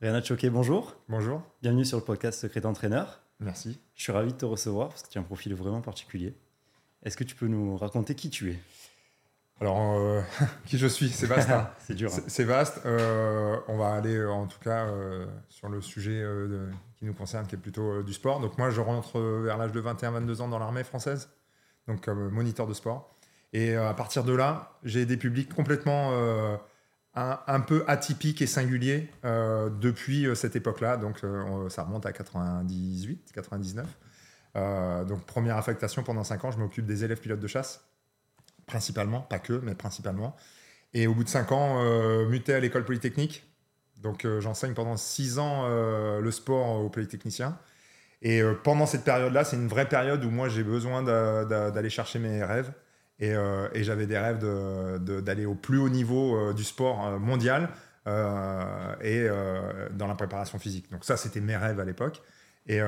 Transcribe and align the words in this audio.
Rihanna 0.00 0.22
Choquet, 0.22 0.50
bonjour. 0.50 0.96
Bonjour. 1.08 1.42
Bienvenue 1.62 1.84
sur 1.84 1.98
le 1.98 2.04
podcast 2.04 2.40
Secret 2.40 2.60
d'entraîneur. 2.60 3.20
Merci. 3.40 3.80
Je 3.96 4.02
suis 4.02 4.12
ravi 4.12 4.32
de 4.32 4.38
te 4.38 4.44
recevoir 4.44 4.88
parce 4.90 5.02
que 5.02 5.08
tu 5.08 5.18
as 5.18 5.20
un 5.20 5.24
profil 5.24 5.54
vraiment 5.54 5.80
particulier. 5.80 6.34
Est-ce 7.04 7.16
que 7.16 7.24
tu 7.24 7.34
peux 7.34 7.46
nous 7.48 7.76
raconter 7.76 8.14
qui 8.14 8.30
tu 8.30 8.50
es? 8.52 8.58
Alors, 9.60 9.96
euh, 9.98 10.20
qui 10.66 10.78
je 10.78 10.86
suis? 10.86 11.08
C'est 11.08 11.26
vaste. 11.26 11.50
hein. 11.50 11.68
C'est 11.80 11.94
dur. 11.94 12.10
hein. 12.14 12.20
C'est- 12.28 12.44
vaste. 12.44 12.80
Euh, 12.86 13.56
on 13.66 13.76
va 13.76 13.94
aller 13.94 14.14
euh, 14.16 14.30
en 14.30 14.46
tout 14.46 14.60
cas 14.60 14.86
sur 15.48 15.68
le 15.68 15.80
sujet 15.80 16.22
de- 16.22 16.68
qui 16.96 17.04
nous 17.04 17.14
concerne, 17.14 17.46
qui 17.46 17.56
est 17.56 17.58
plutôt 17.58 18.02
du 18.04 18.12
sport. 18.12 18.38
Donc 18.40 18.56
moi, 18.56 18.70
je 18.70 18.80
rentre 18.80 19.18
vers 19.20 19.56
l'âge 19.58 19.72
de 19.72 19.80
21-22 19.80 20.40
ans 20.42 20.48
dans 20.48 20.58
l'armée 20.60 20.84
française, 20.84 21.28
donc 21.88 22.04
comme 22.04 22.28
moniteur 22.28 22.66
de 22.68 22.74
sport. 22.74 23.12
Et 23.52 23.74
à 23.74 23.94
partir 23.94 24.22
de 24.24 24.32
là, 24.32 24.78
j'ai 24.84 25.06
des 25.06 25.16
publics 25.16 25.52
complètement 25.54 26.10
un, 27.46 27.60
peu 27.60 27.84
atypiques 27.86 28.42
et 28.42 28.46
singuliers 28.46 29.10
euh, 29.24 29.70
depuis 29.70 30.26
euh, 30.26 30.34
cette 30.34 30.56
époque-là. 30.56 30.96
Donc 30.96 31.24
euh, 31.24 31.68
ça 31.68 31.82
remonte 31.84 32.06
à 32.06 32.12
98, 32.12 33.32
99. 33.32 33.86
Euh, 34.56 35.04
donc 35.04 35.24
première 35.24 35.56
affectation 35.56 36.02
pendant 36.02 36.24
5 36.24 36.44
ans, 36.44 36.50
je 36.50 36.58
m'occupe 36.58 36.86
des 36.86 37.04
élèves 37.04 37.20
pilotes 37.20 37.40
de 37.40 37.46
chasse, 37.46 37.84
principalement, 38.66 39.20
pas 39.20 39.38
que, 39.38 39.54
mais 39.62 39.74
principalement. 39.74 40.36
Et 40.94 41.06
au 41.06 41.14
bout 41.14 41.24
de 41.24 41.28
5 41.28 41.52
ans, 41.52 41.82
muté 42.26 42.54
à 42.54 42.60
l'école 42.60 42.84
polytechnique. 42.84 43.44
Donc 44.02 44.26
j'enseigne 44.38 44.72
pendant 44.74 44.96
6 44.96 45.38
ans 45.38 45.68
le 45.68 46.30
sport 46.30 46.80
aux 46.80 46.88
polytechniciens. 46.88 47.58
Et 48.22 48.42
pendant 48.64 48.86
cette 48.86 49.04
période-là, 49.04 49.44
c'est 49.44 49.56
une 49.56 49.68
vraie 49.68 49.88
période 49.88 50.24
où 50.24 50.30
moi 50.30 50.48
j'ai 50.48 50.64
besoin 50.64 51.02
d'a- 51.02 51.44
d'a- 51.44 51.70
d'aller 51.70 51.90
chercher 51.90 52.18
mes 52.18 52.42
rêves. 52.42 52.72
Et, 53.20 53.34
euh, 53.34 53.68
et 53.72 53.82
j'avais 53.82 54.06
des 54.06 54.18
rêves 54.18 54.38
d'aller 55.00 55.44
au 55.44 55.54
plus 55.54 55.78
haut 55.78 55.88
niveau 55.88 56.36
euh, 56.36 56.52
du 56.52 56.62
sport 56.62 57.06
euh, 57.06 57.18
mondial 57.18 57.68
et 59.02 59.28
dans 59.90 60.06
la 60.06 60.14
préparation 60.14 60.58
physique. 60.58 60.90
Donc 60.90 61.04
ça, 61.04 61.18
c'était 61.18 61.42
mes 61.42 61.58
rêves 61.58 61.78
à 61.78 61.84
l'époque. 61.84 62.22
Et, 62.66 62.80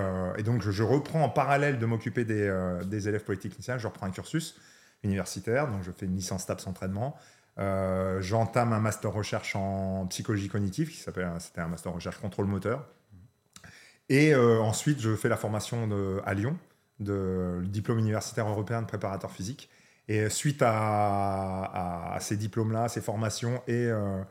donc 0.47 0.63
je, 0.63 0.83
reprends 0.83 1.23
en 1.23 1.29
parallèle 1.29 1.79
de 1.79 1.85
m'occuper 1.85 2.25
des, 2.25 2.51
des 2.87 3.07
élèves 3.07 3.25
polytechniciens. 3.25 3.77
Je 3.77 3.87
reprends 3.87 4.07
un 4.07 4.13
cursus 4.13 4.59
universitaire, 5.03 5.69
donc 5.69 5.83
je 5.83 5.91
fais 5.91 6.07
une 6.07 6.17
licence 6.17 6.47
TAPS 6.47 6.67
entraînement. 6.67 7.19
Euh, 7.59 8.23
J'entame 8.23 8.73
un 8.73 8.81
master 8.81 9.13
recherche 9.13 9.55
en 9.57 10.07
psychologie 10.07 10.49
cognitive, 10.49 10.89
qui 10.91 10.97
s'appelle, 10.97 11.31
c'était 11.39 11.61
un 11.61 11.69
master 11.69 11.93
recherche 11.93 12.17
contrôle 12.17 12.47
moteur. 12.47 12.89
Et 14.09 14.35
ensuite, 14.35 15.01
je 15.01 15.15
fais 15.17 15.29
la 15.29 15.37
formation 15.37 15.87
à 16.25 16.33
Lyon, 16.33 16.57
de 16.99 17.59
le 17.61 17.67
diplôme 17.67 17.99
universitaire 17.99 18.49
européen 18.49 18.81
de 18.81 18.87
préparateur 18.87 19.31
physique. 19.31 19.69
Et 20.13 20.29
suite 20.29 20.63
à, 20.65 22.17
ces 22.21 22.37
diplômes-là, 22.37 22.89
ces 22.89 23.01
formations 23.01 23.63
et, 23.69 23.87
euh, 23.87 24.23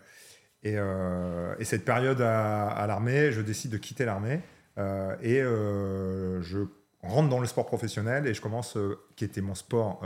et, 0.63 0.73
euh, 0.75 1.55
et 1.57 1.63
cette 1.63 1.85
période 1.85 2.21
à, 2.21 2.67
à 2.67 2.85
l'armée, 2.85 3.31
je 3.31 3.39
décide 3.39 3.71
de 3.71 3.77
quitter 3.77 4.03
l'armée 4.03 4.41
euh, 4.77 5.15
et 5.21 5.39
je 5.39 6.59
rentre 7.01 7.29
dans 7.29 7.39
le 7.39 7.47
sport 7.47 7.65
professionnel 7.65 8.27
et 8.27 8.33
je 8.33 8.41
commence, 8.41 8.77
qui 9.15 9.23
était 9.23 9.41
mon 9.41 9.55
sport 9.55 10.01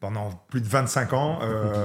pendant 0.00 0.30
plus 0.48 0.62
de 0.62 0.68
25 0.68 1.12
ans, 1.12 1.40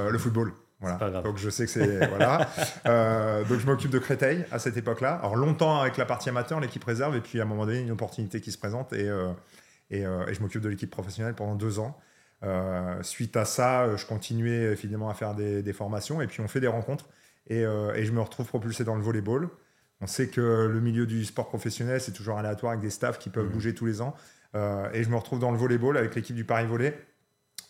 le 0.09 0.17
football. 0.17 0.53
Voilà. 0.81 1.21
Donc 1.21 1.37
je 1.37 1.49
sais 1.49 1.65
que 1.65 1.71
c'est 1.71 2.07
voilà. 2.09 2.49
Euh, 2.87 3.43
donc 3.45 3.59
je 3.59 3.65
m'occupe 3.65 3.91
de 3.91 3.99
Créteil 3.99 4.45
à 4.51 4.57
cette 4.57 4.77
époque-là. 4.77 5.15
Alors 5.15 5.35
longtemps 5.35 5.79
avec 5.79 5.97
la 5.97 6.05
partie 6.05 6.29
amateur, 6.29 6.59
l'équipe 6.59 6.83
réserve, 6.83 7.15
et 7.15 7.21
puis 7.21 7.39
à 7.39 7.43
un 7.43 7.45
moment 7.45 7.65
donné 7.65 7.79
une 7.79 7.91
opportunité 7.91 8.41
qui 8.41 8.51
se 8.51 8.57
présente 8.57 8.91
et 8.93 9.07
euh, 9.07 9.31
et, 9.91 10.05
euh, 10.05 10.25
et 10.27 10.33
je 10.33 10.41
m'occupe 10.41 10.61
de 10.61 10.69
l'équipe 10.69 10.89
professionnelle 10.89 11.35
pendant 11.35 11.55
deux 11.55 11.79
ans. 11.79 11.97
Euh, 12.44 13.02
suite 13.03 13.38
à 13.38 13.45
ça, 13.45 13.84
euh, 13.84 13.97
je 13.97 14.06
continuais 14.06 14.75
finalement 14.75 15.09
à 15.09 15.14
faire 15.14 15.36
des, 15.36 15.61
des 15.61 15.73
formations 15.73 16.22
et 16.22 16.28
puis 16.28 16.42
on 16.42 16.47
fait 16.47 16.59
des 16.59 16.67
rencontres 16.67 17.08
et, 17.47 17.64
euh, 17.64 17.94
et 17.94 18.03
je 18.03 18.11
me 18.11 18.20
retrouve 18.22 18.47
propulsé 18.47 18.84
dans 18.84 18.95
le 18.95 19.02
volleyball. 19.03 19.50
On 20.02 20.08
sait 20.08 20.28
que 20.28 20.67
le 20.67 20.80
milieu 20.80 21.06
du 21.06 21.23
sport 21.25 21.47
professionnel, 21.47 22.02
c'est 22.02 22.14
toujours 22.14 22.39
aléatoire 22.39 22.72
avec 22.72 22.81
des 22.81 22.89
staffs 22.89 23.19
qui 23.19 23.30
peuvent 23.30 23.45
Mhm. 23.45 23.52
bouger 23.52 23.75
tous 23.75 23.86
les 23.86 24.02
ans. 24.02 24.16
Euh, 24.56 24.89
et 24.94 25.03
je 25.03 25.09
me 25.09 25.16
retrouve 25.16 25.39
dans 25.39 25.52
le 25.52 25.58
volleyball 25.58 25.95
avec 25.97 26.16
l'équipe 26.16 26.36
du 26.36 26.44
Paris 26.44 26.66
Volley. 26.66 26.97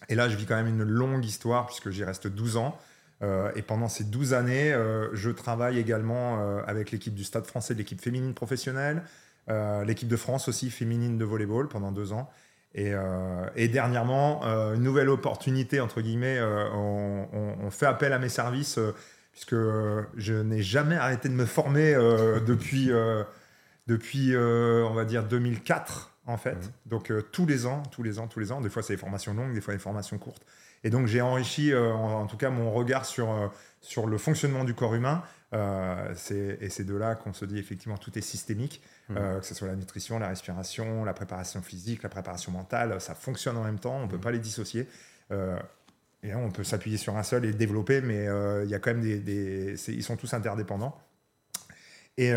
Et 0.10 0.16
là, 0.16 0.30
je 0.30 0.38
vis 0.38 0.46
quand 0.46 0.56
même 0.56 0.68
une 0.68 0.84
longue 0.84 1.26
histoire 1.26 1.68
puisque 1.68 1.90
j'y 1.90 2.04
reste 2.04 2.28
12 2.28 2.58
ans. 2.58 2.78
Euh, 3.22 3.52
et 3.56 3.62
pendant 3.62 3.88
ces 3.88 4.04
12 4.04 4.34
années, 4.34 4.74
euh, 4.74 5.10
je 5.14 5.30
travaille 5.30 5.78
également 5.78 6.40
euh, 6.42 6.62
avec 6.66 6.92
l'équipe 6.92 7.14
du 7.14 7.24
Stade 7.24 7.46
français, 7.46 7.74
l'équipe 7.76 8.02
féminine 8.02 8.34
professionnelle, 8.34 9.04
l'équipe 9.86 10.08
de 10.08 10.16
France 10.16 10.48
aussi 10.48 10.70
féminine 10.70 11.18
de 11.18 11.26
volleyball 11.26 11.68
pendant 11.68 11.92
deux 11.92 12.14
ans. 12.14 12.30
Et, 12.74 12.94
euh, 12.94 13.46
et 13.56 13.68
dernièrement, 13.68 14.42
euh, 14.46 14.76
une 14.76 14.84
nouvelle 14.84 15.09
opportunité, 15.09 15.82
entre 15.82 16.02
guillemets, 16.02 16.38
euh, 16.40 16.70
on, 16.74 17.28
on- 17.34 17.66
on 17.66 17.72
fait 17.72 17.86
appel 17.86 18.14
à 18.14 18.20
mes 18.20 18.30
services 18.30 18.78
euh, 18.78 18.94
puisque 19.34 19.56
je 20.18 20.34
n'ai 20.42 20.62
jamais 20.62 20.96
arrêté 20.96 21.30
de 21.30 21.34
me 21.34 21.46
former 21.46 21.94
depuis, 22.46 22.92
depuis 23.88 24.36
on 24.36 24.94
va 24.94 25.06
dire, 25.06 25.24
2004, 25.24 26.12
en 26.26 26.38
fait. 26.38 26.72
Donc 26.86 27.12
tous 27.31 27.46
les 27.46 27.66
ans, 27.66 27.81
tous 27.92 28.04
les 28.04 28.20
ans, 28.20 28.28
tous 28.28 28.40
les 28.40 28.52
ans. 28.52 28.60
Des 28.62 28.70
fois, 28.70 28.84
c'est 28.84 28.94
des 28.94 29.00
formations 29.00 29.34
longues, 29.34 29.54
des 29.54 29.62
fois, 29.62 29.74
des 29.74 29.80
formations 29.80 30.18
courtes. 30.18 30.46
Et 30.84 30.90
donc, 30.90 31.08
j'ai 31.08 31.22
enrichi, 31.22 31.74
en, 31.74 32.22
en 32.22 32.28
tout 32.28 32.38
cas, 32.38 32.50
mon 32.50 32.72
regard 32.72 33.06
sur, 33.06 33.52
sur 33.80 34.06
le 34.08 34.18
fonctionnement 34.18 34.64
du 34.66 34.74
corps 34.74 34.96
humain. 34.96 35.24
Et 35.54 36.70
c'est 36.70 36.84
de 36.84 36.96
là 36.96 37.16
qu'on 37.16 37.34
se 37.34 37.46
dit, 37.46 37.58
effectivement, 37.58 37.98
tout 37.98 38.18
est 38.18 38.22
systémique, 38.22 38.81
Mhm. 39.12 39.18
euh, 39.18 39.40
que 39.40 39.46
ce 39.46 39.54
soit 39.56 39.68
la 39.68 39.76
nutrition, 39.76 40.20
la 40.20 40.28
respiration, 40.30 41.04
la 41.04 41.14
préparation 41.14 41.62
physique, 41.62 42.04
la 42.04 42.10
préparation 42.10 42.52
mentale. 42.52 43.00
Ça 43.00 43.16
fonctionne 43.16 43.58
en 43.58 43.64
même 43.64 43.80
temps, 43.80 43.96
on 43.98 44.04
ne 44.06 44.10
peut 44.10 44.16
Mhm. 44.18 44.22
pas 44.22 44.32
les 44.32 44.40
dissocier. 44.40 44.88
Euh, 45.32 45.58
et 46.24 46.30
là, 46.30 46.38
on 46.38 46.52
peut 46.52 46.64
s'appuyer 46.64 46.98
sur 46.98 47.18
un 47.18 47.24
seul 47.24 47.46
et 47.46 47.48
le 47.48 47.54
développer, 47.54 48.02
mais 48.02 48.28
euh, 48.28 48.64
il 48.64 48.70
y 48.70 48.76
a 48.76 48.80
quand 48.80 48.94
même 48.94 49.02
des... 49.02 49.76
ils 49.90 50.04
sont 50.04 50.18
tous 50.18 50.34
interdépendants. 50.34 50.98
Et, 52.18 52.28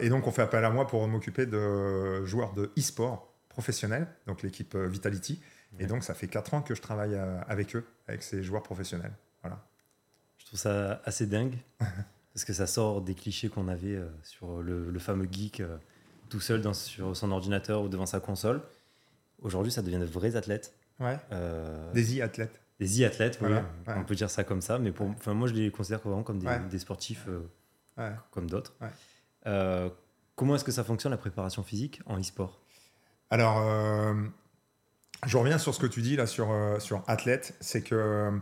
et 0.00 0.08
donc, 0.08 0.26
on 0.26 0.32
fait 0.32 0.42
appel 0.42 0.64
à 0.64 0.70
moi 0.70 0.86
pour 0.88 1.06
m'occuper 1.06 1.46
de 1.46 2.24
joueurs 2.24 2.52
de 2.54 2.72
e-sport 2.76 3.32
professionnels, 3.48 4.08
donc 4.26 4.42
l'équipe 4.42 4.74
Vitality. 4.74 5.40
Et 5.78 5.86
donc, 5.86 6.02
ça 6.02 6.14
fait 6.14 6.26
4 6.26 6.54
ans 6.54 6.62
que 6.62 6.74
je 6.74 6.80
travaille 6.82 7.14
avec 7.46 7.76
eux, 7.76 7.84
avec 8.08 8.22
ces 8.24 8.42
joueurs 8.42 8.62
professionnels. 8.64 9.12
Voilà. 9.42 9.62
Je 10.38 10.46
trouve 10.46 10.58
ça 10.58 11.00
assez 11.04 11.26
dingue 11.26 11.54
parce 12.34 12.44
que 12.44 12.52
ça 12.54 12.66
sort 12.66 13.02
des 13.02 13.14
clichés 13.14 13.48
qu'on 13.50 13.68
avait 13.68 14.00
sur 14.22 14.62
le, 14.62 14.90
le 14.90 14.98
fameux 14.98 15.28
geek 15.30 15.62
tout 16.34 16.40
seul 16.40 16.60
dans, 16.60 16.74
sur 16.74 17.16
son 17.16 17.30
ordinateur 17.30 17.82
ou 17.82 17.88
devant 17.88 18.06
sa 18.06 18.18
console. 18.18 18.60
Aujourd'hui, 19.40 19.70
ça 19.70 19.82
devient 19.82 19.98
de 20.00 20.04
vrais 20.04 20.34
athlètes. 20.34 20.74
Ouais. 20.98 21.16
euh, 21.30 21.92
Des 21.92 22.18
e-athlètes. 22.18 22.60
des 22.80 23.02
e-athlètes, 23.02 23.38
oui, 23.40 23.50
on 23.86 24.02
peut 24.02 24.16
dire 24.16 24.28
ça 24.28 24.42
comme 24.42 24.60
ça, 24.60 24.80
mais 24.80 24.90
pour, 24.90 25.06
enfin, 25.10 25.32
moi 25.32 25.46
je 25.46 25.54
les 25.54 25.70
considère 25.70 26.00
vraiment 26.00 26.24
comme 26.24 26.40
des, 26.40 26.78
sportifs 26.80 27.28
euh, 27.28 28.10
comme 28.32 28.50
d'autres. 28.50 28.74
Euh, 29.46 29.88
comment 30.34 30.56
est-ce 30.56 30.64
que 30.64 30.72
ça 30.72 30.82
fonctionne 30.82 31.12
la 31.12 31.18
préparation 31.18 31.62
physique 31.62 32.00
en 32.06 32.18
e-sport? 32.18 32.60
Alors, 33.30 33.62
je 35.24 35.36
reviens 35.36 35.58
sur 35.58 35.72
ce 35.72 35.78
que 35.78 35.86
tu 35.86 36.02
dis 36.02 36.16
là 36.16 36.26
sur, 36.26 36.52
sur 36.80 37.04
athlète. 37.06 37.54
C'est 37.60 37.82
que 37.82 38.40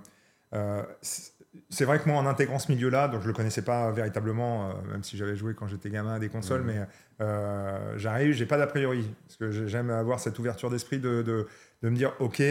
c'est- 1.69 1.85
vrai 1.85 1.99
que 1.99 2.09
moi, 2.09 2.19
en 2.19 2.27
intégrant 2.27 2.59
ce 2.59 2.71
milieu-là, 2.73 3.09
donc 3.09 3.23
je 3.23 3.27
le 3.27 3.33
connaissais 3.33 3.63
pas 3.63 3.91
véritablement, 3.91 4.71
euh, 4.71 4.73
même 4.93 5.03
si 5.05 5.17
j'avais 5.17 5.37
joué 5.37 5.55
quand 5.55 5.67
j'étais 5.69 5.91
gamin 5.91 6.15
à 6.15 6.19
des 6.19 6.29
consoles, 6.29 6.63
Mhm. 6.63 6.67
mais 6.67 6.87
euh, 7.21 7.99
j'arrive, 7.99 8.33
j'ai 8.33 8.47
pas 8.47 8.59
d'a 8.59 8.67
priori. 8.67 9.09
Parce 9.27 9.37
que 9.37 9.51
j'ai- 9.51 9.69
j'aime 9.69 9.91
avoir 9.91 10.19
cette 10.21 10.39
ouverture 10.39 10.71
d'esprit 10.71 10.99
de, 10.99 11.23
de, 11.23 11.47
de 11.83 11.89
me 11.89 11.97
dire, 11.97 12.13
OK, 12.21 12.43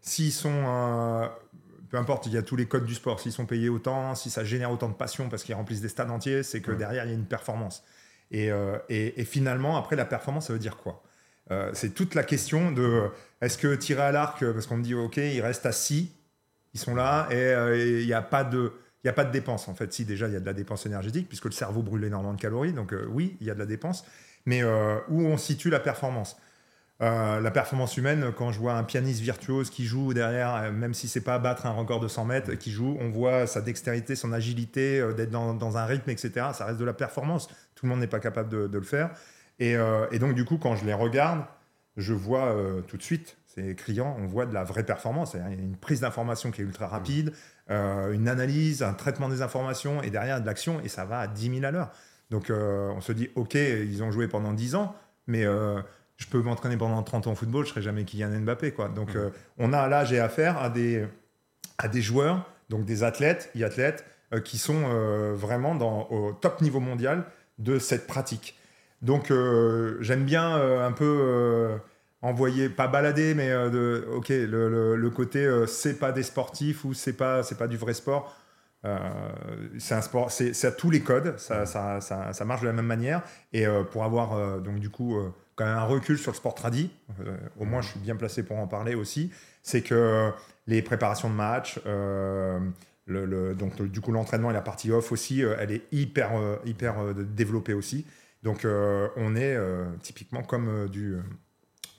s'ils 0.00 0.32
sont. 0.32 0.50
euh, 0.66 1.26
peu 1.90 1.96
importe, 1.96 2.26
il 2.26 2.32
y 2.32 2.38
a 2.38 2.42
tous 2.42 2.54
les 2.54 2.66
codes 2.66 2.84
du 2.86 2.94
sport. 2.94 3.18
S'ils 3.18 3.32
sont 3.32 3.46
payés 3.46 3.68
autant, 3.68 4.14
si 4.14 4.30
ça 4.30 4.44
génère 4.44 4.70
autant 4.70 4.88
de 4.88 4.94
passion 4.94 5.28
parce 5.28 5.42
qu'ils 5.42 5.56
remplissent 5.56 5.80
des 5.80 5.88
stades 5.88 6.10
entiers, 6.10 6.42
c'est 6.44 6.60
que 6.60 6.70
derrière, 6.70 7.04
il 7.04 7.08
y 7.08 7.10
a 7.10 7.14
une 7.14 7.24
performance. 7.26 7.82
Et, 8.30 8.52
euh, 8.52 8.78
et- 8.88 9.20
et 9.20 9.24
finalement, 9.24 9.76
après, 9.76 9.96
la 9.96 10.04
performance, 10.04 10.46
ça 10.46 10.52
veut 10.52 10.60
dire 10.60 10.76
quoi? 10.76 11.02
C'est 11.72 11.94
toute 11.94 12.14
la 12.14 12.22
question 12.22 12.70
de 12.70 13.08
est-ce 13.40 13.58
que 13.58 13.74
tirer 13.74 14.02
à 14.02 14.12
l'arc, 14.12 14.44
parce 14.52 14.68
qu'on 14.68 14.76
me 14.76 14.84
dit, 14.84 14.94
OK, 14.94 15.16
il 15.16 15.40
reste 15.40 15.68
6, 15.72 16.12
ils 16.74 16.80
sont 16.80 16.94
là, 16.94 17.26
et 17.30 17.34
euh, 17.34 18.00
il 18.00 18.06
n'y 18.06 18.12
a 18.12 18.22
pas 18.22 18.44
de. 18.44 18.72
Il 19.02 19.06
n'y 19.06 19.10
a 19.10 19.14
pas 19.14 19.24
de 19.24 19.32
dépense 19.32 19.66
en 19.66 19.74
fait. 19.74 19.90
Si 19.94 20.04
déjà 20.04 20.28
il 20.28 20.34
y 20.34 20.36
a 20.36 20.40
de 20.40 20.46
la 20.46 20.52
dépense 20.52 20.84
énergétique, 20.84 21.26
puisque 21.26 21.46
le 21.46 21.52
cerveau 21.52 21.82
brûle 21.82 22.04
énormément 22.04 22.34
de 22.34 22.40
calories, 22.40 22.74
donc 22.74 22.92
euh, 22.92 23.06
oui, 23.08 23.38
il 23.40 23.46
y 23.46 23.50
a 23.50 23.54
de 23.54 23.58
la 23.58 23.64
dépense, 23.64 24.04
mais 24.44 24.62
euh, 24.62 24.98
où 25.08 25.22
on 25.22 25.38
situe 25.38 25.70
la 25.70 25.80
performance? 25.80 26.36
La 27.02 27.50
performance 27.50 27.96
humaine, 27.96 28.30
quand 28.36 28.52
je 28.52 28.58
vois 28.58 28.74
un 28.74 28.84
pianiste 28.84 29.22
virtuose 29.22 29.70
qui 29.70 29.86
joue 29.86 30.12
derrière, 30.12 30.70
même 30.70 30.92
si 30.92 31.08
c'est 31.08 31.22
pas 31.22 31.38
battre 31.38 31.64
un 31.64 31.70
record 31.70 31.98
de 31.98 32.08
100 32.08 32.26
mètres, 32.26 32.52
qui 32.56 32.70
joue, 32.70 32.98
on 33.00 33.08
voit 33.08 33.46
sa 33.46 33.62
dextérité, 33.62 34.14
son 34.14 34.34
agilité, 34.34 35.02
d'être 35.16 35.30
dans, 35.30 35.54
dans 35.54 35.78
un 35.78 35.86
rythme, 35.86 36.10
etc. 36.10 36.48
Ça 36.52 36.66
reste 36.66 36.78
de 36.78 36.84
la 36.84 36.92
performance. 36.92 37.48
Tout 37.74 37.86
le 37.86 37.88
monde 37.88 38.00
n'est 38.00 38.06
pas 38.06 38.20
capable 38.20 38.50
de, 38.50 38.76
le 38.76 38.84
faire. 38.84 39.12
Et, 39.58 39.78
donc 40.18 40.34
du 40.34 40.44
coup, 40.44 40.58
quand 40.58 40.76
je 40.76 40.84
les 40.84 40.92
regarde, 40.92 41.40
je 41.96 42.12
vois 42.12 42.54
tout 42.86 42.98
de 42.98 43.02
suite, 43.02 43.38
c'est 43.54 43.74
criant, 43.74 44.16
on 44.18 44.26
voit 44.26 44.46
de 44.46 44.54
la 44.54 44.64
vraie 44.64 44.84
performance. 44.84 45.32
C'est-à-dire, 45.32 45.52
Il 45.52 45.58
y 45.58 45.62
a 45.62 45.64
une 45.64 45.76
prise 45.76 46.00
d'information 46.00 46.50
qui 46.50 46.60
est 46.60 46.64
ultra 46.64 46.86
rapide, 46.86 47.32
euh, 47.70 48.12
une 48.12 48.28
analyse, 48.28 48.82
un 48.82 48.94
traitement 48.94 49.28
des 49.28 49.42
informations, 49.42 50.02
et 50.02 50.10
derrière 50.10 50.40
de 50.40 50.46
l'action, 50.46 50.80
et 50.82 50.88
ça 50.88 51.04
va 51.04 51.20
à 51.20 51.26
10 51.26 51.54
000 51.54 51.64
à 51.64 51.70
l'heure. 51.70 51.90
Donc 52.30 52.48
euh, 52.48 52.90
on 52.96 53.00
se 53.00 53.12
dit, 53.12 53.28
ok, 53.34 53.54
ils 53.54 54.02
ont 54.02 54.10
joué 54.10 54.28
pendant 54.28 54.52
10 54.52 54.76
ans, 54.76 54.94
mais 55.26 55.44
euh, 55.44 55.80
je 56.16 56.26
peux 56.26 56.40
m'entraîner 56.40 56.76
pendant 56.76 57.02
30 57.02 57.26
ans 57.26 57.32
au 57.32 57.34
football, 57.34 57.64
je 57.64 57.70
serai 57.70 57.82
jamais 57.82 58.04
Kylian 58.04 58.40
Mbappé. 58.40 58.72
Quoi. 58.72 58.88
Donc 58.88 59.16
euh, 59.16 59.30
on 59.58 59.72
a 59.72 59.88
là, 59.88 60.04
j'ai 60.04 60.20
affaire 60.20 60.58
à 60.58 60.70
des, 60.70 61.06
à 61.78 61.88
des 61.88 62.02
joueurs, 62.02 62.48
donc 62.68 62.84
des 62.84 63.02
athlètes, 63.02 63.50
e-athlètes, 63.56 64.04
qui 64.44 64.58
sont 64.58 64.84
vraiment 65.34 65.74
dans, 65.74 66.06
au 66.08 66.32
top 66.32 66.60
niveau 66.60 66.78
mondial 66.78 67.24
de 67.58 67.80
cette 67.80 68.06
pratique. 68.06 68.56
Donc 69.02 69.32
j'aime 70.00 70.24
bien 70.24 70.54
un 70.54 70.92
peu 70.92 71.80
envoyer, 72.22 72.68
pas 72.68 72.88
balader, 72.88 73.34
mais 73.34 73.48
de, 73.48 74.06
ok, 74.14 74.28
le, 74.28 74.96
le, 74.96 75.10
côté 75.10 75.48
c'est 75.66 75.98
pas 75.98 76.12
des 76.12 76.22
sportifs 76.22 76.84
ou 76.84 76.94
c'est 76.94 77.14
pas 77.14 77.42
c'est 77.42 77.56
pas 77.56 77.66
du 77.66 77.76
vrai 77.76 77.94
sport. 77.94 78.36
c'est 79.78 79.94
un 79.94 80.02
sport, 80.02 80.30
c'est 80.30 80.64
à 80.64 80.72
tous 80.72 80.90
les 80.90 81.00
codes, 81.00 81.38
ça, 81.38 81.66
ça, 81.66 82.00
ça, 82.00 82.32
ça, 82.32 82.44
marche 82.44 82.62
de 82.62 82.66
la 82.66 82.72
même 82.72 82.86
manière. 82.86 83.22
Et 83.52 83.64
pour 83.90 84.04
avoir 84.04 84.60
donc 84.60 84.80
du 84.80 84.90
coup 84.90 85.16
quand 85.54 85.64
même 85.64 85.76
un 85.76 85.84
recul 85.84 86.18
sur 86.18 86.32
le 86.32 86.36
sport 86.36 86.54
tradi, 86.54 86.90
au 87.58 87.64
moins 87.64 87.80
je 87.80 87.88
suis 87.88 88.00
bien 88.00 88.16
placé 88.16 88.42
pour 88.42 88.58
en 88.58 88.66
parler 88.66 88.94
aussi, 88.94 89.32
c'est 89.62 89.82
que 89.82 90.30
les 90.66 90.82
préparations 90.82 91.30
de 91.30 91.34
match, 91.34 91.80
le, 91.86 93.54
donc 93.54 93.80
du 93.82 94.00
coup 94.00 94.12
l'entraînement 94.12 94.50
et 94.50 94.54
la 94.54 94.62
partie 94.62 94.92
off 94.92 95.10
aussi, 95.12 95.40
elle 95.40 95.72
est 95.72 95.82
hyper 95.90 96.32
hyper 96.66 97.14
développée 97.14 97.74
aussi. 97.74 98.04
Donc 98.42 98.64
euh, 98.64 99.08
on 99.16 99.36
est 99.36 99.54
euh, 99.54 99.84
typiquement 100.02 100.42
comme 100.42 100.68
euh, 100.68 100.88
du, 100.88 101.16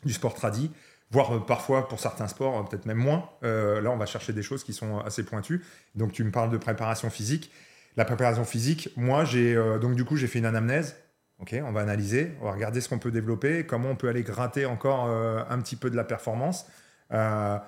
du 0.03 0.13
sport 0.13 0.33
tradi, 0.33 0.71
voire 1.11 1.45
parfois 1.45 1.87
pour 1.87 1.99
certains 1.99 2.27
sports, 2.27 2.67
peut-être 2.69 2.85
même 2.85 2.97
moins. 2.97 3.29
là, 3.41 3.89
on 3.91 3.97
va 3.97 4.05
chercher 4.05 4.33
des 4.33 4.43
choses 4.43 4.63
qui 4.63 4.73
sont 4.73 4.99
assez 4.99 5.23
pointues. 5.23 5.63
Donc 5.95 6.11
tu 6.11 6.23
me 6.23 6.31
parles 6.31 6.49
de 6.49 6.57
préparation 6.57 7.09
physique. 7.09 7.51
La 7.97 8.05
préparation 8.05 8.45
physique, 8.45 8.89
moi, 8.95 9.25
j'ai 9.25 9.55
donc 9.81 9.95
du 9.95 10.05
coup 10.05 10.15
j'ai 10.15 10.27
fait 10.27 10.39
une 10.39 10.45
anamnèse. 10.45 10.95
Ok, 11.39 11.55
on 11.65 11.71
va 11.71 11.81
analyser, 11.81 12.37
on 12.39 12.45
va 12.45 12.51
regarder 12.51 12.81
ce 12.81 12.89
qu'on 12.89 12.99
peut 12.99 13.09
développer, 13.09 13.65
comment 13.65 13.89
on 13.89 13.95
peut 13.95 14.09
aller 14.09 14.21
gratter 14.21 14.67
encore 14.67 15.07
un 15.07 15.59
petit 15.59 15.75
peu 15.75 15.89
de 15.89 15.95
la 15.95 16.03
performance. 16.03 16.67
Il 17.11 17.59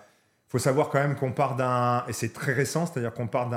faut 0.47 0.59
savoir 0.59 0.89
quand 0.89 0.99
même 0.99 1.15
qu'on 1.15 1.31
part 1.31 1.55
d'un, 1.55 2.05
et 2.07 2.13
c'est 2.13 2.31
très 2.31 2.53
récent, 2.53 2.85
c'est-à-dire 2.85 3.11
qu'on 3.13 3.27
part 3.27 3.49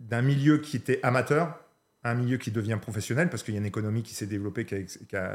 d'un 0.00 0.22
milieu 0.22 0.58
qui 0.58 0.76
était 0.76 0.98
amateur, 1.04 1.56
un 2.04 2.14
milieu 2.14 2.36
qui 2.36 2.50
devient 2.50 2.78
professionnel 2.80 3.30
parce 3.30 3.42
qu'il 3.42 3.54
y 3.54 3.56
a 3.56 3.60
une 3.60 3.66
économie 3.66 4.02
qui 4.02 4.14
s'est 4.14 4.26
développée, 4.26 4.66
qui, 4.66 4.76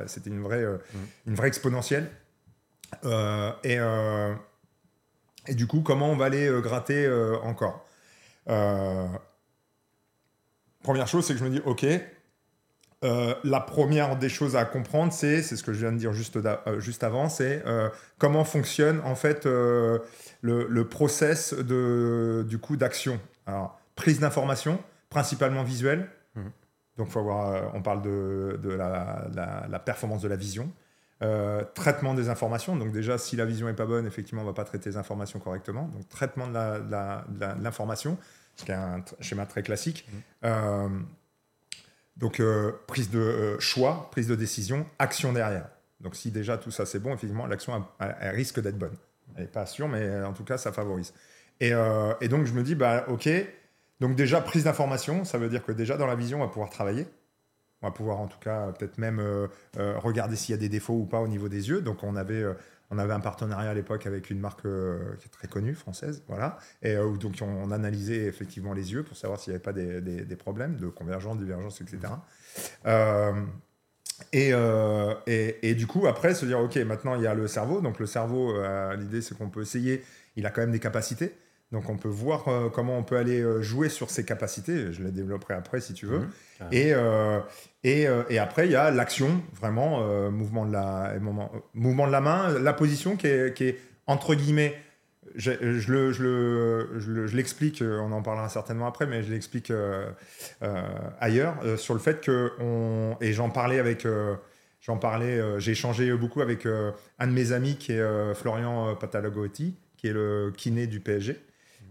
c'était 0.05 0.29
une 0.29 0.41
vraie, 0.41 0.63
euh, 0.63 0.77
mm. 0.77 0.97
une 1.27 1.35
vraie 1.35 1.47
exponentielle. 1.47 2.09
Euh, 3.05 3.51
et, 3.63 3.79
euh, 3.79 4.33
et, 5.47 5.55
du 5.55 5.67
coup, 5.67 5.81
comment 5.81 6.11
on 6.11 6.15
va 6.15 6.25
aller 6.25 6.49
gratter 6.61 7.09
encore? 7.43 7.85
Première 10.83 11.07
chose, 11.07 11.25
c'est 11.25 11.33
que 11.33 11.39
je 11.39 11.43
me 11.43 11.49
dis, 11.49 11.61
OK, 11.65 11.85
la 13.01 13.59
première 13.59 14.17
des 14.17 14.29
choses 14.29 14.55
à 14.55 14.65
comprendre, 14.65 15.11
c'est, 15.11 15.41
c'est 15.41 15.55
ce 15.55 15.63
que 15.63 15.73
je 15.73 15.79
viens 15.79 15.91
de 15.91 15.97
dire 15.97 16.13
juste, 16.13 16.39
juste 16.77 17.03
avant, 17.03 17.29
c'est 17.29 17.63
comment 18.17 18.43
fonctionne 18.43 19.01
en 19.03 19.15
fait 19.15 19.45
le, 19.45 20.03
le, 20.41 20.87
process 20.87 21.53
de, 21.53 22.45
du 22.47 22.57
coup 22.57 22.75
d'action. 22.75 23.19
Alors, 23.45 23.79
prise 23.95 24.19
d'information, 24.19 24.81
principalement 25.09 25.63
visuelle, 25.63 26.09
donc, 26.99 27.07
faut 27.07 27.19
avoir, 27.19 27.53
euh, 27.53 27.61
on 27.73 27.81
parle 27.81 28.01
de, 28.01 28.59
la, 28.69 29.79
performance 29.79 30.21
de 30.21 30.27
la 30.27 30.35
vision. 30.35 30.69
Euh, 31.21 31.63
traitement 31.73 32.13
des 32.13 32.27
informations. 32.27 32.75
Donc, 32.75 32.91
déjà, 32.91 33.17
si 33.17 33.37
la 33.37 33.45
vision 33.45 33.67
n'est 33.67 33.73
pas 33.73 33.85
bonne, 33.85 34.05
effectivement, 34.05 34.41
on 34.41 34.45
ne 34.45 34.49
va 34.49 34.53
pas 34.53 34.65
traiter 34.65 34.89
les 34.89 34.97
informations 34.97 35.39
correctement. 35.39 35.83
Donc, 35.93 36.09
traitement 36.09 36.47
de 36.47 37.63
l'information, 37.63 38.17
ce 38.57 38.65
qui 38.65 38.71
est 38.71 38.75
un 38.75 39.01
schéma 39.21 39.45
très 39.45 39.63
classique. 39.63 40.09
Mmh. 40.11 40.17
Euh, 40.43 40.89
donc, 42.17 42.41
prise 42.87 43.09
de 43.09 43.57
choix, 43.59 44.09
prise 44.11 44.27
de 44.27 44.35
décision, 44.35 44.85
action 44.99 45.31
derrière. 45.31 45.69
Donc, 46.01 46.17
si 46.17 46.31
déjà 46.31 46.57
tout 46.57 46.71
ça 46.71 46.85
c'est 46.85 46.99
bon, 46.99 47.13
effectivement, 47.13 47.47
l'action 47.47 47.81
risque 48.21 48.59
d'être 48.59 48.77
bonne. 48.77 48.95
Elle 49.37 49.43
n'est 49.43 49.47
pas 49.47 49.65
sûre, 49.65 49.87
mais 49.87 50.21
en 50.21 50.33
tout 50.33 50.43
cas, 50.43 50.57
ça 50.57 50.73
favorise. 50.73 51.13
Et, 51.61 51.71
et, 52.19 52.27
donc, 52.27 52.45
je 52.45 52.51
me 52.51 52.61
dis, 52.61 52.75
bah, 52.75 53.05
OK, 53.07 53.29
donc 53.99 54.15
déjà, 54.15 54.41
prise 54.41 54.63
d'information, 54.63 55.25
ça 55.25 55.37
veut 55.37 55.49
dire 55.49 55.65
que 55.65 55.71
déjà 55.71 55.97
dans 55.97 56.07
la 56.07 56.15
vision, 56.15 56.37
on 56.37 56.45
va 56.45 56.47
pouvoir 56.47 56.69
travailler. 56.69 57.05
On 57.81 57.87
va 57.87 57.91
pouvoir 57.91 58.19
en 58.19 58.27
tout 58.27 58.39
cas 58.39 58.71
peut-être 58.73 58.97
même 58.97 59.19
euh, 59.19 59.47
euh, 59.77 59.97
regarder 59.99 60.35
s'il 60.35 60.53
y 60.53 60.57
a 60.57 60.59
des 60.59 60.67
défauts 60.67 60.95
ou 60.95 61.05
pas 61.05 61.19
au 61.19 61.27
niveau 61.27 61.47
des 61.47 61.69
yeux. 61.69 61.81
Donc 61.81 62.03
on 62.03 62.15
avait, 62.17 62.41
euh, 62.41 62.53
on 62.91 62.97
avait 62.97 63.13
un 63.13 63.21
partenariat 63.21 63.69
à 63.69 63.73
l'époque 63.73 64.05
avec 64.05 64.29
une 64.29 64.39
marque 64.39 64.63
qui 64.63 65.25
est 65.25 65.31
très 65.31 65.47
connue, 65.47 65.75
française, 65.75 66.23
voilà. 66.27 66.57
Et 66.81 66.95
donc 66.95 67.35
on, 67.41 67.71
analysait 67.71 68.25
effectivement 68.25 68.73
les 68.73 68.91
yeux 68.91 69.03
pour 69.03 69.15
savoir 69.15 69.39
s'il 69.39 69.51
n'y 69.51 69.55
avait 69.55 69.63
pas 69.63 69.73
des, 69.73 70.01
des, 70.01 70.35
problèmes 70.35 70.75
de 70.75 70.87
convergence, 70.87 71.37
divergence, 71.37 71.81
etc. 71.81 71.99
Et, 74.33 74.49
et, 75.27 75.69
et, 75.69 75.75
du 75.75 75.87
coup, 75.87 76.07
après, 76.07 76.33
se 76.33 76.45
dire, 76.45 76.59
OK, 76.59 76.75
maintenant 76.77 77.15
il 77.15 77.21
y 77.21 77.27
a 77.27 77.35
le 77.35 77.47
cerveau. 77.47 77.79
Donc 77.79 77.99
le 77.99 78.07
cerveau, 78.07 78.55
l'idée 78.97 79.21
c'est 79.21 79.37
qu'on 79.37 79.49
peut 79.49 79.61
essayer, 79.61 80.03
il 80.35 80.47
a 80.47 80.49
quand 80.49 80.61
même 80.61 80.71
des 80.71 80.79
capacités. 80.79 81.35
Donc 81.71 81.87
on 81.87 81.97
peut 81.97 82.09
voir 82.09 82.47
euh, 82.47 82.69
comment 82.69 82.97
on 82.97 83.03
peut 83.03 83.17
aller 83.17 83.41
euh, 83.41 83.61
jouer 83.61 83.89
sur 83.89 84.09
ses 84.09 84.25
capacités. 84.25 84.91
Je 84.91 85.03
les 85.03 85.11
développerai 85.11 85.53
après 85.53 85.81
si 85.81 85.93
tu 85.93 86.07
veux. 86.07 86.19
Mhm. 86.19 86.67
et, 86.71 86.93
euh, 86.93 87.39
et, 87.83 88.07
et, 88.29 88.39
après, 88.39 88.65
il 88.65 88.71
y 88.71 88.75
a 88.75 88.91
l'action, 88.91 89.41
vraiment, 89.53 90.29
mouvement, 90.31 90.65
de 90.65 90.73
la, 90.73 91.13
mouvement 91.73 92.07
de 92.07 92.11
la 92.11 92.19
main, 92.19 92.59
la 92.59 92.73
position 92.73 93.15
qui 93.15 93.27
est, 93.27 93.55
qui 93.55 93.63
est 93.65 93.79
entre 94.05 94.35
guillemets, 94.35 94.75
je, 95.35 95.51
je, 95.79 95.93
le, 95.93 96.11
je, 96.99 97.35
l'explique, 97.37 97.81
on 97.81 98.11
en 98.11 98.21
parlera 98.21 98.49
certainement 98.49 98.85
après, 98.85 99.05
mais 99.05 99.23
je 99.23 99.31
l'explique 99.31 99.71
ailleurs, 101.21 101.55
sur 101.77 101.93
le 101.93 102.01
fait 102.01 102.19
que, 102.19 102.51
on, 102.59 103.15
et 103.21 103.31
j'en 103.31 103.49
parlais 103.49 103.79
avec... 103.79 104.05
J'en 104.81 104.97
parlais, 104.97 105.41
j'ai 105.59 105.71
échangé 105.71 106.11
beaucoup 106.13 106.41
avec 106.41 106.65
un 106.65 107.27
de 107.27 107.31
mes 107.31 107.53
amis 107.53 107.77
qui 107.77 107.93
est 107.93 108.33
Florian 108.33 108.95
Patalogotti, 108.95 109.75
qui 109.95 110.07
est 110.07 110.13
le 110.13 110.51
kiné 110.55 110.87
du 110.87 110.99
PSG. 110.99 111.39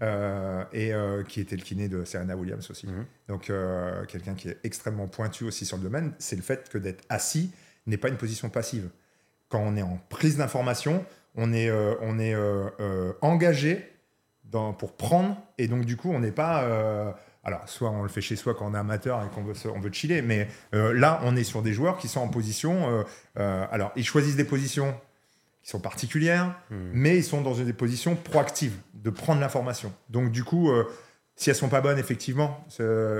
Euh, 0.03 0.65
et 0.73 0.93
euh, 0.93 1.25
qui 1.25 1.41
était 1.41 1.57
le 1.57 1.63
kiné 1.63 1.89
de 1.89 2.05
Serena 2.05 2.37
Williams 2.37 2.71
aussi. 2.71 2.87
Mhm. 2.87 3.05
Donc, 3.29 3.51
euh, 3.51 4.05
quelqu'un 4.07 4.35
qui 4.35 4.49
est 4.49 4.59
extrêmement 4.63 5.09
pointu 5.09 5.45
aussi 5.45 5.67
sur 5.67 5.77
le 5.77 5.83
domaine, 5.83 6.13
c'est 6.19 6.37
le 6.37 6.43
fait 6.43 6.69
que 6.69 6.79
d'être 6.79 7.05
assis 7.09 7.53
n'est 7.87 7.97
pas 7.97 8.09
une 8.09 8.17
position 8.17 8.49
passive. 8.49 8.91
Quand 9.49 9.61
on 9.61 9.77
est 9.77 9.83
en 9.83 9.99
prise 10.09 10.37
d'information, 10.37 11.05
on 11.35 11.53
est, 11.53 11.71
on 12.03 12.19
est 12.19 12.37
engagé 13.23 13.91
dans, 14.45 14.75
pour 14.75 14.95
prendre, 14.95 15.41
et 15.57 15.69
donc 15.69 15.87
du 15.87 15.97
coup, 15.97 16.11
on 16.11 16.21
n'est 16.21 16.33
pas. 16.33 17.15
alors, 17.45 17.67
soit 17.67 17.91
on 17.91 18.03
le 18.03 18.11
fait 18.11 18.21
chez 18.21 18.37
soi 18.37 18.55
quand 18.55 18.71
on 18.71 18.75
est 18.75 18.79
amateur 18.79 19.25
et 19.25 19.35
qu'on 19.35 19.43
veut, 19.43 19.55
on 19.75 19.81
veut 19.81 19.91
chiller, 19.91 20.21
mais 20.21 20.49
là, 20.73 21.21
on 21.25 21.35
est 21.35 21.45
sur 21.45 21.63
des 21.63 21.73
joueurs 21.73 21.97
qui 21.97 22.09
sont 22.09 22.21
en 22.21 22.29
position. 22.29 23.05
alors, 23.37 23.91
ils 23.97 24.05
choisissent 24.05 24.37
des 24.37 24.45
positions 24.45 24.95
qui 25.69 25.73
sont 25.73 25.81
particulières, 25.81 26.55
mais 26.71 27.19
ils 27.19 27.23
sont 27.23 27.43
dans 27.43 27.53
des 27.53 27.75
positions 27.75 28.17
proactives 28.17 28.73
de 28.95 29.11
prendre 29.11 29.39
l'information. 29.39 29.93
Donc 30.09 30.31
du 30.33 30.43
coup, 30.43 30.71
euh, 30.71 30.85
si 31.37 31.51
elles 31.51 31.57
sont 31.57 31.69
pas 31.69 31.83
bonnes, 31.83 31.99
effectivement, 31.99 32.67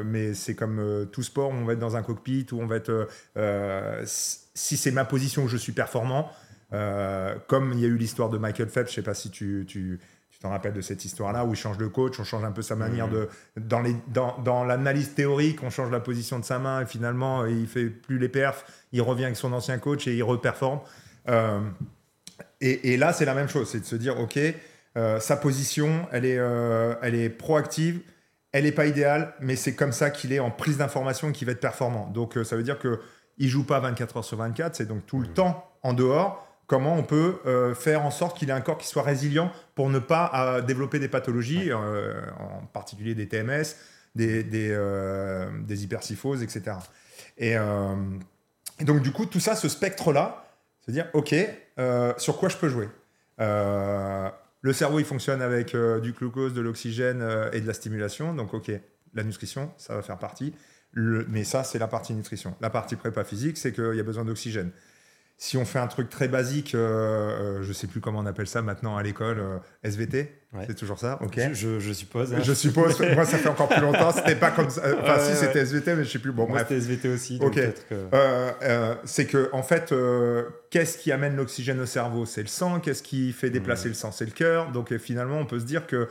mais 0.07 0.33
c'est 0.33 0.55
comme 0.55 0.79
euh, 0.79 1.05
tout 1.05 1.23
sport, 1.23 1.51
on 1.51 1.67
va 1.67 1.75
être 1.75 1.79
dans 1.79 1.97
un 1.97 2.03
cockpit 2.03 2.47
où 2.53 2.63
on 2.63 2.67
va 2.67 2.77
être. 2.77 3.07
Euh, 3.37 4.03
si 4.07 4.79
c'est 4.79 4.93
ma 4.93 5.05
position 5.05 5.43
où 5.43 5.49
je 5.49 5.59
suis 5.59 5.73
performant, 5.73 6.33
comme 6.71 7.73
il 7.75 7.81
y 7.81 7.85
a 7.85 7.89
eu 7.89 7.99
l'histoire 7.99 8.31
de 8.31 8.39
Michael 8.39 8.71
Phelps, 8.71 8.89
je 8.89 8.95
sais 8.95 9.03
pas 9.03 9.13
si 9.13 9.31
tu, 9.31 9.67
tu 9.69 10.01
tu 10.31 10.39
t'en 10.39 10.49
rappelles 10.49 10.73
de 10.73 10.81
cette 10.81 11.05
histoire-là 11.05 11.45
où 11.45 11.51
il 11.51 11.57
change 11.57 11.77
de 11.77 11.87
coach, 11.87 12.19
on 12.19 12.25
change 12.25 12.45
un 12.45 12.53
peu 12.53 12.63
sa 12.63 12.77
manière 12.77 13.09
hmm. 13.09 13.13
de. 13.13 13.29
Dans, 13.59 13.81
les, 13.81 13.95
dans, 14.07 14.39
dans 14.39 14.65
l'analyse 14.65 15.13
théorique, 15.13 15.63
on 15.63 15.69
change 15.69 15.91
la 15.91 16.01
position 16.01 16.39
de 16.39 16.45
sa 16.47 16.59
main 16.59 16.81
et 16.81 16.87
finalement, 16.87 17.45
il 17.45 17.67
fait 17.67 17.91
plus 17.91 18.19
les 18.19 18.31
perfs, 18.31 18.65
il 18.93 19.03
revient 19.03 19.25
avec 19.25 19.37
son 19.37 19.53
ancien 19.53 19.77
coach 19.77 20.07
et 20.07 20.17
il 20.17 20.23
reperforme. 20.23 20.81
Et, 22.61 22.93
et, 22.93 22.97
là, 22.97 23.13
c'est 23.13 23.25
la 23.25 23.35
même 23.35 23.49
chose, 23.49 23.71
c'est 23.71 23.81
de 23.81 23.85
se 23.85 23.97
dire, 23.97 24.19
OK, 24.19 24.39
euh, 24.99 25.21
sa 25.21 25.37
position, 25.37 26.09
elle 26.11 26.25
est, 26.25 26.39
euh, 26.39 26.95
elle 27.03 27.15
est 27.15 27.29
proactive, 27.29 28.01
elle 28.53 28.65
n'est 28.65 28.73
pas 28.73 28.87
idéale, 28.87 29.35
mais 29.41 29.55
c'est 29.55 29.75
comme 29.75 29.93
ça 29.93 30.11
qu'il 30.11 30.33
est 30.33 30.41
en 30.41 30.51
prise 30.51 30.79
d'information 30.79 31.29
et 31.29 31.33
qu'il 31.33 31.47
va 31.47 31.53
être 31.53 31.61
performant. 31.61 32.11
Donc, 32.13 32.37
euh, 32.37 32.43
ça 32.43 32.57
veut 32.57 32.65
dire 32.65 32.79
qu'il 32.81 32.99
ne 33.39 33.47
joue 33.47 33.65
pas 33.65 33.79
24 33.79 34.17
heures 34.17 34.25
sur 34.25 34.39
24, 34.39 34.75
c'est 34.75 34.87
donc 34.87 35.07
tout 35.07 35.21
le 35.21 35.29
mmh. 35.29 35.35
temps 35.35 35.71
en 35.83 35.93
dehors. 35.93 36.45
Comment 36.67 36.97
on 36.97 37.03
peut 37.03 37.39
faire 37.75 38.05
en 38.05 38.11
sorte 38.11 38.37
qu'il 38.37 38.51
ait 38.51 38.53
un 38.53 38.61
corps 38.61 38.77
qui 38.77 38.89
soit 38.89 39.03
résilient 39.03 39.51
pour 39.75 39.89
ne 39.89 39.99
pas 39.99 40.61
développer 40.61 40.99
des 40.99 41.09
pathologies, 41.09 41.73
en 41.73 42.67
particulier 42.75 43.15
des 43.15 43.27
TMS, 43.27 43.65
des, 44.15 44.45
des, 44.45 44.77
etc. 45.67 46.77
Et, 47.39 47.53
et, 47.53 48.85
donc, 48.85 49.01
du 49.01 49.13
coup, 49.13 49.25
tout 49.25 49.41
ça, 49.41 49.57
ce 49.57 49.67
spectre-là, 49.67 50.48
dire, 50.93 51.07
OK, 51.13 51.35
sur 52.19 52.39
quoi 52.39 52.49
je 52.49 52.57
peux 52.57 52.69
jouer? 52.69 52.89
Le 54.61 54.73
cerveau, 54.73 54.99
il 54.99 55.05
fonctionne 55.05 55.41
avec 55.41 55.75
euh, 55.75 56.01
du 56.01 56.13
glucose, 56.13 56.53
de 56.53 56.61
l'oxygène 56.61 57.23
euh, 57.23 57.51
et 57.53 57.61
de 57.61 57.67
la 57.67 57.75
stimulation. 57.75 58.35
Donc, 58.35 58.55
OK, 58.55 58.71
la 59.15 59.23
nutrition, 59.23 59.73
ça 59.77 59.95
va 59.95 60.03
faire 60.03 60.19
partie. 60.19 60.53
mais 60.95 61.45
ça, 61.45 61.63
c'est 61.63 61.79
la 61.79 61.87
partie 61.87 62.13
nutrition. 62.13 62.57
La 62.61 62.71
partie 62.71 62.97
prépa 62.97 63.23
physique, 63.23 63.57
c'est 63.57 63.73
qu'il 63.73 63.95
y 63.95 64.01
a 64.01 64.03
besoin 64.03 64.25
d'oxygène. 64.25 64.73
Si 65.41 65.57
on 65.57 65.65
fait 65.65 65.79
un 65.79 65.87
truc 65.87 66.11
très 66.11 66.27
basique, 66.27 66.75
euh, 66.75 66.79
euh, 67.59 67.63
je 67.63 67.73
sais 67.73 67.87
plus 67.87 68.01
comment 68.01 68.19
on 68.19 68.27
appelle 68.27 68.49
ça 68.49 68.61
maintenant 68.61 68.97
à 68.97 69.05
l'école, 69.05 69.39
euh, 69.39 69.59
SVT, 69.85 70.35
c'est 70.67 70.75
toujours 70.75 70.99
ça, 70.99 71.19
ok 71.23 71.39
Je, 71.53 71.93
suppose. 71.93 72.35
Hein. 72.35 72.41
Je 72.43 72.53
suppose. 72.53 73.01
moi, 73.15 73.25
ça 73.25 73.39
fait 73.39 73.49
encore 73.49 73.69
plus 73.69 73.81
longtemps. 73.81 74.11
C'était 74.11 74.35
pas 74.35 74.51
comme 74.51 74.69
ça. 74.69 74.83
Enfin, 75.01 75.21
si 75.21 75.37
c'était 75.37 75.61
SVT, 75.61 75.95
mais 75.95 76.05
je 76.05 76.11
sais 76.11 76.19
plus. 76.19 76.33
Bon, 76.33 76.49
moi, 76.49 76.59
c'était 76.61 76.79
SVT 76.79 77.09
aussi. 77.09 77.39
Ok. 77.41 77.61
c'est 79.05 79.27
que 79.27 79.49
en 79.53 79.63
fait, 79.63 79.95
qu'est-ce 80.71 80.99
qui 80.99 81.13
amène 81.13 81.37
l'oxygène 81.37 81.79
au 81.81 81.87
cerveau? 81.87 82.27
C'est 82.27 82.43
le 82.43 82.49
sang. 82.49 82.81
Qu'est-ce 82.81 83.03
qui 83.03 83.33
fait 83.33 83.51
déplacer 83.51 83.89
le 83.89 83.95
sang? 83.95 84.11
C'est 84.11 84.27
le 84.27 84.33
cœur. 84.33 84.73
Donc 84.73 84.97
finalement, 84.99 85.39
on 85.39 85.47
peut 85.47 85.61
se 85.61 85.67
dire 85.67 85.87
que 85.87 86.09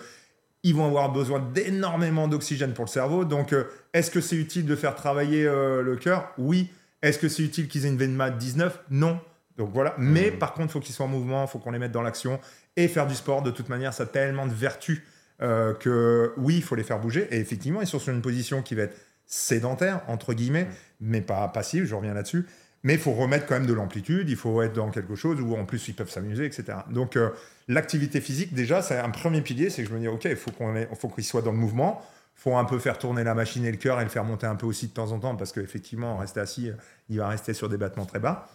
ils 0.63 0.75
vont 0.75 0.85
avoir 0.85 1.11
besoin 1.11 1.39
d'énormément 1.39 2.27
d'oxygène 2.27 2.73
pour 2.73 2.85
le 2.85 2.89
cerveau. 2.89 3.25
Donc, 3.25 3.53
euh, 3.53 3.65
est-ce 3.93 4.11
que 4.11 4.21
c'est 4.21 4.35
utile 4.35 4.65
de 4.65 4.75
faire 4.75 4.95
travailler 4.95 5.45
euh, 5.45 5.81
le 5.81 5.95
cœur? 5.95 6.31
Oui. 6.37 6.69
Est-ce 7.01 7.19
que 7.19 7.29
c'est 7.29 7.43
utile 7.43 7.67
qu'ils 7.67 7.85
aient 7.85 7.89
une 7.89 7.97
veine 7.97 8.13
mat 8.13 8.31
19 8.31 8.85
Non. 8.89 9.19
Donc 9.57 9.71
voilà. 9.73 9.95
Mais 9.97 10.31
par 10.31 10.53
contre, 10.53 10.69
il 10.69 10.71
faut 10.71 10.79
qu'ils 10.79 10.95
soient 10.95 11.05
en 11.05 11.09
mouvement, 11.09 11.43
il 11.43 11.47
faut 11.47 11.59
qu'on 11.59 11.71
les 11.71 11.79
mette 11.79 11.91
dans 11.91 12.01
l'action. 12.01 12.39
Et 12.75 12.87
faire 12.87 13.07
du 13.07 13.15
sport, 13.15 13.41
de 13.41 13.51
toute 13.51 13.69
manière, 13.69 13.93
ça 13.93 14.03
a 14.03 14.05
tellement 14.05 14.45
de 14.45 14.53
vertus 14.53 15.01
euh, 15.41 15.73
que 15.73 16.33
oui, 16.37 16.57
il 16.57 16.63
faut 16.63 16.75
les 16.75 16.83
faire 16.83 16.99
bouger. 16.99 17.27
Et 17.31 17.39
effectivement, 17.39 17.81
ils 17.81 17.87
sont 17.87 17.99
sur 17.99 18.13
une 18.13 18.21
position 18.21 18.61
qui 18.61 18.75
va 18.75 18.83
être 18.83 18.97
sédentaire, 19.25 20.01
entre 20.07 20.33
guillemets, 20.33 20.67
mais 21.01 21.21
pas 21.21 21.47
passive, 21.49 21.85
je 21.85 21.93
reviens 21.93 22.13
là-dessus. 22.13 22.45
Mais 22.83 22.93
il 22.93 22.99
faut 22.99 23.11
remettre 23.11 23.45
quand 23.45 23.55
même 23.55 23.65
de 23.65 23.73
l'amplitude, 23.73 24.29
il 24.29 24.35
faut 24.35 24.61
être 24.61 24.73
dans 24.73 24.89
quelque 24.89 25.15
chose 25.15 25.41
où 25.41 25.55
en 25.55 25.65
plus 25.65 25.87
ils 25.87 25.95
peuvent 25.95 26.09
s'amuser, 26.09 26.45
etc. 26.45 26.79
Donc 26.89 27.17
euh, 27.17 27.31
l'activité 27.67 28.21
physique, 28.21 28.53
déjà, 28.53 28.81
c'est 28.81 28.97
un 28.97 29.09
premier 29.09 29.41
pilier, 29.41 29.69
c'est 29.69 29.83
que 29.83 29.89
je 29.89 29.93
me 29.93 29.99
dis, 29.99 30.07
ok, 30.07 30.25
il 30.25 30.35
faut 30.35 31.09
qu'ils 31.09 31.23
soient 31.23 31.41
dans 31.41 31.51
le 31.51 31.57
mouvement, 31.57 32.01
faut 32.37 32.55
un 32.55 32.65
peu 32.65 32.77
faire 32.77 32.99
tourner 32.99 33.23
la 33.23 33.33
machine 33.33 33.65
et 33.65 33.71
le 33.71 33.77
cœur 33.77 33.99
et 33.99 34.03
le 34.03 34.09
faire 34.09 34.23
monter 34.23 34.45
un 34.45 34.55
peu 34.55 34.67
aussi 34.67 34.87
de 34.87 34.93
temps 34.93 35.11
en 35.11 35.19
temps, 35.19 35.35
parce 35.35 35.51
qu'effectivement, 35.51 36.17
rester 36.17 36.39
assis, 36.39 36.71
il 37.09 37.17
va 37.17 37.27
rester 37.27 37.53
sur 37.53 37.67
des 37.67 37.77
battements 37.77 38.05
très 38.05 38.19
bas. 38.19 38.47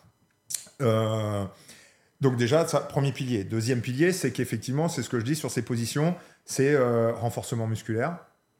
Euh, 0.81 1.45
donc 2.21 2.37
déjà, 2.37 2.67
ça, 2.69 2.79
premier 2.79 3.11
pilier. 3.11 3.43
Deuxième 3.43 3.81
pilier, 3.81 4.13
c'est 4.13 4.31
qu'effectivement, 4.31 4.89
c'est 4.89 5.03
ce 5.03 5.11
que 5.11 5.19
je 5.19 5.25
dis 5.25 5.35
sur 5.35 5.51
ces 5.51 5.63
positions, 5.63 6.15
c'est 6.45 6.75
euh, 6.75 7.13
renforcement 7.13 7.67
musculaire. 7.67 8.19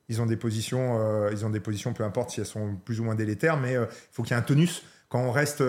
Ils 0.09 0.21
ont 0.21 0.27
des 0.27 0.37
positions, 0.37 0.99
euh, 0.99 1.31
ils 1.31 1.47
ont 1.47 1.51
des 1.51 1.61
positions, 1.61 1.93
peu 1.93 2.03
importe 2.03 2.31
si 2.31 2.41
elles 2.41 2.47
sont 2.47 2.75
plus 2.85 2.99
ou 2.99 3.05
moins 3.05 3.15
délétères, 3.15 3.57
mais 3.57 3.75
il 3.75 3.87
faut 4.11 4.25
qu'il 4.25 4.33
y 4.33 4.35
ait 4.35 4.43
un 4.43 4.45
tonus. 4.45 4.83
Quand 5.09 5.21
on 5.21 5.31
reste 5.31 5.63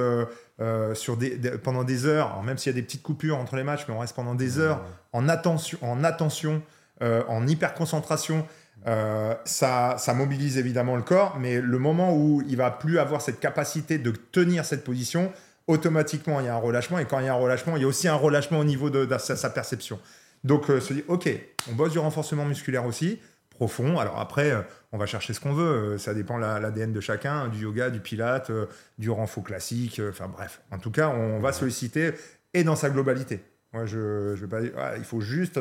sur 0.94 1.18
des, 1.18 1.38
pendant 1.58 1.84
des 1.84 2.06
heures, 2.06 2.42
même 2.44 2.58
s'il 2.58 2.72
y 2.72 2.76
a 2.76 2.80
des 2.80 2.82
petites 2.82 3.04
coupures 3.04 3.38
entre 3.38 3.56
les 3.56 3.64
matchs, 3.64 3.86
mais 3.88 3.94
on 3.94 4.00
reste 4.00 4.16
pendant 4.16 4.36
des 4.36 4.58
heures 4.58 4.82
en 5.12 5.28
attention, 5.28 5.78
en 5.82 6.04
attention, 6.06 6.64
en 7.02 7.46
hyper 7.46 7.74
concentration. 7.74 8.48
Ça, 8.86 9.96
ça, 9.98 10.14
mobilise 10.14 10.58
évidemment 10.58 10.96
le 10.96 11.02
corps, 11.02 11.38
mais 11.40 11.62
le 11.62 11.80
moment 11.80 12.16
où 12.16 12.44
il 12.48 12.58
va 12.58 12.72
plus 12.72 13.00
avoir 13.00 13.22
cette 13.22 13.40
capacité 13.40 13.98
de 13.98 14.12
tenir 14.12 14.66
cette 14.66 14.84
position, 14.84 15.32
automatiquement, 15.68 16.40
il 16.40 16.46
y 16.46 16.50
a 16.50 16.56
un 16.56 16.60
relâchement. 16.60 17.00
Et 17.00 17.06
quand 17.06 17.20
il 17.20 17.26
y 17.26 17.30
a 17.30 17.34
un 17.34 17.38
relâchement, 17.38 17.76
il 17.76 17.82
y 17.82 17.86
a 17.86 17.88
aussi 17.88 18.08
un 18.08 18.16
relâchement 18.16 18.60
au 18.60 18.64
niveau 18.64 18.90
de, 18.90 19.08
sa, 19.18 19.50
perception. 19.50 20.00
Donc, 20.44 20.70
euh, 20.70 20.80
se 20.80 20.94
dit, 20.94 21.04
OK, 21.08 21.30
on 21.72 21.76
bosse 21.76 21.92
du 21.92 22.00
renforcement 22.00 22.46
musculaire 22.46 22.86
aussi, 22.86 23.20
profond. 23.50 24.00
Alors 24.00 24.20
après, 24.20 24.52
euh, 24.52 24.62
on 24.92 24.98
va 24.98 25.06
chercher 25.06 25.34
ce 25.34 25.40
qu'on 25.40 25.54
veut. 25.54 25.94
Euh, 25.94 25.98
ça 25.98 26.14
dépend 26.14 26.38
de 26.38 26.44
l'ADN 26.44 26.92
de 26.92 27.00
chacun, 27.00 27.48
du 27.48 27.60
yoga, 27.60 27.90
du 27.90 28.00
pilate, 28.00 28.52
du 28.98 29.10
renfo 29.10 29.42
classique. 29.42 30.02
Enfin 30.10 30.28
bref, 30.28 30.62
en 30.72 30.80
tout 30.80 30.92
cas, 30.92 31.10
on 31.10 31.40
va 31.40 31.54
solliciter 31.54 32.14
et 32.54 32.64
dans 32.64 32.76
sa 32.76 32.90
globalité. 32.90 33.44
Moi, 33.74 33.86
je, 33.86 34.36
je 34.36 34.42
vais 34.42 34.48
pas 34.48 34.62
dire, 34.62 34.72
il 34.98 35.04
faut 35.04 35.22
juste, 35.22 35.60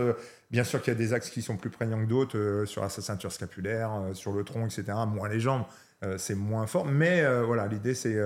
bien 0.51 0.65
sûr 0.65 0.83
qu'il 0.83 0.93
y 0.93 0.97
a 0.97 0.99
des 0.99 1.13
axes 1.13 1.31
qui 1.31 1.43
sont 1.43 1.57
plus 1.57 1.71
prégnants 1.71 2.03
que 2.03 2.09
d'autres 2.09 2.65
sur 2.67 2.89
sa 2.91 3.03
ceinture 3.03 3.33
scapulaire, 3.33 3.91
sur 4.13 4.33
le 4.33 4.45
tronc, 4.45 4.67
etc. 4.67 4.85
Moins 5.07 5.29
les 5.29 5.41
jambes, 5.41 5.65
c'est 6.19 6.35
moins 6.35 6.67
fort. 6.67 6.85
Mais 6.85 7.25
voilà, 7.43 7.67
l'idée, 7.67 7.95
c'est 7.95 8.19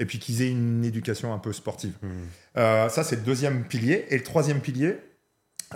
et 0.00 0.06
puis 0.06 0.18
qu'ils 0.18 0.42
aient 0.42 0.50
une 0.50 0.82
éducation 0.82 1.32
un 1.32 1.38
peu 1.38 1.52
sportive. 1.52 1.92
Mmh. 2.02 2.08
Euh, 2.56 2.88
ça, 2.88 3.04
c'est 3.04 3.16
le 3.16 3.22
deuxième 3.22 3.64
pilier. 3.64 4.06
Et 4.08 4.16
le 4.16 4.24
troisième 4.24 4.60
pilier, 4.60 4.98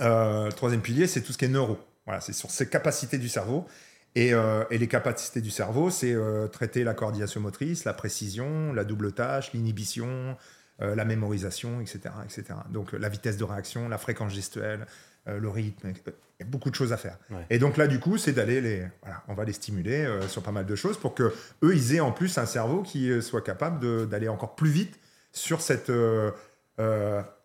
euh, 0.01 0.47
le 0.47 0.53
troisième 0.53 0.81
pilier, 0.81 1.07
c'est 1.07 1.21
tout 1.21 1.33
ce 1.33 1.39
qui 1.39 1.45
est 1.45 1.49
neuro. 1.49 1.79
Voilà, 2.07 2.21
c'est 2.23 2.33
sur 2.33 2.51
ces 2.51 2.69
capacités 2.69 3.19
du 3.19 3.29
cerveau. 3.29 3.67
Et, 4.15 4.33
euh, 4.33 4.65
et 4.71 4.79
les 4.79 4.89
capacités 4.89 5.43
du 5.43 5.51
cerveau, 5.51 5.91
c'est 5.91 6.17
traiter 6.53 6.85
la 6.85 6.95
coordination 6.95 7.41
motrice, 7.41 7.85
la 7.85 7.93
précision, 7.93 8.73
la 8.73 8.85
double 8.85 9.13
tâche, 9.13 9.53
l'inhibition, 9.53 10.37
la 10.81 11.05
mémorisation, 11.05 11.81
etc., 11.81 12.01
etc. 12.25 12.59
Donc 12.71 12.93
la 12.93 13.09
vitesse 13.09 13.37
de 13.37 13.45
réaction, 13.45 13.89
la 13.89 13.99
fréquence 13.99 14.33
gestuelle, 14.33 14.87
le 15.27 15.49
rythme, 15.49 15.93
il 16.39 16.45
y 16.45 16.49
a 16.49 16.51
beaucoup 16.51 16.71
de 16.71 16.75
choses 16.75 16.93
à 16.93 16.97
faire. 16.97 17.17
Et 17.49 17.59
donc 17.59 17.77
là, 17.77 17.87
du 17.87 18.01
coup, 18.01 18.19
c'est 18.19 18.33
d'aller 18.33 18.61
les, 18.61 18.87
voilà, 19.03 19.23
on 19.29 19.35
va 19.35 19.45
les 19.45 19.53
stimuler 19.53 20.05
euh, 20.05 20.27
sur 20.27 20.43
pas 20.43 20.51
mal 20.51 20.67
de 20.67 20.75
choses 20.75 20.99
pour 20.99 21.15
que 21.15 21.33
eux, 21.63 21.75
ils 21.75 21.95
aient 21.95 22.01
en 22.01 22.13
plus 22.13 22.39
un 22.39 22.47
cerveau 22.47 22.83
qui 22.83 23.11
euh, 23.11 23.21
soit 23.21 23.43
capable 23.43 24.09
d'aller 24.09 24.29
encore 24.29 24.57
plus 24.57 24.71
vite 24.71 24.99
sur 25.33 25.61
cette, 25.61 25.91
euh, 25.91 26.33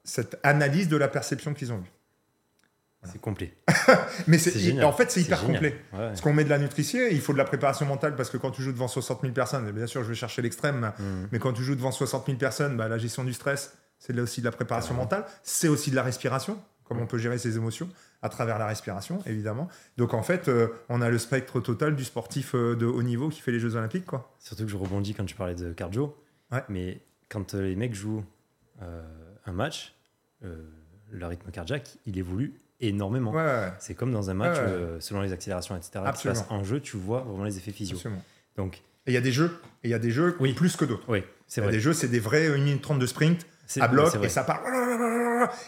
cette 0.03 0.39
analyse 0.43 0.87
de 0.87 0.97
la 0.97 1.07
perception 1.07 1.53
qu'ils 1.53 1.71
ont 1.71 1.77
eue. 1.77 1.91
C'est 3.03 3.21
complet. 3.21 3.53
Mais 4.27 4.37
c'est 4.37 4.83
en 4.83 4.91
fait, 4.91 5.09
c'est 5.09 5.21
hyper 5.21 5.41
complet. 5.41 5.81
Parce 5.91 6.21
qu'on 6.21 6.33
met 6.33 6.43
de 6.43 6.49
la 6.49 6.59
nutrition, 6.59 6.99
il 7.09 7.21
faut 7.21 7.33
de 7.33 7.37
la 7.37 7.45
préparation 7.45 7.85
mentale 7.85 8.15
parce 8.15 8.29
que 8.29 8.37
quand 8.37 8.51
tu 8.51 8.61
joues 8.61 8.73
devant 8.73 8.89
60 8.89 9.21
000 9.21 9.33
personnes, 9.33 9.71
bien 9.71 9.87
sûr, 9.87 10.03
je 10.03 10.09
vais 10.09 10.15
chercher 10.15 10.41
l'extrême, 10.41 10.91
mmh. 10.99 11.03
mais 11.31 11.39
quand 11.39 11.53
tu 11.53 11.63
joues 11.63 11.75
devant 11.75 11.91
60 11.91 12.25
000 12.25 12.37
personnes, 12.37 12.75
bah, 12.75 12.89
la 12.89 12.97
gestion 12.97 13.23
du 13.23 13.33
stress, 13.33 13.77
c'est 13.99 14.17
aussi 14.19 14.41
de 14.41 14.45
la 14.45 14.51
préparation 14.51 14.93
mentale, 14.93 15.25
c'est 15.43 15.67
aussi 15.67 15.91
de 15.91 15.95
la 15.95 16.03
respiration, 16.03 16.59
comment 16.83 17.03
on 17.03 17.07
peut 17.07 17.17
gérer 17.17 17.37
ses 17.37 17.57
émotions 17.57 17.89
à 18.21 18.29
travers 18.29 18.57
la 18.57 18.67
respiration, 18.67 19.21
évidemment. 19.25 19.67
Donc 19.97 20.13
en 20.13 20.23
fait, 20.23 20.47
euh, 20.47 20.67
on 20.89 21.01
a 21.01 21.09
le 21.09 21.17
spectre 21.17 21.59
total 21.59 21.95
du 21.95 22.03
sportif 22.03 22.55
euh, 22.55 22.75
de 22.75 22.85
haut 22.85 23.03
niveau 23.03 23.29
qui 23.29 23.39
fait 23.39 23.51
les 23.51 23.59
Jeux 23.59 23.75
Olympiques. 23.75 24.05
Quoi. 24.05 24.33
Surtout 24.39 24.63
que 24.63 24.71
je 24.71 24.77
rebondis 24.77 25.13
quand 25.13 25.25
tu 25.25 25.35
parlais 25.35 25.55
de 25.55 25.71
cardio. 25.71 26.17
Mais 26.67 27.01
quand 27.29 27.53
euh, 27.53 27.61
les 27.61 27.75
mecs 27.75 27.93
jouent 27.93 28.25
un 29.45 29.51
match, 29.51 29.93
le 30.41 31.25
rythme 31.25 31.51
cardiaque, 31.51 31.97
il 32.05 32.17
évolue 32.17 32.53
énormément. 32.81 33.33
C'est 33.79 33.93
comme 33.93 34.11
dans 34.11 34.29
un 34.29 34.33
match, 34.33 34.57
selon 34.99 35.21
les 35.21 35.33
accélérations, 35.33 35.75
etc. 35.75 36.03
Absolument. 36.05 36.45
en 36.49 36.63
jeu, 36.63 36.79
tu 36.79 36.97
vois 36.97 37.21
vraiment 37.21 37.45
les 37.45 37.57
effets 37.57 37.71
physiques. 37.71 38.05
Donc, 38.57 38.81
et 39.07 39.11
il 39.11 39.13
y 39.13 39.17
a 39.17 39.21
des 39.21 39.31
jeux, 39.31 39.59
il 39.83 39.89
y 39.89 39.93
a 39.93 39.99
des 39.99 40.11
jeux 40.11 40.37
plus 40.55 40.75
que 40.75 40.85
d'autres. 40.85 41.05
Oui, 41.07 41.23
c'est 41.47 41.61
vrai. 41.61 41.71
des 41.71 41.79
jeux, 41.79 41.93
c'est 41.93 42.09
des 42.09 42.19
vrais 42.19 42.47
1 42.47 42.57
minute 42.57 42.81
30 42.81 42.99
de 42.99 43.07
sprint 43.07 43.47
à 43.79 43.87
bloc, 43.87 44.15
et 44.21 44.29
ça 44.29 44.43
part 44.43 44.61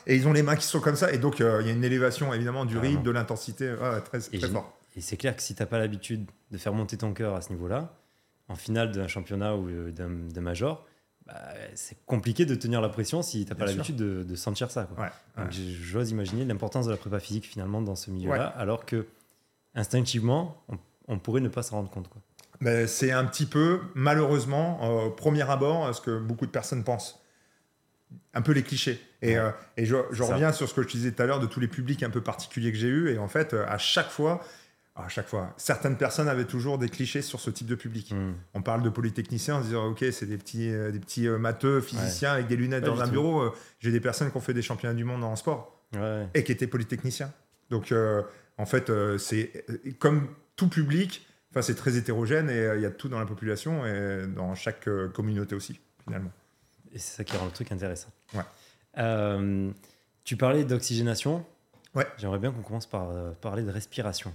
et 0.08 0.15
ils 0.15 0.27
ont 0.27 0.34
les 0.34 0.44
mains 0.44 0.56
qui 0.56 0.65
sont 0.65 0.80
comme 0.80 0.96
ça. 0.96 1.12
Et 1.13 1.18
donc, 1.18 1.41
euh, 1.41 1.62
il 1.62 1.68
y 1.68 1.70
a 1.70 1.74
une 1.74 1.84
élévation, 1.84 2.34
évidemment, 2.34 2.65
du 2.65 2.77
rythme, 2.77 3.03
de 3.03 3.12
l'intensité, 3.12 3.74
très, 4.06 4.20
très 4.20 4.48
fort. 4.50 4.77
Et 4.96 5.01
c'est 5.01 5.18
clair 5.18 5.36
que 5.36 5.41
si 5.41 5.56
tu 5.56 5.62
n'as 5.62 5.68
pas 5.68 5.80
l'habitude 5.80 6.25
de 6.51 6.58
faire 6.58 6.74
monter 6.74 6.98
ton 6.98 7.13
cœur 7.13 7.36
à 7.36 7.41
ce 7.41 7.50
niveau-là, 7.51 7.94
en 8.50 8.56
finale 8.56 8.91
d'un 8.91 9.08
championnat 9.08 9.56
ou 9.56 9.70
euh, 9.70 9.91
d'un 9.91 10.41
major, 10.41 10.86
bah, 11.32 11.54
c'est 11.76 11.98
compliqué 12.06 12.46
de 12.46 12.56
tenir 12.56 12.82
la 12.82 12.90
pression 12.90 13.22
si 13.22 13.46
tu 13.46 13.52
n'as 13.52 13.58
pas 13.58 13.66
l'habitude 13.66 13.96
de, 13.96 14.36
sentir 14.36 14.72
ça. 14.72 14.88
j'ose 15.50 16.12
imaginer 16.12 16.46
l'importance 16.46 16.86
de 16.86 16.92
la 16.92 16.98
prépa 16.98 17.20
physique 17.20 17.46
finalement 17.46 17.82
dans 17.82 17.96
ce 17.96 18.12
milieu-là, 18.12 18.48
alors 18.48 18.86
que 18.86 19.08
instinctivement, 19.76 20.62
on, 21.08 21.20
pourrait 21.20 21.42
ne 21.42 21.48
pas 21.48 21.64
s'en 21.64 21.78
rendre 21.78 21.90
compte. 21.90 22.10
Quoi. 22.10 22.22
Ben, 22.60 22.88
c'est 22.88 23.12
un 23.12 23.26
petit 23.26 23.46
peu, 23.46 23.80
malheureusement, 23.96 25.06
au 25.06 25.10
premier 25.10 25.50
abord, 25.50 25.94
ce 25.96 26.02
que 26.02 26.20
beaucoup 26.20 26.46
de 26.46 26.52
personnes 26.52 26.84
pensent 26.84 27.24
un 28.34 28.42
peu 28.42 28.52
les 28.52 28.64
clichés. 28.64 29.00
Et, 29.22 29.38
euh, 29.38 29.52
et 29.78 29.86
je, 29.86 29.96
reviens 29.96 30.52
sur 30.52 30.68
ce 30.68 30.74
que 30.74 30.82
je 30.82 30.88
disais 30.88 31.12
tout 31.12 31.22
à 31.22 31.26
l'heure 31.26 31.40
de 31.40 31.46
tous 31.46 31.60
les 31.60 31.68
publics 31.68 32.04
un 32.04 32.10
peu 32.10 32.22
particuliers 32.22 32.72
que 32.72 32.78
j'ai 32.78 32.88
eu. 32.88 33.14
Et 33.14 33.18
en 33.18 33.28
fait, 33.28 33.54
euh, 33.54 33.66
à 33.68 33.78
chaque 33.78 34.10
fois, 34.10 34.42
à 34.96 35.08
chaque 35.08 35.28
fois, 35.28 35.54
certaines 35.58 35.98
personnes 35.98 36.28
avaient 36.28 36.46
toujours 36.46 36.78
des 36.78 36.90
clichés 36.90 37.22
sur 37.22 37.40
ce 37.40 37.50
type 37.50 37.68
de 37.68 37.76
public. 37.76 38.12
Hmm. 38.12 38.34
On 38.54 38.62
parle 38.62 38.84
de 38.84 38.90
polytechniciens 38.90 39.56
en 39.56 39.62
se 39.62 39.68
disant, 39.68 39.88
ok, 39.88 40.06
c'est 40.12 40.26
des 40.26 40.38
petits, 40.38 40.70
euh, 40.70 40.92
des 40.92 41.00
petits 41.00 41.28
matheux, 41.28 41.82
physiciens 41.82 42.34
avec 42.34 42.48
des 42.48 42.56
lunettes 42.56 42.84
dans 42.84 43.02
un 43.02 43.08
bureau. 43.08 43.54
J'ai 43.80 43.92
des 43.92 44.02
personnes 44.02 44.32
qui 44.32 44.38
ont 44.38 44.42
fait 44.42 44.54
des 44.54 44.62
championnats 44.62 44.96
du 44.96 45.04
monde 45.04 45.24
en 45.24 45.36
sport 45.36 45.78
et 46.34 46.44
qui 46.44 46.52
étaient 46.52 46.68
polytechniciens. 46.68 47.32
Donc, 47.70 47.94
en 48.58 48.66
fait, 48.66 48.92
c'est 49.18 49.66
comme 50.00 50.28
tout 50.56 50.68
public. 50.68 51.26
Enfin, 51.52 51.62
c'est 51.62 51.76
très 51.76 51.98
hétérogène 51.98 52.50
et 52.50 52.72
il 52.76 52.82
y 52.82 52.86
a 52.86 52.92
tout 52.92 53.10
dans 53.10 53.20
la 53.20 53.26
population 53.26 53.86
et 53.86 54.26
dans 54.28 54.56
chaque 54.56 54.88
communauté 55.14 55.56
aussi, 55.56 55.80
finalement. 56.04 56.32
Et 56.94 57.00
c'est 57.00 57.18
ça 57.18 57.24
qui 57.24 57.38
rend 57.38 57.46
le 57.46 57.52
truc 57.52 57.72
intéressant. 57.72 58.10
Ouais. 58.34 58.44
Euh, 58.98 59.72
tu 60.24 60.38
parlais 60.38 60.64
d'oxygénation. 60.64 61.46
Ouais. 61.96 62.08
J'aimerais 62.18 62.40
bien 62.40 62.52
qu'on 62.52 62.62
commence 62.62 62.86
par 62.86 63.10
euh, 63.10 63.32
parler 63.32 63.64
de 63.64 63.72
respiration. 63.72 64.34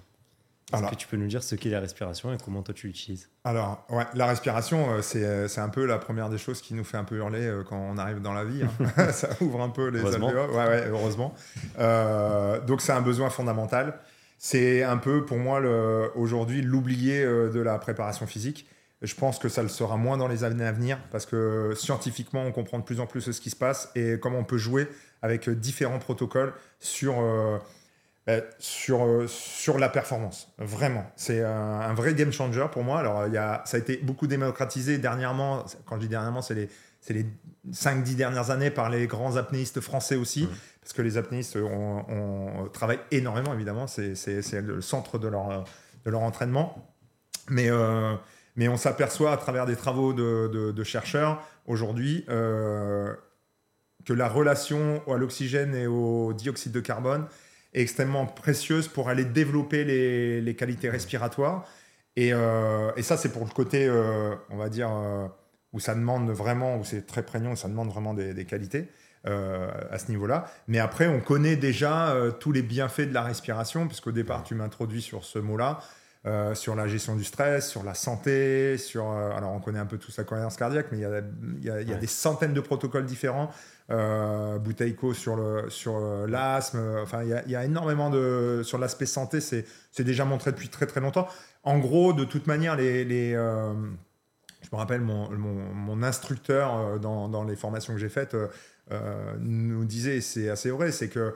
Est-ce 0.72 0.90
que 0.90 0.94
tu 0.96 1.06
peux 1.06 1.16
nous 1.16 1.28
dire 1.28 1.42
ce 1.42 1.54
qu'est 1.54 1.70
la 1.70 1.78
respiration 1.78 2.32
et 2.32 2.38
comment 2.44 2.62
toi 2.62 2.74
tu 2.74 2.88
l'utilises? 2.88 3.28
Alors, 3.44 3.86
ouais, 3.88 4.04
la 4.14 4.26
respiration, 4.26 4.88
euh, 4.90 5.00
c'est 5.00 5.60
un 5.60 5.68
peu 5.68 5.86
la 5.86 5.98
première 5.98 6.28
des 6.28 6.38
choses 6.38 6.60
qui 6.60 6.74
nous 6.74 6.82
fait 6.82 6.96
un 6.96 7.04
peu 7.04 7.16
hurler 7.16 7.60
quand 7.68 7.76
on 7.78 7.98
arrive 7.98 8.20
dans 8.20 8.32
la 8.32 8.44
vie. 8.44 8.62
Hein. 8.64 9.12
ça 9.12 9.28
ouvre 9.40 9.62
un 9.62 9.68
peu 9.68 9.88
les 9.88 10.00
heureusement. 10.00 10.28
Ouais, 10.28 10.66
ouais, 10.66 10.84
heureusement. 10.88 11.34
donc, 12.66 12.80
c'est 12.80 12.92
un 12.92 13.02
besoin 13.02 13.30
fondamental. 13.30 14.00
C'est 14.38 14.82
un 14.82 14.98
peu, 14.98 15.24
pour 15.24 15.38
moi, 15.38 15.60
aujourd'hui, 16.14 16.62
l'oublié 16.62 17.24
de 17.24 17.60
la 17.60 17.78
préparation 17.78 18.26
physique. 18.26 18.68
Je 19.02 19.14
pense 19.14 19.38
que 19.38 19.48
ça 19.48 19.62
le 19.62 19.68
sera 19.68 19.96
moins 19.96 20.16
dans 20.16 20.26
les 20.26 20.42
années 20.42 20.64
à 20.64 20.72
venir 20.72 20.98
parce 21.10 21.26
que 21.26 21.74
scientifiquement, 21.76 22.42
on 22.44 22.52
comprend 22.52 22.78
de 22.78 22.84
plus 22.84 22.98
en 22.98 23.06
plus 23.06 23.30
ce 23.30 23.40
qui 23.40 23.50
se 23.50 23.56
passe 23.56 23.90
et 23.94 24.18
comment 24.20 24.38
on 24.38 24.44
peut 24.44 24.56
jouer 24.56 24.88
avec 25.22 25.50
différents 25.50 25.98
protocoles 25.98 26.54
sur, 26.80 27.20
euh, 27.20 27.22
euh, 27.24 27.58
sur, 28.58 29.04
euh, 29.04 29.26
sur 29.28 29.78
la 29.78 29.88
performance. 29.88 30.52
Vraiment. 30.58 31.06
C'est 31.16 31.42
un, 31.42 31.94
vrai 31.94 32.14
game 32.14 32.32
changer 32.32 32.66
pour 32.72 32.82
moi. 32.82 32.98
Alors, 32.98 33.26
il 33.26 33.32
y 33.32 33.38
a, 33.38 33.62
ça 33.66 33.76
a 33.76 33.80
été 33.80 33.98
beaucoup 33.98 34.26
démocratisé 34.26 34.98
dernièrement. 34.98 35.64
Quand 35.84 35.96
je 35.96 36.00
dis 36.02 36.08
dernièrement, 36.08 36.42
c'est 36.42 36.54
les, 36.54 36.68
les 37.08 37.26
5-10 37.70 38.16
dernières 38.16 38.50
années 38.50 38.70
par 38.70 38.90
les 38.90 39.06
grands 39.06 39.36
apnéistes 39.36 39.80
français 39.80 40.16
aussi. 40.16 40.44
Mmh. 40.44 40.50
Parce 40.80 40.92
que 40.92 41.02
les 41.02 41.16
apnéistes 41.18 41.56
on, 41.56 42.68
travaillent 42.72 43.00
énormément, 43.10 43.54
évidemment. 43.54 43.86
C'est 43.86 44.14
le 44.60 44.80
centre 44.80 45.18
de 45.18 45.28
leur, 45.28 45.64
de 46.04 46.10
leur 46.10 46.22
entraînement. 46.22 46.92
Mais. 47.48 47.70
Mais 48.56 48.68
on 48.68 48.78
s'aperçoit 48.78 49.32
à 49.32 49.36
travers 49.36 49.66
des 49.66 49.76
travaux 49.76 50.14
de, 50.14 50.82
chercheurs 50.84 51.42
aujourd'hui 51.66 52.24
euh, 52.28 53.14
que 54.04 54.12
la 54.12 54.28
relation 54.28 55.02
à 55.08 55.16
l'oxygène 55.16 55.74
et 55.74 55.86
au 55.86 56.32
dioxyde 56.32 56.72
de 56.72 56.80
carbone 56.80 57.26
est 57.76 57.82
extrêmement 57.82 58.26
précieuse 58.26 58.88
pour 58.88 59.08
aller 59.08 59.24
développer 59.24 59.84
les, 59.84 60.40
les 60.40 60.54
qualités 60.56 60.90
respiratoires. 60.90 61.64
Et, 62.16 62.30
euh, 62.32 62.90
et 62.96 63.02
ça, 63.02 63.16
c'est 63.16 63.30
pour 63.30 63.44
le 63.44 63.50
côté, 63.50 63.86
euh, 63.86 64.34
on 64.50 64.56
va 64.56 64.68
dire, 64.68 64.90
euh, 64.90 65.28
où 65.72 65.80
ça 65.80 65.94
demande 65.94 66.30
vraiment, 66.30 66.76
où 66.78 66.84
c'est 66.84 67.06
très 67.06 67.22
prégnant, 67.22 67.52
où 67.52 67.56
ça 67.56 67.68
demande 67.68 67.90
vraiment 67.90 68.14
des, 68.14 68.34
des 68.34 68.44
qualités. 68.46 68.88
À 69.90 69.98
ce 69.98 70.08
niveau-là. 70.12 70.46
Mais 70.68 70.78
après, 70.78 71.08
on 71.08 71.18
connaît 71.18 71.56
déjà 71.56 72.14
tous 72.38 72.52
les 72.52 72.62
bienfaits 72.62 73.08
de 73.08 73.12
la 73.12 73.22
respiration, 73.24 73.88
puisqu'au 73.88 74.12
départ, 74.12 74.44
tu 74.44 74.54
m'introduis 74.54 75.02
sur 75.02 75.24
ce 75.24 75.40
mot-là, 75.40 75.80
euh, 76.26 76.54
sur 76.54 76.76
la 76.76 76.86
gestion 76.86 77.16
du 77.16 77.24
stress, 77.24 77.68
sur 77.68 77.82
la 77.82 77.94
santé, 77.94 78.78
sur... 78.78 79.10
euh, 79.10 79.32
alors, 79.36 79.50
on 79.50 79.58
connaît 79.58 79.80
un 79.80 79.86
peu 79.86 79.98
tous 79.98 80.16
la 80.16 80.22
cohérence 80.22 80.56
cardiaque, 80.56 80.86
mais 80.92 80.98
il 80.98 81.00
y 81.00 81.04
a, 81.06 81.10
y 81.10 81.70
a- 81.70 81.82
y 81.82 81.90
a 81.90 81.94
Ouais. 81.94 82.00
des 82.00 82.06
centaines 82.06 82.54
de 82.54 82.60
protocoles 82.60 83.04
différents. 83.04 83.50
Euh, 83.90 84.58
Bouteilleco 84.58 85.14
sur 85.14 85.36
le 85.36 85.70
sur 85.70 85.96
euh, 85.96 86.26
l'asthme. 86.26 86.80
Enfin, 87.02 87.22
il 87.22 87.28
y, 87.28 87.32
a, 87.34 87.44
il 87.44 87.52
y 87.52 87.56
a 87.56 87.64
énormément 87.64 88.10
de... 88.10 88.62
Sur 88.64 88.78
l'aspect 88.78 89.06
santé, 89.06 89.40
c'est 89.40 89.64
c'est 89.92 90.02
déjà 90.02 90.24
montré 90.24 90.50
depuis 90.50 90.68
très 90.68 90.86
très 90.86 91.00
longtemps. 91.00 91.28
En 91.62 91.78
gros, 91.78 92.12
de 92.12 92.24
toute 92.24 92.48
manière, 92.48 92.74
les... 92.76 93.04
les 93.04 93.34
euh, 93.34 93.72
je 94.62 94.68
me 94.72 94.76
rappelle, 94.78 95.02
mon, 95.02 95.30
mon, 95.30 95.72
mon 95.72 96.02
instructeur 96.02 96.76
euh, 96.76 96.98
dans, 96.98 97.28
dans 97.28 97.44
les 97.44 97.54
formations 97.54 97.92
que 97.92 98.00
j'ai 98.00 98.08
faites 98.08 98.34
euh, 98.34 99.34
nous 99.38 99.84
disait, 99.84 100.16
et 100.16 100.20
c'est 100.20 100.48
assez 100.48 100.70
vrai, 100.70 100.90
c'est 100.90 101.08
que 101.08 101.34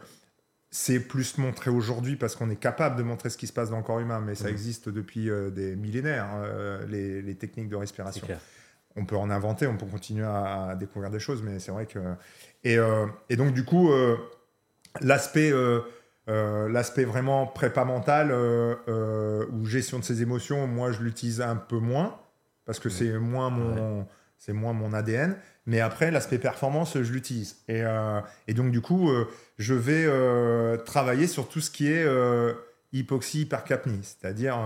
c'est 0.73 0.99
plus 0.99 1.39
montré 1.39 1.71
aujourd'hui 1.71 2.17
parce 2.17 2.35
qu'on 2.35 2.51
est 2.51 2.57
capable 2.57 2.97
de 2.97 3.05
montrer 3.05 3.31
ce 3.31 3.37
qui 3.37 3.47
se 3.47 3.53
passe 3.53 3.71
dans 3.71 3.77
le 3.77 3.85
corps 3.85 4.01
humain, 4.01 4.21
mais 4.21 4.35
ça 4.35 4.47
Mhm. 4.47 4.51
existe 4.51 4.89
depuis 4.89 5.31
euh, 5.31 5.51
des 5.51 5.77
millénaires, 5.77 6.31
euh, 6.35 6.85
les, 6.89 7.23
les 7.23 7.35
techniques 7.37 7.69
de 7.69 7.77
respiration. 7.77 8.27
On 9.01 9.05
peut 9.07 9.17
en 9.17 9.31
inventer, 9.31 9.67
on 9.67 9.77
peut 9.77 9.87
continuer 9.87 10.25
à, 10.27 10.69
à 10.71 10.75
découvrir 10.77 11.11
des 11.11 11.19
choses, 11.21 11.43
mais 11.43 11.59
c'est 11.59 11.73
vrai 11.73 11.87
que... 11.87 11.99
Et, 12.63 12.77
euh, 12.79 13.07
et 13.31 13.37
donc, 13.37 13.55
du 13.55 13.65
coup, 13.65 13.91
euh, 13.91 14.17
l'aspect... 15.01 15.51
euh, 15.53 15.81
l'aspect 16.29 17.05
vraiment 17.05 17.47
prépa 17.49 17.85
mental 17.85 18.31
ou 18.33 19.65
gestion 19.67 19.99
de 19.99 20.05
ses 20.05 20.23
émotions, 20.23 20.69
moi 20.69 20.93
je 20.93 21.03
l'utilise 21.03 21.41
un 21.41 21.57
peu 21.57 21.79
moins 21.79 22.21
parce 22.67 22.79
que 22.79 22.89
Mhm. 22.89 22.95
c'est 22.95 23.19
moins 23.19 23.51
mon 23.51 24.07
c'est 24.39 24.53
moins 24.53 24.73
mon 24.73 24.93
ADN. 24.93 25.35
Mais 25.67 25.81
après 25.81 26.13
l'aspect 26.13 26.39
performance, 26.39 26.97
je 27.03 27.13
l'utilise 27.13 27.57
et, 27.67 27.83
et 28.47 28.55
donc 28.55 28.71
du 28.71 28.81
coup 28.81 29.11
je 29.59 29.75
vais 29.75 30.07
travailler 30.85 31.27
sur 31.27 31.49
tout 31.49 31.61
ce 31.61 31.71
qui 31.73 31.91
est 31.91 32.07
hypoxie 32.93 33.41
hypercapnie, 33.43 34.05
c'est-à-dire 34.05 34.57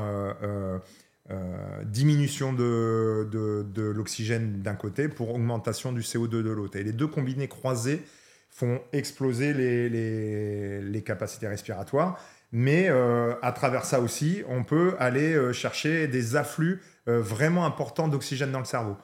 euh, 1.31 1.83
diminution 1.85 2.53
de, 2.53 3.27
de, 3.33 3.63
de 3.63 3.83
l'oxygène 3.83 4.61
d'un 4.61 4.75
côté 4.75 5.09
pour 5.09 5.35
augmentation 5.35 5.93
du 5.93 6.01
CO2 6.03 6.29
de 6.43 6.51
l'autre. 6.51 6.77
Et 6.79 6.83
les 6.83 6.93
deux 6.93 7.07
combinés 7.07 7.49
croisés 7.49 8.03
font 8.51 8.81
exploser 8.93 9.55
les, 9.55 9.89
les, 9.89 10.83
les 10.83 11.03
capacités 11.03 11.49
respiratoires. 11.49 12.21
Mais 12.53 12.89
euh, 12.89 13.35
à 13.43 13.53
travers 13.53 13.85
ça 13.85 14.01
aussi, 14.01 14.43
on 14.49 14.63
peut 14.65 14.95
aller 14.99 15.35
euh, 15.35 15.53
chercher 15.53 16.07
des 16.09 16.37
afflux 16.37 16.81
vraiment 17.07 17.67
importants 17.67 18.09
d'oxygène 18.09 18.51
dans 18.53 18.61
le 18.61 18.65
cerveau. 18.65 18.97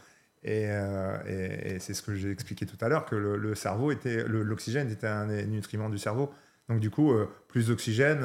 Et, 0.42 0.62
et- 1.26 1.74
et 1.74 1.78
c'est 1.80 1.92
ce 1.92 2.00
que 2.02 2.14
j'ai 2.14 2.30
expliqué 2.30 2.64
tout 2.64 2.78
à 2.80 2.88
l'heure, 2.88 3.04
que 3.04 3.14
le, 3.14 3.36
le 3.36 3.54
cerveau 3.54 3.92
était, 3.92 4.24
l'oxygène 4.26 4.90
était 4.90 5.06
un 5.06 5.26
des 5.26 5.44
nutriments 5.46 5.90
du 5.90 5.98
cerveau. 5.98 6.30
Donc 6.70 6.80
du 6.80 6.88
coup, 6.88 7.12
plus 7.48 7.66
d'oxygène, 7.68 8.24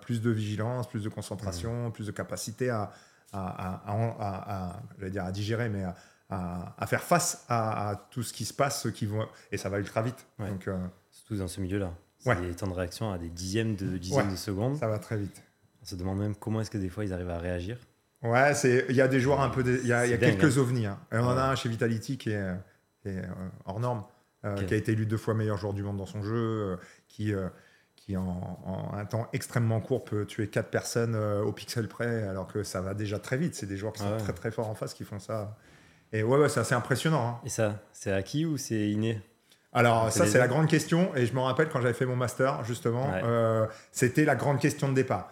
plus 0.00 0.20
de 0.20 0.30
vigilance, 0.30 0.88
plus 0.88 1.04
de 1.04 1.08
concentration, 1.08 1.90
plus 1.92 2.06
de 2.06 2.10
capacité 2.12 2.70
à, 2.70 2.90
à, 3.34 3.48
à- 3.48 3.92
à- 3.92 4.16
à- 4.18 4.68
à- 4.70 4.82
j'allais 4.98 5.10
dire 5.10 5.24
à 5.24 5.32
digérer, 5.32 5.68
mais 5.68 5.84
à, 6.30 6.86
faire 6.86 7.02
face 7.02 7.44
à, 7.48 8.08
tout 8.10 8.22
ce 8.22 8.32
qui 8.32 8.44
se 8.44 8.52
passe, 8.54 8.88
qui 8.94 9.06
vont, 9.06 9.26
et 9.52 9.56
ça 9.56 9.68
va 9.68 9.78
ultra 9.78 10.02
vite. 10.02 10.26
Ouais. 10.38 10.48
Donc 10.48 10.66
euh, 10.68 10.76
Surtout 11.10 11.36
dans 11.36 11.48
ce 11.48 11.60
milieu-là. 11.60 11.92
Ouais. 12.26 12.34
des 12.40 12.54
temps 12.54 12.66
de 12.66 12.72
réaction 12.72 13.12
à 13.12 13.18
des 13.18 13.28
dixièmes 13.28 13.76
de 13.76 13.98
dizaines 13.98 14.26
Ouais. 14.26 14.32
de 14.32 14.36
secondes. 14.36 14.76
ça 14.76 14.88
va 14.88 14.98
très 14.98 15.16
vite. 15.18 15.42
On 15.82 15.84
se 15.84 15.94
demande 15.94 16.18
même 16.18 16.34
comment 16.34 16.60
est-ce 16.62 16.70
que 16.70 16.78
des 16.78 16.88
fois 16.88 17.04
ils 17.04 17.12
arrivent 17.12 17.30
à 17.30 17.38
réagir. 17.38 17.76
Ouais, 18.22 18.54
c'est 18.54 18.86
il 18.88 18.96
y 18.96 19.02
a 19.02 19.08
des 19.08 19.20
joueurs 19.20 19.42
un 19.42 19.50
peu, 19.50 19.62
il 19.66 19.86
y 19.86 19.92
a, 19.92 20.06
il 20.06 20.10
y 20.10 20.14
a 20.14 20.18
C'est 20.18 20.26
dingue, 20.26 20.38
quelques 20.40 20.56
ovnis. 20.58 20.86
hein. 20.86 20.98
Et 21.12 21.16
on 21.18 21.24
en 21.26 21.36
a 21.36 21.42
un 21.42 21.54
chez 21.54 21.68
Vitality 21.68 22.16
qui 22.16 22.30
est, 22.30 22.54
qui 23.02 23.08
est, 23.08 23.18
euh, 23.18 23.28
hors 23.66 23.78
norme, 23.80 24.02
euh, 24.46 24.56
qui 24.64 24.72
a 24.72 24.76
été 24.78 24.92
élu 24.92 25.04
deux 25.04 25.18
fois 25.18 25.34
meilleur 25.34 25.58
joueur 25.58 25.74
du 25.74 25.82
monde 25.82 25.98
dans 25.98 26.06
son 26.06 26.22
jeu, 26.22 26.34
euh, 26.34 26.76
qui 27.08 27.32
qui 28.04 28.16
en, 28.18 28.58
en 28.66 28.94
un 28.94 29.04
temps 29.06 29.28
extrêmement 29.32 29.80
court 29.80 30.04
peut 30.04 30.26
tuer 30.26 30.48
quatre 30.48 30.68
personnes 30.68 31.14
euh, 31.14 31.42
au 31.42 31.52
pixel 31.52 31.88
près, 31.88 32.24
alors 32.24 32.46
que 32.46 32.62
ça 32.62 32.82
va 32.82 32.92
déjà 32.92 33.18
très 33.18 33.38
vite. 33.38 33.54
C'est 33.54 33.64
des 33.66 33.78
joueurs 33.78 33.94
qui 33.94 34.00
sont 34.00 34.08
Ah 34.10 34.12
ouais. 34.16 34.18
très 34.18 34.32
très 34.34 34.50
forts 34.50 34.68
en 34.68 34.74
face 34.74 34.92
qui 34.92 35.04
font 35.04 35.18
ça. 35.18 35.56
Et 36.12 36.22
ouais, 36.22 36.38
ouais 36.38 36.48
c'est 36.50 36.60
assez 36.60 36.74
impressionnant. 36.74 37.26
hein. 37.28 37.40
Et 37.46 37.48
ça, 37.48 37.80
c'est 37.92 38.12
acquis 38.12 38.44
ou 38.44 38.58
c'est 38.58 38.90
inné? 38.90 39.22
Alors 39.72 40.12
ça 40.12 40.26
c'est 40.26 40.38
la 40.38 40.46
grande 40.48 40.68
question 40.68 41.12
et 41.16 41.26
je 41.26 41.34
me 41.34 41.40
rappelle 41.40 41.68
quand 41.68 41.80
j'avais 41.80 41.94
fait 41.94 42.06
mon 42.06 42.14
master 42.14 42.62
justement, 42.64 43.10
Ouais. 43.10 43.22
euh, 43.24 43.66
c'était 43.90 44.24
la 44.24 44.36
grande 44.36 44.60
question 44.60 44.88
de 44.88 44.94
départ. 44.94 45.30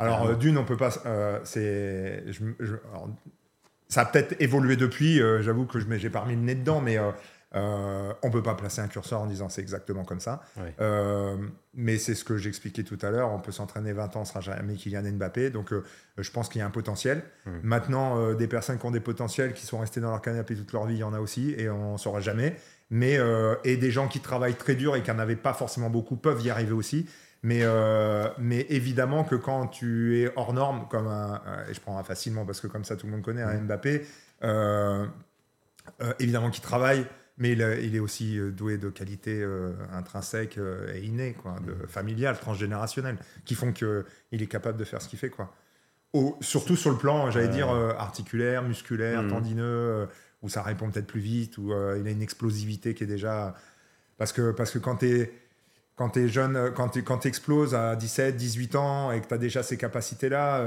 Alors 0.00 0.22
Ah. 0.22 0.30
euh, 0.30 0.34
d'une 0.34 0.56
on 0.58 0.64
peut 0.64 0.76
pas, 0.76 0.90
euh, 1.06 1.38
c'est, 1.44 2.24
ça 3.88 4.00
a 4.00 4.04
peut-être 4.06 4.34
évolué 4.40 4.74
depuis. 4.76 5.18
J'avoue 5.42 5.66
que 5.66 5.78
je 5.78 5.86
j'ai 5.98 6.10
pas 6.10 6.20
remis 6.20 6.34
le 6.34 6.40
nez 6.42 6.54
dedans, 6.56 6.80
mais 6.80 6.98
euh, 7.54 8.12
on 8.22 8.30
peut 8.30 8.42
pas 8.42 8.54
placer 8.54 8.80
un 8.80 8.88
curseur 8.88 9.20
en 9.20 9.26
disant 9.26 9.48
c'est 9.48 9.60
exactement 9.60 10.04
comme 10.04 10.20
ça. 10.20 10.42
Euh, 10.80 11.36
mais 11.74 11.98
c'est 11.98 12.14
ce 12.14 12.24
que 12.24 12.36
j'expliquais 12.36 12.82
tout 12.82 12.98
à 13.02 13.10
l'heure. 13.10 13.32
On 13.32 13.40
peut 13.40 13.52
s'entraîner 13.52 13.92
20 13.92 14.16
ans, 14.16 14.20
on 14.20 14.24
sera 14.24 14.40
jamais 14.40 14.74
Kylian 14.74 15.02
Mbappé. 15.12 15.50
Donc 15.50 15.72
euh, 15.72 15.84
je 16.18 16.30
pense 16.30 16.48
qu'il 16.48 16.60
y 16.60 16.62
a 16.62 16.66
un 16.66 16.70
potentiel. 16.70 17.22
Mm. 17.46 17.50
Maintenant, 17.62 18.32
des 18.34 18.48
personnes 18.48 18.78
qui 18.78 18.86
ont 18.86 18.90
des 18.90 19.00
potentiels, 19.00 19.52
qui 19.52 19.66
sont 19.66 19.78
restées 19.78 20.00
dans 20.00 20.10
leur 20.10 20.22
canapé 20.22 20.54
toute 20.54 20.72
leur 20.72 20.86
vie, 20.86 20.94
il 20.94 21.00
y 21.00 21.04
en 21.04 21.14
a 21.14 21.20
aussi, 21.20 21.54
et 21.56 21.68
on 21.68 21.92
ne 21.92 21.98
saura 21.98 22.20
jamais. 22.20 22.56
Mais, 22.90 23.18
et 23.64 23.76
des 23.76 23.90
gens 23.90 24.08
qui 24.08 24.20
travaillent 24.20 24.54
très 24.54 24.74
dur 24.74 24.94
et 24.94 25.02
qui 25.02 25.10
n'en 25.10 25.18
avaient 25.18 25.36
pas 25.36 25.54
forcément 25.54 25.90
beaucoup 25.90 26.16
peuvent 26.16 26.42
y 26.42 26.50
arriver 26.50 26.72
aussi. 26.72 27.08
Mais, 27.44 27.60
euh, 27.60 28.26
mais 28.38 28.66
évidemment 28.70 29.22
que 29.22 29.34
quand 29.34 29.66
tu 29.66 30.18
es 30.18 30.32
hors 30.34 30.54
norme, 30.54 30.88
comme 30.88 31.06
un, 31.06 31.42
et 31.68 31.74
je 31.74 31.80
prends 31.80 31.98
un 31.98 32.02
facilement 32.02 32.46
parce 32.46 32.62
que 32.62 32.68
comme 32.68 32.84
ça 32.84 32.96
tout 32.96 33.04
le 33.04 33.12
monde 33.12 33.20
connaît 33.20 33.42
un 33.42 33.58
Mm. 33.58 33.66
Mbappé, 33.66 34.06
euh, 34.44 35.06
euh, 36.00 36.14
évidemment 36.20 36.48
qu'il 36.48 36.62
travaille, 36.62 37.06
mais 37.36 37.52
il, 37.52 37.96
est 37.96 37.98
aussi 37.98 38.38
euh, 38.38 38.50
doué 38.52 38.78
de 38.78 38.88
qualités 38.90 39.40
euh, 39.42 39.72
intrinsèques 39.92 40.56
euh, 40.58 40.94
et 40.94 41.00
innées, 41.02 41.32
quoi, 41.34 41.56
de, 41.66 41.74
familiales, 41.88 42.38
transgénérationnelles, 42.38 43.18
qui 43.44 43.54
font 43.54 43.72
qu'il 43.72 44.04
est 44.30 44.46
capable 44.46 44.78
de 44.78 44.84
faire 44.84 45.02
ce 45.02 45.08
qu'il 45.08 45.18
fait. 45.18 45.30
Quoi. 45.30 45.52
Au- 46.12 46.36
surtout 46.40 46.76
sur 46.76 46.90
le 46.90 46.96
plan, 46.96 47.30
j'allais 47.32 47.48
dire, 47.48 47.68
articulaire, 47.70 48.62
musculaire, 48.62 49.22
Mhm. 49.22 49.30
tendineux, 49.30 50.08
où 50.42 50.48
ça 50.48 50.62
répond 50.62 50.90
peut-être 50.90 51.08
plus 51.08 51.20
vite, 51.20 51.58
où 51.58 51.72
il 51.72 52.06
a 52.06 52.10
une 52.10 52.22
explosivité 52.22 52.94
qui 52.94 53.02
est 53.04 53.08
déjà... 53.08 53.54
Parce 54.16 54.32
que, 54.32 54.52
parce 54.52 54.70
que 54.70 54.78
quand 54.78 54.96
tu 54.96 55.10
es... 55.10 55.32
Quand 55.96 56.10
tu 56.10 56.24
es 56.24 56.28
jeune, 56.28 56.72
quand 56.74 56.88
tu 56.88 57.04
quand 57.04 57.24
exploses 57.24 57.72
à 57.76 57.94
17, 57.94 58.36
18 58.36 58.74
ans 58.74 59.12
et 59.12 59.20
que 59.20 59.28
tu 59.28 59.34
as 59.34 59.38
déjà 59.38 59.62
ces 59.62 59.76
capacités-là, 59.76 60.60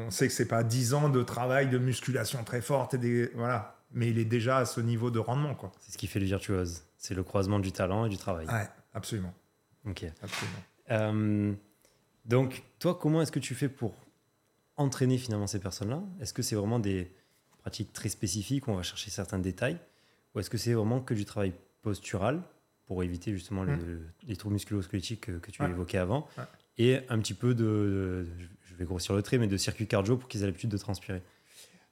on 0.00 0.10
sait 0.10 0.26
que 0.26 0.32
c'est 0.32 0.48
pas 0.48 0.64
10 0.64 0.92
ans 0.92 1.08
de 1.08 1.22
travail 1.22 1.68
de 1.68 1.78
musculation 1.78 2.42
très 2.42 2.60
forte. 2.60 2.94
Et 2.94 2.98
des, 2.98 3.30
voilà. 3.36 3.75
Mais 3.96 4.10
il 4.10 4.18
est 4.18 4.24
déjà 4.26 4.58
à 4.58 4.64
ce 4.66 4.80
niveau 4.80 5.10
de 5.10 5.18
rendement. 5.18 5.54
Quoi. 5.54 5.72
C'est 5.80 5.90
ce 5.92 5.98
qui 5.98 6.06
fait 6.06 6.20
le 6.20 6.26
virtuose. 6.26 6.82
C'est 6.98 7.14
le 7.14 7.24
croisement 7.24 7.58
du 7.58 7.72
talent 7.72 8.04
et 8.06 8.08
du 8.08 8.18
travail. 8.18 8.46
Ouais, 8.46 8.68
absolument. 8.94 9.34
Ok. 9.86 10.04
absolument. 10.22 10.58
Euh, 10.90 11.52
donc, 12.26 12.62
toi, 12.78 12.94
comment 13.00 13.22
est-ce 13.22 13.32
que 13.32 13.38
tu 13.40 13.54
fais 13.54 13.68
pour 13.68 13.94
entraîner 14.76 15.16
finalement 15.18 15.46
ces 15.46 15.58
personnes-là? 15.60 16.02
Est-ce 16.20 16.34
que 16.34 16.42
c'est 16.42 16.56
vraiment 16.56 16.78
des 16.78 17.10
pratiques 17.58 17.92
très 17.92 18.08
spécifiques? 18.08 18.68
Où 18.68 18.72
on 18.72 18.76
va 18.76 18.82
chercher 18.82 19.10
certains 19.10 19.38
détails 19.38 19.78
Ou 20.34 20.40
est-ce 20.40 20.50
que 20.50 20.58
c'est 20.58 20.74
vraiment 20.74 21.00
que 21.00 21.14
du 21.14 21.24
travail 21.24 21.52
postural 21.82 22.42
pour 22.86 23.02
éviter 23.02 23.32
justement 23.32 23.64
les, 23.64 23.74
les 24.26 24.36
troubles 24.36 24.54
musculo-squelettiques 24.54 25.22
que, 25.22 25.32
que 25.38 25.50
tu. 25.50 25.62
Ouais. 25.62 25.70
évoquais 25.70 25.98
avant? 25.98 26.28
Ouais. 26.36 26.44
Et 26.78 27.00
un 27.08 27.18
petit 27.18 27.34
peu 27.34 27.54
de, 27.54 27.64
de- 27.64 28.26
je 28.64 28.74
vais 28.74 28.84
grossir 28.84 29.14
le 29.14 29.22
trait, 29.22 29.38
mais 29.38 29.46
de 29.46 29.56
circuit 29.56 29.86
cardio 29.86 30.16
pour 30.18 30.28
qu'ils 30.28 30.42
aient 30.42 30.46
l'habitude 30.46 30.68
de 30.70 30.76
transpirer. 30.76 31.22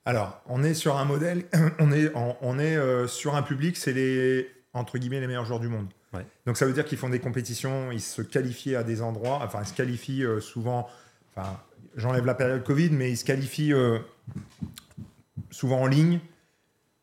Alors, 0.04 0.42
on 0.46 0.62
est 0.62 0.74
sur 0.74 0.96
un 0.96 1.04
modèle, 1.04 1.44
on 1.78 1.90
est, 1.92 2.10
on, 2.14 2.36
on 2.42 2.58
est 2.58 2.76
euh, 2.76 3.06
sur 3.06 3.34
un 3.34 3.42
public, 3.42 3.76
c'est 3.76 3.92
les, 3.92 4.48
entre 4.74 4.98
guillemets, 4.98 5.20
les 5.20 5.26
meilleurs 5.26 5.46
joueurs 5.46 5.60
du 5.60 5.68
monde. 5.68 5.86
Ouais. 6.12 6.26
Donc 6.46 6.56
ça 6.56 6.66
veut 6.66 6.72
dire 6.72 6.84
qu'ils 6.84 6.98
font 6.98 7.08
des 7.08 7.20
compétitions, 7.20 7.90
ils 7.90 8.00
se 8.00 8.22
qualifient 8.22 8.76
à 8.76 8.84
des 8.84 9.02
endroits, 9.02 9.40
enfin 9.42 9.60
ils 9.62 9.66
se 9.66 9.72
qualifient 9.74 10.24
euh, 10.24 10.40
souvent, 10.40 10.88
enfin 11.34 11.58
j'enlève 11.96 12.24
la 12.26 12.34
période 12.34 12.62
Covid, 12.62 12.90
mais 12.90 13.10
ils 13.10 13.16
se 13.16 13.24
qualifient 13.24 13.72
euh, 13.72 13.98
souvent 15.50 15.80
en 15.80 15.86
ligne 15.86 16.20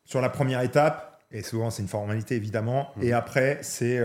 sur 0.04 0.20
la 0.20 0.28
première 0.30 0.60
étape, 0.62 1.20
et 1.30 1.42
souvent 1.42 1.70
c'est 1.70 1.82
une 1.82 1.88
formalité 1.88 2.36
évidemment, 2.36 2.90
Mhm. 2.96 3.02
et 3.02 3.12
après 3.12 3.58
c'est 3.62 4.00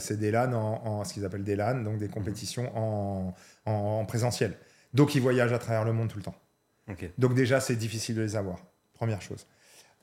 c'est 0.00 0.18
des 0.18 0.30
LAN, 0.30 0.52
en, 0.54 0.82
en- 0.86 1.04
ce 1.04 1.12
qu'ils 1.14 1.24
appellent 1.24 1.44
des 1.44 1.56
LAN, 1.56 1.82
donc 1.82 1.98
des 1.98 2.08
compétitions 2.08 2.70
en, 2.76 3.34
en- 3.66 3.70
en 3.72 4.04
présentiel. 4.06 4.54
Donc 4.94 5.14
ils 5.14 5.20
voyagent 5.20 5.52
à 5.52 5.58
travers 5.58 5.84
le 5.84 5.92
monde 5.92 6.08
tout 6.08 6.16
le 6.18 6.24
temps. 6.24 6.34
Donc 7.18 7.34
déjà, 7.34 7.60
c'est 7.60 7.76
difficile 7.76 8.14
de 8.16 8.22
les 8.22 8.36
avoir. 8.36 8.58
Première 8.94 9.20
chose. 9.22 9.46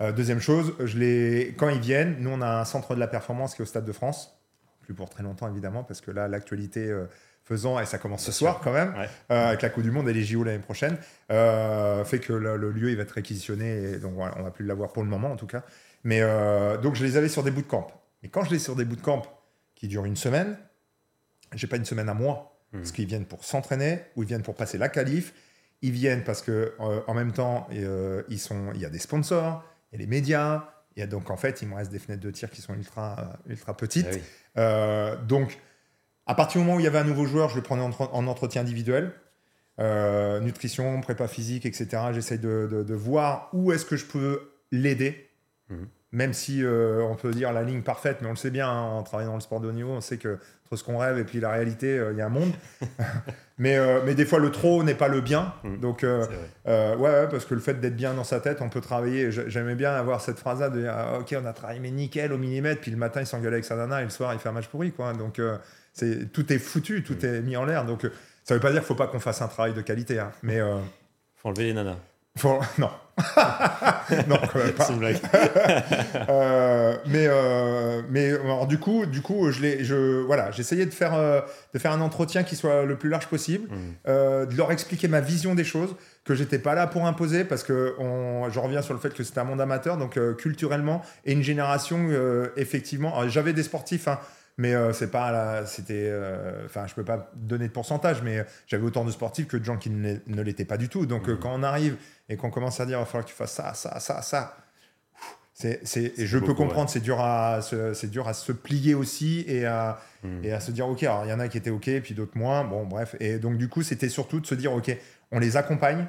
Euh, 0.02 0.12
deuxième 0.12 0.40
chose, 0.42 0.74
je 0.84 0.98
les... 0.98 1.54
quand 1.58 1.70
ils 1.70 1.80
viennent, 1.80 2.18
nous, 2.20 2.30
on 2.32 2.42
a 2.42 2.48
un 2.60 2.66
centre 2.66 2.96
de 2.96 3.00
la 3.00 3.08
performance 3.08 3.56
qui 3.56 3.62
est 3.62 3.64
au 3.64 3.68
Stade 3.68 3.86
de 3.86 3.92
France. 3.92 4.38
Plus 4.82 4.94
pour 4.94 5.10
très 5.10 5.24
longtemps, 5.24 5.50
évidemment, 5.50 5.84
parce 5.84 6.02
que 6.02 6.12
là, 6.12 6.28
l'actualité 6.28 6.88
euh, 6.90 7.06
faisant, 7.46 7.80
et 7.80 7.86
ça 7.86 7.98
commence 8.00 8.24
ce 8.26 8.32
soir 8.34 8.60
quand 8.62 8.74
même, 8.74 8.94
Ouais. 8.98 9.08
euh, 9.32 9.48
avec 9.50 9.62
la 9.62 9.70
Coupe 9.70 9.84
du 9.84 9.92
Monde 9.92 10.10
et 10.10 10.14
les 10.14 10.24
JO 10.24 10.44
l'année 10.44 10.60
prochaine, 10.60 10.98
fait 11.30 12.20
que 12.20 12.34
le, 12.34 12.58
le 12.58 12.72
lieu, 12.72 12.90
il 12.90 12.98
va 12.98 13.04
être 13.04 13.12
réquisitionné. 13.12 13.92
Et 13.94 13.98
donc, 14.00 14.14
voilà, 14.14 14.36
on 14.38 14.44
va 14.44 14.52
plus 14.52 14.66
l'avoir 14.66 14.92
pour 14.92 15.04
le 15.04 15.10
moment, 15.10 15.32
en 15.32 15.38
tout 15.38 15.48
cas. 15.48 15.64
Mais 16.04 16.20
donc, 16.82 16.96
je 16.96 17.06
les 17.06 17.16
avais 17.16 17.30
sur 17.30 17.44
des 17.44 17.52
bootcamps. 17.52 17.88
Et 18.24 18.30
quand 18.30 18.44
je 18.44 18.50
les 18.52 18.56
ai 18.58 18.60
sur 18.60 18.76
des 18.76 18.86
bootcamps 18.86 19.24
qui 19.76 19.88
durent 19.88 20.06
une 20.06 20.16
semaine, 20.18 20.58
j'ai 21.54 21.68
pas 21.68 21.78
une 21.78 21.86
semaine 21.86 22.10
à 22.10 22.14
moi. 22.14 22.50
Mmh. 22.72 22.78
Parce 22.80 22.92
qu'ils 22.92 23.06
viennent 23.06 23.26
pour 23.26 23.46
s'entraîner 23.46 24.02
ou 24.16 24.24
ils 24.24 24.28
viennent 24.28 24.42
pour 24.42 24.56
passer 24.56 24.78
la 24.78 24.90
qualif. 24.90 25.34
Ils 25.84 25.92
viennent 25.92 26.24
parce 26.24 26.42
que 26.42 26.74
euh, 26.80 27.02
en 27.08 27.14
même 27.14 27.34
temps, 27.34 27.68
euh, 27.74 28.24
ils 28.30 28.40
sont, 28.40 28.72
il 28.74 28.80
y 28.80 28.86
a 28.86 28.90
des 28.90 29.00
sponsors, 29.00 29.64
il 29.92 30.00
y 30.00 30.02
a 30.02 30.06
les 30.06 30.10
médias. 30.10 30.70
Il 30.96 31.02
y 31.02 31.04
a 31.04 31.08
donc 31.08 31.30
en 31.30 31.36
fait, 31.36 31.62
il 31.62 31.68
me 31.68 31.76
reste 31.76 31.92
des 31.92 32.00
fenêtres 32.00 32.24
de 32.24 32.32
tir 32.32 32.50
qui 32.50 32.62
sont 32.62 32.74
ultra, 32.74 33.20
euh, 33.20 33.52
ultra 33.52 33.76
petites. 33.76 34.08
Ah 34.56 35.18
donc, 35.28 35.60
à 36.26 36.36
partir 36.36 36.62
du 36.62 36.66
moment 36.66 36.78
où 36.78 36.80
il 36.80 36.84
y 36.84 36.88
avait 36.88 37.00
un 37.00 37.04
nouveau 37.04 37.26
joueur, 37.26 37.50
je 37.50 37.58
le 37.58 37.64
prenais 37.64 37.82
en, 37.82 38.28
entretien 38.28 38.62
individuel. 38.62 39.12
nutrition, 40.42 41.02
prépa 41.02 41.28
physique, 41.28 41.66
etc. 41.66 41.88
J'essaye 42.14 42.40
de, 42.40 42.86
de, 42.88 42.94
voir 42.94 43.50
où 43.52 43.74
est-ce 43.74 43.84
que 43.84 43.98
je 43.98 44.06
peux 44.06 44.54
l'aider. 44.72 45.30
Mmh. 45.70 45.84
Même 46.14 46.32
si 46.32 46.64
on 46.66 47.16
peut 47.16 47.32
dire 47.32 47.52
la 47.52 47.64
ligne 47.64 47.82
parfaite, 47.82 48.20
mais 48.22 48.28
on 48.28 48.32
le 48.32 48.38
sait 48.38 48.52
bien, 48.52 48.70
hein, 48.70 48.82
en 48.82 49.04
travaillant 49.04 49.32
dans 49.32 49.36
le 49.36 49.42
sport 49.42 49.60
de 49.60 49.68
haut 49.68 49.74
niveau, 49.74 49.92
on 49.92 50.02
sait 50.02 50.18
que 50.18 50.38
ce 50.76 50.84
qu'on 50.84 50.98
rêve 50.98 51.18
et 51.18 51.24
puis 51.24 51.40
la 51.40 51.52
réalité, 51.52 51.98
euh, 51.98 52.12
il 52.12 52.18
y 52.18 52.22
a 52.22 52.26
un 52.26 52.30
monde. 52.30 52.52
mais, 53.58 53.78
euh, 53.78 54.02
mais 54.06 54.16
des 54.16 54.26
fois, 54.26 54.40
le 54.40 54.52
trop 54.52 54.84
n'est 54.84 54.96
pas 54.96 55.08
le 55.08 55.22
bien. 55.22 55.54
Mm. 55.64 55.78
Donc, 55.78 56.04
euh, 56.04 56.26
ouais, 56.66 57.28
parce 57.30 57.46
que 57.46 57.54
le 57.54 57.60
fait 57.60 57.76
d'être 57.76 57.96
bien 57.96 58.14
dans 58.14 58.24
sa 58.24 58.40
tête, 58.40 58.62
on 58.62 58.70
peut 58.70 58.82
travailler. 58.82 59.32
J'aimais 59.32 59.76
bien 59.76 59.94
avoir 59.94 60.22
cette 60.22 60.40
phrase-là 60.40 60.70
de 60.70 60.86
ah, 60.88 61.20
Ok, 61.20 61.36
on 61.40 61.46
a 61.46 61.54
travaillé, 61.54 61.80
mais 61.80 61.92
nickel 61.92 62.34
au 62.34 62.38
millimètre. 62.38 62.82
Puis 62.82 62.92
le 62.92 62.98
matin, 62.98 63.22
il 63.22 63.28
s'engueule 63.28 63.54
avec 63.54 63.66
sa 63.66 63.76
nana 63.76 64.02
et 64.02 64.06
le 64.06 64.10
soir, 64.10 64.34
il 64.34 64.40
fait 64.40 64.50
un 64.50 64.54
match 64.54 64.68
pourri. 64.68 64.92
Quoi. 64.92 65.14
Donc, 65.14 65.40
c'est 65.94 66.32
tout 66.32 66.52
est 66.52 66.60
foutu, 66.60 67.04
tout 67.04 67.18
mm. 67.22 67.26
est 67.26 67.42
mis 67.42 67.58
en 67.58 67.66
l'air. 67.66 67.86
Donc, 67.86 68.08
ça 68.44 68.54
veut 68.54 68.60
pas 68.60 68.72
dire 68.72 68.80
qu'il 68.80 68.88
faut 68.88 68.96
pas 68.96 69.08
qu'on 69.08 69.20
fasse 69.20 69.42
un 69.42 69.48
travail 69.48 69.74
de 69.74 69.82
qualité. 69.82 70.20
Hein. 70.20 70.32
Mais. 70.42 70.60
faut 71.36 71.50
enlever 71.50 71.66
les 71.66 71.74
nanas. 71.74 71.98
non. 72.78 72.90
non, 74.28 74.38
quand 74.52 74.60
même 74.60 74.72
pas. 74.72 74.90
euh, 76.30 76.98
mais 77.06 77.28
euh, 77.28 78.02
mais 78.10 78.32
alors, 78.32 78.66
du 78.66 78.80
coup, 78.80 79.06
du 79.06 79.22
coup, 79.22 79.52
je 79.52 79.84
je 79.84 80.22
voilà, 80.22 80.50
j'essayais 80.50 80.86
de 80.88 80.94
faire 80.94 81.14
euh, 81.14 81.42
de 81.74 81.80
faire 81.80 81.92
un 81.92 82.02
entretien 82.02 82.44
qui 82.44 82.56
soit 82.56 82.86
le 82.86 82.96
plus 82.96 83.10
large 83.10 83.28
possible, 83.28 83.70
mm. 83.70 83.78
euh, 84.08 84.46
de 84.48 84.56
leur 84.56 84.72
expliquer 84.72 85.08
ma 85.08 85.22
vision 85.22 85.54
des 85.54 85.64
choses, 85.64 85.96
que 86.26 86.34
j'étais 86.34 86.60
pas 86.60 86.74
là 86.74 86.88
pour 86.88 87.06
imposer 87.06 87.44
parce 87.44 87.64
que 87.64 87.94
on, 88.00 88.50
je 88.50 88.60
reviens 88.60 88.82
sur 88.82 88.96
le 88.96 89.00
fait 89.00 89.14
que 89.14 89.24
c'était 89.24 89.40
un 89.40 89.44
monde 89.44 89.62
amateur, 89.62 89.98
donc 89.98 90.18
culturellement 90.38 91.04
et 91.26 91.34
une 91.34 91.44
génération 91.44 92.10
effectivement. 92.58 93.28
J'avais 93.28 93.54
des 93.54 93.64
sportifs. 93.64 94.08
Hein, 94.08 94.20
mais 94.58 94.76
euh, 94.76 94.94
c'est 94.94 95.10
pas 95.10 95.66
c'était 95.66 96.08
euh, 96.08 96.66
enfin 96.66 96.86
je 96.88 96.94
peux 96.94 97.04
pas 97.04 97.32
donner 97.36 97.68
de 97.68 97.74
pourcentage 97.74 98.22
mais 98.22 98.46
j'avais 98.68 98.84
autant 98.84 99.04
de 99.04 99.12
sportifs 99.12 99.48
que 99.48 99.58
de 99.58 99.64
gens 99.64 99.78
qui 99.78 99.90
ne, 99.90 100.42
l'étaient 100.44 100.66
pas 100.66 100.78
du 100.78 100.90
tout 100.90 101.06
donc 101.06 101.28
euh, 101.28 101.34
mmh. 101.34 101.40
quand 101.40 101.52
on 101.54 101.64
arrive 101.64 101.98
et 102.30 102.38
qu'on 102.38 102.50
commence 102.50 102.80
à 102.80 102.86
dire 102.86 102.98
il 102.98 103.02
va 103.02 103.06
falloir 103.06 103.26
que 103.26 103.30
tu 103.30 103.36
fasses 103.36 103.54
ça 103.54 103.74
ça 103.74 104.00
ça 104.00 104.22
ça 104.22 104.58
c'est, 105.56 105.82
c'est, 105.84 106.14
je 106.18 106.40
peux 106.40 106.56
comprendre 106.56 106.90
c'est 106.90 107.00
dur 107.00 107.22
à 107.22 107.62
se, 107.62 107.94
c'est 107.94 108.10
dur 108.10 108.28
à 108.28 108.34
se 108.34 108.52
plier 108.52 108.96
aussi 108.96 109.46
et 109.48 109.68
à, 109.68 110.00
mmh. 110.24 110.44
et 110.44 110.52
à 110.52 110.60
se 110.60 110.72
dire 110.72 110.88
ok 110.88 111.04
alors 111.04 111.26
il 111.26 111.30
y 111.30 111.34
en 111.34 111.40
a 111.40 111.48
qui 111.48 111.58
étaient 111.58 111.70
ok 111.70 111.90
puis 112.02 112.16
d'autres 112.16 112.38
moins 112.38 112.64
bon 112.64 112.86
bref 112.86 113.16
et 113.20 113.38
donc 113.38 113.58
du 113.58 113.70
coup 113.70 113.84
c'était 113.84 114.10
surtout 114.10 114.40
de 114.40 114.48
se 114.48 114.56
dire 114.56 114.74
ok 114.74 114.98
on 115.32 115.40
les 115.40 115.56
accompagne 115.56 116.08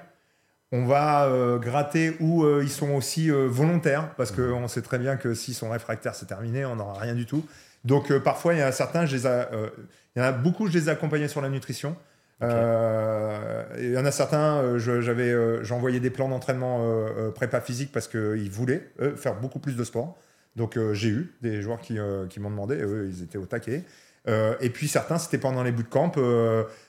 on 0.72 0.86
va 0.86 1.28
gratter 1.60 2.16
où 2.20 2.46
ils 2.60 2.70
sont 2.70 2.92
aussi 2.92 3.28
volontaires 3.28 4.14
parce 4.16 4.32
mmh. 4.32 4.36
qu'on 4.36 4.68
sait 4.68 4.82
très 4.82 4.98
bien 4.98 5.16
que 5.16 5.34
s'ils 5.34 5.54
sont 5.54 5.68
réfractaires 5.68 6.14
c'est 6.14 6.26
terminé 6.26 6.64
on 6.64 6.76
n'aura 6.76 6.98
rien 6.98 7.14
du 7.14 7.26
tout 7.26 7.44
donc 7.84 8.10
euh, 8.10 8.18
parfois, 8.18 8.54
il 8.54 8.60
y 8.60 8.62
en 8.62 8.66
a 8.66 8.72
certains, 8.72 9.06
je 9.06 9.16
les 9.16 9.26
euh, 9.26 9.68
il 10.16 10.20
y 10.20 10.22
en 10.22 10.28
a 10.28 10.32
beaucoup, 10.32 10.68
je 10.68 10.72
les 10.72 10.88
ai 10.88 10.90
accompagnés 10.90 11.28
sur 11.28 11.40
la 11.40 11.48
nutrition. 11.48 11.96
Euh, 12.42 13.64
il 13.78 13.92
y 13.92 13.98
en 13.98 14.04
a 14.04 14.10
certains, 14.10 14.78
j'avais, 14.78 15.64
j'envoyais 15.64 16.00
des 16.00 16.10
plans 16.10 16.28
d'entraînement 16.28 16.86
prépa 17.34 17.60
physique 17.60 17.90
parce 17.92 18.08
qu'ils 18.08 18.50
voulaient 18.50 18.90
faire 19.16 19.34
beaucoup 19.36 19.58
plus 19.58 19.76
de 19.76 19.84
sport. 19.84 20.16
Donc 20.56 20.78
j'ai 20.92 21.08
eu 21.08 21.34
des 21.42 21.62
joueurs 21.62 21.80
qui, 21.80 21.94
m'ont 21.94 22.50
demandé, 22.50 22.76
eux, 22.76 23.10
ils 23.10 23.22
étaient 23.22 23.38
au 23.38 23.46
taquet. 23.46 23.84
et 24.26 24.70
puis 24.70 24.88
certains, 24.88 25.18
c'était 25.18 25.38
pendant 25.38 25.62
les 25.62 25.72
bootcamps, 25.72 26.10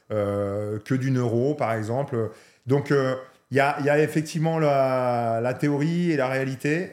que 0.09 0.93
du 0.93 1.11
neuro, 1.11 1.55
par 1.55 1.73
exemple. 1.73 2.31
Donc 2.65 2.91
il 3.51 3.57
y 3.57 3.59
a, 3.59 3.99
effectivement 3.99 4.59
la, 4.59 5.55
théorie 5.59 6.11
et 6.11 6.17
la 6.17 6.27
réalité 6.27 6.91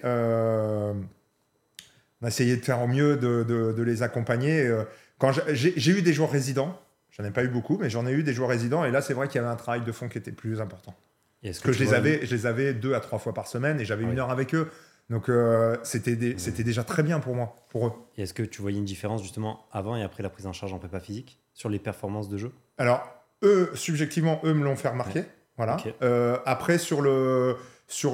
on 2.22 2.26
a 2.26 2.28
essayé 2.28 2.56
de 2.56 2.64
faire 2.64 2.80
au 2.80 2.86
mieux 2.86 3.16
de, 3.16 3.82
les 3.82 4.02
accompagner. 4.02 4.64
Euh, 4.66 4.84
quand 5.18 5.32
j'ai 5.52 5.90
eu 5.90 6.02
des 6.02 6.12
joueurs 6.12 6.30
résidents, 6.30 6.78
j'en 7.12 7.24
ai 7.24 7.30
pas 7.30 7.44
eu 7.44 7.48
beaucoup, 7.48 7.78
mais 7.78 7.88
j'en 7.88 8.06
ai 8.06 8.12
eu 8.12 8.22
des 8.22 8.32
joueurs 8.32 8.48
résidents, 8.48 8.84
et 8.84 8.90
là 8.90 9.00
c'est 9.00 9.14
vrai 9.14 9.28
qu'il 9.28 9.40
y 9.40 9.44
avait 9.44 9.52
un 9.52 9.56
travail 9.56 9.82
de 9.82 9.92
fond 9.92 10.08
qui 10.08 10.18
était 10.18 10.32
plus 10.32 10.60
important. 10.60 10.94
Que, 11.42 11.72
je, 11.72 11.82
les 11.82 11.92
avais, 11.92 12.24
je 12.24 12.34
les 12.34 12.46
avais 12.46 12.72
deux 12.72 12.94
à 12.94 13.00
trois 13.00 13.18
fois 13.18 13.34
par 13.34 13.48
semaine, 13.48 13.80
et 13.80 13.84
j'avais 13.84 14.04
une 14.04 14.18
heure 14.18 14.30
avec 14.30 14.54
eux. 14.54 14.70
Donc 15.10 15.28
euh, 15.28 15.76
c'était 15.82 16.14
déjà 16.14 16.84
très 16.84 17.02
bien 17.02 17.18
pour 17.18 17.34
moi, 17.34 17.56
pour 17.68 17.88
eux. 17.88 17.92
Et 18.16 18.22
est-ce 18.22 18.32
que 18.32 18.42
tu 18.44 18.62
voyais 18.62 18.78
une 18.78 18.84
différence 18.84 19.22
justement 19.22 19.66
avant 19.72 19.96
et 19.96 20.02
après 20.02 20.22
la 20.22 20.30
prise 20.30 20.46
en 20.46 20.52
charge 20.52 20.72
en 20.72 20.78
prépa 20.78 21.00
physique 21.00 21.40
sur 21.52 21.68
les 21.68 21.80
performances 21.80 22.28
de 22.28 22.38
jeu? 22.38 22.52
Alors, 22.78 23.02
eux, 23.42 23.70
subjectivement, 23.74 24.40
eux 24.44 24.54
me 24.54 24.64
l'ont 24.64 24.76
fait 24.76 24.88
remarquer. 24.88 25.24
Voilà. 25.56 25.76
Euh, 26.02 26.38
après, 26.46 26.78
sur 26.78 27.02
le. 27.02 27.56
Sur, 27.88 28.12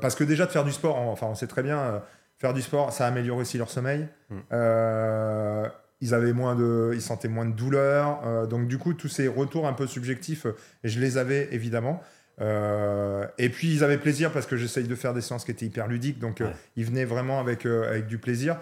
parce 0.00 0.14
que 0.14 0.24
déjà 0.24 0.44
de 0.44 0.50
faire 0.50 0.64
du 0.64 0.72
sport, 0.72 0.98
enfin 0.98 1.28
on 1.28 1.34
sait 1.34 1.46
très 1.46 1.62
bien, 1.62 2.02
Faire 2.42 2.54
du 2.54 2.62
sport, 2.62 2.92
ça 2.92 3.06
améliore 3.06 3.36
aussi 3.36 3.56
leur 3.56 3.70
sommeil. 3.70 4.08
Mm. 4.28 4.40
Euh, 6.02 6.06
ils 6.06 6.14
avaient 6.14 6.32
moins 6.32 6.54
de, 6.54 6.92
ils 6.94 7.02
sentaient 7.02 7.28
moins 7.28 7.46
de 7.46 7.54
douleur. 7.54 8.20
Euh, 8.26 8.46
donc 8.46 8.68
du 8.68 8.78
coup, 8.78 8.94
tous 8.94 9.08
ces 9.08 9.28
retours 9.28 9.66
un 9.66 9.72
peu 9.72 9.86
subjectifs, 9.86 10.46
je 10.84 11.00
les 11.00 11.18
avais 11.18 11.48
évidemment. 11.52 12.02
Euh, 12.40 13.26
et 13.38 13.50
puis 13.50 13.72
ils 13.72 13.84
avaient 13.84 13.98
plaisir 13.98 14.32
parce 14.32 14.46
que 14.46 14.56
j'essaye 14.56 14.84
de 14.84 14.94
faire 14.94 15.14
des 15.14 15.20
séances 15.20 15.44
qui 15.44 15.50
étaient 15.50 15.66
hyper 15.66 15.86
ludiques, 15.86 16.18
donc 16.18 16.42
ils 16.76 16.84
venaient 16.84 17.04
vraiment 17.04 17.40
avec, 17.40 17.66
avec 17.66 18.06
du 18.06 18.18
plaisir. 18.18 18.58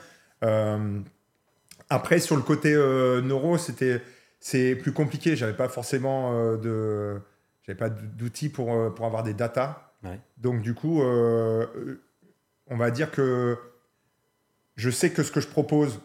après, 1.89 2.19
sur 2.21 2.37
le 2.37 2.43
côté 2.43 2.75
neuro, 2.75 3.59
c'était 3.59 4.03
c'est 4.43 4.75
plus 4.75 4.93
compliqué. 4.93 5.37
J'avais 5.37 5.57
pas 5.57 5.69
forcément 5.69 6.57
de, 6.57 7.21
j'avais 7.63 7.79
pas 7.79 7.91
d'outils 7.91 8.49
pour, 8.49 8.95
pour 8.95 9.07
avoir 9.07 9.23
des 9.23 9.35
datas. 9.35 9.93
Donc 10.39 10.63
du 10.63 10.75
coup, 10.75 11.01
on 11.03 12.77
va 12.77 12.91
dire 12.91 13.11
que 13.11 13.57
je 14.77 14.91
sais 14.91 15.11
que 15.11 15.23
ce 15.23 15.31
que 15.31 15.41
je 15.41 15.49
propose, 15.49 16.01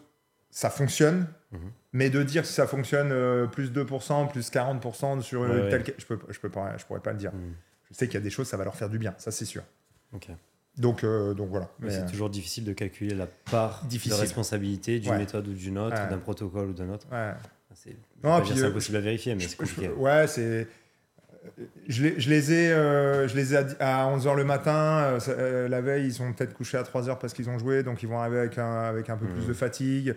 ça 0.55 0.69
fonctionne, 0.69 1.27
mhm. 1.51 1.59
mais 1.91 2.09
de 2.09 2.23
dire 2.23 2.45
si 2.45 2.53
ça 2.53 2.65
fonctionne 2.65 3.11
euh, 3.11 3.45
plus 3.45 3.71
2%, 3.71 4.29
plus 4.29 4.49
40% 4.49 5.21
sur 5.21 5.43
euh, 5.43 5.69
tel 5.69 5.83
je 5.97 6.05
peux, 6.05 6.17
je 6.29 6.39
peux 6.39 6.49
pas, 6.49 6.77
je 6.77 6.85
pourrais 6.85 7.01
pas 7.01 7.11
le 7.11 7.17
dire. 7.17 7.33
Mhm. 7.33 7.53
Je 7.89 7.93
sais 7.93 8.07
qu'il 8.07 8.13
y 8.13 8.17
a 8.17 8.21
des 8.21 8.29
choses, 8.29 8.47
ça 8.47 8.55
va 8.55 8.63
leur 8.63 8.75
faire 8.75 8.89
du 8.89 8.97
bien, 8.97 9.13
ça 9.17 9.31
c'est 9.31 9.43
sûr. 9.43 9.63
Donc, 10.77 11.03
euh, 11.03 11.33
donc 11.33 11.49
voilà. 11.49 11.69
Mais 11.79 11.89
c'est 11.89 12.05
toujours 12.05 12.29
difficile 12.29 12.63
de 12.63 12.71
calculer 12.71 13.13
la 13.13 13.27
part 13.27 13.83
de 13.85 14.13
responsabilité 14.13 14.99
d'une 14.99 15.17
méthode 15.17 15.45
ou 15.49 15.53
d'une 15.53 15.77
autre, 15.77 16.07
d'un 16.09 16.19
protocole 16.19 16.69
ou 16.69 16.73
d'un 16.73 16.89
autre. 16.89 17.07
C'est 17.73 17.97
impossible 18.23 18.97
à 18.97 19.01
vérifier, 19.01 19.35
mais 19.35 19.45
c'est 19.45 19.57
compliqué. 19.57 19.89
ouais, 19.89 20.25
c'est 20.27 20.69
je 21.87 22.03
les, 22.03 22.19
je 22.19 22.29
les, 22.29 22.51
ai, 22.51 22.71
euh, 22.71 23.27
je 23.27 23.35
les 23.35 23.53
ai 23.53 23.57
à 23.79 24.05
11h 24.07 24.35
le 24.35 24.43
matin. 24.43 25.03
Euh, 25.03 25.19
euh, 25.29 25.67
la 25.67 25.81
veille, 25.81 26.05
ils 26.05 26.13
sont 26.13 26.31
peut-être 26.33 26.53
couchés 26.53 26.77
à 26.77 26.83
3h 26.83 27.17
parce 27.19 27.33
qu'ils 27.33 27.49
ont 27.49 27.59
joué, 27.59 27.83
donc 27.83 28.03
ils 28.03 28.09
vont 28.09 28.19
arriver 28.19 28.39
avec 28.39 28.57
un, 28.57 28.83
avec 28.83 29.09
un 29.09 29.17
peu 29.17 29.25
plus 29.25 29.43
mmh. 29.43 29.47
de 29.47 29.53
fatigue. 29.53 30.15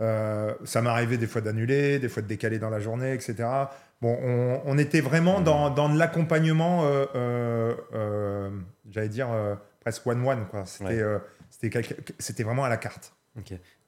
Ça 0.00 0.82
m'est 0.82 0.90
arrivé 0.90 1.18
des 1.18 1.26
fois 1.26 1.40
d'annuler, 1.40 1.98
des 1.98 2.08
fois 2.08 2.22
de 2.22 2.28
décaler 2.28 2.58
dans 2.58 2.70
la 2.70 2.80
journée, 2.80 3.12
etc. 3.12 3.48
Bon, 4.02 4.18
on, 4.22 4.60
on 4.64 4.78
était 4.78 5.00
vraiment 5.00 5.40
dans, 5.40 5.70
dans 5.70 5.88
de 5.88 5.98
l'accompagnement, 5.98 6.84
j'allais 8.90 9.08
dire 9.08 9.28
presque 9.80 10.06
one-one. 10.06 10.46
C'était 12.18 12.42
vraiment 12.42 12.64
à 12.64 12.68
la 12.68 12.76
carte. 12.76 13.14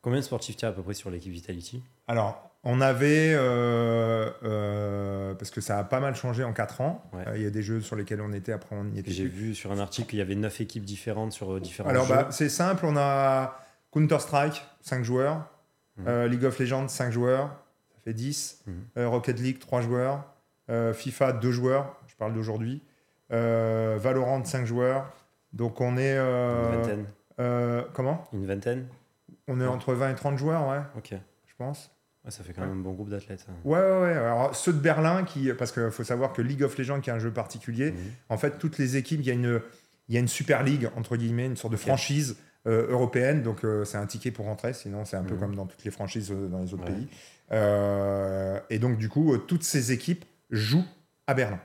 Combien 0.00 0.20
de 0.20 0.24
sportifs 0.24 0.56
tu 0.56 0.64
as 0.64 0.68
à 0.68 0.72
peu 0.72 0.82
près 0.82 0.94
sur 0.94 1.10
l'équipe 1.10 1.32
Vitality 1.32 1.82
Alors, 2.06 2.50
on 2.64 2.80
avait, 2.80 3.32
euh, 3.34 4.30
euh, 4.44 5.34
parce 5.34 5.50
que 5.50 5.60
ça 5.60 5.78
a 5.78 5.84
pas 5.84 6.00
mal 6.00 6.14
changé 6.14 6.44
en 6.44 6.52
4 6.52 6.80
ans, 6.80 7.02
euh, 7.14 7.32
il 7.36 7.42
y 7.42 7.46
a 7.46 7.50
des 7.50 7.62
jeux 7.62 7.80
sur 7.80 7.96
lesquels 7.96 8.20
on 8.20 8.32
était, 8.32 8.52
après 8.52 8.76
on 8.76 8.86
y 8.94 8.98
était. 9.00 9.10
J'ai 9.10 9.26
vu 9.26 9.54
sur 9.54 9.72
un 9.72 9.78
article 9.78 10.10
qu'il 10.10 10.18
y 10.18 10.22
avait 10.22 10.34
9 10.34 10.60
équipes 10.60 10.84
différentes 10.84 11.32
sur 11.32 11.60
différents 11.60 11.90
Alors, 11.90 12.06
jeux. 12.06 12.14
bah, 12.14 12.28
c'est 12.30 12.48
simple, 12.48 12.84
on 12.86 12.96
a 12.96 13.58
Counter-Strike, 13.92 14.62
5 14.82 15.02
joueurs, 15.02 15.48
mhm. 15.98 16.24
League 16.26 16.44
of 16.44 16.58
Legends, 16.58 16.88
5 16.88 17.10
joueurs, 17.10 17.48
ça 17.94 18.00
fait 18.04 18.14
10, 18.14 18.64
mhm. 18.66 19.06
Rocket 19.06 19.38
League, 19.40 19.58
3 19.58 19.82
joueurs, 19.82 20.24
FIFA, 20.94 21.32
2 21.32 21.50
joueurs, 21.50 21.96
je 22.06 22.14
parle 22.16 22.34
d'aujourd'hui, 22.34 22.82
Valorant, 23.30 24.44
5 24.44 24.66
joueurs, 24.66 25.12
donc 25.52 25.80
on 25.80 25.96
est... 25.96 26.16
Une 26.16 26.76
vingtaine. 26.76 27.06
comment? 27.92 28.24
Une 28.32 28.46
vingtaine 28.46 28.86
On 29.46 29.60
est 29.60 29.66
entre 29.66 29.94
20 29.94 30.10
et 30.10 30.14
30 30.14 30.38
joueurs, 30.38 30.68
ouais. 30.68 30.80
Ok. 30.96 31.14
Je 31.46 31.54
pense 31.56 31.90
ça 32.30 32.44
fait 32.44 32.52
quand 32.52 32.62
même 32.62 32.72
un 32.72 32.82
bon 32.82 32.92
groupe 32.92 33.08
d'athlètes. 33.08 33.46
Ouais, 33.64 33.78
ouais, 33.78 34.00
ouais. 34.00 34.12
Alors, 34.12 34.54
ceux 34.54 34.72
de 34.72 34.78
Berlin, 34.78 35.24
qui, 35.24 35.50
parce 35.52 35.72
qu'il 35.72 35.90
faut 35.90 36.04
savoir 36.04 36.32
que 36.32 36.42
League 36.42 36.62
of 36.62 36.76
Legends, 36.76 37.00
qui 37.00 37.10
est 37.10 37.12
un 37.12 37.18
jeu 37.18 37.30
particulier, 37.30 37.92
mhm. 37.92 37.98
en 38.28 38.36
fait, 38.36 38.58
toutes 38.58 38.78
les 38.78 38.96
équipes, 38.96 39.20
il 39.22 39.26
y, 39.26 39.30
a 39.30 39.34
une, 39.34 39.60
il 40.08 40.14
y 40.14 40.18
a 40.18 40.20
une 40.20 40.28
Super 40.28 40.62
League, 40.62 40.88
entre 40.96 41.16
guillemets, 41.16 41.46
une 41.46 41.56
sorte 41.56 41.72
de 41.72 41.78
franchise 41.78 42.36
euh, 42.66 42.88
européenne. 42.90 43.42
Donc, 43.42 43.64
euh, 43.64 43.84
c'est 43.84 43.98
un 43.98 44.06
ticket 44.06 44.32
pour 44.32 44.46
rentrer. 44.46 44.72
Sinon, 44.72 45.04
c'est 45.04 45.16
un 45.16 45.22
peu 45.22 45.34
mhm. 45.34 45.40
comme 45.40 45.54
dans 45.54 45.66
toutes 45.66 45.84
les 45.84 45.92
franchises 45.92 46.30
euh, 46.32 46.48
dans 46.48 46.58
les 46.58 46.74
autres 46.74 46.84
pays. 46.84 47.08
et 48.68 48.78
donc, 48.80 48.98
du 48.98 49.08
coup, 49.08 49.38
toutes 49.38 49.62
ces 49.62 49.92
équipes 49.92 50.24
jouent 50.50 50.84
à 51.28 51.34
Berlin. 51.34 51.60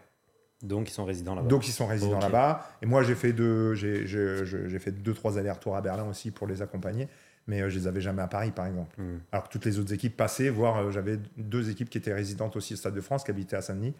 Donc, 0.62 0.90
ils 0.90 0.94
sont 0.94 1.04
résidents 1.04 1.34
là-bas. 1.34 1.48
Donc, 1.48 1.68
ils 1.68 1.72
sont 1.72 1.88
résidents 1.88 2.20
là-bas. 2.20 2.70
Et 2.82 2.86
moi, 2.86 3.02
j'ai 3.04 3.16
fait 3.16 3.34
deux, 3.34 3.74
j'ai, 3.74 4.06
j'ai, 4.06 4.80
fait 4.80 4.92
deux, 4.92 5.14
trois 5.14 5.38
allers-retours 5.38 5.76
à 5.76 5.82
Berlin 5.82 6.06
aussi 6.06 6.30
pour 6.30 6.46
les 6.48 6.62
accompagner. 6.62 7.10
mais 7.48 7.70
je 7.70 7.80
les 7.80 7.88
avais 7.88 8.00
jamais 8.00 8.22
à 8.22 8.28
Paris, 8.28 8.52
par 8.52 8.68
exemple. 8.68 8.96
Hmm. 9.02 9.18
Alors 9.32 9.46
que 9.46 9.52
toutes 9.52 9.66
les 9.66 9.80
autres 9.80 9.94
équipes 9.94 10.16
passaient, 10.16 10.50
voire 10.50 10.92
j'avais 10.92 11.18
deux 11.38 11.70
équipes 11.72 11.90
qui 11.90 11.98
étaient 11.98 12.14
résidentes 12.14 12.56
aussi 12.56 12.76
au 12.76 12.78
Stade 12.78 12.94
de 12.94 13.02
France, 13.02 13.24
qui 13.24 13.32
habitaient 13.32 13.58
à 13.58 13.62
Saint-Denis, 13.62 13.96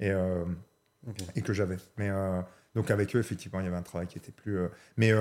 et, 0.00 0.10
et 1.36 1.42
que 1.42 1.52
j'avais. 1.52 1.76
Mais 1.98 2.10
donc 2.74 2.90
avec 2.90 3.14
eux, 3.14 3.20
effectivement, 3.20 3.60
il 3.60 3.66
y 3.66 3.68
avait 3.68 3.76
un 3.76 3.82
travail 3.82 4.08
qui 4.08 4.18
était 4.18 4.32
plus. 4.32 4.58
mais, 4.96 5.12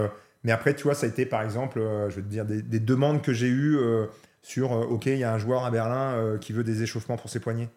mais 0.44 0.52
après, 0.52 0.76
tu 0.76 0.84
vois, 0.84 0.96
ça 0.96 1.06
a 1.06 1.10
été 1.10 1.26
par 1.26 1.44
exemple, 1.44 1.80
euh, 1.80 2.10
je 2.10 2.18
vais 2.18 2.22
te 2.22 2.28
dire, 2.28 2.46
des, 2.46 2.62
des 2.62 2.80
demandes 2.80 3.22
que 3.22 3.34
j'ai 3.34 3.48
eues 3.48 3.78
euh, 3.78 4.08
sur 4.42 4.74
euh, 4.74 4.86
OK, 4.86 5.08
il 5.08 5.18
y 5.18 5.24
a 5.24 5.34
un 5.34 5.40
joueur 5.40 5.66
à 5.66 5.72
Berlin 5.72 6.38
qui 6.40 6.54
veut 6.54 6.64
des 6.64 6.84
échauffements 6.84 7.18
pour 7.18 7.30
ses 7.30 7.40
poignets. 7.40 7.70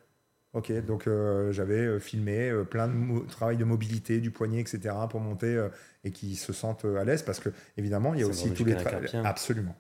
Ok, 0.55 0.71
donc 0.85 1.07
euh, 1.07 1.51
j'avais 1.51 1.99
filmé 1.99 2.51
euh, 2.51 2.65
plein 2.65 2.87
de 2.87 3.27
travail 3.27 3.57
de 3.57 3.65
mobilité 3.65 4.21
du 4.21 4.31
poignet, 4.31 4.61
etc., 4.61 4.95
pour 5.09 5.19
monter 5.21 5.47
euh, 5.47 5.71
et 6.05 6.11
qu'ils 6.11 6.37
se 6.37 6.53
sentent 6.53 6.85
à 6.85 7.05
l'aise 7.05 7.23
parce 7.23 7.41
que 7.41 7.49
évidemment, 7.79 8.13
il 8.13 8.21
y 8.21 8.23
a 8.23 8.27
Ça 8.27 8.33
aussi 8.33 8.53
tous 8.53 8.67
les. 8.67 8.77
Absolument. 9.25 9.75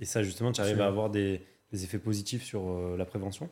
Et 0.00 0.04
ça, 0.04 0.22
justement, 0.22 0.52
tu 0.52 0.60
arrives 0.60 0.80
à 0.80 0.86
avoir 0.86 1.10
des, 1.10 1.42
des 1.72 1.82
effets 1.82 1.98
positifs 1.98 2.44
sur 2.44 2.96
la 2.96 3.04
prévention? 3.04 3.48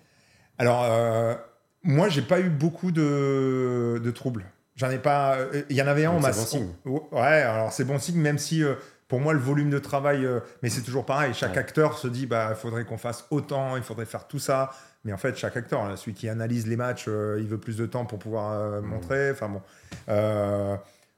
Alors, 0.58 1.38
moi, 1.82 2.08
j'ai 2.08 2.22
pas 2.22 2.40
eu 2.40 2.50
beaucoup 2.50 2.92
de, 2.92 4.00
de 4.02 4.10
troubles. 4.10 4.44
J'en 4.76 4.90
ai 4.90 4.98
pas. 4.98 5.36
euh, 5.36 5.62
Il 5.70 5.76
y 5.76 5.82
en 5.82 5.86
avait 5.86 6.04
un, 6.06 6.12
on 6.12 6.20
m'a. 6.20 6.32
c'est 6.32 6.40
bon 6.40 6.46
signe. 6.46 7.02
Ouais, 7.12 7.20
alors 7.20 7.72
c'est 7.72 7.84
bon 7.84 7.98
signe, 7.98 8.18
même 8.20 8.38
si 8.38 8.64
euh, 8.64 8.74
pour 9.08 9.20
moi, 9.20 9.32
le 9.34 9.38
volume 9.38 9.68
de 9.70 9.78
travail. 9.78 10.24
euh, 10.24 10.40
mais 10.62 10.70
c'est 10.70 10.80
toujours 10.82 11.04
pareil. 11.04 11.34
Chaque 11.34 11.52
Ouais. 11.52 11.58
acteur 11.58 11.98
se 11.98 12.08
dit 12.08 12.26
bah, 12.26 12.48
il 12.50 12.56
faudrait 12.56 12.84
qu'on 12.84 12.96
fasse 12.98 13.26
autant, 13.30 13.76
il 13.76 13.82
faudrait 13.82 14.06
faire 14.06 14.26
tout 14.26 14.38
ça. 14.38 14.70
Mais 15.04 15.12
en 15.12 15.18
fait, 15.18 15.36
chaque 15.36 15.56
acteur, 15.56 15.86
là, 15.88 15.96
celui 15.96 16.14
qui 16.14 16.28
analyse 16.28 16.66
les 16.66 16.76
matchs, 16.76 17.06
euh, 17.08 17.38
il 17.40 17.48
veut 17.48 17.58
plus 17.58 17.76
de 17.76 17.86
temps 17.86 18.06
pour 18.06 18.18
pouvoir 18.18 18.80
Mmh. 18.80 18.86
montrer. 18.86 19.30
Enfin 19.32 19.48
bon. 19.48 19.62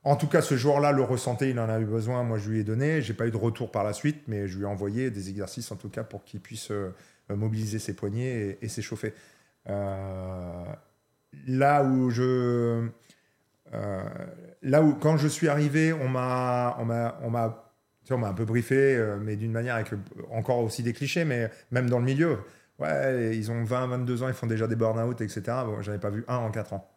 En 0.06 0.16
tout 0.16 0.26
cas, 0.26 0.42
ce 0.42 0.54
joueur-là 0.56 0.92
le 0.92 1.02
ressentait, 1.02 1.48
il 1.50 1.58
en 1.58 1.68
a 1.70 1.80
eu 1.80 1.86
besoin. 1.86 2.24
Moi, 2.24 2.36
je 2.38 2.50
lui 2.50 2.60
ai 2.60 2.64
donné. 2.64 3.00
J'ai 3.00 3.14
pas 3.14 3.26
eu 3.26 3.30
de 3.30 3.36
retour 3.38 3.70
par 3.70 3.84
la 3.84 3.94
suite, 3.94 4.22
mais 4.26 4.48
je 4.48 4.58
lui 4.58 4.64
ai 4.64 4.66
envoyé 4.66 5.10
des 5.10 5.30
exercices, 5.30 5.72
en 5.72 5.76
tout 5.76 5.88
cas, 5.88 6.02
pour 6.04 6.24
qu'il 6.24 6.40
puisse 6.40 6.70
mobiliser 7.30 7.78
ses 7.78 7.94
poignets 7.94 8.58
et, 8.60 8.66
et 8.66 8.68
s'échauffer. 8.68 9.14
Là 11.46 11.82
où 11.84 12.10
je. 12.10 12.86
Euh, 13.74 14.02
là 14.62 14.82
où, 14.82 14.94
quand 14.94 15.16
je 15.16 15.28
suis 15.28 15.48
arrivé, 15.48 15.92
on 15.92 16.08
m'a, 16.08 16.76
on 16.78 16.84
m'a, 16.84 17.18
on 17.22 17.30
m'a, 17.30 17.72
on 18.10 18.18
m'a 18.18 18.28
un 18.28 18.34
peu 18.34 18.44
briefé, 18.44 18.96
euh, 18.96 19.16
mais 19.20 19.36
d'une 19.36 19.52
manière 19.52 19.74
avec 19.76 19.92
euh, 19.92 19.98
encore 20.30 20.58
aussi 20.58 20.82
des 20.82 20.92
clichés, 20.92 21.24
mais 21.24 21.50
même 21.70 21.88
dans 21.90 21.98
le 21.98 22.04
milieu. 22.04 22.38
Ouais, 22.78 23.36
ils 23.36 23.50
ont 23.52 23.62
20, 23.64 23.86
22 23.86 24.22
ans, 24.24 24.28
ils 24.28 24.34
font 24.34 24.46
déjà 24.48 24.66
des 24.66 24.76
burn-out, 24.76 25.20
etc. 25.20 25.42
Bon, 25.64 25.80
j'en 25.82 25.92
ai 25.92 25.98
pas 25.98 26.10
vu 26.10 26.24
un 26.28 26.36
en 26.36 26.50
4 26.50 26.72
ans. 26.72 26.90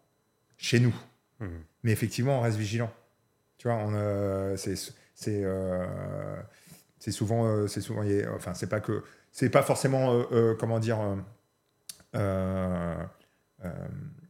Chez 0.57 0.79
nous. 0.79 0.95
Mhm. 1.39 1.49
Mais 1.83 1.91
effectivement, 1.91 2.39
on 2.39 2.41
reste 2.41 2.57
vigilant. 2.57 2.91
Tu 3.57 3.67
vois, 3.67 3.77
on, 3.77 3.93
euh, 3.93 4.55
c'est, 4.57 4.75
c'est, 5.15 5.43
c'est 6.99 7.11
souvent, 7.11 7.67
c'est 7.67 7.81
souvent, 7.81 8.03
il 8.03 8.11
y 8.11 8.23
a- 8.23 8.33
enfin, 8.33 8.53
c'est 8.53 8.69
pas 8.69 8.79
que, 8.79 9.03
c'est 9.31 9.49
pas 9.49 9.61
forcément, 9.63 10.23
comment 10.59 10.79
dire, 10.79 10.99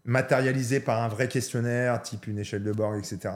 matérialisé 0.08 0.80
par 0.80 1.04
un 1.04 1.10
vrai 1.10 1.28
questionnaire, 1.28 2.02
type 2.02 2.26
une 2.28 2.40
échelle 2.40 2.64
de 2.64 2.72
Borg, 2.72 2.98
etc., 2.98 3.30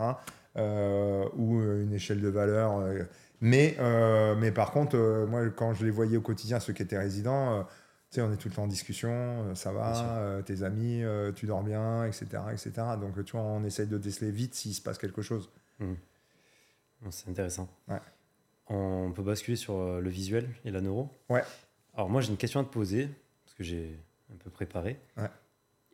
euh, 0.57 1.25
ou 1.35 1.59
euh, 1.59 1.83
une 1.83 1.93
échelle 1.93 2.19
de 2.21 2.27
valeur. 2.29 2.79
euh, 2.79 3.03
mais, 3.41 3.75
euh, 3.79 4.35
mais 4.35 4.51
par 4.51 4.71
contre, 4.71 4.97
moi, 5.27 5.47
quand 5.49 5.73
je 5.73 5.83
les 5.85 5.91
voyais 5.91 6.17
au 6.17 6.21
quotidien, 6.21 6.59
ceux 6.59 6.73
qui 6.73 6.81
étaient 6.83 6.97
résidents, 6.97 7.63
tu 8.11 8.15
sais, 8.15 8.21
on 8.21 8.31
est 8.31 8.37
tout 8.37 8.49
le 8.49 8.53
temps 8.53 8.63
en 8.63 8.67
discussion, 8.67 9.55
ça 9.55 9.71
va, 9.71 10.41
tes 10.45 10.61
amis, 10.63 11.03
tu 11.35 11.47
dors 11.47 11.63
bien, 11.63 12.05
etc., 12.05 12.25
etc. 12.51 12.71
Donc, 12.99 13.23
tu 13.25 13.31
vois, 13.31 13.41
on 13.41 13.63
essaye 13.63 13.87
de 13.87 13.97
déceler 13.97 14.29
vite 14.31 14.53
s'il 14.53 14.75
se 14.75 14.81
passe 14.81 14.97
quelque 14.99 15.21
chose. 15.23 15.49
Bon, 15.79 17.09
C'est 17.09 17.29
intéressant. 17.31 17.67
Ouais. 17.87 17.99
On 18.67 19.11
peut 19.11 19.23
basculer 19.23 19.57
sur 19.57 19.99
le 19.99 20.09
visuel 20.09 20.47
et 20.63 20.69
la 20.69 20.81
neuro? 20.81 21.09
Ouais. 21.29 21.43
Alors 21.95 22.09
moi, 22.09 22.21
j'ai 22.21 22.29
une 22.29 22.37
question 22.37 22.59
à 22.59 22.63
te 22.63 22.69
poser, 22.69 23.09
parce 23.43 23.55
que 23.55 23.63
j'ai 23.63 23.99
un 24.31 24.37
peu 24.37 24.51
préparé. 24.51 24.99
Ouais. 25.17 25.29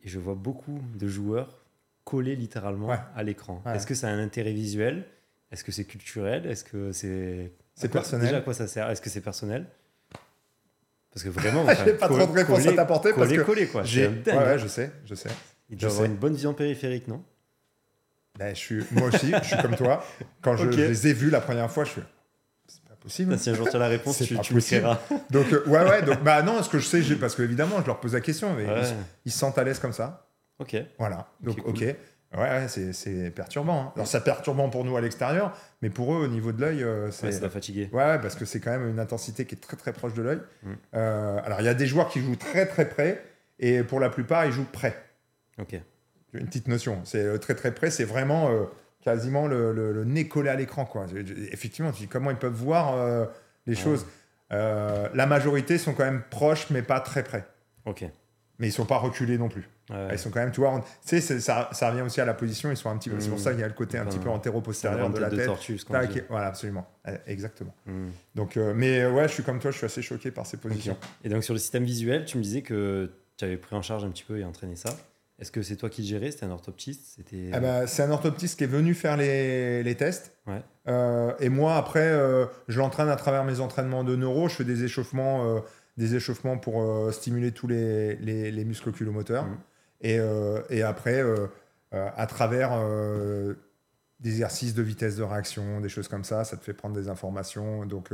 Et 0.08 0.10
je 0.10 0.18
vois 0.18 0.34
beaucoup 0.34 0.80
de 0.98 1.06
joueurs 1.06 1.58
collés 2.04 2.34
littéralement 2.34 2.86
Ouais. 2.88 2.96
à 3.14 3.22
l'écran. 3.22 3.62
Ouais. 3.66 3.76
Est-ce 3.76 3.86
que 3.86 3.94
ça 3.94 4.08
a 4.08 4.10
un 4.10 4.18
intérêt 4.18 4.54
visuel? 4.54 5.04
Est-ce 5.52 5.62
que 5.62 5.70
c'est 5.70 5.84
culturel? 5.84 6.46
Est-ce 6.46 6.64
que 6.64 6.92
c'est... 6.92 7.52
Personnel. 7.92 8.24
Déjà, 8.28 8.38
à 8.38 8.40
quoi 8.40 8.54
ça 8.54 8.66
sert? 8.66 8.88
Est-ce 8.88 9.02
que 9.02 9.10
c'est 9.10 9.20
personnel? 9.20 9.66
Parce 11.12 11.22
que 11.24 11.28
vraiment... 11.28 11.66
J'ai 11.84 11.92
pas 11.92 12.08
trop 12.08 12.26
de 12.26 12.32
réponses 12.32 12.66
à 12.66 12.72
t'apporter 12.72 13.12
parce 13.12 13.30
que 13.30 13.42
coller, 13.42 13.66
quoi. 13.66 13.82
J'ai, 13.84 14.08
ouais, 14.08 14.22
ouais, 14.34 14.58
je 14.58 14.66
sais, 14.66 14.90
je 15.04 15.14
sais. 15.14 15.28
Il 15.68 15.76
je 15.76 15.82
doit 15.82 15.90
avoir 15.90 16.06
sais. 16.06 16.10
une 16.10 16.16
bonne 16.16 16.32
vision 16.32 16.54
périphérique, 16.54 17.06
non? 17.06 17.22
Ben, 18.38 18.54
je 18.54 18.60
suis, 18.60 18.84
moi 18.92 19.08
aussi, 19.08 19.30
je 19.42 19.46
suis 19.46 19.58
comme 19.58 19.76
toi. 19.76 20.02
Quand 20.40 20.56
je, 20.56 20.70
je 20.70 20.80
les 20.80 21.08
ai 21.08 21.12
vus 21.12 21.28
la 21.28 21.42
première 21.42 21.70
fois, 21.70 21.84
je 21.84 21.90
suis. 21.90 22.02
Possible. 23.08 23.38
Si 23.38 23.50
un 23.50 23.54
jour 23.54 23.68
tu 23.68 23.76
as 23.76 23.78
la 23.78 23.88
réponse, 23.88 24.18
tu, 24.22 24.38
tu 24.38 24.54
créeras. 24.54 24.98
Donc, 25.30 25.52
euh, 25.52 25.62
ouais, 25.66 25.82
ouais. 25.88 26.02
Donc, 26.02 26.22
bah 26.22 26.42
non, 26.42 26.62
ce 26.62 26.68
que 26.68 26.78
je 26.78 26.86
sais, 26.86 27.02
parce 27.16 27.34
que 27.34 27.42
évidemment, 27.42 27.80
je 27.80 27.86
leur 27.86 28.00
pose 28.00 28.12
la 28.14 28.20
question, 28.20 28.52
mais 28.54 28.66
Ouais. 28.66 28.82
ils, 28.82 28.94
ils 29.26 29.32
se 29.32 29.38
sentent 29.38 29.56
à 29.58 29.64
l'aise 29.64 29.78
comme 29.78 29.92
ça. 29.94 30.28
Ok. 30.58 30.76
Voilà. 30.98 31.28
Donc, 31.40 31.58
Ok, 31.58 31.64
cool. 31.78 31.84
Ouais, 31.84 31.96
ouais, 32.34 32.66
c'est, 32.68 33.30
perturbant. 33.30 33.80
hein. 33.86 33.92
Alors, 33.94 34.06
c'est 34.06 34.22
perturbant 34.22 34.68
pour 34.68 34.84
nous 34.84 34.94
à 34.98 35.00
l'extérieur, 35.00 35.56
mais 35.80 35.88
pour 35.88 36.12
eux, 36.12 36.18
au 36.24 36.28
niveau 36.28 36.52
de 36.52 36.60
l'œil, 36.60 36.82
euh, 36.82 37.10
c'est. 37.10 37.26
Ouais, 37.26 37.32
ça 37.32 37.40
doit 37.40 37.48
fatiguer. 37.48 37.88
Ouais, 37.92 38.18
parce 38.18 38.34
que 38.34 38.44
c'est 38.44 38.60
quand 38.60 38.70
même 38.72 38.86
une 38.88 38.98
intensité 39.00 39.46
qui 39.46 39.54
est 39.54 39.58
très 39.58 39.78
très 39.78 39.94
proche 39.94 40.12
de 40.12 40.20
l'œil. 40.20 40.40
Mm. 40.62 40.68
Euh, 40.94 41.40
alors, 41.44 41.60
il 41.60 41.64
y 41.64 41.68
a 41.70 41.74
des 41.74 41.86
joueurs 41.86 42.10
qui 42.10 42.20
jouent 42.20 42.36
très 42.36 42.66
très 42.66 42.86
près, 42.86 43.24
et 43.58 43.82
pour 43.82 43.98
la 44.00 44.10
plupart, 44.10 44.44
ils 44.44 44.52
jouent 44.52 44.66
près. 44.70 44.94
Ok. 45.58 45.80
Une 46.34 46.44
petite 46.46 46.68
notion. 46.68 47.00
C'est 47.04 47.38
très 47.38 47.54
très 47.54 47.72
près, 47.72 47.90
c'est 47.90 48.04
vraiment 48.04 48.50
quasiment 49.02 49.46
le, 49.46 49.72
le- 49.72 49.92
le 49.92 50.04
nez 50.04 50.28
collé 50.28 50.48
à 50.48 50.54
l'écran. 50.56 50.84
Quoi. 50.84 51.06
Effectivement, 51.52 51.92
tu 51.92 52.02
dis 52.02 52.08
comment 52.08 52.30
ils 52.30 52.36
peuvent 52.36 52.52
voir 52.52 52.94
euh, 52.96 53.26
les 53.66 53.74
Ouais. 53.76 53.82
choses? 53.82 54.06
Euh, 54.52 55.08
la 55.14 55.26
majorité 55.26 55.78
sont 55.78 55.92
quand 55.94 56.04
même 56.04 56.22
proches, 56.30 56.70
mais 56.70 56.82
pas 56.82 57.00
très 57.00 57.22
près. 57.22 57.46
Ok. 57.84 58.04
Mais 58.58 58.66
ils 58.68 58.72
sont 58.72 58.86
pas 58.86 58.96
reculés 58.98 59.38
non 59.38 59.48
plus. 59.48 59.68
Ouais. 59.90 60.08
Ils 60.12 60.18
sont 60.18 60.30
quand 60.30 60.40
même, 60.40 60.50
tu 60.50 60.60
vois, 60.60 60.74
on- 60.74 60.80
tu 60.80 60.86
sais, 61.02 61.20
c'est- 61.20 61.38
ça, 61.40 61.68
ça 61.72 61.90
revient 61.90 62.02
aussi 62.02 62.20
à 62.20 62.24
la 62.24 62.34
position. 62.34 62.70
Ils 62.70 62.76
sont 62.76 62.90
un 62.90 62.96
petit 62.98 63.08
peu. 63.08 63.20
C'est 63.20 63.28
pour 63.28 63.38
Mm. 63.38 63.42
ça 63.42 63.50
qu'il 63.52 63.60
y 63.60 63.64
a 63.64 63.68
le 63.68 63.74
côté 63.74 63.98
un 63.98 64.02
Enfin, 64.02 64.10
petit 64.10 64.18
peu 64.18 64.28
antéro-postérieur 64.30 65.10
de 65.10 65.18
la 65.18 65.30
tête 65.30 65.38
de 65.38 65.44
tortue, 65.44 65.78
ce 65.78 65.84
qu'on 65.84 65.92
Tac, 65.94 66.10
dit. 66.10 66.18
et- 66.18 66.24
voilà, 66.28 66.46
absolument. 66.48 66.90
Euh, 67.06 67.16
Exactement. 67.26 67.72
Hmm. 67.86 68.08
Donc, 68.34 68.56
euh, 68.56 68.72
mais 68.74 69.06
ouais, 69.06 69.28
je 69.28 69.32
suis 69.34 69.42
comme 69.44 69.60
toi, 69.60 69.70
je 69.70 69.76
suis 69.76 69.86
assez 69.86 70.02
choqué 70.02 70.30
par 70.32 70.44
ces 70.46 70.56
positions. 70.56 70.96
Et 71.24 71.28
donc 71.28 71.44
sur 71.44 71.54
le 71.54 71.60
système 71.60 71.84
visuel, 71.84 72.24
tu 72.24 72.36
me 72.36 72.42
disais 72.42 72.62
que 72.62 73.10
tu 73.36 73.44
avais 73.44 73.56
pris 73.56 73.76
en 73.76 73.82
charge 73.82 74.04
un 74.04 74.10
petit 74.10 74.24
peu 74.24 74.38
et 74.38 74.44
entraîné 74.44 74.74
ça. 74.76 74.90
Est-ce 75.38 75.52
que 75.52 75.62
c'est 75.62 75.76
toi 75.76 75.88
qui 75.88 76.02
le 76.02 76.08
gérais 76.08 76.32
C'était 76.32 76.46
un 76.46 76.50
orthoptiste 76.50 77.14
C'était 77.16 77.50
Ah 77.52 77.60
bah, 77.60 77.86
c'est 77.86 78.02
un 78.02 78.10
orthoptiste 78.10 78.58
qui 78.58 78.64
est 78.64 78.68
venu 78.68 78.92
faire 78.92 79.16
les, 79.16 79.84
les 79.84 79.94
tests. 79.94 80.32
Ouais. 80.48 80.62
Euh, 80.88 81.32
et 81.38 81.48
moi, 81.48 81.76
après, 81.76 82.08
euh, 82.08 82.46
je 82.66 82.78
l'entraîne 82.78 83.08
à 83.08 83.14
travers 83.14 83.44
mes 83.44 83.60
entraînements 83.60 84.02
de 84.02 84.16
neuro. 84.16 84.48
Je 84.48 84.56
fais 84.56 84.64
des 84.64 84.82
échauffements, 84.82 85.46
euh, 85.46 85.60
des 85.96 86.16
échauffements 86.16 86.58
pour 86.58 87.12
stimuler 87.12 87.52
tous 87.52 87.68
les, 87.68 88.16
les, 88.16 88.50
les 88.50 88.64
muscles 88.64 88.88
oculomoteurs. 88.88 89.44
Mhm. 89.44 89.58
Et, 90.00 90.18
et 90.70 90.82
après, 90.82 91.24
à 91.92 92.26
travers 92.26 92.70
des 94.20 94.30
exercices 94.30 94.74
de 94.74 94.82
vitesse 94.82 95.16
de 95.16 95.24
réaction, 95.24 95.80
des 95.80 95.88
choses 95.88 96.06
comme 96.06 96.22
ça, 96.22 96.44
ça 96.44 96.56
te 96.56 96.64
fait 96.64 96.72
prendre 96.72 96.94
des 96.94 97.08
informations. 97.08 97.84
Donc, 97.84 98.12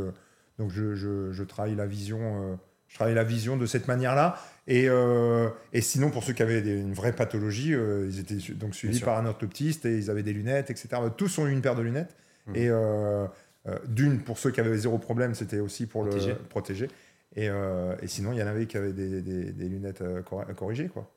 donc 0.59 0.71
je, 0.71 0.95
je, 0.95 1.33
je 1.33 1.45
travaille 1.45 1.75
la 1.75 1.87
vision. 1.87 2.59
Je 2.89 2.95
travaille 2.95 3.15
la 3.15 3.25
vision 3.25 3.57
de 3.57 3.67
cette 3.67 3.89
manière-là. 3.89 4.39
Et, 4.67 4.89
euh, 4.89 5.49
et 5.73 5.81
sinon, 5.81 6.11
pour 6.11 6.23
ceux 6.25 6.33
qui 6.33 6.43
avaient 6.43 6.63
des- 6.63 6.81
une 6.81 6.95
vraie 6.95 7.13
pathologie, 7.15 7.75
euh, 7.75 8.07
ils 8.09 8.19
étaient 8.21 8.39
su- 8.39 8.55
donc 8.55 8.75
suivis 8.75 9.01
par 9.01 9.19
un 9.19 9.27
orthoptiste 9.27 9.85
et 9.85 9.97
ils 9.99 10.11
avaient 10.11 10.23
des 10.23 10.33
lunettes, 10.33 10.71
etc. 10.71 10.89
Tous 11.17 11.39
ont 11.39 11.47
eu 11.47 11.53
une 11.53 11.61
paire 11.61 11.75
de 11.75 11.83
lunettes. 11.83 12.17
Mhm. 12.47 12.57
Et 12.57 12.69
euh, 12.69 13.27
d'une, 13.89 14.21
pour 14.21 14.39
ceux 14.39 14.51
qui 14.51 14.61
avaient 14.61 14.77
zéro 14.77 14.99
problème, 14.99 15.35
c'était 15.35 15.59
aussi 15.61 15.87
pour 15.87 16.03
Protéger. 16.03 16.29
le 16.31 16.35
protéger. 16.37 16.89
Et, 17.37 17.47
et 17.47 18.07
sinon, 18.07 18.33
il 18.33 18.39
y 18.39 18.43
en 18.43 18.47
avait 18.47 18.67
qui 18.67 18.77
avaient 18.77 18.93
des, 18.93 19.21
des- 19.23 19.53
des 19.53 19.69
lunettes 19.69 20.03
cor- 20.25 20.47
corrigées. 20.55 20.89
Quoi. 20.89 21.11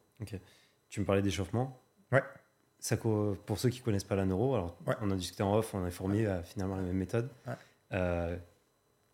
Tu 0.89 0.99
me 0.99 1.05
parlais 1.05 1.21
d'échauffement. 1.21 1.79
Ouais. 2.11 2.23
Ça, 2.79 2.95
pour 2.97 3.57
ceux 3.59 3.69
qui 3.69 3.81
connaissent 3.81 4.03
pas 4.03 4.15
la 4.15 4.25
neuro, 4.25 4.55
alors 4.55 4.77
Ouais. 4.87 4.95
on 5.01 5.11
a 5.11 5.15
discuté 5.15 5.43
en 5.43 5.55
off, 5.55 5.73
on 5.73 5.83
a 5.85 5.91
formé 5.91 6.25
à 6.25 6.41
finalement 6.43 6.75
la 6.75 6.81
même 6.83 6.95
méthode. 6.97 7.29
Ouais. 7.45 8.39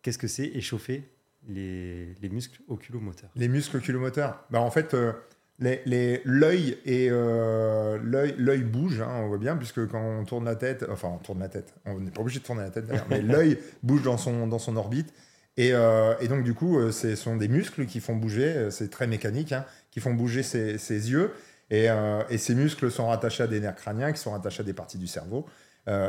Qu'est-ce 0.02 0.18
que 0.18 0.28
c'est 0.28 0.46
échauffer 0.46 1.08
les, 1.48 2.14
les 2.22 2.28
muscles 2.28 2.60
oculomoteurs 2.68 3.30
Les 3.36 3.48
muscles 3.48 3.76
oculomoteurs. 3.78 4.44
Bah, 4.50 4.60
en 4.60 4.70
fait, 4.70 4.94
euh, 4.94 5.12
les- 5.58 5.80
les- 5.86 6.20
l'œil 6.24 6.78
et 6.84 7.08
euh, 7.10 7.98
l'œil 8.02 8.34
l'œil 8.38 8.62
bouge, 8.62 9.00
hein, 9.00 9.08
on 9.22 9.28
voit 9.28 9.38
bien, 9.38 9.56
puisque 9.56 9.86
quand 9.88 10.02
on 10.02 10.24
tourne 10.24 10.44
la 10.44 10.56
tête, 10.56 10.84
enfin 10.90 11.08
on 11.14 11.18
tourne 11.18 11.40
la 11.40 11.48
tête, 11.48 11.74
on 11.84 12.00
n'est 12.00 12.10
pas 12.10 12.22
obligé 12.22 12.40
de 12.40 12.44
tourner 12.44 12.62
la 12.62 12.70
tête 12.70 12.86
d'ailleurs, 12.86 13.06
mais 13.08 13.22
l'œil 13.22 13.58
bouge 13.82 14.02
dans 14.02 14.16
son, 14.18 14.46
dans 14.46 14.58
son 14.58 14.76
orbite. 14.76 15.12
Et, 15.56 15.72
euh, 15.72 16.14
et 16.20 16.26
donc 16.26 16.42
du 16.42 16.54
coup, 16.54 16.78
euh, 16.80 16.90
ce 16.90 17.14
sont 17.14 17.36
des 17.36 17.46
muscles 17.46 17.86
qui 17.86 18.00
font 18.00 18.16
bouger, 18.16 18.68
c'est 18.70 18.90
très 18.90 19.06
mécanique, 19.06 19.52
hein, 19.52 19.64
qui 19.92 20.00
font 20.00 20.12
bouger 20.12 20.42
ses, 20.42 20.78
ses 20.78 21.10
yeux. 21.12 21.30
Et, 21.70 21.88
euh, 21.88 22.22
et 22.28 22.38
ces 22.38 22.54
muscles 22.56 22.90
sont 22.90 23.06
rattachés 23.06 23.44
à 23.44 23.46
des 23.46 23.60
nerfs 23.60 23.76
crâniens, 23.76 24.12
qui 24.12 24.18
sont 24.20 24.32
rattachés 24.32 24.60
à 24.62 24.64
des 24.64 24.72
parties 24.74 24.98
du 24.98 25.06
cerveau. 25.06 25.46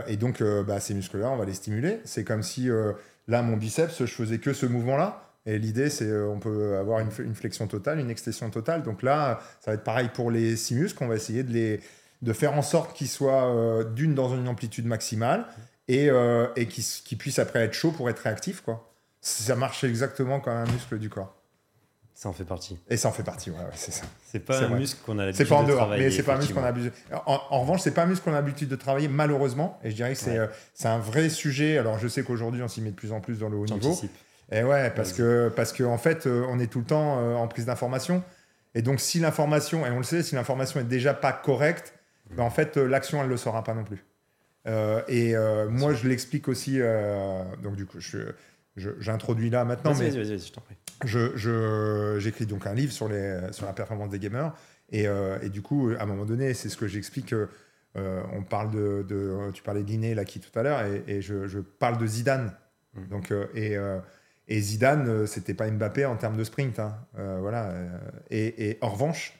Et 0.07 0.15
donc, 0.15 0.41
bah, 0.65 0.79
ces 0.79 0.93
muscles-là, 0.93 1.29
on 1.31 1.35
va 1.37 1.43
les 1.45 1.53
stimuler. 1.53 1.99
C'est 2.05 2.23
comme 2.23 2.43
si, 2.43 2.69
là, 3.27 3.41
mon 3.41 3.57
biceps, 3.57 3.99
je 3.99 4.05
faisais 4.05 4.39
que 4.39 4.53
ce 4.53 4.65
mouvement-là. 4.65 5.21
Et 5.45 5.59
l'idée, 5.59 5.89
c'est 5.89 6.05
euh, 6.05 6.27
on 6.27 6.39
peut 6.39 6.77
avoir 6.77 6.99
une, 6.99 7.35
flexion 7.35 7.67
totale, 7.67 7.99
une 7.99 8.09
extension 8.09 8.49
totale. 8.49 8.83
Donc 8.83 9.03
là, 9.03 9.39
ça 9.61 9.71
va 9.71 9.75
être 9.75 9.83
pareil 9.83 10.09
pour 10.13 10.31
les 10.31 10.55
six 10.55 10.73
muscles. 10.75 11.03
On 11.03 11.07
va 11.07 11.15
essayer 11.15 11.43
de, 11.43 11.53
les, 11.53 11.81
de 12.21 12.33
faire 12.33 12.53
en 12.53 12.63
sorte 12.63 12.95
qu'ils 12.95 13.09
soient 13.09 13.53
euh, 13.53 13.83
d'une 13.83 14.15
dans 14.15 14.35
une 14.35 14.47
amplitude 14.47 14.87
maximale 14.87 15.45
et, 15.87 16.09
euh, 16.09 16.47
et 16.55 16.67
qu'ils 16.67 16.83
qu'ils 16.83 17.17
puissent 17.17 17.39
après 17.39 17.59
être 17.59 17.73
chauds 17.73 17.91
pour 17.91 18.09
être 18.09 18.19
réactifs. 18.19 18.61
Quoi. 18.61 18.91
ça 19.21 19.55
marche 19.55 19.83
exactement 19.83 20.39
comme 20.39 20.53
un 20.53 20.65
muscle 20.65 20.97
du 20.97 21.09
corps. 21.09 21.34
Ça 22.17 22.29
en 22.29 22.33
fait 22.33 22.45
partie. 22.45 22.79
Et 22.89 22.95
ça 22.95 23.09
en 23.09 23.11
fait 23.11 23.23
partie, 23.23 23.51
ouais, 23.51 23.57
ouais 23.57 23.63
c'est 23.73 23.91
ça. 23.91 24.05
C'est 24.23 24.39
pas 24.39 24.57
un 24.63 24.69
muscle 24.69 25.01
qu'on 25.05 25.19
a 25.19 25.25
l'habitude 25.25 25.45
de 25.45 25.49
dehors, 25.65 25.75
travailler. 25.75 26.05
mais 26.05 26.11
c'est 26.11 26.23
pas 26.23 26.35
un 26.35 26.37
muscle 26.37 26.53
qu'on 26.53 26.61
a 26.61 26.65
l'habitude. 26.67 26.93
En, 27.25 27.41
en 27.49 27.59
revanche, 27.61 27.81
c'est 27.81 27.93
pas 27.93 28.03
un 28.03 28.05
muscle 28.05 28.23
qu'on 28.23 28.31
a 28.31 28.35
l'habitude 28.37 28.69
de 28.69 28.75
travailler, 28.77 29.09
malheureusement. 29.09 29.77
Et 29.83 29.91
je 29.91 29.95
dirais 29.97 30.13
que 30.13 30.17
c'est 30.19 30.39
Ouais. 30.39 30.47
euh, 30.85 30.87
un 30.89 30.97
vrai 30.97 31.27
sujet. 31.27 31.77
Alors, 31.77 31.99
je 31.99 32.07
sais 32.07 32.23
qu'aujourd'hui, 32.23 32.63
on 32.63 32.69
s'y 32.69 32.81
met 32.81 32.91
de 32.91 32.95
plus 32.95 33.11
en 33.11 33.19
plus 33.19 33.39
dans 33.39 33.49
le 33.49 33.57
haut 33.57 33.65
niveau. 33.65 33.93
Et 34.51 34.63
ouais, 34.63 34.91
parce 34.91 35.09
Vas-y. 35.09 35.17
que, 35.17 35.53
parce 35.55 35.73
que 35.73 35.83
en 35.83 35.97
fait, 35.97 36.25
euh, 36.25 36.45
on 36.49 36.57
est 36.59 36.67
tout 36.67 36.79
le 36.79 36.85
temps 36.85 37.19
euh, 37.19 37.35
en 37.35 37.49
prise 37.49 37.65
d'information. 37.65 38.23
Et 38.75 38.81
donc, 38.81 39.01
si 39.01 39.19
l'information, 39.19 39.85
et 39.85 39.89
on 39.89 39.97
le 39.97 40.03
sait, 40.03 40.23
si 40.23 40.35
l'information 40.35 40.79
est 40.79 40.83
déjà 40.85 41.13
pas 41.13 41.33
correcte, 41.33 41.93
ben, 42.31 42.43
en 42.43 42.49
fait, 42.49 42.77
l'action, 42.77 43.21
elle 43.21 43.29
le 43.29 43.37
sera 43.37 43.61
pas 43.63 43.73
non 43.73 43.83
plus. 43.83 44.05
Et 45.09 45.35
moi, 45.69 45.93
je 45.93 46.07
l'explique 46.07 46.47
aussi. 46.47 46.79
donc, 47.61 47.75
du 47.75 47.85
coup, 47.85 47.99
je, 47.99 48.19
je- 48.19 48.25
j'introduis 48.75 49.49
là 49.49 49.63
maintenant, 49.65 49.93
mais 49.97 50.09
vas-y, 50.09 50.23
vas-y, 50.23 50.39
je 50.39 50.51
t'en 50.51 50.61
prie. 50.61 50.75
je, 51.05 52.17
j'écris 52.19 52.45
donc 52.45 52.67
un 52.67 52.73
livre 52.73 52.91
sur, 52.91 53.07
les, 53.07 53.39
sur 53.51 53.65
la 53.65 53.73
performance 53.73 54.09
des 54.09 54.19
gamers. 54.19 54.53
Et, 54.91 55.07
euh, 55.07 55.37
et 55.41 55.49
du 55.49 55.61
coup, 55.61 55.91
à 55.97 56.03
un 56.03 56.05
moment 56.05 56.25
donné, 56.25 56.53
c'est 56.53 56.69
ce 56.69 56.77
que 56.77 56.87
j'explique. 56.87 57.33
euh, 57.33 58.21
on 58.33 58.43
parle 58.43 58.71
de, 58.71 59.05
de- 59.07 59.51
Tu 59.53 59.63
parlais 59.63 59.81
de 59.83 59.87
Liné, 59.87 60.13
là, 60.13 60.25
qui 60.25 60.39
tout 60.39 60.57
à 60.59 60.63
l'heure, 60.63 60.81
et, 60.85 61.03
et 61.07 61.21
je, 61.21 61.47
je 61.47 61.59
parle 61.59 61.97
de 61.97 62.05
Zidane. 62.05 62.53
Mm. 62.93 63.07
Donc, 63.07 63.31
euh, 63.31 63.47
et, 63.55 63.75
et 64.47 64.61
Zidane, 64.61 65.25
c'était 65.25 65.53
pas 65.53 65.69
Mbappé 65.71 66.05
en 66.05 66.17
termes 66.17 66.37
de 66.37 66.43
sprint. 66.43 66.79
hein. 66.79 66.97
Voilà. 67.15 67.73
Et, 68.29 68.69
et 68.69 68.77
en 68.81 68.89
revanche, 68.89 69.33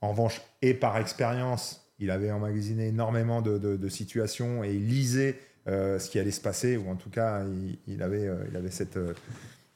en 0.00 0.10
revanche, 0.10 0.40
et 0.62 0.74
par 0.74 0.98
expérience, 0.98 1.84
il 1.98 2.10
avait 2.10 2.30
emmagasiné 2.30 2.88
énormément 2.88 3.40
de, 3.42 3.58
de- 3.58 3.76
de 3.76 3.88
situations 3.88 4.62
et 4.62 4.72
il 4.74 4.86
lisait 4.86 5.38
euh, 5.68 5.98
ce 5.98 6.08
qui 6.10 6.18
allait 6.18 6.30
se 6.30 6.40
passer, 6.40 6.76
ou 6.76 6.88
en 6.90 6.96
tout 6.96 7.10
cas, 7.10 7.42
il, 7.44 7.78
il 7.86 8.02
avait, 8.02 8.26
euh, 8.26 8.36
il 8.50 8.56
avait 8.56 8.70
cette, 8.70 8.96
euh, 8.96 9.12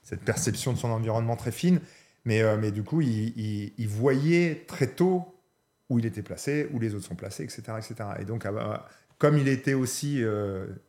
cette 0.02 0.20
perception 0.22 0.72
de 0.72 0.78
son 0.78 0.90
environnement 0.90 1.36
très 1.36 1.52
fine. 1.52 1.80
Mais, 2.24 2.40
mais 2.56 2.70
du 2.70 2.82
coup, 2.84 3.00
il, 3.00 3.36
il- 3.38 3.72
il 3.78 3.88
voyait 3.88 4.64
très 4.68 4.86
tôt 4.86 5.34
où 5.90 5.98
il 5.98 6.06
était 6.06 6.22
placé, 6.22 6.68
où 6.72 6.78
les 6.78 6.94
autres 6.94 7.04
sont 7.06 7.16
placés, 7.16 7.42
etc. 7.42 7.62
etc. 7.78 7.94
Et 8.20 8.24
donc, 8.24 8.46
ah 8.46 8.52
bah, 8.52 8.88
comme 9.18 9.36
il 9.38 9.48
était 9.48 9.74
aussi 9.74 10.22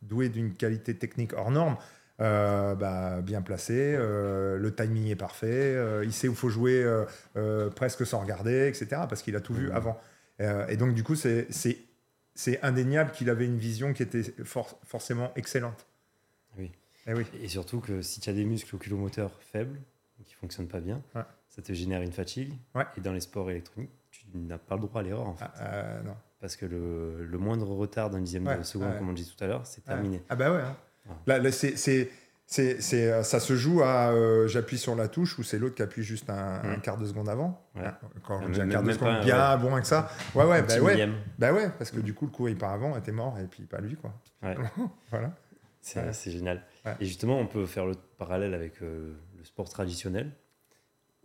doué 0.02 0.28
d'une 0.28 0.52
qualité 0.54 0.94
technique 0.96 1.32
hors 1.34 1.50
norme, 1.50 1.76
euh, 2.20 2.76
bah, 2.76 3.20
bien 3.20 3.42
placé, 3.42 3.74
euh, 3.98 4.56
le 4.58 4.72
timing 4.72 5.08
est 5.08 5.16
parfait, 5.16 5.46
euh, 5.74 6.04
il 6.04 6.12
sait 6.12 6.28
où 6.28 6.32
il 6.32 6.36
faut 6.36 6.48
jouer 6.50 6.84
presque 7.74 8.06
sans 8.06 8.20
regarder, 8.20 8.68
etc. 8.68 9.02
Parce 9.08 9.20
qu'il 9.22 9.34
a 9.36 9.40
tout 9.40 9.54
vu 9.54 9.66
Mhm. 9.70 9.74
avant. 9.76 10.00
Et 10.68 10.76
donc, 10.76 10.94
du 10.94 11.02
coup, 11.02 11.16
c'est 11.16 11.48
c'est- 12.34 12.62
indéniable 12.62 13.10
qu'il 13.12 13.30
avait 13.30 13.46
une 13.46 13.58
vision 13.58 13.92
qui 13.92 14.02
était 14.02 14.22
for- 14.44 14.78
forcément 14.84 15.32
excellente. 15.36 15.86
Oui. 16.58 16.70
Eh 17.06 17.14
oui. 17.14 17.24
Et 17.42 17.48
surtout 17.48 17.80
que 17.80 18.02
si 18.02 18.20
tu 18.20 18.30
as 18.30 18.32
des 18.32 18.44
muscles 18.44 18.74
oculomoteurs 18.76 19.32
faibles, 19.40 19.78
qui 20.24 20.34
fonctionnent 20.34 20.68
pas 20.68 20.80
bien, 20.80 21.02
Ouais. 21.14 21.22
ça 21.50 21.60
te 21.60 21.72
génère 21.74 22.00
une 22.00 22.12
fatigue. 22.12 22.54
Ouais. 22.74 22.84
Et 22.96 23.00
dans 23.00 23.12
les 23.12 23.20
sports 23.20 23.50
électroniques, 23.50 23.90
tu 24.10 24.24
n'as 24.34 24.56
pas 24.58 24.76
le 24.76 24.80
droit 24.82 25.00
à 25.00 25.04
l'erreur 25.04 25.26
en 25.28 25.34
fait. 25.34 25.44
Ah, 25.56 25.60
euh, 25.74 26.02
non. 26.02 26.16
Parce 26.40 26.56
que 26.56 26.64
le, 26.66 27.24
le 27.26 27.38
moindre 27.38 27.66
retard 27.68 28.08
d'un 28.10 28.20
dixième 28.20 28.46
Ouais, 28.46 28.56
de 28.56 28.62
seconde, 28.62 28.96
comme 28.98 29.08
on 29.08 29.12
dit 29.12 29.26
tout 29.26 29.42
à 29.44 29.46
l'heure, 29.48 29.66
c'est 29.66 29.82
terminé. 29.84 30.22
Ah 30.28 30.36
bah 30.36 30.50
ouais. 30.52 30.62
hein. 30.62 30.76
Là, 31.26 31.38
là, 31.38 31.52
c'est, 31.52 32.10
c'est, 32.46 32.78
euh, 33.10 33.22
ça 33.22 33.40
se 33.40 33.56
joue 33.56 33.82
à 33.82 34.10
euh, 34.12 34.46
j'appuie 34.46 34.78
sur 34.78 34.94
la 34.94 35.08
touche 35.08 35.38
ou 35.38 35.42
c'est 35.42 35.58
l'autre 35.58 35.74
qui 35.74 35.82
appuie 35.82 36.02
juste 36.02 36.28
un, 36.30 36.60
un 36.62 36.76
Mm. 36.76 36.80
quart 36.82 36.98
de 36.98 37.06
seconde 37.06 37.28
avant. 37.28 37.66
Ouais. 37.74 37.82
Ah, 37.86 37.98
Quand 38.26 38.40
je 38.40 38.44
Même- 38.46 38.52
dis 38.52 38.60
un 38.60 38.68
quart 38.68 38.82
de 38.82 38.86
même 38.88 38.96
seconde, 38.96 39.08
pas, 39.18 39.24
bien 39.24 39.56
bon 39.56 39.72
avec 39.72 39.86
ça. 39.86 40.10
Ouais, 40.34 40.44
ouais, 40.44 40.62
bah 40.62 40.78
ouais. 40.80 41.08
Bah 41.38 41.52
ouais, 41.52 41.70
parce 41.78 41.90
que 41.90 42.00
du 42.00 42.14
coup, 42.14 42.26
le 42.26 42.30
coup, 42.30 42.46
il 42.48 42.56
part 42.56 42.72
avant, 42.72 42.96
était 42.96 43.12
mort, 43.12 43.38
et 43.38 43.46
puis 43.46 43.64
pas 43.64 43.80
lui, 43.80 43.96
quoi. 43.96 44.12
Ouais. 44.42 44.54
voilà. 45.10 45.32
C'est 45.80 46.00
Ouais. 46.00 46.12
génial. 46.32 46.62
Ouais. 46.84 46.94
Et 47.00 47.06
justement, 47.06 47.38
on 47.38 47.46
peut 47.46 47.66
faire 47.66 47.86
le 47.86 47.94
parallèle 48.18 48.54
avec 48.54 48.82
euh, 48.82 49.14
le 49.36 49.44
sport 49.44 49.68
traditionnel, 49.68 50.30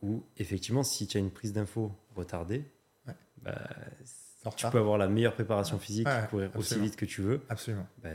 où 0.02 0.24
effectivement, 0.38 0.84
si 0.84 1.06
tu 1.08 1.18
as 1.18 1.20
une 1.20 1.32
prise 1.32 1.54
d'info 1.54 1.92
retardée, 2.16 2.66
Ouais. 3.08 3.14
bah, 3.42 3.54
tu 4.56 4.68
peux 4.70 4.80
avoir 4.80 4.98
la 4.98 5.08
meilleure 5.10 5.34
préparation 5.34 5.78
physique, 5.80 6.08
Ouais, 6.08 6.24
courir 6.30 6.50
aussi 6.56 6.80
vite 6.80 6.96
que 6.96 7.06
tu 7.06 7.22
veux, 7.22 7.42
Absolument. 7.50 7.86
bah, 8.02 8.10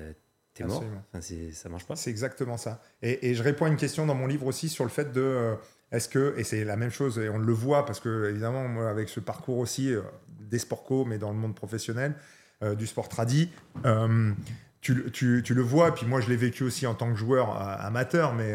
t'es 0.54 0.64
mort? 0.64 0.76
Absolument. 0.76 1.02
Enfin, 1.12 1.20
c'est- 1.20 1.52
ça 1.52 1.68
marche 1.68 1.84
pas? 1.84 1.96
C'est 1.96 2.10
exactement 2.10 2.56
ça. 2.56 2.80
Et, 3.02 3.28
et 3.30 3.34
je 3.34 3.42
réponds 3.42 3.66
à 3.66 3.68
une 3.68 3.76
question 3.76 4.06
dans 4.06 4.14
mon 4.14 4.26
livre 4.26 4.46
aussi 4.46 4.68
sur 4.68 4.84
le 4.84 4.90
fait 4.90 5.12
de 5.12 5.20
euh, 5.20 5.54
est-ce 5.92 6.08
que, 6.08 6.34
et 6.38 6.44
c'est 6.44 6.64
la 6.64 6.76
même 6.76 6.90
chose, 6.90 7.18
et 7.18 7.28
on 7.28 7.38
le 7.38 7.52
voit 7.52 7.84
parce 7.84 8.00
que 8.00 8.30
évidemment, 8.30 8.66
moi, 8.68 8.88
avec 8.88 9.08
ce 9.08 9.20
parcours 9.20 9.58
aussi 9.58 9.92
euh, 9.92 10.00
des 10.40 10.58
sports 10.58 10.84
co, 10.84 11.04
mais 11.04 11.18
dans 11.18 11.30
le 11.30 11.36
monde 11.36 11.54
professionnel, 11.54 12.14
euh, 12.62 12.74
du 12.74 12.86
sport 12.86 13.08
tradi, 13.08 13.50
tu, 14.80 14.94
le- 14.94 15.10
tu- 15.10 15.42
tu 15.44 15.54
le 15.54 15.62
vois, 15.62 15.88
et 15.88 15.92
puis 15.92 16.06
moi 16.06 16.20
je 16.20 16.28
l'ai 16.28 16.36
vécu 16.36 16.62
aussi 16.62 16.86
en 16.86 16.94
tant 16.94 17.10
que 17.10 17.18
joueur 17.18 17.56
amateur, 17.80 18.34
mais 18.34 18.54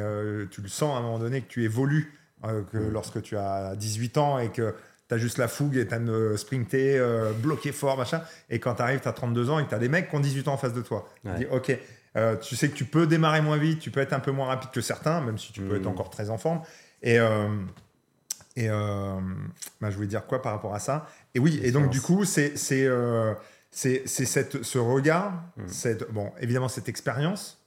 tu 0.52 0.62
le 0.62 0.68
sens 0.68 0.96
à 0.96 1.00
un 1.00 1.02
moment 1.02 1.20
donné 1.20 1.42
que 1.42 1.48
tu 1.48 1.64
évolues, 1.64 2.14
que 2.44 2.78
Mm. 2.78 2.92
lorsque 2.92 3.22
tu 3.22 3.36
as 3.36 3.76
18 3.76 4.18
ans 4.18 4.38
et 4.40 4.50
que 4.50 4.74
tu 5.10 5.16
as 5.16 5.18
juste 5.18 5.38
la 5.38 5.48
fougue 5.50 5.76
et 5.76 5.86
tu 5.88 5.94
as 5.94 6.00
de 6.00 6.36
sprinter, 6.38 6.98
euh, 6.98 7.34
bloquer 7.34 7.72
fort, 7.74 7.98
machin, 7.98 8.22
et 8.50 8.60
quand 8.60 8.76
tu 8.76 8.82
arrives, 8.82 9.00
tu 9.02 9.08
as 9.08 9.14
32 9.14 9.50
ans 9.50 9.60
et 9.60 9.66
que 9.66 9.70
tu 9.70 9.76
as 9.76 9.80
des 9.80 9.90
mecs 9.90 10.10
qui 10.10 10.16
ont 10.16 10.20
18 10.22 10.48
ans 10.48 10.54
en 10.54 10.58
face 10.58 10.74
de 10.74 10.82
toi. 10.82 11.10
Tu 11.26 11.32
dis, 11.40 11.46
ok, 11.52 11.78
euh, 12.16 12.36
tu 12.38 12.56
sais 12.56 12.70
que 12.70 12.76
tu 12.76 12.86
peux 12.86 13.06
démarrer 13.08 13.42
moins 13.42 13.58
vite, 13.58 13.80
tu 13.80 13.92
peux 13.92 14.00
être 14.00 14.14
un 14.14 14.20
peu 14.20 14.32
moins 14.32 14.48
rapide 14.48 14.70
que 14.72 14.82
certains, 14.82 15.20
même 15.22 15.38
si 15.38 15.52
tu 15.52 15.62
peux 15.62 15.76
être 15.76 15.88
encore 15.88 16.10
très 16.10 16.30
en 16.30 16.38
forme. 16.38 16.62
Et, 17.02 17.20
euh, 17.20 17.48
et 18.56 18.70
euh, 18.70 19.20
bah, 19.80 19.90
je 19.90 19.96
voulais 19.96 20.08
dire 20.08 20.26
quoi 20.26 20.42
par 20.42 20.54
rapport 20.54 20.74
à 20.76 20.80
ça? 20.80 21.08
Et 21.36 21.40
oui, 21.40 21.60
et 21.64 21.72
donc 21.72 21.90
du 21.90 22.02
coup, 22.02 22.26
c'est 22.26 22.58
c'est 22.58 22.86
euh, 22.86 23.34
cette 23.72 24.64
ce 24.64 24.78
regard, 24.80 25.34
Mhm. 25.58 25.68
cette 25.68 26.12
bon 26.12 26.32
évidemment 26.42 26.68
cette 26.68 26.90
expérience 26.90 27.59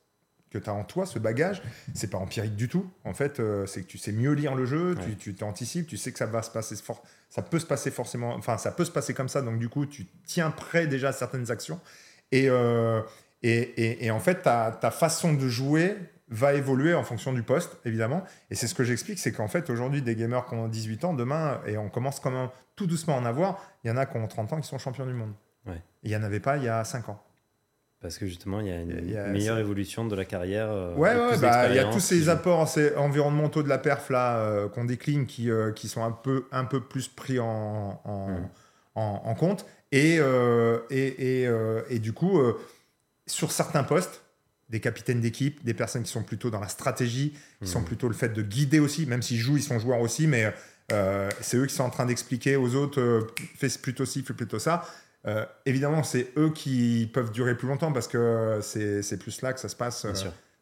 que 0.53 0.59
tu 0.59 0.69
as 0.71 0.75
en 0.75 0.85
toi, 0.85 1.07
ce 1.07 1.19
bagage, 1.19 1.63
c'est 1.95 2.11
pas 2.11 2.19
empirique 2.19 2.55
du 2.57 2.69
tout. 2.69 2.91
En 3.05 3.15
fait, 3.15 3.41
euh, 3.41 3.67
c'est 3.67 3.83
que 3.83 3.87
tu 3.87 3.99
sais 3.99 4.13
mieux 4.13 4.33
lire 4.33 4.55
le 4.55 4.67
jeu, 4.67 4.95
Ouais. 4.95 5.15
tu 5.19 5.35
t'anticipes, 5.35 5.87
tu 5.87 5.97
sais 5.97 6.13
que 6.13 6.19
ça 6.19 6.27
va 6.27 6.43
se 6.43 6.51
passer 6.51 6.77
for- 6.77 7.03
ça 7.31 7.43
peut 7.43 7.59
se 7.59 7.67
passer 7.67 7.91
forcément, 7.91 8.35
enfin 8.35 8.59
ça 8.59 8.71
peut 8.73 8.85
se 8.85 8.91
passer 8.91 9.15
comme 9.15 9.29
ça, 9.29 9.41
donc 9.43 9.59
du 9.59 9.69
coup 9.69 9.87
tu 9.87 10.07
tiens 10.27 10.51
prêt 10.51 10.87
déjà 10.87 11.09
à 11.09 11.13
certaines 11.13 11.51
actions. 11.51 11.81
Et, 12.31 12.49
euh, 12.49 13.01
et, 13.43 13.59
et, 13.61 14.07
et 14.07 14.11
en 14.11 14.21
fait, 14.21 14.43
ta, 14.43 14.71
ta 14.81 14.91
façon 14.91 15.33
de 15.35 15.49
jouer 15.49 15.97
va 16.29 16.55
évoluer 16.55 16.95
en 16.95 17.05
fonction 17.05 17.33
du 17.33 17.43
poste, 17.43 17.77
évidemment. 17.85 18.25
Et 18.51 18.55
c'est 18.55 18.67
ce 18.67 18.75
que 18.75 18.85
j'explique, 18.85 19.19
c'est 19.19 19.33
qu'en 19.33 19.49
fait, 19.49 19.69
aujourd'hui, 19.69 20.01
des 20.01 20.15
gamers 20.17 20.47
qui 20.47 20.55
ont 20.55 20.67
18 20.69 21.05
ans, 21.05 21.13
demain, 21.13 21.61
et 21.67 21.77
on 21.77 21.91
commence 21.91 22.21
quand 22.21 22.31
même 22.31 22.49
tout 22.77 22.87
doucement 22.87 23.17
à 23.17 23.21
en 23.21 23.25
avoir, 23.27 23.61
il 23.85 23.89
y 23.89 23.91
en 23.91 23.97
a 23.99 24.07
qui 24.07 24.17
ont 24.17 24.27
30 24.27 24.53
ans 24.55 24.61
qui 24.61 24.67
sont 24.69 24.79
champions 24.79 25.05
du 25.07 25.13
monde. 25.13 25.33
Ouais. 25.67 25.83
Il 26.05 26.09
n'y 26.11 26.17
en 26.17 26.23
avait 26.23 26.41
pas 26.41 26.57
il 26.57 26.63
y 26.65 26.69
a 26.69 26.83
5 26.85 27.09
ans. 27.11 27.23
Parce 28.03 28.19
que 28.19 28.27
justement, 28.27 28.59
il 28.61 28.67
y 28.67 28.71
a 28.73 28.81
une 28.81 29.01
Il 29.05 29.11
y 29.13 29.17
a- 29.17 29.29
meilleure 29.29 29.59
évolution 29.59 30.05
de 30.05 30.17
la 30.17 30.25
carrière. 30.25 30.67
euh, 30.69 30.97
Ouais, 30.97 31.15
ouais, 31.15 31.39
bah, 31.39 31.69
il 31.69 31.77
y 31.77 31.79
a 31.79 31.85
tous 31.85 32.01
ces 32.01 32.29
apports 32.29 32.69
ces 32.69 32.95
environnementaux 32.97 33.63
de 33.63 33.69
la 33.69 33.79
perf 33.79 34.11
là 34.11 34.39
euh, 34.39 34.69
qu'on 34.69 34.85
décline 34.85 35.25
qui, 35.27 35.51
euh, 35.51 35.71
qui 35.71 35.87
sont 35.89 36.03
un 36.03 36.11
peu, 36.11 36.47
un 36.51 36.65
peu 36.65 36.81
plus 36.81 37.07
pris 37.07 37.39
en, 37.39 38.01
en, 38.05 38.29
Mm. 38.31 38.49
en- 38.97 39.23
en 39.25 39.35
compte. 39.37 39.67
Et, 39.93 40.17
euh, 40.19 40.79
et, 40.91 41.43
et, 41.45 41.51
et 41.91 41.99
du 42.01 42.13
coup, 42.13 42.41
sur 43.27 43.53
certains 43.53 43.85
postes, 43.85 44.23
des 44.69 44.81
capitaines 44.81 45.21
d'équipe, 45.21 45.63
des 45.65 45.75
personnes 45.75 46.03
qui 46.03 46.11
sont 46.11 46.23
plutôt 46.23 46.49
dans 46.51 46.61
la 46.61 46.69
stratégie, 46.69 47.35
qui 47.63 47.69
sont 47.69 47.81
Mhm. 47.81 47.85
plutôt 47.87 48.09
le 48.09 48.15
fait 48.15 48.31
de 48.31 48.41
guider 48.43 48.81
aussi, 48.81 49.05
même 49.07 49.21
s'ils 49.23 49.39
jouent, 49.39 49.59
ils 49.59 49.63
sont 49.63 49.79
joueurs 49.79 50.01
aussi, 50.01 50.27
mais 50.27 50.53
c'est 51.41 51.57
eux 51.59 51.67
qui 51.67 51.75
sont 51.75 51.85
en 51.85 51.91
train 51.91 52.07
d'expliquer 52.07 52.57
aux 52.57 52.75
autres, 52.75 53.27
fais 53.57 53.69
plutôt 53.81 54.07
ci, 54.07 54.23
fais 54.23 54.33
plutôt 54.35 54.59
ça. 54.59 54.83
Euh, 55.27 55.47
évidemment, 55.67 56.03
c'est 56.03 56.33
eux 56.37 56.51
qui 56.53 57.09
peuvent 57.13 57.31
durer 57.31 57.57
plus 57.57 57.69
longtemps 57.69 57.93
parce 57.93 58.09
que 58.09 58.59
c'est 58.63 59.03
c'est 59.03 59.19
plus 59.19 59.41
là 59.43 59.53
que 59.53 59.61
ça 59.61 59.69
se 59.69 59.77
passe. 59.77 60.05
Euh, 60.05 60.13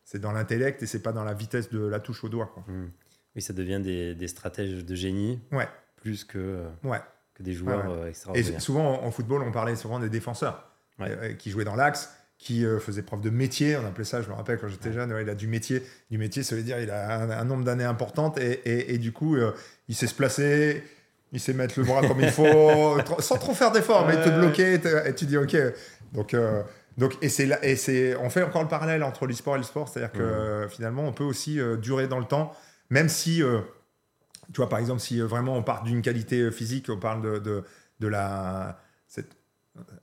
c'est 0.04 0.18
dans 0.18 0.32
l'intellect 0.32 0.82
et 0.82 0.86
c'est 0.86 1.02
pas 1.02 1.12
dans 1.12 1.24
la 1.24 1.34
vitesse 1.34 1.70
de 1.70 1.80
la 1.86 2.00
touche 2.00 2.24
au 2.24 2.28
doigt. 2.28 2.50
Quoi. 2.52 2.64
Mm. 2.68 2.90
Oui, 3.36 3.42
ça 3.42 3.52
devient 3.52 3.80
des, 3.82 4.14
des 4.14 4.28
stratèges 4.28 4.84
de 4.84 4.94
génie 4.94 5.40
Ouais. 5.52 5.68
plus 5.96 6.24
que, 6.24 6.36
euh, 6.38 6.68
Ouais. 6.84 6.98
que 7.34 7.42
des 7.44 7.52
joueurs 7.54 7.84
Ouais, 7.86 7.90
ouais. 7.92 7.98
euh, 8.02 8.06
Et 8.06 8.08
extraordinaires. 8.10 8.60
souvent 8.60 9.02
en 9.04 9.10
football, 9.12 9.42
on 9.42 9.52
parlait 9.52 9.76
souvent 9.76 9.98
des 10.00 10.08
défenseurs 10.10 10.68
euh, 11.00 11.32
qui 11.34 11.50
jouaient 11.50 11.64
dans 11.64 11.76
l'axe, 11.76 12.12
qui 12.38 12.64
euh, 12.66 12.80
faisaient 12.80 13.02
preuve 13.02 13.20
de 13.20 13.30
métier. 13.30 13.76
On 13.76 13.86
appelait 13.86 14.04
ça, 14.04 14.20
je 14.20 14.28
me 14.28 14.34
rappelle 14.34 14.58
quand 14.58 14.66
j'étais 14.68 14.92
jeune, 14.92 15.14
il 15.22 15.28
a 15.30 15.34
du 15.36 15.46
métier. 15.46 15.82
Du 16.10 16.18
métier, 16.18 16.42
ça 16.42 16.56
veut 16.56 16.62
dire 16.64 16.80
il 16.80 16.90
a 16.90 17.18
un, 17.20 17.30
un 17.30 17.44
nombre 17.44 17.64
d'années 17.64 17.84
importante 17.84 18.36
et, 18.38 18.60
et- 18.64 18.94
et 18.94 18.98
du 18.98 19.12
coup, 19.12 19.36
euh, 19.36 19.52
il 19.88 19.94
sait 19.94 20.06
se 20.08 20.14
placer. 20.14 20.82
Il 21.32 21.38
sait 21.40 21.52
mettre 21.52 21.78
le 21.78 21.84
bras 21.84 22.00
comme 22.06 22.20
il 22.20 22.30
faut, 22.30 22.96
sans 23.20 23.36
trop 23.38 23.54
faire 23.54 23.70
d'efforts, 23.72 24.06
mais 24.06 24.14
te 24.22 24.28
bloquer, 24.40 24.74
et 25.08 25.14
tu 25.14 25.26
dis 25.26 25.36
ok. 25.36 25.56
Donc, 26.12 26.34
euh, 26.34 26.62
donc 26.98 27.16
et 27.22 27.28
c'est 27.28 27.46
là- 27.46 27.64
et 27.64 27.76
c'est, 27.76 28.16
on 28.16 28.30
fait 28.30 28.42
encore 28.42 28.62
le 28.62 28.68
parallèle 28.68 29.02
entre 29.04 29.26
l'e-sport 29.26 29.54
et 29.54 29.58
le 29.58 29.64
sport, 29.64 29.88
c'est-à-dire 29.88 30.10
que 30.12 30.66
finalement, 30.68 31.04
on 31.06 31.12
peut 31.12 31.22
aussi 31.24 31.60
euh, 31.60 31.76
durer 31.76 32.08
dans 32.08 32.18
le 32.18 32.24
temps, 32.24 32.52
même 32.90 33.08
si, 33.08 33.42
euh, 33.44 33.60
tu 34.52 34.56
vois, 34.56 34.68
par 34.68 34.80
exemple, 34.80 35.00
si 35.00 35.20
vraiment 35.20 35.54
on 35.56 35.62
part 35.62 35.84
d'une 35.84 36.02
qualité 36.02 36.50
physique, 36.50 36.88
on 36.90 36.98
parle 36.98 37.22
de, 37.22 37.38
de, 37.38 37.62
de 38.00 38.08
la, 38.08 38.80
cette- 39.06 39.36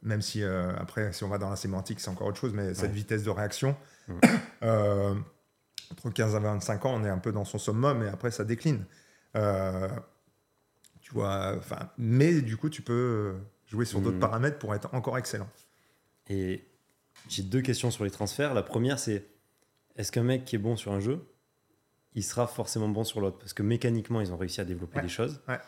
même 0.01 0.21
si 0.21 0.41
après, 0.79 1.11
si 1.11 1.25
on 1.25 1.27
va 1.27 1.37
dans 1.37 1.49
la 1.49 1.57
sémantique, 1.57 1.99
c'est 1.99 2.09
encore 2.09 2.27
autre 2.27 2.39
chose, 2.39 2.53
mais 2.53 2.73
cette 2.73 2.91
vitesse 2.91 3.23
de 3.23 3.29
réaction, 3.29 3.75
entre 5.91 6.09
15 6.13 6.35
et 6.35 6.39
25 6.39 6.85
ans, 6.85 6.93
on 6.95 7.03
est 7.05 7.09
un 7.09 7.17
peu 7.17 7.31
dans 7.31 7.45
son 7.45 7.57
summum, 7.57 8.03
et 8.03 8.07
après, 8.07 8.31
ça 8.31 8.43
décline. 8.43 8.85
Euh, 9.35 9.87
tu 11.07 11.13
vois, 11.13 11.55
enfin, 11.57 11.89
mais 11.97 12.41
du 12.41 12.57
coup, 12.57 12.69
tu 12.69 12.81
peux 12.81 12.93
euh, 12.93 13.33
jouer 13.67 13.85
sur 13.85 14.01
d'autres 14.01 14.15
Mhm. 14.15 14.21
paramètres 14.21 14.59
pour 14.59 14.75
être 14.75 14.93
encore 14.93 15.17
excellent. 15.17 15.47
Et 16.29 16.65
j'ai 17.29 17.43
deux 17.43 17.61
questions 17.61 17.91
sur 17.91 18.03
les 18.03 18.11
transferts. 18.11 18.53
La 18.53 18.61
première, 18.63 18.99
c'est 18.99 19.25
est-ce 19.95 20.11
qu'un 20.11 20.23
mec 20.23 20.43
qui 20.43 20.55
est 20.57 20.59
bon 20.59 20.75
sur 20.75 20.91
un 20.91 20.99
jeu 20.99 21.25
il 22.13 22.23
sera 22.23 22.47
forcément 22.47 22.89
bon 22.89 23.03
sur 23.05 23.21
l'autre? 23.21 23.37
Parce 23.37 23.53
que 23.53 23.61
mécaniquement, 23.63 24.19
ils 24.21 24.33
ont 24.33 24.37
réussi 24.37 24.59
à 24.59 24.65
développer 24.65 24.97
Ouais. 24.97 25.03
des 25.03 25.07
choses. 25.09 25.39
Ouais. 25.47 25.59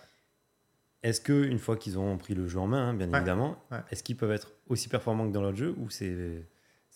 Est-ce 1.03 1.21
que 1.21 1.43
une 1.45 1.59
fois 1.59 1.77
qu'ils 1.77 1.97
ont 1.99 2.17
pris 2.17 2.33
le 2.33 2.47
jeu 2.47 2.59
en 2.59 2.67
main, 2.67 2.89
hein, 2.89 2.93
bien 2.95 3.09
Ouais. 3.09 3.17
évidemment, 3.17 3.63
est-ce 3.91 4.03
qu'ils 4.03 4.17
peuvent 4.17 4.31
être 4.31 4.51
aussi 4.67 4.89
performants 4.89 5.27
que 5.27 5.31
dans 5.33 5.41
l'autre 5.41 5.57
jeu 5.57 5.73
ou 5.77 5.89
c'est 5.89 6.43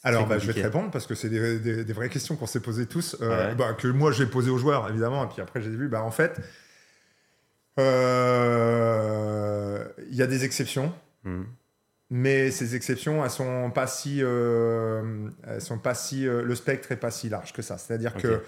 Alors, 0.04 0.28
bah, 0.28 0.38
je 0.40 0.48
vais 0.48 0.54
te 0.54 0.60
répondre 0.60 0.92
parce 0.92 1.06
que 1.08 1.16
c'est 1.16 1.30
des, 1.30 1.60
des- 1.60 1.86
des 1.86 1.94
vraies 1.94 2.10
questions 2.10 2.36
qu'on 2.36 2.48
s'est 2.48 2.60
posées 2.62 2.88
tous, 2.88 3.16
euh, 3.22 3.54
bah, 3.56 3.74
que 3.74 3.88
moi 3.88 4.12
j'ai 4.12 4.26
posées 4.26 4.50
aux 4.50 4.58
joueurs 4.58 4.90
évidemment, 4.90 5.24
et 5.24 5.28
puis 5.30 5.42
après 5.42 5.62
j'ai 5.62 5.70
vu, 5.70 5.88
bah, 5.88 6.04
en 6.04 6.12
fait, 6.12 6.42
euh, 8.64 9.84
il 10.10 10.16
y 10.16 10.22
a 10.22 10.28
des 10.28 10.44
exceptions, 10.46 10.94
Mhm. 11.24 11.46
mais 12.10 12.52
ces 12.52 12.76
exceptions, 12.76 13.24
elles 13.24 13.30
sont 13.32 13.72
pas 13.72 13.88
si, 13.88 14.20
euh, 14.22 15.30
elles 15.48 15.62
sont 15.62 15.78
pas 15.80 15.94
si, 15.96 16.28
euh, 16.28 16.44
le 16.44 16.56
spectre 16.56 16.92
est 16.92 16.98
pas 16.98 17.12
si 17.12 17.30
large 17.30 17.54
que 17.54 17.62
ça. 17.62 17.78
C'est-à-dire 17.78 18.14
que 18.16 18.42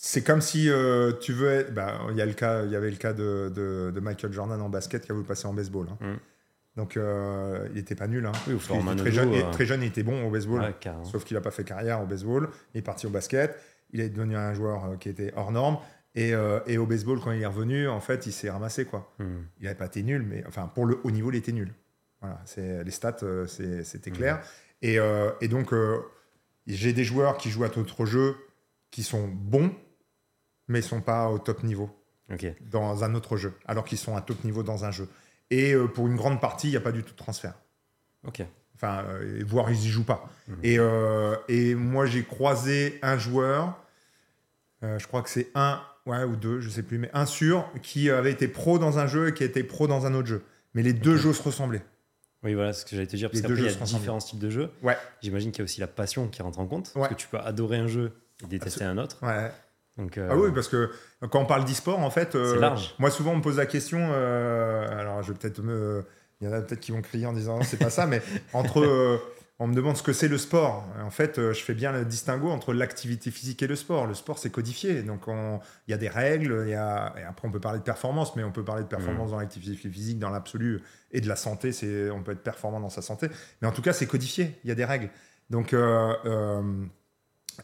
c'est 0.00 0.22
comme 0.22 0.40
si 0.40 0.70
euh, 0.70 1.12
tu 1.20 1.32
veux, 1.32 1.50
être- 1.50 1.74
bah, 1.74 1.98
il 2.10 2.16
y 2.16 2.22
a 2.22 2.26
le 2.26 2.32
cas, 2.32 2.64
il 2.64 2.70
y 2.70 2.76
avait 2.76 2.90
le 2.90 2.96
cas 2.96 3.12
de, 3.12 3.52
de- 3.54 3.90
de 3.92 4.00
Michael 4.00 4.32
Jordan 4.32 4.60
en 4.60 4.68
basket 4.68 5.04
qui 5.04 5.10
a 5.10 5.14
voulu 5.14 5.26
passer 5.26 5.46
en 5.46 5.52
baseball. 5.54 5.88
hein. 5.90 5.96
Mhm. 6.00 6.18
Donc 6.76 6.96
euh, 6.96 7.66
il 7.72 7.78
était 7.78 7.96
pas 7.96 8.06
nul. 8.06 8.24
Hein. 8.24 8.30
Oui, 8.46 8.54
était 8.54 8.94
très, 9.02 9.10
jeune, 9.10 9.34
euh, 9.34 9.50
très 9.50 9.66
jeune, 9.66 9.82
il 9.82 9.88
était 9.88 10.04
bon 10.04 10.24
au 10.24 10.30
baseball. 10.30 10.60
Ouais. 10.60 10.74
Sauf 11.02 11.24
qu'il 11.24 11.36
n'a 11.36 11.40
pas 11.40 11.50
fait 11.50 11.64
carrière 11.64 12.00
au 12.00 12.06
baseball. 12.06 12.48
Il 12.72 12.78
est 12.78 12.82
parti 12.82 13.06
au 13.08 13.10
basket. 13.10 13.58
Il 13.90 14.00
est 14.00 14.08
devenu 14.10 14.36
un 14.36 14.54
joueur 14.54 14.96
qui 15.00 15.08
était 15.08 15.32
hors 15.34 15.50
norme. 15.50 15.78
Et, 16.14 16.34
euh, 16.34 16.60
et 16.66 16.78
au 16.78 16.86
baseball, 16.86 17.20
quand 17.20 17.32
il 17.32 17.42
est 17.42 17.46
revenu, 17.46 17.88
en 17.88 18.00
fait, 18.00 18.26
il 18.26 18.32
s'est 18.32 18.50
ramassé. 18.50 18.84
quoi. 18.84 19.12
Mhm. 19.18 19.46
Il 19.58 19.64
n'avait 19.64 19.76
pas 19.76 19.86
été 19.86 20.02
nul, 20.02 20.22
mais 20.22 20.44
enfin, 20.46 20.70
pour 20.74 20.86
le 20.86 20.98
haut 21.04 21.10
niveau, 21.10 21.30
il 21.30 21.36
était 21.36 21.52
nul. 21.52 21.72
Voilà, 22.20 22.42
les 22.56 22.90
stats, 22.90 23.18
euh, 23.22 23.46
c'était 23.46 24.10
clair. 24.10 24.42
Et, 24.82 24.98
euh, 24.98 25.30
et 25.40 25.48
donc, 25.48 25.72
euh, 25.72 26.00
j'ai 26.66 26.92
des 26.92 27.04
joueurs 27.04 27.36
qui 27.36 27.50
jouent 27.50 27.64
à 27.64 27.68
d'autres 27.68 28.06
jeux 28.06 28.36
qui 28.90 29.02
sont 29.02 29.28
bons, 29.28 29.72
mais 30.66 30.78
ne 30.78 30.84
sont 30.84 31.00
pas 31.00 31.28
au 31.28 31.38
top 31.38 31.62
niveau 31.62 31.90
dans 32.60 33.04
un 33.04 33.14
autre 33.14 33.36
jeu, 33.36 33.54
alors 33.66 33.84
qu'ils 33.84 33.98
sont 33.98 34.16
à 34.16 34.20
top 34.20 34.44
niveau 34.44 34.62
dans 34.62 34.84
un 34.84 34.90
jeu. 34.90 35.08
Et 35.50 35.74
pour 35.94 36.08
une 36.08 36.16
grande 36.16 36.40
partie, 36.40 36.66
il 36.66 36.70
n'y 36.72 36.76
a 36.76 36.80
pas 36.80 36.92
du 36.92 37.02
tout 37.02 37.12
de 37.12 37.16
transfert. 37.16 37.54
Ok. 38.26 38.42
Enfin, 38.74 39.04
voire 39.46 39.70
ils 39.70 39.86
y 39.86 39.88
jouent 39.88 40.04
pas. 40.04 40.28
Mhm. 40.48 40.58
Et, 40.62 40.78
et 41.48 41.74
moi, 41.74 42.06
j'ai 42.06 42.24
croisé 42.24 42.98
un 43.02 43.16
joueur, 43.16 43.78
je 44.82 45.06
crois 45.06 45.22
que 45.22 45.30
c'est 45.30 45.50
un 45.54 45.80
ouais, 46.08 46.24
ou 46.24 46.36
deux, 46.36 46.60
je 46.60 46.68
sais 46.70 46.82
plus, 46.82 46.98
mais 46.98 47.10
un 47.12 47.26
sûr, 47.26 47.68
qui 47.82 48.10
avait 48.10 48.32
été 48.32 48.48
pro 48.48 48.78
dans 48.78 48.98
un 48.98 49.06
jeu 49.06 49.28
et 49.28 49.34
qui 49.34 49.44
était 49.44 49.62
pro 49.62 49.86
dans 49.86 50.06
un 50.06 50.14
autre 50.14 50.28
jeu. 50.28 50.42
Mais 50.74 50.82
les 50.82 50.92
deux 50.92 51.16
jeux 51.16 51.32
se 51.32 51.42
ressemblaient. 51.42 51.84
Oui, 52.44 52.54
voilà 52.54 52.72
ce 52.72 52.84
que 52.84 52.92
j'allais 52.92 53.06
te 53.06 53.16
dire. 53.16 53.30
Parce 53.30 53.42
qu'après, 53.42 53.56
il 53.58 53.64
y 53.64 53.68
jeux 53.68 53.82
a 53.82 53.84
différents 53.84 54.18
types 54.18 54.38
de 54.38 54.50
jeux. 54.50 54.70
Ouais. 54.82 54.96
J'imagine 55.22 55.50
qu'il 55.50 55.58
y 55.58 55.62
a 55.62 55.64
aussi 55.64 55.80
la 55.80 55.88
passion 55.88 56.28
qui 56.28 56.42
rentre 56.42 56.60
en 56.60 56.66
compte. 56.66 56.92
Ouais. 56.94 57.02
Parce 57.02 57.08
que 57.08 57.14
tu 57.14 57.28
peux 57.28 57.38
adorer 57.38 57.78
un 57.78 57.88
jeu 57.88 58.12
et 58.44 58.46
détester 58.46 58.84
un 58.84 58.98
autre. 58.98 59.18
Ouais. 59.22 59.50
Donc, 59.96 60.16
euh, 60.16 60.28
Ah 60.30 60.36
oui, 60.36 60.50
parce 60.54 60.68
que 60.68 60.90
quand 61.28 61.40
on 61.40 61.46
parle 61.46 61.64
d'e-sport, 61.64 61.98
en 61.98 62.10
fait, 62.10 62.36
euh, 62.36 62.60
large. 62.60 62.94
moi 63.00 63.10
souvent 63.10 63.32
on 63.32 63.38
me 63.38 63.42
pose 63.42 63.56
la 63.56 63.66
question, 63.66 64.10
euh, 64.12 64.88
alors 64.96 65.22
je 65.24 65.32
vais 65.32 65.38
peut-être 65.38 65.60
me... 65.60 66.04
Il 66.40 66.46
y 66.46 66.50
en 66.50 66.52
a 66.52 66.60
peut-être 66.60 66.78
qui 66.78 66.92
vont 66.92 67.02
crier 67.02 67.26
en 67.26 67.32
disant 67.32 67.60
c'est 67.62 67.78
pas 67.78 67.90
ça, 67.90 68.06
mais 68.06 68.22
entre... 68.52 69.20
on 69.60 69.66
me 69.66 69.74
demande 69.74 69.96
ce 69.96 70.02
que 70.04 70.12
c'est 70.12 70.28
le 70.28 70.38
sport. 70.38 70.86
En 71.02 71.10
fait, 71.10 71.38
euh, 71.38 71.52
je 71.52 71.62
fais 71.64 71.74
bien 71.74 71.90
le 71.90 72.04
distinguo 72.04 72.48
entre 72.50 72.72
l'activité 72.72 73.30
physique 73.32 73.60
et 73.62 73.66
le 73.66 73.74
sport. 73.74 74.06
Le 74.06 74.14
sport, 74.14 74.38
c'est 74.38 74.50
codifié. 74.50 75.02
Donc, 75.02 75.26
on- 75.26 75.58
il 75.86 75.90
y 75.90 75.94
a 75.94 75.96
des 75.96 76.08
règles. 76.08 76.62
Il 76.66 76.70
y 76.70 76.74
a... 76.74 77.12
Et 77.18 77.24
après, 77.24 77.48
on 77.48 77.50
peut 77.50 77.58
parler 77.60 77.80
de 77.80 77.84
performance, 77.84 78.36
mais 78.36 78.44
on 78.44 78.52
peut 78.52 78.64
parler 78.64 78.84
de 78.84 78.88
performance 78.88 79.30
dans 79.32 79.38
l'activité 79.38 79.74
physique, 79.90 80.18
dans 80.20 80.30
l'absolu, 80.30 80.80
et 81.10 81.20
de 81.20 81.26
la 81.28 81.34
santé. 81.36 81.72
C'est... 81.72 82.08
On 82.10 82.22
peut 82.22 82.32
être 82.32 82.42
performant 82.42 82.78
dans 82.80 82.88
sa 82.90 83.02
santé. 83.02 83.28
Mais 83.60 83.66
en 83.68 83.72
tout 83.72 83.82
cas, 83.82 83.92
c'est 83.92 84.06
codifié. 84.06 84.58
Il 84.62 84.68
y 84.68 84.70
a 84.70 84.76
des 84.76 84.84
règles. 84.84 85.10
Donc, 85.50 85.72
euh, 85.72 86.14
euh, 86.24 86.84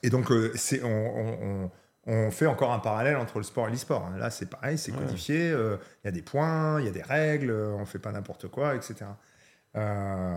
et 0.03 0.11
donc, 0.11 0.33
c'est, 0.57 0.83
on, 0.83 0.89
on- 0.89 1.65
on- 1.65 1.71
on 2.07 2.31
fait 2.31 2.47
encore 2.47 2.73
un 2.73 2.81
parallèle 2.81 3.17
entre 3.17 3.39
le 3.39 3.45
sport 3.45 3.69
et 3.69 3.71
l'e-sport. 3.71 4.11
Là, 4.19 4.29
c'est 4.31 4.51
pareil, 4.51 4.77
c'est 4.79 4.93
Ouais. 4.93 4.99
codifié. 4.99 5.51
euh, 5.53 5.77
Il 6.03 6.07
y 6.07 6.09
a 6.09 6.13
des 6.13 6.21
points, 6.23 6.79
il 6.81 6.87
y 6.87 6.89
a 6.89 6.93
des 6.93 7.01
règles, 7.03 7.51
on 7.53 7.87
fait 7.87 7.99
pas 7.99 8.13
n'importe 8.13 8.49
quoi, 8.49 8.75
etc. 8.75 9.07
Euh, 9.77 10.35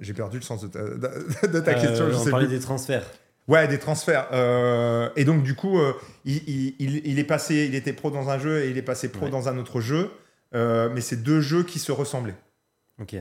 j'ai 0.00 0.12
perdu 0.14 0.38
le 0.38 0.42
sens 0.42 0.62
de 0.62 0.68
ta, 0.68 0.82
de- 0.82 1.46
de 1.52 1.60
ta 1.60 1.70
euh, 1.70 1.74
question. 1.74 2.10
Je 2.10 2.14
on 2.16 2.24
sais 2.24 2.30
parlait 2.30 2.46
plus. 2.46 2.56
des 2.56 2.60
transferts. 2.62 3.06
Ouais, 3.48 3.66
des 3.68 3.78
transferts. 3.78 4.28
Euh, 4.32 5.08
et 5.16 5.24
donc, 5.24 5.42
du 5.42 5.54
coup, 5.54 5.78
euh, 5.78 5.92
il, 6.24 6.74
il- 6.78 7.18
est 7.18 7.24
passé, 7.24 7.66
il 7.68 7.74
était 7.74 7.92
pro 7.92 8.10
dans 8.10 8.30
un 8.30 8.38
jeu 8.38 8.60
et 8.64 8.70
il 8.70 8.78
est 8.78 8.82
passé 8.82 9.08
pro 9.10 9.24
Ouais. 9.26 9.30
dans 9.30 9.48
un 9.48 9.58
autre 9.58 9.80
jeu. 9.80 10.10
Euh, 10.54 10.88
mais 10.92 11.00
c'est 11.00 11.22
deux 11.22 11.40
jeux 11.40 11.62
qui 11.62 11.78
se 11.78 11.92
ressemblaient. 11.92 12.34
Ok. 13.00 13.14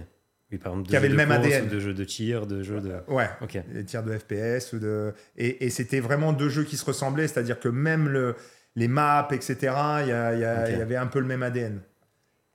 Oui, 0.52 0.58
par 0.58 0.72
exemple, 0.74 0.90
Qui 0.90 0.96
avaient 0.96 1.08
le 1.10 1.14
de 1.14 1.18
même 1.18 1.30
course 1.30 1.46
ADN. 1.46 1.68
De 1.68 1.80
jeux 1.80 1.94
de 1.94 2.04
tir, 2.04 2.48
de 2.48 2.64
jeux 2.64 2.82
de. 2.82 2.92
Ouais. 3.08 3.30
Ok. 3.42 3.60
les 3.72 3.86
tirs 3.86 4.02
de 4.04 4.18
FPS 4.18 4.74
ou 4.74 4.80
de 4.80 5.14
et, 5.38 5.66
et 5.66 5.70
c'était 5.70 6.00
vraiment 6.00 6.34
deux 6.34 6.50
jeux 6.50 6.64
qui 6.64 6.76
se 6.76 6.86
ressemblaient 6.86 7.28
c'est-à-dire 7.28 7.60
que 7.60 7.70
même 7.70 8.10
le, 8.10 8.36
les 8.76 8.88
maps 8.88 9.28
etc 9.32 9.58
il 10.02 10.08
y, 10.08 10.12
a- 10.12 10.34
y 10.36 10.44
a- 10.44 10.82
avait 10.82 10.96
un 10.96 11.06
peu 11.06 11.20
le 11.20 11.28
même 11.28 11.44
ADN 11.44 11.80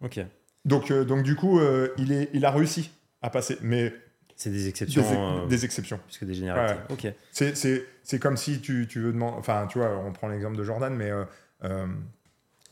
Ok. 0.03 0.19
donc 0.65 0.93
donc 0.93 1.23
du 1.23 1.37
coup 1.37 1.61
il 1.97 2.11
est 2.11 2.31
il 2.35 2.45
a 2.45 2.51
réussi 2.51 2.91
à 3.27 3.31
passer 3.31 3.59
mais 3.63 3.93
C'est 4.37 4.51
des 4.51 4.57
des, 4.59 4.69
exceptions. 4.69 5.03
euh, 5.43 5.47
des 5.47 5.65
exceptions 5.65 5.99
plus 6.07 6.19
que 6.19 6.25
des 6.25 6.35
généralités. 6.35 6.79
Ok. 6.91 7.07
c'est 7.33 7.57
c'est 7.57 7.85
c'est 8.03 8.19
comme 8.19 8.37
si 8.37 8.61
tu, 8.61 8.87
tu 8.89 9.01
veux 9.01 9.13
demander 9.13 9.37
enfin 9.39 9.67
tu 9.69 9.79
vois 9.79 9.91
on 10.05 10.13
prend 10.13 10.29
l'exemple 10.29 10.57
de 10.57 10.65
Jordan 10.65 10.95
mais 10.95 11.11
euh, 11.11 11.25
euh, 11.65 11.87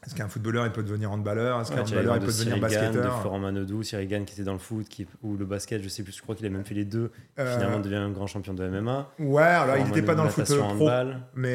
est-ce 0.04 0.16
qu'un 0.16 0.26
footballeur 0.28 0.66
il 0.66 0.72
peut 0.72 0.82
devenir 0.82 1.12
handballeur? 1.12 1.60
Est-ce 1.60 1.70
qu'un 1.70 1.82
handballeur 1.82 2.16
il 2.16 2.20
peut 2.20 2.26
de 2.26 2.32
devenir 2.32 2.54
Cyril 2.56 2.60
Gann, 2.60 2.70
de 2.90 2.96
basketteur? 2.98 3.20
Florent 3.20 3.38
Manodou, 3.38 3.84
Cyril 3.84 4.08
Gann 4.08 4.24
qui 4.24 4.34
était 4.34 4.42
dans 4.42 4.52
le 4.52 4.58
foot, 4.58 4.88
qui, 4.88 5.06
ou 5.22 5.36
le 5.36 5.44
basket, 5.46 5.80
je 5.80 5.88
sais 5.88 6.02
plus, 6.02 6.12
je 6.16 6.20
crois 6.20 6.34
qu'il 6.34 6.44
a 6.44 6.50
même 6.50 6.64
fait 6.64 6.74
les 6.74 6.84
deux. 6.84 7.12
Euh, 7.38 7.54
Finalement, 7.54 7.78
devient 7.78 7.94
un 7.94 8.10
grand 8.10 8.26
champion 8.26 8.52
de 8.52 8.68
MMA. 8.68 9.12
ouais 9.20 9.42
alors 9.42 9.76
il 9.76 9.84
n'était 9.86 10.02
pas 10.02 10.16
dans 10.16 10.24
le 10.24 10.30
foot 10.30 10.44
pro 10.44 10.60
handball. 10.60 11.20
mais 11.36 11.54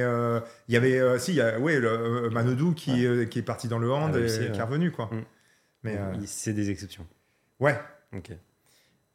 il 0.69 0.73
y 0.73 0.77
avait 0.77 1.19
si 1.19 1.31
il 1.33 1.35
y 1.35 1.41
a 1.41 1.59
ouais 1.59 1.77
le, 1.79 2.29
Manodou 2.31 2.73
qui, 2.73 3.05
qui 3.29 3.39
est 3.39 3.43
parti 3.43 3.67
dans 3.67 3.79
le 3.79 3.91
hand 3.91 4.15
et 4.15 4.25
qui 4.27 4.59
est 4.59 4.61
revenu 4.63 4.91
quoi 4.91 5.09
Mm. 5.11 5.21
mais 5.83 5.99
C'est 6.25 6.53
des 6.53 6.69
exceptions. 6.71 7.05
ouais 7.59 7.77
Ok. 8.15 8.31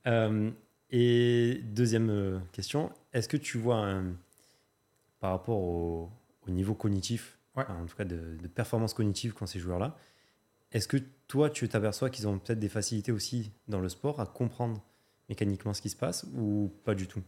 Euh, 0.07 0.51
et 0.91 1.61
deuxième 1.65 2.11
euh, 2.11 2.39
question, 2.53 2.91
est-ce 3.13 3.29
que 3.29 3.37
tu 3.37 3.59
vois 3.59 3.77
un- 3.77 4.15
par 5.21 5.31
rapport 5.31 5.59
au, 5.59 6.11
au 6.47 6.51
niveau 6.51 6.75
cognitif, 6.75 7.39
Ouais. 7.57 7.65
en 7.69 7.85
tout 7.87 7.97
cas 7.97 8.05
de, 8.05 8.37
de 8.41 8.49
performance 8.49 8.95
cognitive 8.95 9.35
quand 9.35 9.47
ces 9.47 9.59
joueurs-là, 9.59 9.97
est-ce 10.73 10.89
que 10.89 10.97
toi 11.29 11.51
tu 11.51 11.69
t'aperçois 11.69 12.09
qu'ils 12.11 12.27
ont 12.27 12.39
peut-être 12.39 12.59
des 12.59 12.69
facilités 12.71 13.13
aussi 13.13 13.53
dans 13.69 13.79
le 13.81 13.89
sport 13.91 14.21
à 14.21 14.27
comprendre 14.27 14.83
mécaniquement 15.29 15.75
ce 15.75 15.83
qui 15.83 15.91
se 15.91 15.97
passe 15.97 16.25
ou 16.35 16.73
pas 16.85 16.95
du 16.95 17.07
tout? 17.07 17.23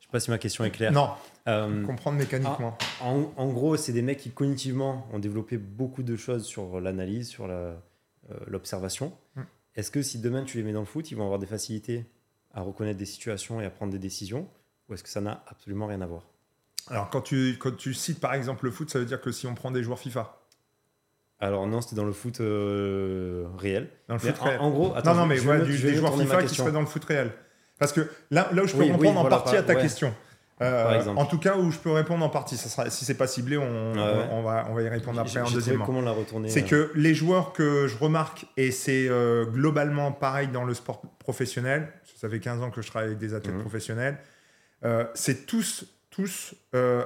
Je 0.00 0.06
sais 0.06 0.10
pas 0.12 0.20
si 0.20 0.30
ma 0.30 0.38
question 0.38 0.64
est 0.64 0.70
claire. 0.70 0.92
non 0.92 1.10
Euh, 1.48 1.84
comprendre 1.84 2.16
mécaniquement. 2.18 2.78
en, 3.02 3.32
en 3.36 3.52
gros, 3.52 3.76
c'est 3.76 3.92
des 3.92 4.02
mecs 4.02 4.18
qui 4.18 4.30
cognitivement 4.30 5.06
ont 5.12 5.18
développé 5.18 5.58
beaucoup 5.58 6.02
de 6.04 6.14
choses 6.16 6.44
sur 6.44 6.80
l'analyse, 6.80 7.28
sur 7.28 7.46
la, 7.48 7.54
euh, 7.54 7.76
l'observation. 8.46 9.12
Mm. 9.34 9.42
Est-ce 9.76 9.90
que 9.90 10.02
si 10.02 10.18
demain 10.18 10.44
tu 10.44 10.56
les 10.58 10.62
mets 10.62 10.72
dans 10.72 10.80
le 10.80 10.86
foot, 10.86 11.10
ils 11.10 11.16
vont 11.16 11.24
avoir 11.24 11.38
des 11.38 11.46
facilités 11.46 12.04
à 12.52 12.60
reconnaître 12.62 12.98
des 12.98 13.06
situations 13.06 13.60
et 13.60 13.64
à 13.64 13.70
prendre 13.70 13.92
des 13.92 13.98
décisions 13.98 14.48
Ou 14.88 14.94
est-ce 14.94 15.02
que 15.02 15.08
ça 15.08 15.20
n'a 15.20 15.44
absolument 15.48 15.86
rien 15.86 16.00
à 16.00 16.06
voir? 16.06 16.22
Alors, 16.88 17.08
quand 17.10 17.22
tu, 17.22 17.56
quand 17.58 17.74
tu 17.76 17.94
cites 17.94 18.20
par 18.20 18.34
exemple 18.34 18.66
le 18.66 18.70
foot, 18.70 18.90
ça 18.90 18.98
veut 18.98 19.06
dire 19.06 19.20
que 19.20 19.32
si 19.32 19.46
on 19.46 19.54
prend 19.54 19.70
des 19.70 19.82
joueurs 19.82 19.98
FIFA, 19.98 20.38
Alors 21.40 21.66
non, 21.66 21.80
c'était 21.80 21.96
dans 21.96 22.04
le 22.04 22.12
foot 22.12 22.40
euh, 22.40 23.46
réel. 23.58 23.90
dans 24.08 24.14
le 24.16 24.20
Mais 24.22 24.30
foot 24.32 24.42
en, 24.42 24.44
réel. 24.44 24.60
en 24.60 24.70
gros, 24.70 24.94
attends, 24.94 25.14
non, 25.14 25.20
non, 25.22 25.26
mais 25.26 25.36
je 25.38 25.64
du- 25.64 25.76
je 25.76 25.86
des 25.88 25.94
joueurs 25.94 26.16
FIFA 26.16 26.42
qui 26.44 26.54
seraient 26.54 26.72
dans 26.72 26.80
le 26.80 26.86
foot 26.86 27.04
réel. 27.04 27.32
Parce 27.78 27.92
que 27.92 28.08
là, 28.30 28.48
là 28.52 28.62
où 28.62 28.66
je 28.68 28.72
peux 28.72 28.80
Oui, 28.82 28.86
oui, 28.90 28.92
répondre 28.96 29.18
en 29.18 29.22
voilà, 29.22 29.36
partie 29.38 29.56
à 29.56 29.62
ta 29.62 29.74
ouais. 29.74 29.80
question, 29.82 30.14
euh, 30.62 31.04
en 31.16 31.26
tout 31.26 31.38
cas 31.38 31.56
où 31.56 31.70
je 31.72 31.78
peux 31.78 31.90
répondre 31.90 32.24
en 32.24 32.28
partie, 32.28 32.56
ça 32.56 32.68
sera, 32.68 32.88
si 32.90 33.04
c'est 33.04 33.14
pas 33.16 33.26
ciblé, 33.26 33.56
on, 33.58 33.94
ouais. 33.94 34.28
on, 34.30 34.42
va, 34.42 34.66
on 34.70 34.74
va 34.74 34.82
y 34.82 34.88
répondre 34.88 35.18
après 35.20 35.40
en 35.40 35.50
deuxièmement. 35.50 35.84
comment 35.84 36.00
la 36.00 36.12
retourner 36.12 36.48
C'est 36.48 36.72
euh, 36.72 36.86
que 36.88 36.92
les 36.94 37.12
joueurs 37.14 37.52
que 37.52 37.88
je 37.88 37.96
remarque, 37.98 38.46
et 38.56 38.70
c'est 38.70 39.08
euh, 39.08 39.44
globalement 39.46 40.12
pareil 40.12 40.48
dans 40.48 40.64
le 40.64 40.74
sport 40.74 41.02
professionnel, 41.18 41.92
ça 42.16 42.28
fait 42.28 42.38
15 42.40 42.62
ans 42.62 42.70
que 42.70 42.82
je 42.82 42.86
travaille 42.88 43.08
avec 43.08 43.18
des 43.18 43.34
athlètes 43.34 43.54
Mhm. 43.56 43.60
professionnels, 43.62 44.18
c'est 45.14 45.46
tous, 45.46 45.86
tous 46.10 46.54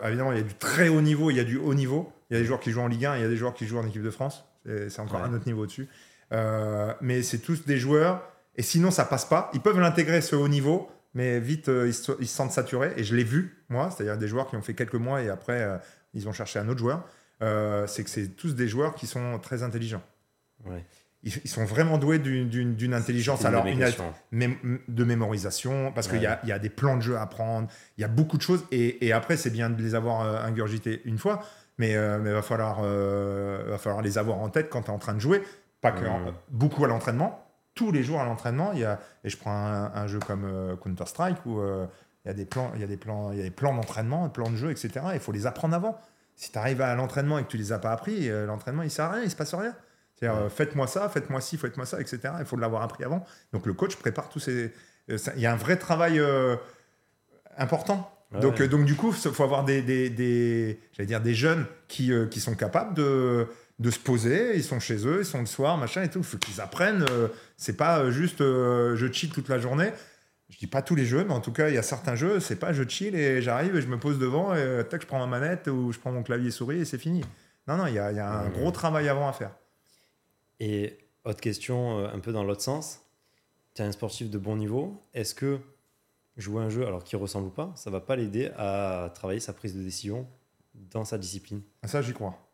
évidemment, 0.04 0.32
il 0.32 0.38
y 0.38 0.40
a 0.40 0.44
du 0.44 0.54
très 0.54 0.88
haut 0.88 1.00
niveau, 1.00 1.30
il 1.30 1.36
y 1.36 1.40
a 1.40 1.44
du 1.44 1.56
haut 1.56 1.74
niveau, 1.74 2.12
il 2.30 2.34
y 2.34 2.36
a 2.36 2.40
des 2.40 2.46
joueurs 2.46 2.60
qui 2.60 2.70
jouent 2.72 2.80
en 2.82 2.88
Ligue 2.88 3.06
1, 3.06 3.16
il 3.16 3.22
y 3.22 3.24
a 3.24 3.28
des 3.28 3.36
joueurs 3.36 3.54
qui 3.54 3.66
jouent 3.66 3.78
en 3.78 3.86
équipe 3.86 4.02
de 4.02 4.10
France, 4.10 4.44
c'est 4.66 5.00
encore 5.00 5.20
Ouais. 5.20 5.26
un 5.28 5.34
autre 5.34 5.46
niveau 5.46 5.64
dessus. 5.64 5.88
Euh, 6.32 6.92
mais 7.00 7.22
c'est 7.22 7.38
tous 7.38 7.64
des 7.64 7.78
joueurs, 7.78 8.22
et 8.56 8.62
sinon 8.62 8.90
ça 8.90 9.04
passe 9.06 9.24
pas, 9.24 9.50
ils 9.54 9.60
peuvent 9.60 9.78
l'intégrer 9.80 10.20
ce 10.20 10.36
haut 10.36 10.48
niveau, 10.48 10.90
mais 11.18 11.40
vite 11.40 11.68
euh, 11.68 11.88
ils, 11.88 11.94
se, 11.94 12.12
ils 12.20 12.28
se 12.28 12.36
sentent 12.36 12.52
saturés, 12.52 12.92
et 12.96 13.02
je 13.04 13.14
l'ai 13.16 13.24
vu, 13.24 13.64
moi, 13.68 13.90
c'est-à-dire 13.90 14.16
des 14.18 14.28
joueurs 14.28 14.48
qui 14.48 14.56
ont 14.56 14.62
fait 14.62 14.74
quelques 14.74 14.94
mois 14.94 15.20
et 15.22 15.28
après 15.28 15.60
euh, 15.60 15.76
ils 16.14 16.28
ont 16.28 16.32
cherché 16.32 16.58
un 16.58 16.68
autre 16.68 16.78
joueur. 16.78 17.04
Euh, 17.42 17.86
c'est 17.86 18.02
que 18.04 18.10
c'est 18.10 18.28
tous 18.28 18.54
des 18.54 18.68
joueurs 18.68 18.94
qui 18.94 19.06
sont 19.06 19.38
très 19.40 19.62
intelligents. 19.62 20.02
ouais, 20.66 20.84
Ils, 21.24 21.32
ils 21.44 21.50
sont 21.50 21.64
vraiment 21.64 21.98
doués 21.98 22.18
d'une- 22.20 22.94
intelligence. 22.94 23.40
une 23.42 23.46
alors 23.48 23.66
une- 23.66 23.78
mém- 24.32 24.78
de 24.88 25.04
mémorisation, 25.04 25.92
parce 25.92 26.06
qu'il 26.08 26.22
y, 26.22 26.26
a- 26.26 26.40
il 26.44 26.48
y 26.48 26.52
a 26.52 26.58
des 26.60 26.70
plans 26.70 26.96
de 26.96 27.02
jeu 27.02 27.16
à 27.16 27.22
apprendre, 27.22 27.68
il 27.96 28.00
y 28.02 28.04
a 28.04 28.08
beaucoup 28.08 28.36
de 28.38 28.42
choses, 28.42 28.64
et, 28.70 29.06
et 29.06 29.12
après 29.12 29.36
c'est 29.36 29.50
bien 29.50 29.70
de 29.70 29.82
les 29.82 29.94
avoir 29.94 30.22
euh, 30.22 30.40
ingurgités 30.48 31.02
une 31.04 31.18
fois, 31.18 31.42
mais 31.78 31.92
il 31.92 31.98
va, 32.32 32.42
falloir, 32.42 32.82
va 32.82 33.78
falloir 33.78 34.02
les 34.02 34.18
avoir 34.18 34.38
en 34.38 34.48
tête 34.50 34.68
quand 34.70 34.82
tu 34.82 34.88
es 34.90 34.94
en 34.94 34.98
train 34.98 35.14
de 35.14 35.20
jouer, 35.20 35.42
pas 35.80 35.92
que 35.92 36.04
beaucoup 36.50 36.84
à 36.84 36.88
l'entraînement, 36.88 37.47
tous 37.78 37.92
les 37.92 38.02
jours 38.02 38.20
à 38.20 38.24
l'entraînement, 38.24 38.72
il 38.72 38.80
y 38.80 38.84
a, 38.84 38.98
et 39.22 39.28
je 39.30 39.36
prends 39.36 39.54
un, 39.54 39.92
un 39.94 40.06
jeu 40.08 40.18
comme 40.18 40.44
euh, 40.44 40.74
Counter-Strike 40.76 41.36
où 41.46 41.60
euh, 41.60 41.86
il 42.24 42.28
y 42.28 42.30
a 42.32 42.34
des 42.34 42.44
plans, 42.44 42.72
il 42.74 42.80
y 42.80 42.84
a 42.84 42.88
des 42.88 42.96
plans, 42.96 43.30
il 43.30 43.38
y 43.38 43.40
a 43.40 43.44
des 43.44 43.52
plans 43.52 43.72
d'entraînement, 43.72 44.26
des 44.26 44.32
plans 44.32 44.50
de 44.50 44.56
jeu, 44.56 44.72
etc. 44.72 44.90
Il 45.14 45.20
faut 45.20 45.30
les 45.30 45.46
apprendre 45.46 45.76
avant. 45.76 45.96
Si 46.34 46.50
tu 46.50 46.58
arrives 46.58 46.80
à 46.80 46.92
l'entraînement 46.96 47.38
et 47.38 47.44
que 47.44 47.48
tu 47.48 47.56
les 47.56 47.70
as 47.72 47.78
pas 47.78 47.92
appris, 47.92 48.28
euh, 48.28 48.46
l'entraînement 48.46 48.82
il 48.82 48.90
sert 48.90 49.04
à 49.04 49.12
rien, 49.12 49.22
il 49.22 49.30
se 49.30 49.36
passe 49.36 49.54
rien. 49.54 49.74
C'est-à-dire, 50.16 50.50
faites-moi 50.50 50.88
ça, 50.88 51.08
faites-moi 51.08 51.40
ci, 51.40 51.56
faites-moi 51.56 51.86
ça, 51.86 52.00
etc. 52.00 52.18
Il 52.40 52.44
faut 52.44 52.56
l'avoir 52.56 52.82
appris 52.82 53.04
avant. 53.04 53.24
Donc 53.52 53.64
le 53.66 53.72
coach 53.74 53.94
prépare 53.94 54.28
tous 54.28 54.40
ces. 54.40 54.72
Il 55.08 55.40
y 55.40 55.46
a 55.46 55.52
un 55.52 55.56
vrai 55.56 55.76
travail 55.76 56.20
important. 57.56 58.12
Ouais, 58.32 58.40
donc, 58.40 58.60
donc 58.62 58.84
du 58.84 58.94
coup, 58.94 59.14
il 59.14 59.30
faut 59.32 59.44
avoir 59.44 59.64
des, 59.64 59.80
des, 59.82 60.10
des- 60.10 60.80
j'allais 60.92 61.06
dire 61.06 61.20
des 61.20 61.34
jeunes 61.34 61.66
qui, 61.86 62.12
qui 62.30 62.40
sont 62.40 62.54
capables 62.56 62.94
de, 62.94 63.46
de 63.78 63.90
se 63.90 63.98
poser. 63.98 64.56
Ils 64.56 64.64
sont 64.64 64.80
chez 64.80 65.06
eux, 65.06 65.20
ils 65.20 65.26
sont 65.26 65.40
le 65.40 65.46
soir, 65.46 65.76
machin 65.76 66.02
et 66.02 66.10
tout. 66.10 66.18
Il 66.18 66.24
faut 66.24 66.38
qu'ils 66.38 66.60
apprennent. 66.60 67.04
euh, 67.10 67.28
c'est 67.56 67.76
pas 67.76 68.00
euh, 68.00 68.10
juste 68.10 68.40
euh, 68.40 68.96
je 68.96 69.10
chill 69.10 69.30
toute 69.30 69.48
la 69.48 69.58
journée. 69.58 69.92
Je 70.48 70.56
dis 70.56 70.66
pas 70.66 70.80
tous 70.80 70.94
les 70.94 71.04
jeux, 71.04 71.24
mais 71.24 71.34
en 71.34 71.40
tout 71.40 71.52
cas, 71.52 71.68
il 71.68 71.74
y 71.74 71.78
a 71.78 71.82
certains 71.82 72.14
jeux, 72.14 72.40
c'est 72.40 72.56
pas 72.56 72.72
je 72.72 72.82
chill 72.88 73.14
et 73.14 73.42
j'arrive 73.42 73.76
et 73.76 73.82
je 73.82 73.86
me 73.86 73.98
pose 73.98 74.18
devant 74.18 74.54
et 74.54 74.82
tac, 74.88 75.02
je 75.02 75.06
prends 75.06 75.18
ma 75.18 75.26
manette 75.26 75.66
ou 75.66 75.92
je 75.92 75.98
prends 75.98 76.10
mon 76.10 76.22
clavier 76.22 76.50
souris 76.50 76.80
et 76.80 76.84
c'est 76.86 76.96
fini. 76.96 77.22
Non, 77.66 77.76
non, 77.76 77.86
il 77.86 77.92
y 77.92 77.98
a, 77.98 78.10
il 78.12 78.16
y 78.16 78.20
a 78.20 78.30
un 78.30 78.48
gros 78.48 78.70
travail 78.70 79.10
avant 79.10 79.28
à 79.28 79.34
faire. 79.34 79.50
Et 80.58 80.96
autre 81.24 81.42
question, 81.42 81.98
un 81.98 82.18
peu 82.18 82.32
dans 82.32 82.44
l'autre 82.44 82.62
sens. 82.62 83.00
Tu 83.74 83.82
es 83.82 83.84
un 83.84 83.92
sportif 83.92 84.30
de 84.30 84.38
bon 84.38 84.56
niveau. 84.56 85.02
Est-ce 85.12 85.34
que 85.34 85.58
jouer 86.38 86.62
un 86.62 86.70
jeu, 86.70 86.86
alors 86.86 87.04
qu'il 87.04 87.18
ressemble 87.18 87.48
ou 87.48 87.50
pas, 87.50 87.70
ça 87.76 87.90
va 87.90 88.00
pas 88.00 88.16
l'aider 88.16 88.50
à 88.56 89.12
travailler 89.14 89.40
sa 89.40 89.52
prise 89.52 89.76
de 89.76 89.82
décision 89.82 90.26
dans 90.74 91.04
sa 91.04 91.18
discipline? 91.18 91.60
Ça, 91.84 92.00
j'y 92.00 92.14
crois. 92.14 92.47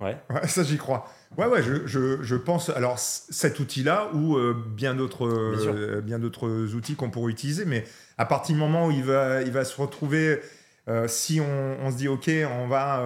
Ouais. 0.00 0.16
Ouais, 0.30 0.46
ça, 0.48 0.62
j'y 0.62 0.76
crois. 0.76 1.08
Ouais, 1.38 1.46
ouais, 1.46 1.62
je, 1.62 1.86
je, 1.86 2.22
je 2.22 2.36
pense. 2.36 2.68
Alors, 2.70 2.98
cet 2.98 3.58
outil-là 3.60 4.10
ou 4.14 4.36
euh, 4.36 4.54
bien 4.66 4.94
d'autres 4.94 5.26
euh, 5.26 6.00
bien 6.00 6.18
d'autres 6.18 6.74
outils 6.74 6.94
qu'on 6.96 7.10
pourrait 7.10 7.32
utiliser, 7.32 7.64
mais 7.64 7.84
à 8.18 8.24
partir 8.26 8.54
du 8.54 8.60
moment 8.60 8.86
où 8.88 8.90
il 8.90 9.04
va, 9.04 9.42
il 9.42 9.52
va 9.52 9.64
se 9.64 9.80
retrouver. 9.80 10.40
euh, 10.88 11.08
si 11.08 11.40
on, 11.40 11.76
on 11.82 11.90
se 11.90 11.96
dit 11.96 12.08
ok, 12.08 12.30
on 12.60 12.66
va, 12.68 13.02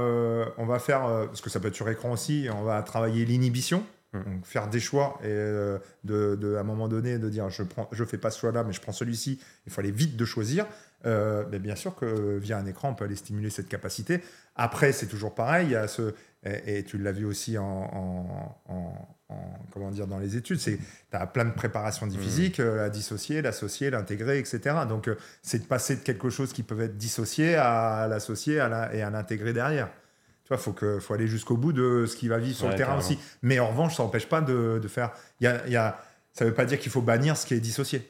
on 0.59 0.67
va 0.67 0.79
faire 0.79 1.03
parce 1.27 1.41
que 1.41 1.51
ça 1.51 1.61
peut 1.61 1.69
être 1.69 1.75
sur 1.77 1.89
écran 1.89 2.11
aussi, 2.13 2.49
on 2.53 2.63
va 2.65 2.83
travailler 2.83 3.25
l'inhibition, 3.25 3.85
Mm. 4.15 4.23
donc 4.25 4.47
faire 4.47 4.69
des 4.69 4.81
choix 4.81 5.19
et 5.23 5.27
de, 5.29 5.79
de, 6.05 6.55
à 6.57 6.61
un 6.61 6.65
moment 6.65 6.89
donné 6.89 7.19
de 7.19 7.29
dire 7.29 7.51
je 7.51 7.63
prends, 7.63 7.91
je 7.93 8.05
fais 8.05 8.17
pas 8.17 8.31
ce 8.31 8.41
choix-là, 8.41 8.65
mais 8.65 8.73
je 8.73 8.81
prends 8.81 8.93
celui-ci. 8.93 9.39
Il 9.67 9.73
faut 9.73 9.83
aller 9.83 9.91
vite 9.91 10.17
de 10.17 10.25
choisir. 10.25 10.65
Euh, 11.05 11.45
mais 11.51 11.59
bien 11.59 11.77
sûr 11.77 11.95
que 11.95 12.39
via 12.39 12.57
un 12.57 12.65
écran, 12.65 12.89
on 12.89 12.95
peut 12.95 13.05
aller 13.05 13.17
stimuler 13.17 13.51
cette 13.51 13.69
capacité. 13.69 14.23
Après, 14.57 14.93
c'est 14.93 15.07
toujours 15.09 15.35
pareil. 15.35 15.67
Il 15.67 15.73
y 15.73 15.77
a 15.77 15.87
ce 15.89 16.15
et, 16.45 16.79
et 16.79 16.85
tu 16.85 16.99
l'as 16.99 17.13
vu 17.13 17.25
aussi 17.25 17.59
en, 17.59 17.65
en- 17.65 18.57
en- 18.69 19.09
en- 19.29 19.59
comment 19.73 19.91
dire 19.91 20.07
dans 20.07 20.19
les 20.19 20.37
études, 20.37 20.59
c'est 20.61 20.77
tu 20.79 21.17
as 21.17 21.27
plein 21.27 21.45
de 21.45 21.51
préparations 21.53 22.07
Mmh. 22.07 22.11
du 22.11 22.19
physique, 22.19 22.61
euh, 22.61 22.77
la 22.77 22.91
dissocier, 22.91 23.43
l'associer, 23.43 23.91
l'intégrer, 23.91 24.39
etc. 24.39 24.61
Donc 24.89 25.09
euh, 25.09 25.17
c'est 25.43 25.59
de 25.59 25.65
passer 25.67 25.97
de 25.97 26.01
quelque 26.01 26.31
chose 26.31 26.53
qui 26.53 26.63
peut 26.63 26.81
être 26.81 26.97
dissocié 26.97 27.55
à 27.57 28.07
l'associer 28.09 28.61
à 28.61 28.69
la- 28.69 28.95
et 28.95 29.03
à 29.03 29.11
l'intégrer 29.11 29.53
derrière. 29.53 29.89
Tu 30.45 30.49
vois, 30.49 30.59
faut 30.59 30.73
que 30.73 30.99
faut 30.99 31.13
aller 31.13 31.27
jusqu'au 31.27 31.57
bout 31.59 31.73
de 31.75 32.07
ce 32.07 32.17
qui 32.17 32.29
va 32.29 32.39
vivre 32.39 32.57
sur 32.57 32.67
Ouais, 32.67 32.73
le 32.73 32.77
terrain 32.79 32.93
carrément. 32.93 33.07
aussi. 33.07 33.19
Mais 33.43 33.59
en 33.59 33.69
revanche, 33.69 33.97
ça 33.97 34.03
n'empêche 34.03 34.29
pas 34.29 34.41
de, 34.41 34.79
de 34.83 34.89
faire. 34.89 35.13
Il 35.41 35.45
y 35.45 35.47
a, 35.47 35.67
y 35.69 35.77
a, 35.77 36.01
ça 36.33 36.45
veut 36.47 36.55
pas 36.55 36.65
dire 36.65 36.79
qu'il 36.79 36.91
faut 36.91 37.03
bannir 37.03 37.37
ce 37.37 37.45
qui 37.45 37.53
est 37.55 37.61
dissocié. 37.61 38.01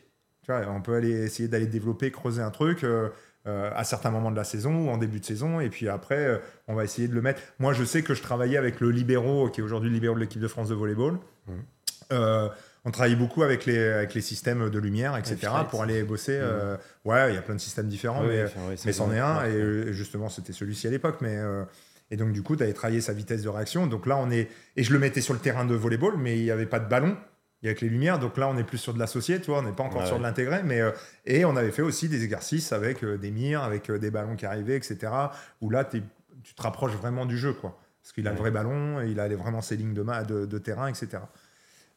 Tu 0.43 0.53
vois, 0.53 0.61
on 0.71 0.81
peut 0.81 0.95
aller 0.95 1.11
essayer 1.11 1.49
d'aller 1.49 1.67
développer, 1.67 2.13
creuser 2.13 2.41
un 2.43 2.51
truc. 2.53 2.85
euh, 2.85 3.09
euh, 3.49 3.71
à 3.75 3.83
certains 3.85 4.11
moments 4.11 4.31
de 4.31 4.37
la 4.37 4.45
saison 4.45 4.87
ou 4.87 4.91
en 4.91 4.99
début 4.99 5.19
de 5.21 5.25
saison, 5.25 5.59
et 5.61 5.71
puis 5.71 5.89
après, 5.89 6.19
euh, 6.27 6.39
on 6.69 6.75
va 6.75 6.85
essayer 6.85 7.09
de 7.09 7.15
le 7.15 7.23
mettre. 7.23 7.41
Moi, 7.59 7.73
je 7.73 7.83
sais 7.83 8.03
que 8.03 8.15
je 8.15 8.23
travaillais 8.23 8.59
avec 8.59 8.79
le 8.81 8.91
libéraux, 8.91 9.49
qui 9.49 9.61
est 9.61 9.65
aujourd'hui 9.65 9.89
le 9.89 9.95
libéraux 9.95 10.15
de 10.15 10.21
l'équipe 10.21 10.41
de 10.41 10.49
France 10.49 10.69
de 10.69 10.75
volleyball. 10.75 11.15
Mhm. 11.47 11.55
Euh, 12.13 12.49
on 12.85 12.91
travaille 12.91 13.17
beaucoup 13.17 13.43
avec 13.43 13.67
les, 13.67 13.79
avec 13.79 14.15
les 14.15 14.21
systèmes 14.21 14.71
de 14.71 14.79
lumière, 14.79 15.17
etc., 15.17 15.53
pour 15.69 15.83
aller 15.83 16.03
bosser. 16.05 16.39
euh, 16.41 16.77
ouais, 17.05 17.33
il 17.33 17.35
y 17.35 17.39
a 17.39 17.43
plein 17.43 17.55
de 17.57 17.61
systèmes 17.61 17.89
différents, 17.89 18.23
Ouais, 18.23 18.29
mais, 18.29 18.45
enfin, 18.45 18.61
ouais, 18.61 18.67
mais 18.71 18.77
c'est 18.77 18.93
c'en 18.93 19.13
est 19.13 19.19
un, 19.19 19.43
ouais. 19.43 19.53
et 19.53 19.93
justement, 19.93 20.29
c'était 20.29 20.53
celui-ci 20.53 20.87
à 20.87 20.91
l'époque. 20.91 21.17
Mais, 21.21 21.37
euh, 21.37 21.65
et 22.11 22.17
donc, 22.17 22.33
du 22.33 22.43
coup, 22.43 22.57
tu 22.57 22.63
avais 22.63 22.73
travaillé 22.73 23.01
sa 23.01 23.13
vitesse 23.13 23.43
de 23.43 23.49
réaction. 23.49 23.87
Donc 23.87 24.07
là, 24.07 24.17
on 24.17 24.31
est. 24.31 24.49
Et 24.77 24.85
je 24.85 24.93
le 24.93 24.99
mettais 24.99 25.21
sur 25.21 25.35
le 25.35 25.41
terrain 25.41 25.65
de 25.67 25.75
volleyball, 25.75 26.17
mais 26.17 26.39
il 26.39 26.45
n'y 26.45 26.51
avait 26.51 26.67
pas 26.67 26.81
de 26.81 26.89
ballon. 26.89 27.17
Il 27.63 27.67
y 27.67 27.69
avait 27.69 27.75
que 27.79 27.85
les 27.85 27.91
lumières. 27.91 28.19
Donc 28.19 28.37
là, 28.37 28.49
on 28.49 28.57
est 28.57 28.65
plus 28.65 28.79
sur 28.79 28.95
de 28.95 28.99
l'associé, 28.99 29.41
tu 29.41 29.51
vois, 29.51 29.59
on 29.61 29.63
n'est 29.63 29.73
pas 29.73 29.83
encore 29.83 30.03
Ouais, 30.03 30.07
sur 30.07 30.19
de 30.19 30.23
l'intégré. 30.23 30.63
Mais, 30.63 30.81
euh, 30.81 30.91
et 31.27 31.45
on 31.45 31.57
avait 31.57 31.73
fait 31.73 31.83
aussi 31.83 32.09
des 32.09 32.23
exercices 32.25 32.73
avec 32.73 33.03
euh, 33.03 33.19
des 33.19 33.31
mires, 33.31 33.63
avec 33.63 33.91
euh, 33.91 33.99
des 33.99 34.11
ballons 34.11 34.37
qui 34.37 34.47
arrivaient, 34.47 34.77
etc. 34.77 35.13
Où 35.61 35.71
là, 35.71 35.85
tu 35.85 36.03
te 36.55 36.63
rapproches 36.63 36.93
vraiment 36.93 37.27
du 37.27 37.37
jeu, 37.37 37.53
quoi. 37.53 37.79
Parce 38.03 38.13
qu'il 38.13 38.27
a 38.29 38.31
le 38.33 38.39
vrai 38.39 38.51
ballon, 38.51 39.01
et 39.03 39.11
il 39.11 39.21
a 39.21 39.29
vraiment 39.37 39.61
ses 39.61 39.77
lignes 39.77 39.93
de, 39.95 40.03
ma- 40.03 40.23
de, 40.25 40.47
de 40.47 40.59
terrain, 40.59 40.89
etc. 40.89 41.19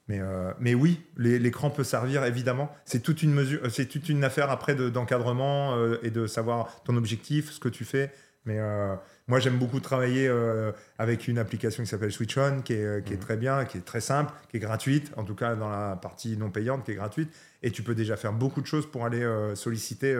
Mais, 0.07 0.19
mais 0.59 0.73
oui, 0.73 0.99
l'écran 1.15 1.69
peut 1.69 1.85
servir 1.85 2.25
évidemment. 2.25 2.69
C'est 2.83 2.99
toute 3.01 3.23
une 3.23 3.31
mesure, 3.33 3.61
c'est 3.71 3.85
toute 3.85 4.09
une 4.09 4.23
affaire 4.25 4.49
après 4.49 4.75
de- 4.75 4.89
d'encadrement 4.89 5.77
et 6.03 6.09
de 6.09 6.27
savoir 6.27 6.81
ton 6.83 6.97
objectif, 6.97 7.51
ce 7.51 7.59
que 7.61 7.69
tu 7.69 7.85
fais. 7.85 8.11
Mais 8.45 8.57
euh, 8.59 8.95
moi, 9.27 9.39
j'aime 9.39 9.57
beaucoup 9.59 9.79
travailler 9.79 10.27
euh, 10.27 10.71
avec 10.97 11.27
une 11.27 11.37
application 11.37 11.83
qui 11.83 11.89
s'appelle 11.89 12.11
Switch 12.11 12.35
On, 12.37 12.61
qui 12.61 12.73
est, 12.73 12.83
euh, 12.83 12.97
est 13.05 13.11
Mhm. 13.11 13.19
très 13.19 13.37
bien, 13.37 13.65
qui 13.65 13.77
est 13.77 13.85
très 13.85 14.01
simple, 14.01 14.33
qui 14.49 14.57
est 14.57 14.59
gratuite, 14.59 15.11
en 15.15 15.23
tout 15.23 15.35
cas 15.35 15.55
dans 15.55 15.69
la 15.69 15.95
partie 15.95 16.37
non 16.37 16.49
payante, 16.49 16.83
qui 16.83 16.91
est 16.91 16.95
gratuite. 16.95 17.31
Et 17.61 17.71
tu 17.71 17.83
peux 17.83 17.93
déjà 17.95 18.17
faire 18.17 18.33
beaucoup 18.33 18.61
de 18.61 18.67
choses 18.67 18.89
pour 18.89 19.05
aller 19.05 19.21
euh, 19.23 19.53
solliciter, 19.55 20.15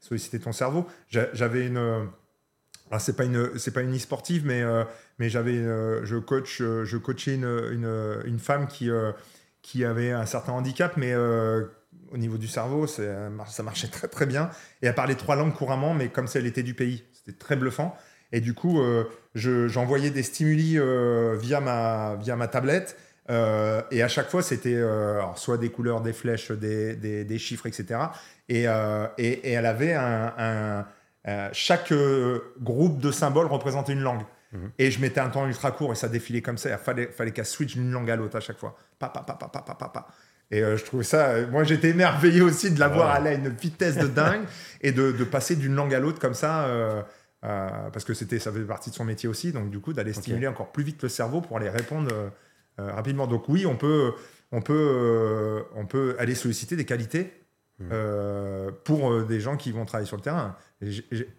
solliciter 0.00 0.40
ton 0.40 0.52
cerveau. 0.52 0.86
J'a- 1.08 1.32
J'avais 1.34 1.66
une. 1.66 2.08
alors, 2.90 3.00
c'est 3.00 3.16
pas 3.16 3.24
une 3.24 3.58
c'est 3.58 3.72
pas 3.72 3.82
une 3.82 3.94
e-sportive 3.96 4.44
mais 4.44 4.62
mais 5.18 5.28
j'avais 5.30 5.54
je 6.04 6.16
coach 6.16 6.58
je 6.60 6.96
coachais 6.96 7.34
une, 7.36 7.44
une, 7.72 8.22
une 8.26 8.38
femme 8.38 8.66
qui 8.66 8.90
qui 9.62 9.84
avait 9.84 10.10
un 10.12 10.26
certain 10.26 10.52
handicap 10.52 10.96
mais 10.96 11.14
au 11.14 12.16
niveau 12.18 12.36
du 12.38 12.48
cerveau 12.48 12.86
ça 12.86 13.62
marchait 13.62 13.88
très 13.88 14.08
très 14.08 14.26
bien 14.26 14.50
et 14.82 14.86
elle 14.86 14.94
parlait 14.94 15.14
trois 15.14 15.36
langues 15.36 15.54
couramment 15.54 15.94
mais 15.94 16.08
comme 16.10 16.26
si 16.26 16.38
elle 16.38 16.46
était 16.46 16.62
du 16.62 16.74
pays 16.74 17.04
c'était 17.24 17.38
très 17.38 17.56
bluffant 17.56 17.96
et 18.32 18.40
du 18.40 18.54
coup 18.54 18.80
euh, 18.80 19.04
je- 19.34 19.68
j'envoyais 19.68 20.10
des 20.10 20.22
stimuli 20.22 20.78
euh, 20.78 21.36
via 21.40 21.60
ma 21.60 22.16
via 22.20 22.36
ma 22.36 22.48
tablette 22.48 22.96
euh, 23.30 23.82
et 23.90 24.02
à 24.02 24.08
chaque 24.08 24.28
fois 24.30 24.42
c'était 24.42 24.74
euh, 24.74 25.20
soit 25.36 25.58
des 25.58 25.70
couleurs 25.70 26.00
des 26.00 26.12
flèches 26.12 26.50
des, 26.50 26.96
des, 26.96 27.24
des 27.24 27.38
chiffres 27.38 27.66
etc 27.66 28.00
et, 28.48 28.66
euh, 28.66 29.06
et, 29.18 29.28
et 29.48 29.52
elle 29.52 29.66
avait 29.66 29.94
un, 29.94 30.34
un- 30.38 30.86
chaque 31.52 31.92
groupe 32.60 32.98
de 33.00 33.12
symboles 33.12 33.46
représentait 33.46 33.92
une 33.92 34.00
langue. 34.00 34.22
Mhm. 34.52 34.70
Et 34.78 34.90
je 34.90 35.00
mettais 35.00 35.20
un 35.20 35.28
temps 35.30 35.46
ultra 35.46 35.70
court 35.70 35.92
et 35.92 35.94
ça 35.94 36.08
défilait 36.08 36.42
comme 36.42 36.58
ça. 36.58 36.68
Il 36.70 36.76
fallait, 36.76 37.06
fallait 37.06 37.30
qu'elle 37.30 37.46
switch 37.46 37.74
d'une 37.74 37.90
langue 37.92 38.10
à 38.10 38.16
l'autre 38.16 38.36
à 38.36 38.40
chaque 38.40 38.58
fois. 38.58 38.76
Pa, 38.98 39.08
pa, 39.08 39.20
pa, 39.22 39.34
pa, 39.34 39.48
pa, 39.48 39.62
pa, 39.62 39.74
pa, 39.74 39.88
pa. 39.88 40.06
Et 40.52 40.62
euh, 40.62 40.76
je 40.76 40.84
trouvais 40.84 41.02
ça. 41.02 41.30
euh, 41.30 41.46
moi, 41.50 41.64
j'étais 41.64 41.88
émerveillé 41.88 42.40
aussi 42.42 42.70
de 42.70 42.78
la 42.78 42.86
voir 42.88 43.08
Ouais. 43.10 43.16
aller 43.16 43.30
à 43.30 43.32
une 43.34 43.48
vitesse 43.48 43.96
de 43.96 44.06
dingue 44.06 44.42
et 44.82 44.92
de, 44.92 45.10
de 45.10 45.24
passer 45.24 45.56
d'une 45.56 45.74
langue 45.74 45.94
à 45.94 45.98
l'autre 45.98 46.20
comme 46.20 46.34
ça. 46.34 46.66
euh, 46.66 47.02
euh, 47.44 47.68
parce 47.92 48.04
que 48.04 48.14
c'était, 48.14 48.38
ça 48.38 48.52
faisait 48.52 48.62
partie 48.64 48.90
de 48.90 48.94
son 48.94 49.04
métier 49.04 49.28
aussi. 49.28 49.50
Donc, 49.50 49.70
du 49.70 49.80
coup, 49.80 49.92
d'aller 49.92 50.12
stimuler 50.12 50.46
encore 50.46 50.70
plus 50.70 50.84
vite 50.84 51.02
le 51.02 51.08
cerveau 51.08 51.40
pour 51.40 51.56
aller 51.56 51.68
répondre 51.70 52.08
rapidement. 52.78 53.26
Donc, 53.26 53.48
oui, 53.48 53.66
on 53.66 53.76
peut, 53.76 54.12
on, 54.52 54.60
peut, 54.60 55.64
on 55.74 55.86
peut 55.86 56.14
aller 56.20 56.34
solliciter 56.36 56.76
des 56.76 56.84
qualités 56.84 57.32
euh, 57.90 58.70
pour 58.84 59.10
euh, 59.10 59.24
des 59.24 59.40
gens 59.40 59.56
qui 59.56 59.72
vont 59.72 59.84
travailler 59.84 60.06
sur 60.06 60.16
le 60.16 60.22
terrain. 60.22 60.54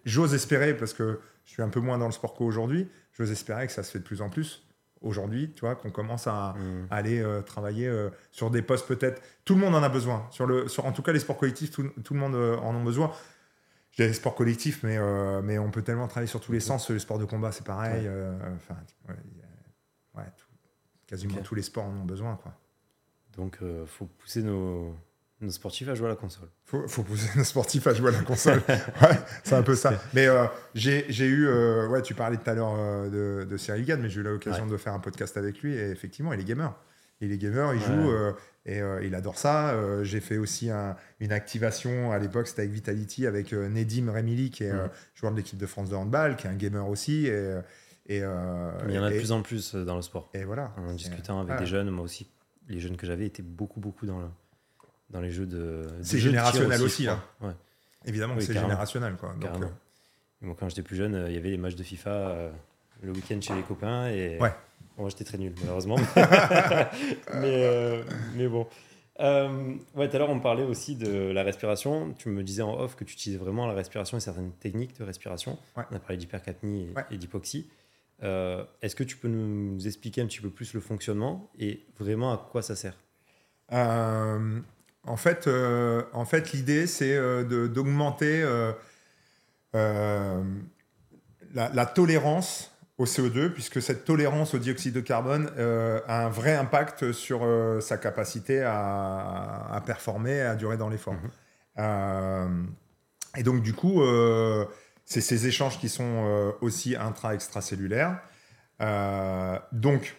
J'ose 0.03 0.33
espérer, 0.33 0.73
parce 0.73 0.93
que 0.93 1.19
je 1.45 1.51
suis 1.51 1.61
un 1.61 1.69
peu 1.69 1.79
moins 1.79 1.97
dans 1.97 2.07
le 2.07 2.11
sport 2.11 2.33
qu'aujourd'hui, 2.33 2.89
j'ose 3.17 3.31
espérer 3.31 3.67
que 3.67 3.71
ça 3.73 3.83
se 3.83 3.91
fait 3.91 3.99
de 3.99 4.03
plus 4.03 4.21
en 4.21 4.29
plus 4.29 4.62
aujourd'hui, 5.03 5.53
tu 5.53 5.61
vois, 5.61 5.75
qu'on 5.75 5.91
commence 5.91 6.25
à, 6.27 6.53
Mm. 6.57 6.87
à 6.89 6.95
aller 6.95 7.19
euh, 7.21 7.41
travailler 7.41 7.87
euh, 7.87 8.09
sur 8.31 8.49
des 8.49 8.61
postes 8.61 8.87
peut-être. 8.87 9.21
Tout 9.45 9.53
le 9.55 9.61
monde 9.61 9.75
en 9.75 9.83
a 9.83 9.89
besoin. 9.89 10.25
Sur 10.31 10.47
le, 10.47 10.67
sur, 10.67 10.85
en 10.85 10.91
tout 10.91 11.01
cas, 11.03 11.11
les 11.11 11.19
sports 11.19 11.37
collectifs, 11.37 11.71
tout, 11.71 11.87
tout 12.03 12.13
le 12.15 12.19
monde 12.19 12.35
euh, 12.35 12.57
en 12.57 12.75
a 12.75 12.83
besoin. 12.83 13.11
Je 13.91 13.97
dirais 13.97 14.07
les 14.07 14.13
sports 14.15 14.33
collectifs, 14.33 14.81
mais, 14.81 14.97
mais 15.43 15.59
on 15.59 15.69
peut 15.69 15.83
tellement 15.83 16.07
travailler 16.07 16.27
sur 16.27 16.39
tous 16.41 16.51
les 16.51 16.59
sens. 16.59 16.89
Les 16.89 16.97
sports 16.97 17.19
de 17.19 17.25
combat, 17.25 17.51
c'est 17.51 17.63
pareil. 17.63 18.07
Ouais. 18.07 18.27
Enfin, 18.55 18.75
ouais, 19.07 19.15
il 19.31 19.37
y 19.37 19.41
a- 19.43 20.19
ouais, 20.19 20.27
tout- 20.35 20.47
quasiment 21.05 21.37
tous 21.43 21.53
les 21.53 21.61
sports 21.61 21.83
en 21.85 21.91
ont 21.97 22.03
besoin, 22.05 22.35
quoi. 22.37 22.53
Donc, 23.37 23.59
faut 23.85 24.05
pousser 24.05 24.41
nos, 24.41 24.97
nos 25.41 25.49
sportifs 25.51 25.87
à 25.89 25.95
jouer 25.95 26.05
à 26.07 26.09
la 26.09 26.15
console. 26.15 26.47
Faut, 26.65 26.87
faut 26.87 27.03
pousser 27.03 27.29
nos 27.37 27.43
sportifs 27.43 27.85
à 27.87 27.93
jouer 27.93 28.09
à 28.09 28.17
la 28.17 28.21
console. 28.23 28.61
ouais, 28.67 29.19
c'est 29.43 29.55
un 29.55 29.63
peu 29.63 29.75
ça. 29.75 29.93
Mais 30.13 30.27
euh, 30.27 30.45
j'ai 30.73 31.05
eu, 31.25 31.47
euh, 31.47 31.87
ouais, 31.89 32.01
tu 32.01 32.13
parlais 32.13 32.37
tout 32.37 32.49
à 32.49 32.53
l'heure 32.53 32.75
euh, 32.77 33.41
de, 33.43 33.45
de 33.45 33.57
Cyril 33.57 33.83
Gann, 33.85 33.99
mais 34.01 34.09
j'ai 34.09 34.21
eu 34.21 34.23
l'occasion 34.23 34.65
de 34.65 34.77
faire 34.77 34.93
un 34.93 34.99
podcast 34.99 35.35
avec 35.37 35.61
lui 35.61 35.73
et 35.75 35.89
effectivement, 35.89 36.31
il 36.33 36.39
est 36.39 36.45
gamer. 36.45 36.73
Il 37.21 37.31
est 37.31 37.37
gamer, 37.37 37.73
il 37.73 37.79
Ouais. 37.79 37.85
joue 37.85 38.11
euh, 38.11 38.31
et 38.65 39.05
il 39.05 39.15
adore 39.15 39.37
ça. 39.37 39.75
J'ai 40.03 40.21
fait 40.21 40.37
aussi 40.37 40.69
un- 40.69 40.95
une 41.19 41.31
activation 41.33 42.11
à 42.13 42.19
l'époque, 42.19 42.47
c'était 42.47 42.61
avec 42.61 42.71
Vitality, 42.73 43.27
avec 43.27 43.51
Nedim 43.51 44.09
Remili, 44.11 44.49
qui 44.49 44.63
est 44.63 44.71
Mhm. 44.73 44.89
joueur 45.15 45.31
de 45.33 45.37
l'équipe 45.37 45.57
de 45.57 45.65
France 45.65 45.89
de 45.89 45.95
handball, 45.95 46.35
qui 46.37 46.47
est 46.47 46.49
un 46.49 46.55
gamer 46.55 46.87
aussi. 46.87 47.27
Et, 47.27 47.55
il 48.09 48.15
y 48.19 48.25
en 48.25 49.03
a 49.03 49.09
de 49.09 49.15
et- 49.15 49.17
plus 49.17 49.31
en 49.33 49.41
plus 49.41 49.75
dans 49.75 49.95
le 49.97 50.01
sport. 50.01 50.29
et 50.33 50.43
voilà. 50.45 50.73
En 50.77 50.93
discutant 50.93 51.39
avec 51.41 51.53
ouais. 51.53 51.59
des 51.59 51.65
jeunes, 51.65 51.89
moi 51.89 52.03
aussi, 52.05 52.29
les 52.69 52.79
jeunes 52.79 52.95
que 52.97 53.05
j'avais 53.05 53.25
étaient 53.25 53.43
beaucoup, 53.43 53.79
beaucoup 53.81 54.05
dans, 54.05 54.19
le, 54.19 54.25
dans 55.09 55.21
les 55.21 55.31
jeux 55.31 55.45
de. 55.45 55.87
C'est 56.01 56.17
des 56.17 56.23
de 56.23 56.27
générationnel 56.29 56.81
aussi, 56.81 57.05
crois. 57.05 57.49
Ouais, 57.49 57.53
Évidemment 58.05 58.33
que 58.35 58.39
Oui, 58.39 58.45
c'est 58.45 58.53
générationnel. 58.53 59.15
Quoi. 59.15 59.33
Donc, 59.39 59.63
euh, 60.43 60.53
quand 60.59 60.69
j'étais 60.69 60.81
plus 60.83 60.95
jeune, 60.95 61.15
euh, 61.15 61.29
il 61.29 61.35
y 61.35 61.37
avait 61.37 61.49
les 61.51 61.57
matchs 61.57 61.75
de 61.75 61.83
FIFA 61.83 62.09
euh, 62.09 62.51
le 63.01 63.11
week-end 63.11 63.39
chez 63.41 63.53
les 63.55 63.61
copains. 63.63 64.07
Et 64.09 64.37
Ouais. 64.39 64.53
Bon, 64.97 65.03
moi, 65.03 65.09
j'étais 65.09 65.23
très 65.23 65.37
nul, 65.37 65.53
malheureusement. 65.61 65.95
mais, 67.35 68.03
mais 68.35 68.47
bon. 68.47 68.67
Euh, 69.19 69.75
ouais, 69.95 70.09
tout 70.09 70.15
à 70.15 70.19
l'heure, 70.19 70.29
on 70.29 70.39
parlait 70.39 70.63
aussi 70.63 70.95
de 70.95 71.31
la 71.31 71.43
respiration. 71.43 72.13
Tu 72.17 72.29
me 72.29 72.43
disais 72.43 72.63
en 72.63 72.79
off 72.79 72.95
que 72.95 73.03
tu 73.03 73.13
utilisais 73.13 73.37
vraiment 73.37 73.67
la 73.67 73.73
respiration 73.73 74.17
et 74.17 74.19
certaines 74.19 74.51
techniques 74.53 74.97
de 74.97 75.03
respiration. 75.03 75.57
Ouais. 75.77 75.83
On 75.91 75.95
a 75.95 75.99
parlé 75.99 76.17
d'hypercapnie 76.17 76.89
et, 76.89 76.93
Ouais. 76.95 77.05
et 77.11 77.17
d'hypoxie. 77.17 77.69
Euh, 78.23 78.63
Est-ce 78.81 78.95
que 78.95 79.03
tu 79.03 79.17
peux 79.17 79.27
nous 79.27 79.85
expliquer 79.85 80.21
un 80.21 80.25
petit 80.27 80.39
peu 80.41 80.49
plus 80.49 80.73
le 80.73 80.79
fonctionnement 80.79 81.49
et 81.59 81.85
vraiment 81.99 82.31
à 82.33 82.37
quoi 82.37 82.61
ça 82.61 82.75
sert? 82.75 82.95
Euh, 83.71 84.59
en 85.05 85.17
fait, 85.17 85.47
euh, 85.47 86.03
en 86.13 86.25
fait 86.25 86.53
l'idée, 86.53 86.87
c'est 86.87 87.15
euh, 87.15 87.67
d'augmenter 87.67 88.41
euh, 88.41 88.73
la, 91.53 91.69
la 91.69 91.85
tolérance 91.85 92.71
au 92.97 93.05
CO2, 93.05 93.49
puisque 93.49 93.81
cette 93.81 94.05
tolérance 94.05 94.53
au 94.53 94.59
dioxyde 94.59 94.93
de 94.93 95.01
carbone 95.01 95.49
a 96.07 96.25
un 96.25 96.29
vrai 96.29 96.53
impact 96.53 97.11
sur 97.11 97.45
sa 97.81 97.97
capacité 97.97 98.61
à, 98.61 99.67
à 99.71 99.81
performer, 99.81 100.41
à 100.41 100.55
durer 100.55 100.77
dans 100.77 100.89
l'effort. 100.89 101.15
Mhm. 101.77 102.67
Et 103.35 103.41
donc, 103.41 103.63
du 103.63 103.73
coup, 103.73 104.03
c'est 105.05 105.21
ces 105.21 105.47
échanges 105.47 105.79
qui 105.79 105.89
sont 105.89 106.53
aussi 106.61 106.95
intra-extracellulaires. 106.95 108.19
Donc, 109.71 110.15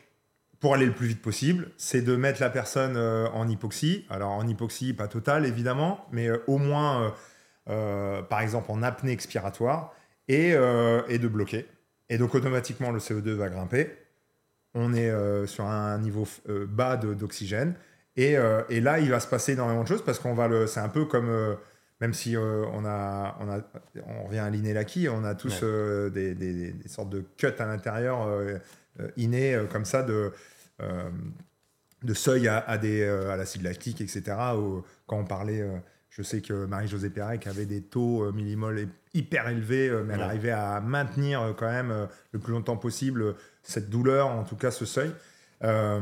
pour 0.65 0.73
aller 0.75 0.87
le 0.87 0.93
plus 0.95 1.09
vite 1.09 1.21
possible, 1.21 1.69
c'est 1.77 2.01
de 2.01 2.17
mettre 2.17 2.41
la 2.41 2.49
personne 2.49 2.97
euh, 2.97 3.29
en 3.35 3.47
hypoxie. 3.51 4.07
Alors, 4.09 4.31
en 4.31 4.49
hypoxie, 4.49 4.95
pas 4.95 5.09
totale, 5.09 5.45
évidemment, 5.45 6.07
mais 6.11 6.29
euh, 6.31 6.39
au 6.47 6.57
moins, 6.57 7.12
euh, 7.69 8.23
par 8.23 8.41
exemple, 8.41 8.71
en 8.73 8.83
apnée 8.83 9.12
expiratoire, 9.12 9.93
et, 10.27 10.55
euh, 10.55 11.03
et 11.11 11.19
de 11.19 11.29
bloquer. 11.29 11.67
Et 12.09 12.17
donc, 12.17 12.35
automatiquement, 12.35 12.93
le 12.93 12.99
CO2 12.99 13.33
va 13.35 13.51
grimper. 13.51 13.91
On 14.73 14.95
est 14.95 15.11
euh, 15.11 15.47
sur 15.47 15.67
un 15.67 15.99
niveau 15.99 16.27
bas 16.67 16.97
d'oxygène. 16.97 17.75
Et, 18.17 18.37
et 18.71 18.81
là, 18.81 19.01
il 19.01 19.11
va 19.11 19.21
se 19.21 19.27
passer 19.29 19.53
énormément 19.53 19.83
de 19.83 19.89
choses 19.89 20.03
parce 20.03 20.19
qu'on 20.19 20.33
va 20.35 20.49
le. 20.49 20.67
C'est 20.67 20.81
un 20.81 20.89
peu 20.89 21.05
comme. 21.05 21.29
même 22.01 22.15
si 22.15 22.37
on, 22.39 22.85
a, 22.87 23.37
on, 23.41 23.51
a, 23.51 23.59
on 24.07 24.25
revient 24.29 24.39
à 24.39 24.49
l'inélaki, 24.49 25.09
on 25.11 25.25
a 25.25 25.35
tous 25.35 25.61
Ouais. 25.62 26.11
des, 26.11 26.35
des- 26.35 26.73
des 26.73 26.89
sortes 26.89 27.11
de 27.11 27.23
cuts 27.37 27.49
à 27.59 27.67
l'intérieur 27.67 28.29
innés 29.17 29.59
comme 29.73 29.85
ça 29.85 30.03
de, 30.05 30.33
de 30.81 32.14
seuil 32.14 32.49
à, 32.49 32.59
à, 32.59 32.79
des, 32.79 33.03
euh, 33.03 33.31
à 33.31 33.37
l'acide 33.37 33.62
lactique, 33.62 34.01
etc. 34.01 34.22
Quand 35.07 35.18
on 35.18 35.25
parlait, 35.25 35.61
euh, 35.62 35.77
je 36.11 36.22
sais 36.22 36.41
que 36.43 36.66
Marie-Josée 36.66 37.11
Pérec 37.11 37.47
avait 37.47 37.66
des 37.66 37.83
taux 37.83 38.25
euh, 38.25 38.33
millimoles 38.33 38.89
hyper 39.14 39.49
élevés, 39.49 39.89
euh, 39.89 40.05
mais 40.05 40.14
elle 40.14 40.20
Ouais. 40.20 40.27
arrivait 40.27 40.51
à 40.51 40.81
maintenir 40.81 41.41
euh, 41.43 41.53
quand 41.53 41.70
même 41.70 41.91
euh, 41.91 42.07
le 42.33 42.39
plus 42.39 42.53
longtemps 42.53 42.77
possible 42.77 43.22
euh, 43.22 43.33
cette 43.62 43.89
douleur, 43.91 44.29
en 44.29 44.45
tout 44.45 44.57
cas 44.57 44.70
ce 44.70 44.85
seuil. 44.85 45.12
Euh, 45.62 46.01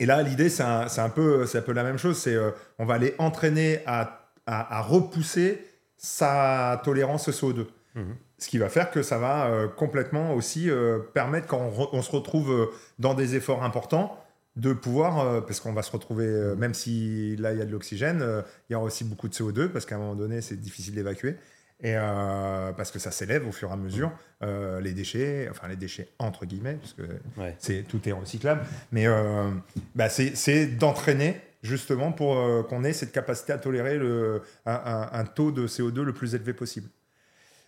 et 0.00 0.06
là, 0.06 0.22
l'idée, 0.22 0.48
c'est 0.48 0.62
un, 0.64 1.10
peu- 1.10 1.46
c'est 1.46 1.58
un 1.58 1.62
peu 1.62 1.72
la 1.72 1.84
même 1.84 1.98
chose. 1.98 2.18
C'est 2.18 2.34
euh, 2.34 2.50
on 2.78 2.86
va 2.86 2.94
aller 2.94 3.14
entraîner 3.18 3.80
à, 3.86 4.30
à, 4.46 4.78
à 4.78 4.82
repousser 4.82 5.64
sa 5.98 6.80
tolérance 6.84 7.28
au 7.28 7.32
CO2. 7.32 7.66
Mhm. 7.94 8.16
Ce 8.38 8.48
qui 8.48 8.58
va 8.58 8.68
faire 8.68 8.90
que 8.90 9.02
ça 9.02 9.18
va 9.18 9.46
euh, 9.46 9.66
complètement 9.68 10.34
aussi 10.34 10.68
euh, 10.70 10.98
permettre, 11.14 11.46
quand 11.46 11.70
on, 11.92 12.02
se 12.02 12.10
retrouve 12.10 12.50
euh, 12.52 12.66
dans 12.98 13.14
des 13.14 13.34
efforts 13.34 13.62
importants, 13.64 14.18
de 14.56 14.72
pouvoir, 14.72 15.44
parce 15.46 15.60
qu'on 15.60 15.74
va 15.74 15.82
se 15.82 15.90
retrouver, 15.92 16.24
même 16.56 16.72
si 16.72 17.36
là 17.36 17.52
il 17.52 17.58
y 17.58 17.60
a 17.60 17.66
de 17.66 17.70
l'oxygène, 17.72 18.24
il 18.70 18.72
y 18.72 18.74
aura 18.76 18.86
aussi 18.86 19.04
beaucoup 19.04 19.28
de 19.28 19.34
CO2, 19.34 19.68
parce 19.68 19.84
qu'à 19.84 19.96
un 19.96 19.98
moment 19.98 20.14
donné 20.14 20.40
c'est 20.40 20.56
difficile 20.58 20.94
d'évacuer, 20.94 21.36
et 21.82 21.92
euh, 21.94 22.72
parce 22.72 22.90
que 22.90 22.98
ça 22.98 23.10
s'élève 23.10 23.46
au 23.46 23.52
fur 23.52 23.68
et 23.68 23.72
à 23.72 23.76
mesure, 23.76 24.10
euh, 24.42 24.80
les 24.80 24.94
déchets, 24.94 25.46
enfin 25.50 25.68
les 25.68 25.76
déchets 25.76 26.08
entre 26.18 26.46
guillemets, 26.46 26.78
parce 26.80 26.94
que 26.94 27.02
Ouais. 27.38 27.54
c'est 27.58 27.82
tout 27.86 28.08
est 28.08 28.12
recyclable, 28.12 28.62
mais 28.92 29.06
euh, 29.06 29.50
bah, 29.94 30.08
c'est 30.08 30.66
d'entraîner 30.78 31.38
justement 31.62 32.12
pour 32.12 32.66
qu'on 32.68 32.82
ait 32.82 32.94
cette 32.94 33.12
capacité 33.12 33.52
à 33.52 33.58
tolérer 33.58 33.98
le, 33.98 34.40
un, 34.64 34.72
un- 34.72 35.08
un 35.20 35.24
taux 35.26 35.52
de 35.52 35.66
CO2 35.66 36.00
le 36.00 36.14
plus 36.14 36.34
élevé 36.34 36.54
possible. 36.54 36.88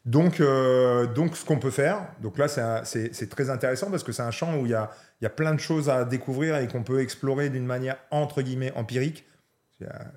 Donc, 0.05 0.41
euh, 0.41 1.07
donc 1.07 1.37
ce 1.37 1.45
qu'on 1.45 1.59
peut 1.59 1.71
faire, 1.71 2.07
donc 2.23 2.39
là 2.39 2.49
c'est 2.49 3.29
très 3.29 3.51
intéressant 3.51 3.91
parce 3.91 4.03
que 4.03 4.13
c'est 4.13 4.23
un 4.23 4.31
champ 4.31 4.57
où 4.57 4.65
il 4.65 4.71
y 4.71 4.75
a, 4.75 4.91
y 5.21 5.27
a 5.27 5.31
plein 5.31 5.55
de 5.55 5.61
choses 5.61 5.91
à 5.91 6.05
découvrir 6.05 6.57
et 6.57 6.69
qu'on 6.69 6.83
peut 6.83 7.01
explorer 7.01 7.51
d'une 7.51 7.67
manière 7.67 7.97
entre 8.11 8.43
guillemets 8.43 8.73
empirique. 8.75 9.27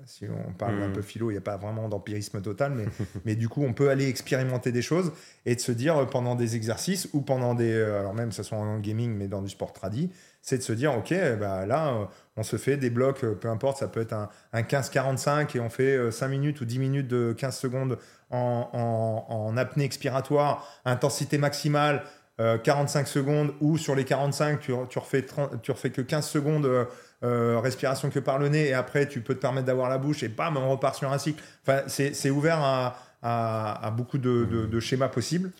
Si 0.06 0.26
on 0.28 0.52
parle 0.52 0.82
un 0.82 0.90
peu 0.90 1.02
philo, 1.02 1.30
il 1.30 1.34
n'y 1.34 1.38
a 1.38 1.42
pas 1.42 1.56
vraiment 1.56 1.88
d'empirisme 1.88 2.40
total, 2.42 2.72
mais, 2.72 2.86
mais 3.24 3.34
du 3.36 3.48
coup 3.48 3.62
on 3.64 3.72
peut 3.72 3.90
aller 3.90 4.08
expérimenter 4.08 4.72
des 4.72 4.82
choses 4.82 5.12
et 5.46 5.54
de 5.54 5.60
se 5.60 5.72
dire 5.72 5.96
euh, 5.98 6.04
pendant 6.06 6.34
des 6.34 6.56
exercices 6.56 7.08
ou 7.12 7.20
pendant 7.20 7.54
des, 7.54 7.72
euh, 7.72 8.00
alors 8.00 8.14
même 8.14 8.32
ce 8.32 8.42
soit 8.42 8.58
en 8.58 8.78
gaming 8.80 9.14
mais 9.14 9.28
dans 9.28 9.42
du 9.42 9.48
sport 9.48 9.72
tradi, 9.72 10.10
c'est 10.40 10.58
de 10.58 10.62
se 10.62 10.72
dire 10.72 10.96
ok 10.96 11.14
bah 11.38 11.66
là 11.66 11.94
euh, 11.94 12.04
on 12.36 12.42
se 12.42 12.56
fait 12.56 12.76
des 12.76 12.90
blocs, 12.90 13.20
peu 13.24 13.48
importe, 13.48 13.78
ça 13.78 13.88
peut 13.88 14.00
être 14.00 14.14
un, 14.14 14.28
un 14.52 14.62
15-45 14.62 15.56
et 15.56 15.60
on 15.60 15.70
fait 15.70 15.96
euh, 15.96 16.10
5 16.10 16.28
minutes 16.28 16.60
ou 16.60 16.64
10 16.64 16.78
minutes 16.78 17.08
de 17.08 17.32
15 17.36 17.56
secondes 17.56 17.98
en, 18.30 18.68
en- 18.72 19.26
en 19.32 19.56
apnée 19.56 19.84
expiratoire, 19.84 20.66
intensité 20.84 21.38
maximale, 21.38 22.02
euh, 22.42 22.58
45 22.58 23.06
secondes, 23.08 23.54
ou 23.60 23.78
sur 23.78 23.94
les 23.94 24.04
45, 24.04 24.60
tu, 24.60 24.72
tu, 24.90 24.98
refais, 24.98 25.22
30 25.24 25.62
tu 25.62 25.70
refais 25.70 25.90
que 25.90 26.00
15 26.02 26.26
secondes 26.26 26.66
euh, 26.66 26.84
euh, 27.22 27.58
respiration 27.60 28.10
que 28.10 28.18
par 28.18 28.38
le 28.38 28.48
nez, 28.48 28.68
et 28.68 28.74
après 28.74 29.06
tu 29.08 29.20
peux 29.20 29.34
te 29.34 29.40
permettre 29.40 29.66
d'avoir 29.66 29.88
la 29.88 29.98
bouche, 29.98 30.22
et 30.22 30.28
bam, 30.28 30.56
on 30.56 30.70
repart 30.70 30.94
sur 30.96 31.10
un 31.12 31.18
cycle. 31.18 31.42
Enfin, 31.62 31.82
c'est 31.86 32.30
ouvert 32.30 32.58
à, 32.58 32.96
à- 33.22 33.86
à 33.86 33.90
beaucoup 33.90 34.18
de, 34.18 34.44
de- 34.44 34.66
de 34.66 34.80
schémas 34.80 35.08
possibles. 35.08 35.50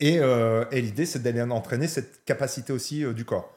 Et, 0.00 0.18
euh, 0.20 0.64
et 0.70 0.80
l'idée, 0.80 1.06
c'est 1.06 1.18
d'aller 1.20 1.42
entraîner 1.42 1.88
cette 1.88 2.24
capacité 2.24 2.72
aussi 2.72 3.04
euh, 3.04 3.12
du 3.12 3.24
corps, 3.24 3.52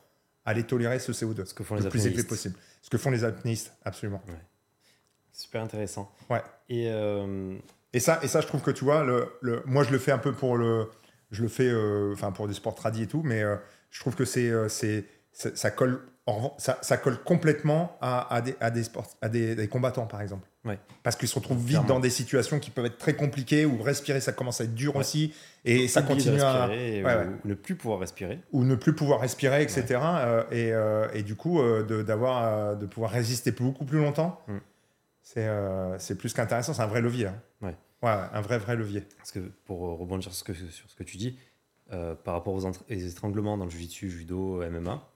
à 0.45 0.51
aller 0.51 0.63
tolérer 0.63 0.97
ce 0.99 1.11
CO2 1.11 1.45
Ce 1.45 1.53
que 1.53 1.63
font 1.63 1.75
le 1.75 1.83
les 1.83 1.89
plus 1.89 2.05
élevé 2.07 2.23
possible. 2.23 2.55
Ce 2.81 2.89
que 2.89 2.97
font 2.97 3.11
les 3.11 3.23
apnéistes, 3.23 3.73
absolument. 3.85 4.21
Super 5.33 5.61
intéressant. 5.61 6.11
Ouais. 6.29 6.41
Et 6.69 6.87
euh, 6.89 7.55
Et 7.93 7.99
ça, 7.99 8.19
et 8.23 8.27
ça, 8.27 8.41
je 8.41 8.47
trouve 8.47 8.61
que 8.61 8.71
tu 8.71 8.83
vois, 8.85 9.03
le, 9.03 9.27
le- 9.41 9.61
moi 9.65 9.83
je 9.83 9.91
le 9.91 9.99
fais 9.99 10.11
un 10.11 10.17
peu 10.17 10.31
pour 10.33 10.57
le, 10.57 10.87
je 11.31 11.41
le 11.41 11.47
fais, 11.47 11.67
euh, 11.69 12.11
enfin 12.13 12.31
pour 12.31 12.47
des 12.47 12.53
sports 12.53 12.75
tradis 12.75 13.03
et 13.03 13.07
tout, 13.07 13.21
mais 13.23 13.41
euh, 13.43 13.55
je 13.89 13.99
trouve 13.99 14.15
que 14.15 14.25
c'est, 14.25 14.49
euh, 14.49 14.67
c'est, 14.69 15.05
ça, 15.31 15.49
ça 15.55 15.71
colle, 15.71 16.01
ça, 16.57 16.77
ça 16.81 16.97
colle 16.97 17.17
complètement 17.23 17.97
à, 18.01 18.33
à 18.33 18.41
des, 18.41 18.55
à 18.59 18.69
des 18.71 18.83
sports, 18.83 19.07
à 19.21 19.29
des, 19.29 19.55
des 19.55 19.67
combattants 19.67 20.05
par 20.05 20.21
exemple. 20.21 20.47
Ouais. 20.63 20.77
Parce 21.03 21.15
qu'ils 21.15 21.27
se 21.27 21.35
retrouvent 21.35 21.57
vite 21.57 21.69
Clairement. 21.69 21.87
dans 21.87 21.99
des 21.99 22.09
situations 22.11 22.59
qui 22.59 22.69
peuvent 22.69 22.85
être 22.85 22.97
très 22.99 23.15
compliquées 23.15 23.65
où 23.65 23.81
respirer 23.81 24.21
ça 24.21 24.31
commence 24.31 24.61
à 24.61 24.65
être 24.65 24.75
dur 24.75 24.93
Ouais. 24.95 24.99
aussi 25.01 25.33
et 25.65 25.87
ça 25.87 26.03
continue 26.03 26.39
à, 26.39 26.67
respirer 26.67 27.03
ouais, 27.03 27.15
ou, 27.15 27.17
ouais. 27.17 27.25
ou 27.43 27.47
ne 27.47 27.53
plus 27.55 27.75
pouvoir 27.75 27.99
respirer. 27.99 28.39
ou 28.51 28.63
ne 28.63 28.75
plus 28.75 28.93
pouvoir 28.93 29.21
respirer, 29.21 29.63
etc. 29.63 29.99
euh, 30.03 30.43
et, 30.51 30.71
euh, 30.71 31.07
et 31.13 31.23
du 31.23 31.35
coup, 31.35 31.59
euh, 31.61 31.83
de, 31.83 32.03
d'avoir, 32.03 32.75
de 32.77 32.85
pouvoir 32.85 33.11
résister 33.11 33.51
beaucoup 33.51 33.85
plus 33.85 33.97
longtemps, 33.99 34.39
Mm. 34.47 34.57
c'est, 35.23 35.47
c'est 35.97 36.15
plus 36.17 36.33
qu'intéressant. 36.33 36.73
C'est 36.73 36.81
un 36.83 36.87
vrai 36.87 37.01
levier. 37.01 37.27
hein. 37.27 37.73
Ouais. 38.01 38.09
Un 38.09 38.41
vrai, 38.41 38.57
vrai 38.57 38.75
levier. 38.75 39.01
Parce 39.17 39.31
que 39.31 39.39
pour 39.65 39.85
euh, 39.87 39.93
rebondir 39.93 40.31
sur 40.31 40.33
ce 40.33 40.43
que, 40.43 40.53
sur 40.53 40.89
ce 40.89 40.95
que 40.95 41.03
tu 41.03 41.17
dis, 41.17 41.37
euh, 41.91 42.15
par 42.15 42.33
rapport 42.33 42.53
aux, 42.53 42.71
étranglements 42.89 43.57
dans 43.57 43.65
le 43.65 43.69
jiu-jitsu, 43.71 44.09
judo, 44.09 44.63
MMA, 44.69 45.07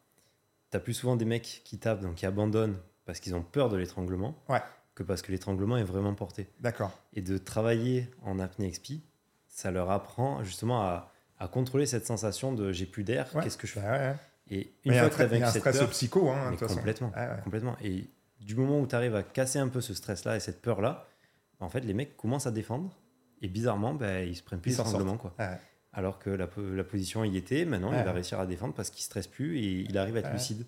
tu 0.72 0.78
as 0.78 0.80
plus 0.80 0.94
souvent 0.94 1.16
des 1.16 1.26
mecs 1.26 1.62
qui 1.64 1.78
tapent, 1.80 2.02
donc 2.02 2.16
qui 2.16 2.26
abandonnent 2.26 2.78
parce 3.06 3.20
qu'ils 3.20 3.36
ont 3.36 3.44
peur 3.44 3.70
de 3.70 3.78
l'étranglement, 3.78 4.36
Ouais. 4.50 4.62
que 4.96 5.04
parce 5.04 5.22
que 5.22 5.32
l'étranglement 5.32 5.78
est 5.78 5.84
vraiment 5.84 6.14
porté. 6.16 6.48
D'accord. 6.60 6.92
Et 7.14 7.22
de 7.22 7.38
travailler 7.38 8.10
en 8.24 8.40
apnée 8.40 8.68
expi, 8.68 9.04
ça 9.48 9.72
leur 9.72 9.90
apprend 9.92 10.44
justement 10.44 10.82
à, 10.82 11.12
à 11.40 11.48
contrôler 11.48 11.86
cette 11.86 12.06
sensation 12.06 12.52
de 12.54 12.72
j'ai 12.72 12.86
plus 12.86 13.04
d'air, 13.04 13.30
Ouais. 13.36 13.44
qu'est-ce 13.44 13.58
que 13.58 13.68
je 13.68 13.74
fais? 13.74 13.82
Bah. 13.82 14.16
Et 14.50 14.74
une 14.86 14.94
fois 14.94 15.10
que 15.10 15.16
tu 15.16 15.22
as 15.22 15.28
vaincu 15.28 15.44
un 15.44 15.50
cette 15.52 15.62
stress 15.62 15.80
peur, 15.80 15.90
psycho, 15.90 16.30
hein, 16.30 16.46
de 16.46 16.50
toute 16.52 16.60
façon. 16.68 16.76
complètement, 16.76 17.12
ouais. 17.16 17.42
complètement. 17.44 17.76
Et 17.84 18.08
du 18.42 18.56
moment 18.56 18.80
où 18.80 18.86
tu 18.86 18.96
arrives 18.96 19.16
à 19.16 19.24
casser 19.24 19.58
un 19.60 19.70
peu 19.70 19.82
ce 19.82 19.94
stress-là 19.94 20.36
et 20.36 20.40
cette 20.40 20.62
peur-là, 20.62 21.08
en 21.60 21.70
fait, 21.70 21.82
les 21.82 21.94
mecs 21.94 22.16
commencent 22.18 22.48
à 22.48 22.52
défendre. 22.52 22.98
Et 23.42 23.48
bizarrement, 23.48 23.94
ben, 23.94 24.28
ils 24.28 24.36
se 24.36 24.44
prennent 24.44 24.60
plus 24.60 24.72
Ils 24.72 24.76
s'en 24.76 24.84
d'étranglement. 24.84 25.18
Quoi. 25.18 25.34
Ouais. 25.40 25.58
Alors 25.94 26.20
que 26.20 26.30
la, 26.30 26.48
po- 26.48 26.62
la 26.74 26.84
position 26.84 27.24
y 27.24 27.38
était, 27.38 27.66
maintenant 27.66 27.92
Ouais. 27.92 28.00
il 28.00 28.06
va 28.06 28.12
réussir 28.12 28.40
à 28.40 28.46
défendre 28.46 28.74
parce 28.74 28.90
qu'il 28.90 29.02
ne 29.02 29.06
stresse 29.06 29.28
plus 29.28 29.58
et 29.60 29.86
il 29.88 29.98
arrive 29.98 30.16
à 30.16 30.20
être 30.20 30.28
Ouais. 30.28 30.34
lucide. 30.34 30.66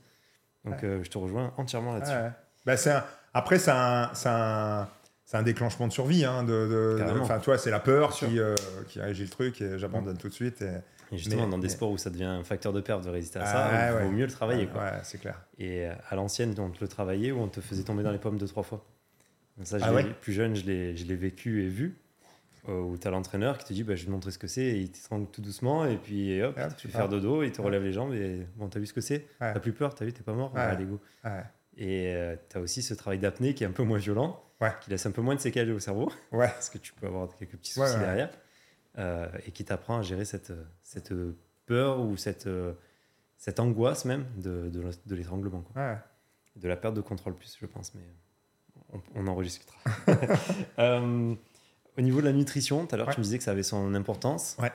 Donc 0.65 0.83
euh, 0.83 1.03
je 1.03 1.09
te 1.09 1.17
rejoins 1.17 1.53
entièrement 1.57 1.93
là-dessus. 1.93 2.13
Bah, 2.65 2.77
c'est 2.77 2.91
un- 2.91 3.05
Après, 3.33 3.57
c'est 3.59 3.71
un, 3.71 4.09
c'est 4.13 4.29
un, 4.29 4.89
c'est 5.25 5.37
un 5.37 5.43
déclenchement 5.43 5.87
de 5.87 5.93
survie. 5.93 6.25
Hein, 6.25 6.43
de, 6.43 6.49
de- 6.99 7.03
de-. 7.13 7.19
Enfin, 7.21 7.37
vois, 7.39 7.57
c'est 7.57 7.71
la 7.71 7.79
peur 7.79 8.11
qui, 8.11 8.39
euh, 8.39 8.55
qui 8.87 8.99
régit 8.99 9.23
le 9.23 9.29
truc 9.29 9.61
et 9.61 9.77
j'abandonne 9.79 10.17
tout 10.17 10.29
de 10.29 10.33
suite. 10.33 10.61
Et... 10.61 10.71
Et 11.13 11.17
justement, 11.17 11.45
Mais- 11.45 11.51
dans 11.51 11.57
des 11.57 11.63
mais- 11.67 11.69
sports 11.69 11.91
où 11.91 11.97
ça 11.97 12.09
devient 12.09 12.25
un 12.25 12.43
facteur 12.43 12.73
de 12.73 12.81
perte 12.81 13.05
de 13.05 13.09
résister 13.09 13.39
à 13.39 13.43
Ah, 13.43 13.51
ça, 13.69 14.01
il 14.01 14.05
vaut 14.07 14.11
mieux 14.11 14.25
le 14.25 14.31
travailler. 14.31 14.67
Quoi. 14.67 14.81
ouais, 14.83 14.91
c'est 15.03 15.17
clair. 15.19 15.41
Et 15.57 15.87
euh, 15.87 15.93
à 16.09 16.15
l'ancienne, 16.15 16.53
on 16.59 16.69
te 16.69 16.81
le 16.81 16.87
travaillait 16.89 17.31
ou 17.31 17.39
on 17.39 17.47
te 17.47 17.61
faisait 17.61 17.83
tomber 17.83 18.03
dans 18.03 18.11
les 18.11 18.17
pommes 18.17 18.37
deux, 18.37 18.47
trois 18.47 18.63
fois. 18.63 18.83
Ça, 19.63 19.77
je 19.79 19.83
Ah 19.83 19.93
ouais 19.93 20.03
plus 20.21 20.33
jeune, 20.33 20.55
je 20.55 20.65
l'ai 20.65 20.95
je 20.95 21.05
l'ai 21.05 21.15
vécu 21.15 21.63
et 21.63 21.67
vu. 21.67 21.97
euh, 22.69 22.79
où 22.81 22.97
tu 22.97 23.07
as 23.07 23.11
l'entraîneur 23.11 23.57
qui 23.57 23.65
te 23.65 23.73
dit 23.73 23.83
bah, 23.83 23.95
Je 23.95 24.01
vais 24.01 24.07
te 24.07 24.11
montrer 24.11 24.31
ce 24.31 24.37
que 24.37 24.47
c'est, 24.47 24.63
et 24.65 24.77
il 24.79 24.91
t'étrangle 24.91 25.25
tout 25.31 25.41
doucement, 25.41 25.85
et 25.85 25.97
puis 25.97 26.41
hop, 26.43 26.57
Et 26.57 26.63
hop, 26.63 26.69
tu 26.71 26.75
tu 26.75 26.87
fais 26.87 26.97
faire 26.97 27.09
dodo, 27.09 27.41
il 27.43 27.51
te 27.51 27.61
relève 27.61 27.83
les 27.83 27.93
jambes, 27.93 28.13
et 28.13 28.45
bon, 28.55 28.67
t'as 28.69 28.79
vu 28.79 28.85
ce 28.85 28.93
que 28.93 29.01
c'est 29.01 29.25
Ouais. 29.41 29.53
T'as 29.53 29.59
plus 29.59 29.73
peur, 29.73 29.95
t'as 29.95 30.05
vu, 30.05 30.13
t'es 30.13 30.23
pas 30.23 30.33
mort. 30.33 30.51
Allez, 30.57 30.85
go. 30.85 30.99
Ouais. 31.23 31.43
Et 31.77 32.13
tu 32.49 32.57
as 32.57 32.61
aussi 32.61 32.81
ce 32.81 32.93
travail 32.93 33.19
d'apnée 33.19 33.53
qui 33.53 33.63
est 33.63 33.67
un 33.67 33.71
peu 33.71 33.83
moins 33.83 33.99
violent, 33.99 34.43
qui 34.81 34.89
laisse 34.89 35.05
un 35.05 35.11
peu 35.11 35.21
moins 35.21 35.35
de 35.35 35.39
séquelles 35.39 35.71
au 35.71 35.79
cerveau, 35.79 36.11
parce 36.49 36.69
que 36.69 36.77
tu 36.77 36.93
peux 36.93 37.07
avoir 37.07 37.27
quelques 37.37 37.55
petits 37.57 37.71
soucis 37.71 37.93
derrière, 37.99 38.29
euh, 38.97 39.27
et 39.45 39.51
qui 39.51 39.63
t'apprend 39.63 39.99
à 39.99 40.01
gérer 40.01 40.25
cette, 40.25 40.51
cette 40.83 41.13
peur 41.67 41.99
ou 42.01 42.17
cette, 42.17 42.47
euh, 42.47 42.73
cette 43.37 43.59
angoisse 43.59 44.05
même 44.05 44.25
de, 44.37 44.69
de, 44.69 44.83
de 45.05 45.15
l'étranglement. 45.15 45.63
de 46.55 46.67
la 46.67 46.75
perte 46.75 46.95
de 46.95 47.01
contrôle 47.01 47.35
plus, 47.35 47.55
je 47.61 47.65
pense, 47.67 47.93
mais 47.93 48.01
on, 48.93 48.99
on 49.15 49.27
en 49.27 49.35
rediscutera. 49.35 49.77
Euh, 50.79 51.33
au 51.97 52.01
niveau 52.01 52.21
de 52.21 52.25
la 52.25 52.33
nutrition, 52.33 52.85
tout 52.85 52.93
à 52.93 52.97
l'heure, 52.97 53.07
Ouais. 53.07 53.13
tu 53.13 53.19
me 53.19 53.23
disais 53.23 53.37
que 53.39 53.43
ça 53.43 53.51
avait 53.51 53.63
son 53.63 53.95
importance. 53.95 54.55
Ouais. 54.61 54.71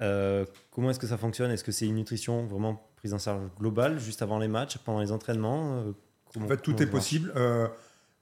Euh, 0.00 0.44
comment 0.70 0.90
est-ce 0.90 0.98
que 0.98 1.06
ça 1.06 1.18
fonctionne? 1.18 1.50
Est-ce 1.50 1.62
que 1.64 1.72
c'est 1.72 1.86
une 1.86 1.96
nutrition 1.96 2.46
vraiment 2.46 2.88
prise 2.96 3.12
en 3.14 3.18
charge 3.18 3.42
globale, 3.58 3.98
juste 4.00 4.22
avant 4.22 4.38
les 4.38 4.48
matchs, 4.48 4.78
pendant 4.78 5.00
les 5.00 5.12
entraînements? 5.12 5.76
Euh, 5.76 5.92
comment- 6.32 6.46
En 6.46 6.48
fait, 6.48 6.56
tout 6.62 6.82
est 6.82 6.86
possible. 6.86 7.32
Euh, 7.36 7.68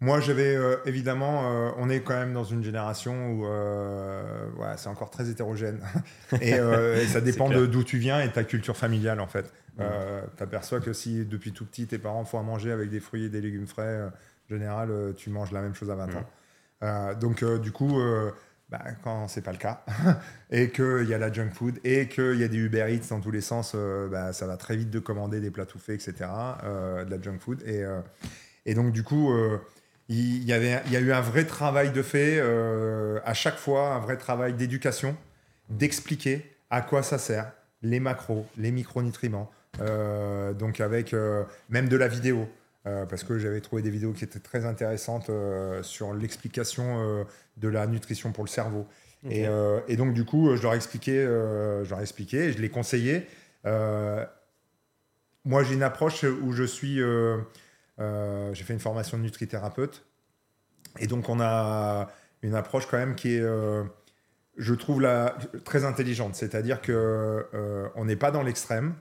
moi, 0.00 0.18
j'avais 0.18 0.58
évidemment, 0.84 1.72
on 1.78 1.88
est 1.88 2.00
quand 2.00 2.14
même 2.14 2.32
dans 2.32 2.42
une 2.42 2.64
génération 2.64 3.30
où 3.30 3.44
ouais, 3.46 4.72
c'est 4.76 4.88
encore 4.88 5.10
très 5.10 5.30
hétérogène. 5.30 5.78
et, 6.40 6.50
et 6.56 7.06
ça 7.06 7.20
dépend 7.30 7.48
d'où 7.48 7.84
tu 7.84 7.98
viens 7.98 8.20
et 8.20 8.26
de 8.26 8.32
ta 8.32 8.42
culture 8.42 8.76
familiale, 8.76 9.20
en 9.20 9.28
fait. 9.28 9.52
Euh, 9.78 10.22
tu 10.36 10.42
aperçois 10.42 10.80
que 10.80 10.92
si 10.92 11.24
depuis 11.24 11.52
tout 11.52 11.64
petit, 11.64 11.86
tes 11.86 11.98
parents 11.98 12.24
font 12.24 12.40
à 12.40 12.42
manger 12.42 12.72
avec 12.72 12.90
des 12.90 12.98
fruits 12.98 13.26
et 13.26 13.28
des 13.28 13.40
légumes 13.40 13.68
frais, 13.68 14.10
en 14.50 14.54
général, 14.54 14.90
euh, 14.90 15.12
tu 15.12 15.30
manges 15.30 15.52
la 15.52 15.60
même 15.62 15.74
chose 15.74 15.90
à 15.90 15.94
20 15.94 16.06
Ouais. 16.08 16.16
ans. 16.16 16.26
Euh, 16.82 17.14
donc, 17.14 17.42
euh, 17.42 17.58
du 17.58 17.70
coup, 17.72 18.00
bah, 18.68 18.80
quand 19.04 19.28
c'est 19.28 19.42
pas 19.42 19.52
le 19.52 19.58
cas, 19.58 19.84
et 20.50 20.70
qu'il 20.70 21.04
y 21.06 21.14
a 21.14 21.18
la 21.18 21.32
junk 21.32 21.50
food, 21.54 21.78
et 21.84 22.08
qu'il 22.08 22.36
y 22.40 22.44
a 22.44 22.48
des 22.48 22.56
Uber 22.56 22.86
Eats 22.88 23.08
dans 23.10 23.20
tous 23.20 23.30
les 23.30 23.40
sens, 23.42 23.72
euh, 23.74 24.08
bah, 24.08 24.32
ça 24.32 24.46
va 24.46 24.56
très 24.56 24.76
vite 24.76 24.90
de 24.90 24.98
commander 24.98 25.40
des 25.40 25.50
plats 25.50 25.66
tout 25.66 25.78
faits, 25.78 26.06
etc., 26.08 26.28
euh, 26.64 27.04
de 27.04 27.10
la 27.14 27.20
junk 27.20 27.38
food. 27.38 27.62
Et, 27.66 27.82
euh, 27.84 28.00
et 28.66 28.74
donc, 28.74 28.92
du 28.92 29.02
coup, 29.02 29.32
il 30.08 30.42
y, 30.44 30.52
avait, 30.52 30.80
il 30.86 30.92
y 30.92 30.96
a 30.96 31.00
eu 31.00 31.12
un 31.12 31.20
vrai 31.20 31.44
travail 31.44 31.92
de 31.92 32.02
fait, 32.02 32.40
à 33.24 33.34
chaque 33.34 33.56
fois, 33.58 33.94
un 33.94 33.98
vrai 34.00 34.16
travail 34.16 34.54
d'éducation, 34.54 35.16
d'expliquer 35.68 36.56
à 36.70 36.80
quoi 36.80 37.02
ça 37.02 37.18
sert, 37.18 37.52
les 37.82 38.00
macros, 38.00 38.46
les 38.56 38.70
micronutriments, 38.70 39.50
donc 40.58 40.80
avec 40.80 41.14
même 41.70 41.88
de 41.88 41.96
la 41.96 42.08
vidéo. 42.08 42.48
Euh, 42.84 43.06
parce 43.06 43.22
que 43.22 43.38
j'avais 43.38 43.60
trouvé 43.60 43.80
des 43.80 43.90
vidéos 43.90 44.12
qui 44.12 44.24
étaient 44.24 44.40
très 44.40 44.64
intéressantes 44.64 45.30
euh, 45.30 45.84
sur 45.84 46.14
l'explication 46.14 47.00
euh, 47.00 47.24
de 47.56 47.68
la 47.68 47.86
nutrition 47.86 48.32
pour 48.32 48.42
le 48.42 48.48
cerveau. 48.48 48.86
Et, 49.30 49.44
et 49.86 49.96
donc, 49.96 50.14
du 50.14 50.24
coup, 50.24 50.56
je 50.56 50.62
leur 50.64 50.72
ai 50.72 50.76
expliqué, 50.76 51.12
je 51.22 51.88
leur 51.88 52.00
ai 52.00 52.02
expliqué, 52.02 52.50
je 52.50 52.58
l'ai 52.58 52.70
conseillé. 52.70 53.28
Euh, 53.66 54.26
moi, 55.44 55.62
j'ai 55.62 55.74
une 55.74 55.84
approche 55.84 56.24
où 56.24 56.50
je 56.50 56.64
suis. 56.64 56.96
j'ai 56.96 58.64
fait 58.64 58.72
une 58.72 58.80
formation 58.80 59.16
de 59.16 59.22
nutrithérapeute. 59.22 60.04
Et 60.98 61.06
donc, 61.06 61.28
on 61.28 61.38
a 61.40 62.10
une 62.42 62.56
approche 62.56 62.86
quand 62.86 62.98
même 62.98 63.14
qui 63.14 63.36
est, 63.36 63.44
je 64.56 64.74
trouve, 64.74 65.00
la, 65.00 65.36
très 65.64 65.84
intelligente. 65.84 66.34
C'est-à-dire 66.34 66.82
que 66.82 67.46
on 67.94 68.04
n'est 68.04 68.16
pas 68.16 68.32
dans 68.32 68.42
l'extrême. 68.42 68.96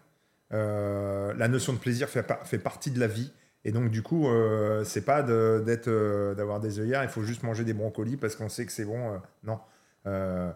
La 0.51 1.47
notion 1.47 1.73
de 1.73 1.79
plaisir 1.79 2.09
fait 2.09 2.59
partie 2.59 2.91
de 2.91 2.99
la 2.99 3.07
vie. 3.07 3.31
Et 3.63 3.71
donc, 3.71 3.89
du 3.91 4.01
coup, 4.01 4.27
euh, 4.27 4.83
c'est 4.83 5.05
pas 5.05 5.21
d'être, 5.21 5.87
euh, 5.87 6.33
d'avoir 6.33 6.59
des 6.59 6.79
œillères, 6.79 7.03
il 7.03 7.09
faut 7.09 7.21
juste 7.23 7.43
manger 7.43 7.63
des 7.63 7.73
brocolis 7.73 8.17
parce 8.17 8.35
qu'on 8.35 8.49
sait 8.49 8.65
que 8.65 8.71
c'est 8.71 8.85
bon. 8.85 9.13
euh, 9.13 9.17
non. 9.43 9.59
Euh, 10.07 10.51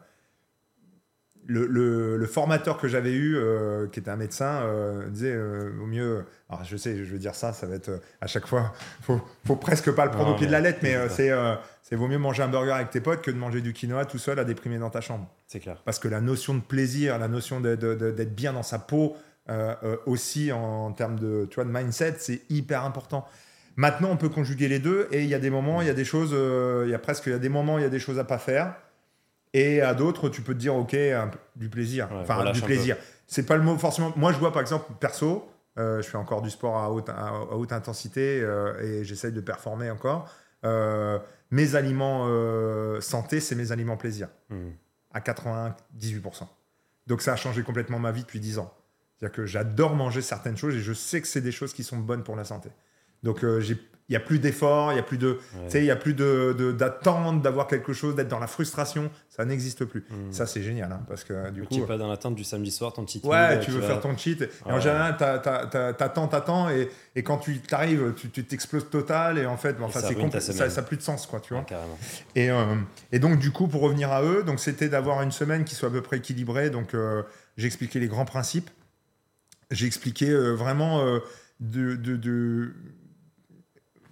le, 1.47 1.67
le- 1.67 2.17
le 2.17 2.25
formateur 2.25 2.79
que 2.79 2.87
j'avais 2.87 3.13
eu, 3.13 3.37
qui 3.91 3.99
était 3.99 4.09
un 4.09 4.15
médecin, 4.15 4.63
disait 5.09 5.37
vaut 5.37 5.85
mieux. 5.85 6.25
Alors, 6.49 6.63
je 6.63 6.75
sais, 6.75 6.97
je 6.97 7.11
veux 7.13 7.19
dire 7.19 7.35
ça, 7.35 7.53
ça 7.53 7.67
va 7.67 7.75
être 7.75 8.01
à 8.19 8.25
chaque 8.25 8.47
fois. 8.47 8.73
Faut, 9.03 9.21
faut 9.45 9.55
presque 9.55 9.91
pas 9.91 10.05
le 10.05 10.11
prendre 10.11 10.29
Non, 10.29 10.33
au 10.33 10.37
pied 10.37 10.47
de 10.47 10.51
la 10.51 10.59
lettre, 10.61 10.79
mais 10.81 11.07
c'est 11.09 11.29
c'est 11.83 11.95
vaut 11.95 12.07
mieux 12.07 12.17
manger 12.17 12.41
un 12.41 12.47
burger 12.47 12.71
avec 12.71 12.89
tes 12.89 12.99
potes 12.99 13.21
que 13.21 13.29
de 13.29 13.37
manger 13.37 13.61
du 13.61 13.73
quinoa 13.73 14.05
tout 14.05 14.17
seul 14.17 14.39
à 14.39 14.43
déprimer 14.43 14.79
dans 14.79 14.89
ta 14.89 15.01
chambre. 15.01 15.29
C'est 15.45 15.59
clair. 15.59 15.79
Parce 15.85 15.99
que 15.99 16.07
la 16.07 16.19
notion 16.19 16.55
de 16.55 16.61
plaisir, 16.61 17.19
la 17.19 17.27
notion 17.27 17.61
d'être 17.61 18.33
bien 18.35 18.53
dans 18.53 18.63
sa 18.63 18.79
peau, 18.79 19.15
aussi 20.05 20.51
en, 20.51 20.91
termes 20.91 21.19
de, 21.19 21.47
tu 21.49 21.55
vois, 21.55 21.65
de 21.65 21.71
mindset, 21.71 22.15
c'est 22.19 22.41
hyper 22.49 22.83
important. 22.83 23.25
Maintenant, 23.75 24.09
on 24.11 24.17
peut 24.17 24.29
conjuguer 24.29 24.67
les 24.67 24.79
deux 24.79 25.07
et 25.11 25.23
il 25.23 25.29
y 25.29 25.33
a 25.33 25.39
des 25.39 25.49
moments, 25.49 25.81
il 25.81 25.87
y 25.87 25.89
a 25.89 25.93
des 25.93 26.05
choses, 26.05 26.31
euh, 26.33 26.83
il 26.85 26.91
y 26.91 26.95
a 26.95 26.99
presque, 26.99 27.25
il 27.25 27.33
y 27.33 27.35
a 27.35 27.39
des 27.39 27.49
moments, 27.49 27.77
il 27.77 27.81
y 27.81 27.85
a 27.85 27.89
des 27.89 27.99
choses 27.99 28.19
à 28.19 28.23
pas 28.23 28.37
faire. 28.37 28.75
Et 29.53 29.81
à 29.81 29.93
d'autres, 29.93 30.29
tu 30.29 30.41
peux 30.41 30.53
te 30.53 30.59
dire, 30.59 30.75
ok, 30.75 30.93
un 30.93 31.29
du 31.55 31.69
plaisir. 31.69 32.09
Ouais, 32.11 32.19
enfin, 32.21 32.51
du 32.51 32.61
plaisir. 32.61 32.97
C'est 33.27 33.45
pas 33.45 33.57
le 33.57 33.63
mot 33.63 33.77
forcément. 33.77 34.13
Moi, 34.15 34.31
je 34.31 34.37
vois 34.37 34.53
par 34.53 34.61
exemple, 34.61 34.85
perso, 34.99 35.49
euh, 35.77 36.01
je 36.01 36.07
fais 36.07 36.17
encore 36.17 36.41
du 36.41 36.49
sport 36.49 36.77
à 36.77 36.91
haute, 36.91 37.09
à, 37.09 37.27
à 37.27 37.55
haute 37.55 37.73
intensité 37.73 38.41
euh, 38.41 38.81
et 38.81 39.03
j'essaye 39.03 39.33
de 39.33 39.41
performer 39.41 39.89
encore. 39.89 40.29
Euh, 40.63 41.19
mes 41.51 41.75
aliments 41.75 42.25
euh, 42.27 43.01
santé, 43.01 43.39
c'est 43.39 43.55
mes 43.55 43.71
aliments 43.71 43.97
plaisir 43.97 44.29
Hmm. 44.49 44.69
à 45.13 45.19
98%. 45.19 46.47
Donc 47.07 47.21
ça 47.21 47.33
a 47.33 47.35
changé 47.35 47.61
complètement 47.63 47.99
ma 47.99 48.11
vie 48.11 48.21
depuis 48.21 48.39
10 48.39 48.59
ans. 48.59 48.73
C'est-à-dire 49.19 49.35
que 49.35 49.45
j'adore 49.45 49.95
manger 49.95 50.21
certaines 50.21 50.57
choses 50.57 50.75
et 50.75 50.79
je 50.81 50.93
sais 50.93 51.21
que 51.21 51.27
c'est 51.27 51.41
des 51.41 51.51
choses 51.51 51.73
qui 51.73 51.83
sont 51.83 51.97
bonnes 51.97 52.23
pour 52.23 52.35
la 52.35 52.43
santé. 52.43 52.69
Donc 53.23 53.43
euh, 53.43 53.59
j'ai- 53.61 53.77
il 54.07 54.11
n'y 54.11 54.17
a 54.17 54.19
plus 54.19 54.37
d'efforts, 54.37 54.91
il 54.91 54.95
n'y 54.95 54.99
a 54.99 55.03
plus 55.03 55.17
de, 55.17 55.29
Ouais. 55.29 55.39
tu 55.65 55.71
sais, 55.71 55.79
il 55.79 55.85
y 55.85 55.89
a 55.89 55.95
plus 55.95 56.13
de, 56.13 56.53
de- 56.55 56.71
d'attente 56.71 57.41
d'avoir 57.41 57.65
quelque 57.65 57.91
chose, 57.91 58.13
d'être 58.13 58.27
dans 58.27 58.37
la 58.37 58.45
frustration. 58.45 59.09
Ça 59.29 59.45
n'existe 59.45 59.83
plus. 59.83 60.01
Hmm. 60.11 60.31
Ça 60.31 60.45
c'est 60.45 60.61
génial 60.61 60.91
hein, 60.91 61.01
parce 61.07 61.23
que 61.23 61.49
du 61.49 61.61
Donc, 61.61 61.69
coup, 61.69 61.75
tu 61.77 61.81
es 61.81 61.85
pas 61.87 61.97
dans 61.97 62.07
l'attente 62.07 62.35
du 62.35 62.43
samedi 62.43 62.69
soir, 62.69 62.93
ton 62.93 63.03
petit 63.03 63.19
Ouais, 63.23 63.59
tu 63.61 63.71
veux 63.71 63.79
vas- 63.79 63.87
faire 63.87 64.01
ton 64.01 64.15
cheat. 64.15 64.43
Et 64.43 64.49
en 64.71 64.79
général, 64.79 65.17
t'a- 65.17 65.39
t'a- 65.39 65.65
t'a- 65.65 65.93
t'attends, 65.93 66.27
t'attends, 66.27 66.69
et, 66.69 66.87
et 67.15 67.23
quand 67.23 67.39
tu 67.39 67.57
t'arrives, 67.61 68.13
tu, 68.15 68.29
t'exploses 68.45 68.91
total, 68.91 69.39
et 69.39 69.47
en 69.47 69.57
fait, 69.57 69.73
bon, 69.73 69.85
enfin, 69.85 70.01
ça 70.01 70.11
compl- 70.11 70.69
ça 70.69 70.81
plus 70.83 70.97
de 70.97 71.01
sens, 71.01 71.25
quoi, 71.25 71.39
tu 71.39 71.55
vois. 71.55 71.63
Ouais. 71.67 71.77
Et, 72.35 72.51
euh, 72.51 72.75
et 73.11 73.17
donc, 73.17 73.39
du 73.39 73.49
coup, 73.51 73.67
pour 73.67 73.81
revenir 73.81 74.11
à 74.11 74.21
eux, 74.23 74.43
donc 74.43 74.59
c'était 74.59 74.87
d'avoir 74.89 75.23
une 75.23 75.31
semaine 75.31 75.63
qui 75.63 75.73
soit 75.73 75.89
à 75.89 75.91
peu 75.91 76.03
près 76.03 76.17
équilibrée. 76.17 76.69
Donc, 76.69 76.93
euh, 76.93 77.23
j'ai 77.57 77.65
expliqué 77.65 77.99
les 77.99 78.07
grands 78.07 78.25
principes. 78.25 78.69
J'ai 79.71 79.85
expliqué 79.87 80.29
euh, 80.29 80.53
vraiment 80.53 80.99
euh, 80.99 81.19
de, 81.59 81.95
de- 81.95 82.15
de- 82.17 82.73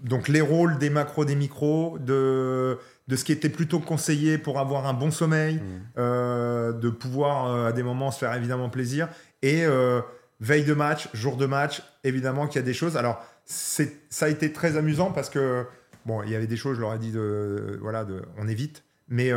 donc 0.04 0.28
les 0.28 0.42
rôles 0.42 0.78
des 0.80 0.90
macros, 0.90 1.24
des 1.26 1.36
micros, 1.36 1.98
de, 2.00 2.78
de 3.08 3.16
ce 3.16 3.24
qui 3.24 3.32
était 3.32 3.50
plutôt 3.50 3.80
conseillé 3.80 4.38
pour 4.38 4.60
avoir 4.60 4.86
un 4.88 4.94
bon 4.94 5.12
sommeil, 5.12 5.58
Hmm. 5.58 5.82
euh, 5.98 6.74
de 6.74 6.90
pouvoir 6.90 7.48
euh, 7.48 7.68
à 7.70 7.72
des 7.72 7.84
moments 7.84 8.12
se 8.12 8.20
faire 8.20 8.34
évidemment 8.34 8.70
plaisir. 8.70 9.08
Et 9.42 9.64
euh, 9.66 10.02
veille 10.42 10.66
de 10.66 10.74
match, 10.74 11.08
jour 11.14 11.38
de 11.38 11.46
match, 11.46 11.84
évidemment 12.04 12.48
qu'il 12.48 12.60
y 12.60 12.64
a 12.64 12.66
des 12.66 12.74
choses. 12.74 12.98
Alors, 12.98 13.24
ça 13.46 13.86
a 14.22 14.28
été 14.30 14.52
très 14.52 14.76
amusant 14.78 15.12
parce 15.12 15.30
que, 15.30 15.66
bon, 16.06 16.22
il 16.24 16.30
y 16.32 16.36
avait 16.36 16.48
des 16.48 16.58
choses, 16.58 16.76
je 16.78 16.82
leur 16.82 16.94
ai 16.94 17.00
dit, 17.00 17.12
de, 17.12 17.78
voilà, 17.82 18.04
de, 18.04 18.24
on 18.38 18.48
évite. 18.48 18.84
Mais 19.10 19.32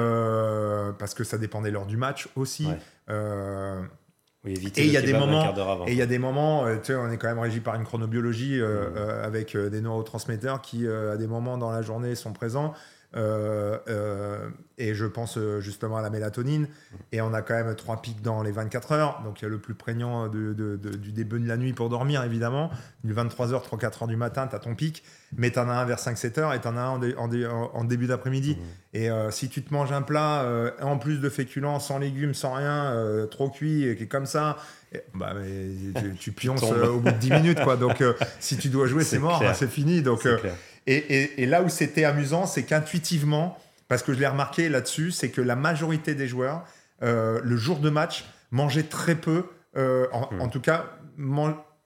parce 0.98 1.12
que 1.14 1.22
ça 1.24 1.38
dépendait 1.38 1.70
l'heure 1.70 1.86
du 1.86 1.96
match 1.96 2.28
aussi. 2.34 2.66
Ouais. 2.66 3.14
Oui, 4.46 4.52
éviter 4.52 4.82
Et 4.82 4.84
il 4.86 4.92
y 4.92 4.96
a 4.96 5.00
des 5.02 5.12
moments- 5.12 5.42
et 5.88 5.92
il 5.92 5.98
y 5.98 6.02
a 6.02 6.06
des 6.06 6.18
moments, 6.18 6.64
tu 6.76 6.84
sais, 6.84 6.94
on 6.94 7.10
est 7.10 7.16
quand 7.18 7.26
même 7.28 7.40
régi 7.40 7.58
par 7.60 7.74
une 7.74 7.84
chronobiologie 7.84 8.60
euh, 8.60 8.90
Mm. 8.90 8.94
euh, 8.96 9.26
avec 9.26 9.54
euh, 9.56 9.68
des 9.68 9.80
neurotransmetteurs 9.80 10.60
qui, 10.62 10.86
euh, 10.86 11.14
à 11.14 11.16
des 11.16 11.26
moments 11.26 11.58
dans 11.58 11.70
la 11.72 11.82
journée, 11.82 12.14
sont 12.14 12.32
présents. 12.32 12.72
Euh, 14.46 14.50
et 14.78 14.94
je 14.94 15.06
pense 15.06 15.38
euh, 15.38 15.60
justement 15.60 15.96
à 15.96 16.02
la 16.02 16.10
mélatonine. 16.10 16.68
Et 17.12 17.20
on 17.22 17.32
a 17.32 17.40
quand 17.42 17.54
même 17.54 17.74
trois 17.76 18.02
pics 18.02 18.20
dans 18.20 18.42
les 18.42 18.50
24 18.52 18.92
heures. 18.92 19.22
Donc 19.24 19.40
il 19.40 19.44
y 19.44 19.46
a 19.46 19.48
le 19.48 19.58
plus 19.58 19.74
prégnant 19.74 20.28
de- 20.28 20.52
de- 20.52 20.76
de- 20.76 20.96
du 20.96 21.12
début 21.12 21.40
de 21.40 21.48
la 21.48 21.56
nuit 21.56 21.72
pour 21.72 21.88
dormir, 21.88 22.22
évidemment. 22.24 22.70
Du 23.02 23.14
23h, 23.14 23.62
3-4 23.62 24.02
heures 24.02 24.08
du 24.08 24.16
matin, 24.16 24.46
tu 24.46 24.54
as 24.54 24.58
ton 24.58 24.74
pic. 24.74 25.02
Mais 25.36 25.50
tu 25.50 25.58
en 25.58 25.68
as 25.70 25.72
un 25.74 25.84
vers 25.86 25.98
5-7 25.98 26.38
heures 26.38 26.52
et 26.52 26.60
tu 26.60 26.68
en 26.68 26.76
as 26.76 26.80
un 26.82 26.88
en, 26.90 26.98
dé- 26.98 27.14
en 27.16 27.28
dé- 27.28 27.46
en- 27.46 27.70
en 27.72 27.84
début 27.84 28.06
d'après-midi. 28.06 28.58
Hmm. 28.60 28.96
Et 28.96 29.10
euh, 29.10 29.30
si 29.30 29.48
tu 29.48 29.62
te 29.62 29.72
manges 29.72 29.92
un 29.92 30.02
plat 30.02 30.42
euh, 30.42 30.70
en 30.82 30.98
plus 30.98 31.20
de 31.20 31.28
féculents, 31.30 31.80
sans 31.80 31.98
légumes, 31.98 32.34
sans 32.34 32.52
rien, 32.54 32.92
euh, 32.92 33.26
trop 33.26 33.48
cuit, 33.48 33.84
et 33.88 33.96
qui 33.96 34.02
est 34.04 34.08
comme 34.08 34.26
ça, 34.26 34.58
et- 34.92 35.02
bah, 35.14 35.32
mais 35.34 36.00
tu, 36.02 36.14
tu 36.20 36.32
pionces 36.32 36.62
au 36.62 37.00
bout 37.00 37.10
de 37.10 37.16
10 37.16 37.30
minutes. 37.30 37.60
Quoi. 37.64 37.76
Donc 37.76 38.02
si 38.40 38.58
tu 38.58 38.68
dois 38.68 38.86
jouer, 38.86 39.04
c'est 39.04 39.18
mort, 39.18 39.42
hein, 39.42 39.54
c'est 39.54 39.70
fini. 39.70 40.02
Donc, 40.02 40.26
et 40.86 41.46
là 41.46 41.62
où 41.62 41.68
c'était 41.70 42.04
amusant, 42.04 42.46
c'est 42.46 42.62
qu'intuitivement, 42.64 43.58
parce 43.88 44.02
que 44.02 44.12
je 44.12 44.18
l'ai 44.18 44.26
remarqué 44.26 44.68
là-dessus, 44.68 45.10
c'est 45.10 45.30
que 45.30 45.40
la 45.40 45.56
majorité 45.56 46.14
des 46.14 46.26
joueurs, 46.28 46.64
euh, 47.02 47.40
le 47.42 47.56
jour 47.56 47.78
de 47.78 47.90
match, 47.90 48.24
mangeaient 48.50 48.84
très 48.84 49.14
peu, 49.14 49.44
euh, 49.76 50.06
en, 50.12 50.28
Hmm. 50.32 50.40
en 50.40 50.48
tout 50.48 50.60
cas, 50.60 50.86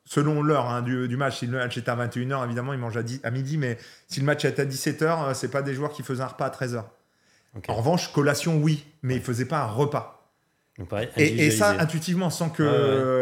selon 0.05 0.42
l'heure 0.42 0.68
hein, 0.68 0.82
du, 0.82 1.09
du 1.09 1.16
match. 1.16 1.38
Si 1.38 1.46
le 1.46 1.59
match 1.59 1.76
était 1.76 1.90
à 1.90 1.96
21h, 1.96 2.44
évidemment, 2.44 2.72
ils 2.72 2.78
mangent 2.78 2.96
à, 2.96 3.03
10 3.03 3.20
à 3.22 3.30
midi, 3.30 3.59
mais 3.59 3.78
si 4.09 4.20
le 4.20 4.26
match 4.26 4.44
était 4.44 4.62
à 4.62 4.66
17h, 4.66 5.03
euh, 5.30 5.34
c'est 5.34 5.51
pas 5.51 5.62
des 5.62 5.74
joueurs 5.74 5.92
qui 5.92 6.03
faisaient 6.03 6.22
un 6.22 6.26
repas 6.26 6.46
à 6.46 6.51
13h. 6.51 6.84
Ok. 7.57 7.64
En 7.68 7.74
revanche, 7.74 8.12
collation, 8.12 8.57
oui, 8.59 8.84
mais 9.03 9.16
ils 9.16 9.22
faisaient 9.22 9.44
pas 9.44 9.61
un 9.62 9.66
repas. 9.66 10.16
Donc, 10.78 10.88
pareil, 10.88 11.09
Et, 11.16 11.46
et 11.46 11.51
ça, 11.51 11.70
intuitivement, 11.78 12.30
sans 12.30 12.48
que. 12.48 12.62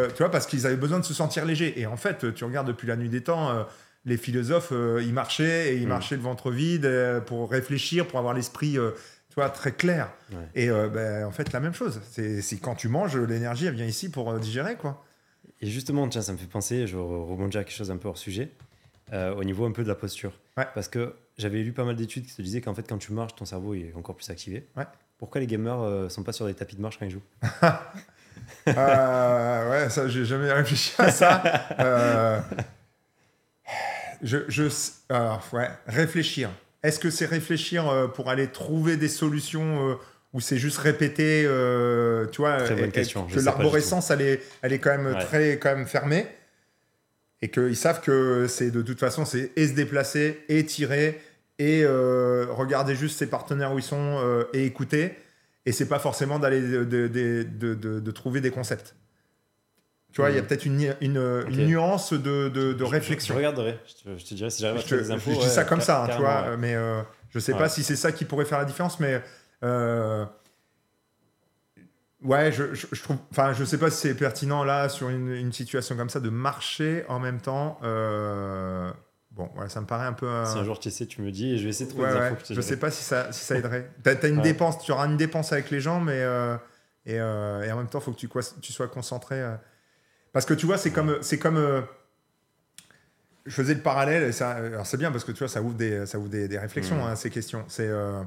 Ouais. 0.06 0.12
Tu 0.12 0.18
vois, 0.18 0.30
parce 0.30 0.46
qu'ils 0.46 0.66
avaient 0.66 0.76
besoin 0.76 0.98
de 0.98 1.04
se 1.04 1.14
sentir 1.14 1.44
légers. 1.44 1.80
Et 1.80 1.86
en 1.86 1.96
fait, 1.96 2.34
tu 2.34 2.44
regardes 2.44 2.66
depuis 2.68 2.86
la 2.86 2.96
nuit 2.96 3.08
des 3.08 3.22
temps, 3.22 3.66
les 4.04 4.16
philosophes, 4.16 4.72
euh, 4.72 5.02
ils 5.04 5.12
marchaient 5.12 5.74
et 5.74 5.76
ils 5.78 5.86
Mm. 5.86 5.88
marchaient 5.88 6.16
le 6.16 6.22
ventre 6.22 6.50
vide 6.50 6.84
euh, 6.86 7.20
pour 7.20 7.50
réfléchir, 7.50 8.06
pour 8.06 8.18
avoir 8.18 8.34
l'esprit, 8.34 8.78
euh, 8.78 8.92
tu 9.28 9.34
vois, 9.34 9.50
très 9.50 9.72
clair. 9.72 10.10
Ouais. 10.32 10.38
Et 10.54 10.68
ben, 10.68 11.24
en 11.26 11.30
fait, 11.30 11.52
la 11.52 11.60
même 11.60 11.74
chose. 11.74 12.00
C'est 12.10 12.58
quand 12.60 12.74
tu 12.74 12.88
manges, 12.88 13.16
l'énergie, 13.16 13.66
elle 13.66 13.74
vient 13.74 13.86
ici 13.86 14.10
pour 14.10 14.32
digérer, 14.38 14.76
quoi. 14.76 15.04
Et 15.60 15.66
justement, 15.66 16.08
tiens, 16.08 16.22
ça 16.22 16.32
me 16.32 16.38
fait 16.38 16.46
penser, 16.46 16.86
je 16.86 16.96
re- 16.96 17.28
rebondis 17.28 17.58
à 17.58 17.64
quelque 17.64 17.74
chose 17.76 17.90
un 17.90 17.96
peu 17.96 18.08
hors 18.08 18.16
sujet, 18.18 18.52
au 19.12 19.44
niveau 19.44 19.64
un 19.66 19.72
peu 19.72 19.82
de 19.82 19.88
la 19.88 19.94
posture. 19.94 20.32
Ouais. 20.56 20.66
Parce 20.74 20.88
que 20.88 21.14
j'avais 21.36 21.62
lu 21.62 21.72
pas 21.72 21.84
mal 21.84 21.96
d'études 21.96 22.26
qui 22.26 22.34
te 22.34 22.42
disaient 22.42 22.60
qu'en 22.60 22.74
fait, 22.74 22.88
quand 22.88 22.98
tu 22.98 23.12
marches, 23.12 23.34
ton 23.36 23.44
cerveau 23.44 23.74
est 23.74 23.92
encore 23.96 24.14
plus 24.16 24.28
activé. 24.30 24.66
Ouais. 24.76 24.84
Pourquoi 25.18 25.40
les 25.40 25.46
gamers 25.46 25.80
euh, 25.80 26.08
sont 26.08 26.22
pas 26.22 26.32
sur 26.32 26.46
des 26.46 26.54
tapis 26.54 26.76
de 26.76 26.80
marche 26.80 26.98
quand 26.98 27.06
ils 27.06 27.10
jouent? 27.12 27.22
Euh, 28.68 29.70
ouais, 29.70 29.90
ça, 29.90 30.08
j'ai 30.08 30.24
jamais 30.24 30.52
réfléchi 30.52 30.92
à 30.98 31.10
ça. 31.10 31.42
Euh, 31.80 32.40
je, 34.22 34.38
je, 34.48 34.64
alors, 35.08 35.46
ouais, 35.52 35.68
réfléchir. 35.86 36.50
Est-ce 36.82 36.98
que 36.98 37.10
c'est 37.10 37.26
réfléchir 37.26 37.88
euh, 37.88 38.06
pour 38.06 38.30
aller 38.30 38.48
trouver 38.48 38.96
des 38.96 39.08
solutions 39.08 39.90
euh, 39.90 39.94
ou 40.32 40.40
c'est 40.40 40.58
juste 40.58 40.78
répéter, 40.78 41.44
euh, 41.46 42.26
tu 42.26 42.40
vois, 42.42 42.58
Très 42.58 42.74
bonne 42.74 42.84
et- 42.90 42.92
question, 42.92 43.26
que 43.26 43.40
l'arborescence 43.40 44.10
elle 44.10 44.20
est, 44.22 44.42
elle 44.62 44.72
est 44.72 44.78
quand 44.78 44.90
même 44.96 45.14
Ouais. 45.14 45.24
très 45.24 45.58
quand 45.58 45.74
même 45.74 45.86
fermée 45.86 46.26
et 47.40 47.48
qu'ils 47.50 47.76
savent 47.76 48.00
que 48.00 48.46
c'est 48.48 48.70
de 48.70 48.82
toute 48.82 48.98
façon 49.00 49.24
c'est 49.24 49.52
et 49.56 49.66
se 49.68 49.72
déplacer 49.72 50.44
et 50.48 50.64
tirer 50.66 51.20
et 51.58 51.82
euh, 51.84 52.46
regarder 52.50 52.94
juste 52.94 53.18
ses 53.18 53.26
partenaires 53.28 53.72
où 53.72 53.78
ils 53.78 53.82
sont 53.82 54.20
euh, 54.22 54.44
et 54.52 54.64
écouter 54.66 55.14
et 55.66 55.72
c'est 55.72 55.88
pas 55.88 55.98
forcément 55.98 56.38
d'aller 56.38 56.60
de- 56.60 56.84
de- 56.84 58.00
de 58.00 58.10
trouver 58.10 58.40
des 58.40 58.50
concepts. 58.50 58.94
Tu 60.12 60.20
vois, 60.22 60.30
il 60.30 60.36
y 60.36 60.38
a 60.38 60.42
Mhm. 60.42 60.46
peut-être 60.48 60.64
une, 60.66 60.94
une, 61.02 61.66
nuance 61.66 62.12
de, 62.14 62.48
de, 62.48 62.48
de 62.48 62.72
Je- 62.72 62.78
je- 62.78 62.84
réflexion. 62.90 63.34
Je, 63.34 63.38
regarderai. 63.38 63.78
Je 63.86 64.10
te, 64.12 64.18
je 64.18 64.24
te 64.24 64.34
dirai 64.34 64.50
si 64.50 64.62
j'arrive 64.62 64.78
à 64.80 64.82
trouver 64.82 65.02
des 65.02 65.10
infos. 65.10 65.32
je 65.32 65.38
dis 65.40 65.48
ça 65.50 65.64
comme 65.64 65.80
ça, 65.82 66.04
hein, 66.04 66.08
tu 66.10 66.18
vois, 66.18 66.50
ouais. 66.50 66.56
mais 66.56 66.74
euh, 66.74 67.02
je 67.30 67.38
sais 67.38 67.52
Ouais. 67.52 67.58
pas 67.58 67.68
si 67.68 67.82
c'est 67.82 67.94
ça 67.96 68.10
qui 68.10 68.24
pourrait 68.24 68.46
faire 68.46 68.58
la 68.58 68.64
différence, 68.64 68.98
mais 69.00 69.22
euh, 69.62 70.24
ouais, 72.22 72.50
je, 72.52 73.00
trouve, 73.02 73.16
enfin, 73.30 73.52
je 73.52 73.64
sais 73.64 73.78
pas 73.78 73.90
si 73.90 73.98
c'est 74.08 74.14
pertinent 74.14 74.64
là 74.64 74.88
sur 74.88 75.08
une, 75.10 75.28
une 75.32 75.52
situation 75.52 75.96
comme 75.96 76.08
ça 76.10 76.20
de 76.20 76.30
marcher 76.30 77.04
en 77.08 77.18
même 77.20 77.40
temps. 77.40 77.78
euh, 77.82 78.90
bon, 79.32 79.50
ouais, 79.56 79.68
ça 79.68 79.80
me 79.80 79.86
paraît 79.86 80.06
un 80.06 80.12
peu. 80.14 80.26
euh, 80.26 80.44
Si 80.46 80.58
un 80.58 80.64
jour 80.64 80.78
tu 80.80 80.88
essaies, 80.88 81.06
tu 81.06 81.20
me 81.22 81.30
dis 81.30 81.52
et 81.54 81.58
je 81.58 81.64
vais 81.64 81.70
essayer 81.70 81.86
de 81.86 81.90
trouver 81.92 82.08
des 82.10 82.16
infos. 82.16 82.34
que 82.36 82.40
je 82.48 82.52
dirai. 82.54 82.62
sais 82.62 82.76
pas 82.78 82.90
si 82.90 83.04
ça, 83.04 83.30
si 83.32 83.44
ça 83.44 83.56
aiderait. 83.58 83.90
T'as 84.02 84.14
as 84.22 84.26
une 84.28 84.38
Ouais. 84.38 84.42
dépense, 84.42 84.82
tu 84.82 84.90
auras 84.92 85.06
une 85.06 85.16
dépense 85.16 85.52
avec 85.52 85.70
les 85.70 85.80
gens, 85.80 86.00
mais 86.00 86.24
et, 87.06 87.14
et 87.16 87.20
en 87.20 87.76
même 87.76 87.88
temps, 87.88 88.00
faut 88.00 88.12
que 88.12 88.18
tu, 88.18 88.28
quoi- 88.28 88.42
tu 88.60 88.72
sois 88.72 88.88
concentré. 88.88 89.42
Parce 90.32 90.44
que 90.46 90.54
tu 90.54 90.66
vois, 90.66 90.78
c'est 90.78 90.90
comme, 90.90 91.18
c'est 91.22 91.38
comme. 91.38 91.56
euh, 91.56 91.82
je 93.46 93.52
faisais 93.54 93.74
le 93.74 93.80
parallèle, 93.80 94.24
et 94.24 94.32
ça, 94.32 94.50
alors 94.50 94.86
c'est 94.86 94.98
bien 94.98 95.10
parce 95.10 95.24
que 95.24 95.32
tu 95.32 95.38
vois, 95.38 95.48
ça 95.48 95.62
ouvre 95.62 95.74
des, 95.74 96.04
ça 96.06 96.18
ouvre 96.18 96.28
des, 96.28 96.48
des 96.48 96.58
réflexions, 96.58 96.96
Mhm. 96.96 97.02
hein, 97.02 97.16
ces 97.16 97.30
questions. 97.30 97.64
C'est, 97.68 97.86
euh, 97.88 98.22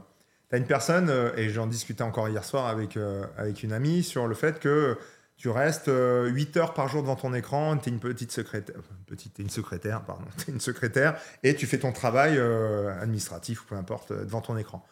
t'as 0.50 0.58
une 0.58 0.66
personne, 0.66 1.10
euh, 1.10 1.32
et 1.36 1.50
j'en 1.50 1.68
discutais 1.68 2.04
encore 2.04 2.28
hier 2.28 2.44
soir 2.44 2.66
avec, 2.68 2.98
euh, 2.98 3.26
avec 3.38 3.62
une 3.62 3.72
amie 3.72 4.02
sur 4.04 4.28
le 4.28 4.34
fait 4.34 4.60
que 4.60 4.98
tu 5.38 5.50
restes 5.50 5.90
euh, 5.90 6.28
8 6.30 6.58
heures 6.58 6.74
par 6.74 6.88
jour 6.88 7.04
devant 7.04 7.16
ton 7.16 7.34
écran, 7.36 7.78
tu 7.78 7.90
es 7.90 7.92
une 7.92 8.00
petite 8.00 8.32
secrétaire, 8.32 8.76
petite, 9.06 9.36
t'es 9.36 9.44
une 9.44 9.50
secrétaire, 9.52 10.02
pardon, 10.02 10.26
t'es 10.46 10.52
une 10.52 10.60
secrétaire, 10.60 11.16
et 11.44 11.56
tu 11.56 11.68
fais 11.68 11.78
ton 11.78 11.92
travail 11.92 12.38
euh, 12.40 13.00
administratif 13.00 13.62
ou 13.62 13.66
peu 13.66 13.76
importe 13.76 14.12
devant 14.14 14.42
ton 14.42 14.58
écran. 14.58 14.84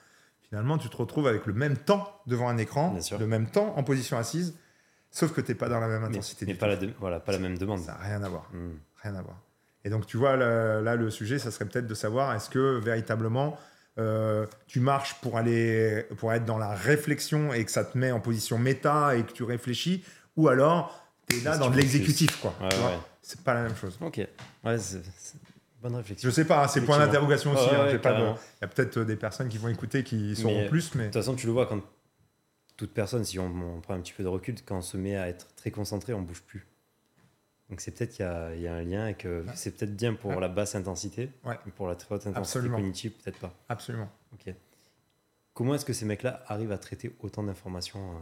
Finalement, 0.48 0.78
tu 0.78 0.90
te 0.90 0.98
retrouves 0.98 1.28
avec 1.28 1.46
le 1.48 1.54
même 1.54 1.78
temps 1.78 2.22
devant 2.28 2.50
un 2.50 2.58
écran, 2.58 2.96
le 3.20 3.28
même 3.28 3.48
temps 3.48 3.74
en 3.78 3.84
position 3.84 4.18
assise, 4.18 4.54
sauf 5.12 5.32
que 5.34 5.42
t'es 5.42 5.56
pas 5.56 5.70
dans 5.70 5.80
la 5.80 5.88
même 5.88 6.02
Mais, 6.02 6.08
intensité. 6.10 6.46
mais 6.46 6.54
du 6.54 6.60
pas, 6.60 6.68
la 6.68 6.76
de- 6.76 6.92
voilà, 7.00 7.20
pas 7.20 7.32
la 7.32 7.40
même 7.40 7.58
demande. 7.58 7.80
Ça 7.80 7.94
n'a 7.94 7.98
rien 8.00 8.24
à 8.24 8.30
voir 8.30 8.50
Hmm. 8.54 8.72
rien 9.04 9.16
à 9.16 9.22
voir. 9.22 9.38
Et 9.86 9.90
donc, 9.90 10.06
tu 10.06 10.18
vois, 10.18 10.36
là, 10.36 10.82
là, 10.82 10.96
le 10.96 11.10
sujet, 11.10 11.40
ça 11.40 11.52
serait 11.52 11.66
peut-être 11.66 11.88
de 11.88 11.94
savoir 11.96 12.34
est-ce 12.36 12.50
que 12.50 12.80
véritablement 12.80 13.58
euh, 13.98 14.46
tu 14.68 14.80
marches 14.80 15.16
pour 15.22 15.38
aller 15.38 16.06
pour 16.20 16.32
être 16.34 16.46
dans 16.46 16.58
la 16.58 16.74
réflexion 16.74 17.54
et 17.54 17.66
que 17.66 17.72
ça 17.72 17.84
te 17.84 17.98
met 17.98 18.12
en 18.12 18.20
position 18.22 18.58
méta 18.58 19.16
et 19.18 19.24
que 19.24 19.32
tu 19.34 19.44
réfléchis, 19.44 20.06
ou 20.38 20.48
alors 20.48 21.06
tu 21.28 21.38
es 21.38 21.42
là 21.42 21.58
dans 21.58 21.66
tu 21.68 21.72
de 21.74 21.78
l'exécutif, 21.78 22.40
quoi. 22.42 22.54
Ouais, 22.62 22.70
tu. 22.70 22.76
C'est 23.22 23.42
pas 23.42 23.54
la 23.54 23.64
même 23.64 23.76
chose. 23.76 23.98
Ok. 24.02 24.18
Ouais, 24.18 24.78
c'est 24.78 25.02
c'est 25.18 25.34
une 25.34 25.82
bonne 25.82 25.96
réflexion. 25.96 26.30
Je 26.30 26.34
sais 26.34 26.46
pas, 26.46 26.64
hein, 26.64 26.68
c'est 26.70 26.82
point 26.82 26.98
d'interrogation 26.98 27.52
aussi. 27.54 27.64
Ouais, 27.70 27.76
hein, 27.76 27.84
ouais, 27.86 27.92
j'ai 27.92 28.00
pas 28.00 28.12
de- 28.12 28.16
carrément. 28.20 28.38
Il 28.62 28.62
y 28.62 28.66
a 28.66 28.68
peut-être 28.68 29.00
des 29.00 29.16
personnes 29.18 29.50
qui 29.50 29.58
vont 29.58 29.68
écouter 29.70 30.04
qui 30.04 30.36
sauront 30.36 30.62
Mais- 30.64 30.70
plus, 30.70 30.96
mais 30.96 31.04
De 31.04 31.08
toute 31.08 31.16
façon, 31.22 31.36
tu 31.36 31.46
le 31.48 31.52
vois 31.54 31.66
quand 31.66 31.82
toute 32.80 32.94
personne, 32.94 33.24
si 33.26 33.38
on, 33.40 33.46
on 33.48 33.82
prend 33.82 33.94
un 33.94 34.00
petit 34.00 34.14
peu 34.14 34.24
de 34.24 34.28
recul, 34.30 34.56
quand 34.66 34.78
on 34.78 34.82
se 34.82 34.96
met 34.98 35.16
à 35.18 35.28
être 35.28 35.54
très 35.56 35.70
concentré, 35.72 36.14
on 36.14 36.22
bouge 36.22 36.42
plus. 36.42 36.66
Donc 37.70 37.82
c'est 37.82 37.92
peut-être 37.92 38.12
qu'il 38.12 38.26
y, 38.26 38.28
a- 38.28 38.56
il 38.56 38.62
y 38.62 38.68
a 38.68 38.74
un 38.74 38.82
lien 38.84 39.08
et 39.10 39.14
que 39.16 39.42
Ouais. 39.46 39.52
c'est 39.54 39.72
peut-être 39.78 39.96
bien 39.96 40.14
pour 40.16 40.32
Ouais. 40.32 40.40
la 40.40 40.48
basse 40.48 40.76
intensité, 40.76 41.30
Ouais. 41.44 41.60
mais 41.66 41.72
pour 41.72 41.88
la 41.88 41.96
très 41.96 42.16
haute 42.16 42.22
intensité 42.26 42.40
Absolument. 42.40 42.78
cognitive, 42.78 43.12
peut-être 43.12 43.38
pas. 43.40 43.54
absolument. 43.68 44.10
Ok. 44.34 44.54
Comment 45.54 45.76
est-ce 45.76 45.86
que 45.86 45.94
ces 45.94 46.06
mecs-là 46.06 46.42
arrivent 46.48 46.72
à 46.72 46.78
traiter 46.78 47.14
autant 47.20 47.44
d'informations 47.44 48.12
euh, 48.12 48.20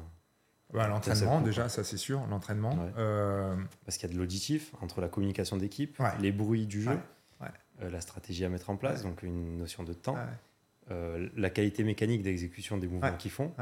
Bah, 0.73 0.87
L'entraînement, 0.87 1.39
déjà, 1.39 1.69
ça 1.69 1.83
c'est 1.85 1.95
sûr, 1.97 2.25
l'entraînement. 2.27 2.73
Ouais. 2.73 2.91
Euh, 2.97 3.55
Parce 3.85 3.97
qu'il 3.97 4.09
y 4.09 4.11
a 4.11 4.13
de 4.15 4.19
l'auditif 4.19 4.73
entre 4.81 4.99
la 5.01 5.07
communication 5.07 5.55
d'équipe, 5.55 5.97
Ouais. 5.99 6.09
les 6.19 6.31
bruits 6.31 6.65
du 6.65 6.81
jeu, 6.81 6.97
Ouais. 7.39 7.47
Euh, 7.83 7.89
la 7.91 8.01
stratégie 8.01 8.43
à 8.43 8.49
mettre 8.49 8.69
en 8.71 8.75
place, 8.75 9.03
donc 9.03 9.21
une 9.23 9.57
notion 9.57 9.83
de 9.83 9.93
temps, 9.93 10.17
euh, 10.89 11.29
la 11.37 11.49
qualité 11.51 11.83
mécanique 11.83 12.23
d'exécution 12.23 12.77
des 12.77 12.87
mouvements 12.87 13.15
qu'ils 13.17 13.29
font. 13.31 13.53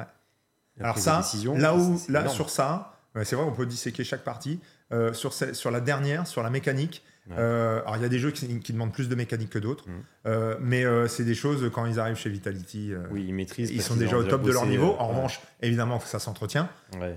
Alors 0.80 0.98
ça, 0.98 1.22
là 1.56 1.76
où, 1.76 2.02
là 2.10 2.28
sur 2.28 2.50
ça, 2.50 2.98
c'est 3.24 3.36
vrai, 3.36 3.46
on 3.46 3.54
peut 3.54 3.66
disséquer 3.66 4.04
chaque 4.04 4.24
partie. 4.24 4.60
Euh, 4.94 5.14
sur, 5.14 5.72
la 5.72 5.82
dernière, 5.82 6.28
sur 6.28 6.44
la 6.44 6.50
mécanique, 6.52 7.04
Ouais. 7.28 7.38
euh, 7.40 7.82
alors 7.82 7.96
il 7.98 8.04
y 8.04 8.06
a 8.06 8.10
des 8.10 8.20
jeux 8.20 8.30
qui, 8.30 8.60
qui 8.60 8.72
demandent 8.72 8.94
plus 8.94 9.10
de 9.10 9.16
mécanique 9.16 9.50
que 9.50 9.58
d'autres, 9.58 9.86
Mhm. 9.90 9.94
euh, 10.28 10.56
mais 10.62 10.84
c'est 11.08 11.24
des 11.24 11.34
choses 11.34 11.72
quand 11.74 11.88
ils 11.88 12.00
arrivent 12.00 12.18
chez 12.18 12.30
Vitality, 12.30 12.94
Oui, 13.10 13.26
ils 13.28 13.34
maîtrisent. 13.34 13.72
ils 13.72 13.82
sont 13.82 13.96
déjà 13.96 14.16
au 14.16 14.24
top 14.24 14.44
de 14.44 14.52
leur 14.52 14.68
niveau. 14.68 14.96
En 15.00 15.08
ouais. 15.10 15.16
revanche, 15.16 15.42
évidemment, 15.64 16.00
ça 16.00 16.20
s'entretient. 16.20 16.70
Ouais. 17.02 17.16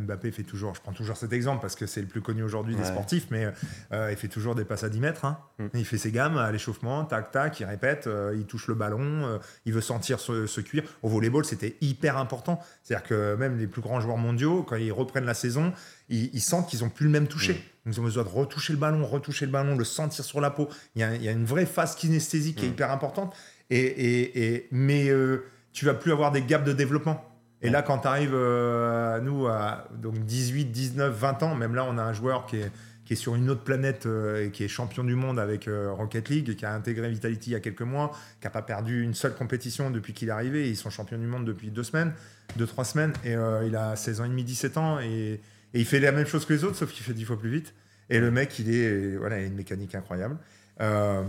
Mbappé 0.00 0.30
fait 0.30 0.44
toujours, 0.44 0.74
je 0.74 0.80
prends 0.80 0.92
toujours 0.94 1.18
cet 1.18 1.34
exemple 1.34 1.60
parce 1.60 1.74
que 1.76 1.84
c'est 1.86 2.00
le 2.00 2.06
plus 2.06 2.22
connu 2.22 2.42
aujourd'hui 2.42 2.74
des 2.74 2.84
sportifs, 2.84 3.26
mais 3.30 3.48
il 3.92 4.16
fait 4.16 4.28
toujours 4.28 4.54
des 4.54 4.64
passes 4.64 4.84
à 4.84 4.88
10 4.88 5.00
mètres. 5.00 5.26
hein. 5.26 5.38
Mm. 5.58 5.66
Il 5.74 5.84
fait 5.84 5.98
ses 5.98 6.10
gammes 6.10 6.38
à 6.38 6.50
l'échauffement, 6.50 7.04
tac 7.04 7.32
tac, 7.32 7.60
il 7.60 7.64
répète, 7.66 8.08
il 8.34 8.46
touche 8.46 8.66
le 8.68 8.74
ballon, 8.74 9.38
il 9.66 9.74
veut 9.74 9.82
sentir 9.82 10.20
ce, 10.20 10.46
ce 10.46 10.62
cuir. 10.62 10.84
Au 11.02 11.08
volleyball, 11.10 11.44
c'était 11.44 11.76
hyper 11.82 12.16
important. 12.16 12.60
C'est-à-dire 12.82 13.06
que 13.06 13.34
même 13.36 13.58
les 13.58 13.66
plus 13.66 13.82
grands 13.82 14.00
joueurs 14.00 14.16
mondiaux, 14.16 14.62
quand 14.66 14.76
ils 14.76 14.90
reprennent 14.90 15.26
la 15.26 15.34
saison, 15.34 15.74
ils, 16.12 16.30
ils 16.34 16.40
sentent 16.40 16.68
qu'ils 16.68 16.80
n'ont 16.80 16.88
plus 16.90 17.06
le 17.06 17.10
même 17.12 17.26
toucher. 17.26 17.54
Mm. 17.54 17.90
Ils 17.90 18.00
ont 18.00 18.04
besoin 18.04 18.22
de 18.22 18.28
retoucher 18.28 18.72
le 18.72 18.78
ballon, 18.78 19.04
retoucher 19.04 19.46
le 19.46 19.50
ballon, 19.52 19.76
le 19.76 19.84
sentir 19.84 20.24
sur 20.24 20.40
la 20.40 20.50
peau. 20.50 20.68
Il 20.94 21.00
y 21.00 21.02
a, 21.04 21.14
il 21.16 21.22
y 21.22 21.28
a 21.28 21.32
une 21.32 21.44
vraie 21.44 21.66
phase 21.66 21.96
kinesthésique 21.96 22.56
qui 22.58 22.66
est 22.66 22.68
Mm. 22.68 22.72
hyper 22.72 22.90
importante. 22.92 23.34
Et, 23.70 23.78
et, 23.80 24.54
et- 24.54 24.68
mais 24.70 25.08
euh, 25.08 25.44
tu 25.72 25.84
vas 25.86 25.94
plus 25.94 26.12
avoir 26.12 26.30
des 26.30 26.42
gaps 26.42 26.64
de 26.64 26.72
développement. 26.72 27.24
Et 27.62 27.70
là, 27.70 27.82
quand 27.82 27.98
tu 27.98 28.08
arrives 28.08 28.34
à 28.34 29.20
nous 29.20 29.46
à 29.46 29.88
donc 29.94 30.14
18, 30.26 30.66
19, 30.66 31.14
20 31.16 31.42
ans, 31.44 31.54
même 31.54 31.74
là, 31.74 31.84
on 31.88 31.96
a 31.96 32.02
un 32.02 32.12
joueur 32.12 32.44
qui 32.46 32.56
est, 32.56 32.70
qui 33.04 33.12
est 33.12 33.16
sur 33.16 33.34
une 33.36 33.48
autre 33.50 33.62
planète 33.62 34.06
euh, 34.06 34.46
et 34.46 34.50
qui 34.50 34.64
est 34.64 34.68
champion 34.68 35.04
du 35.04 35.14
monde 35.14 35.38
avec 35.38 35.68
euh, 35.68 35.92
Rocket 35.92 36.28
League, 36.28 36.48
et 36.50 36.56
qui 36.56 36.64
a 36.66 36.72
intégré 36.74 37.08
Vitality 37.08 37.50
il 37.50 37.52
y 37.52 37.56
a 37.56 37.60
quelques 37.60 37.82
mois, 37.82 38.10
qui 38.40 38.46
n'a 38.46 38.50
pas 38.50 38.62
perdu 38.62 39.02
une 39.02 39.14
seule 39.14 39.34
compétition 39.34 39.90
depuis 39.90 40.12
qu'il 40.12 40.28
est 40.28 40.32
arrivé. 40.32 40.68
Ils 40.68 40.76
sont 40.76 40.90
champions 40.90 41.18
du 41.18 41.26
monde 41.26 41.44
depuis 41.44 41.70
deux 41.70 41.82
semaines, 41.84 42.12
deux, 42.56 42.66
trois 42.66 42.84
semaines. 42.84 43.12
Et 43.24 43.34
euh, 43.36 43.64
il 43.66 43.76
a 43.76 43.94
16 43.96 44.20
ans 44.20 44.24
et 44.24 44.28
demi, 44.28 44.42
17 44.44 44.76
ans. 44.76 44.98
Et, 45.00 45.40
et 45.74 45.80
il 45.80 45.86
fait 45.86 46.00
la 46.00 46.12
même 46.12 46.26
chose 46.26 46.44
que 46.44 46.52
les 46.52 46.64
autres, 46.64 46.76
sauf 46.76 46.92
qu'il 46.92 47.04
fait 47.04 47.14
10 47.14 47.24
fois 47.24 47.38
plus 47.38 47.50
vite. 47.50 47.74
Et 48.10 48.18
le 48.18 48.30
mec, 48.30 48.58
il 48.58 48.74
est 48.74 49.16
voilà, 49.16 49.38
il 49.38 49.44
a 49.44 49.46
une 49.46 49.54
mécanique 49.54 49.94
incroyable. 49.94 50.36
Euh, 50.80 51.22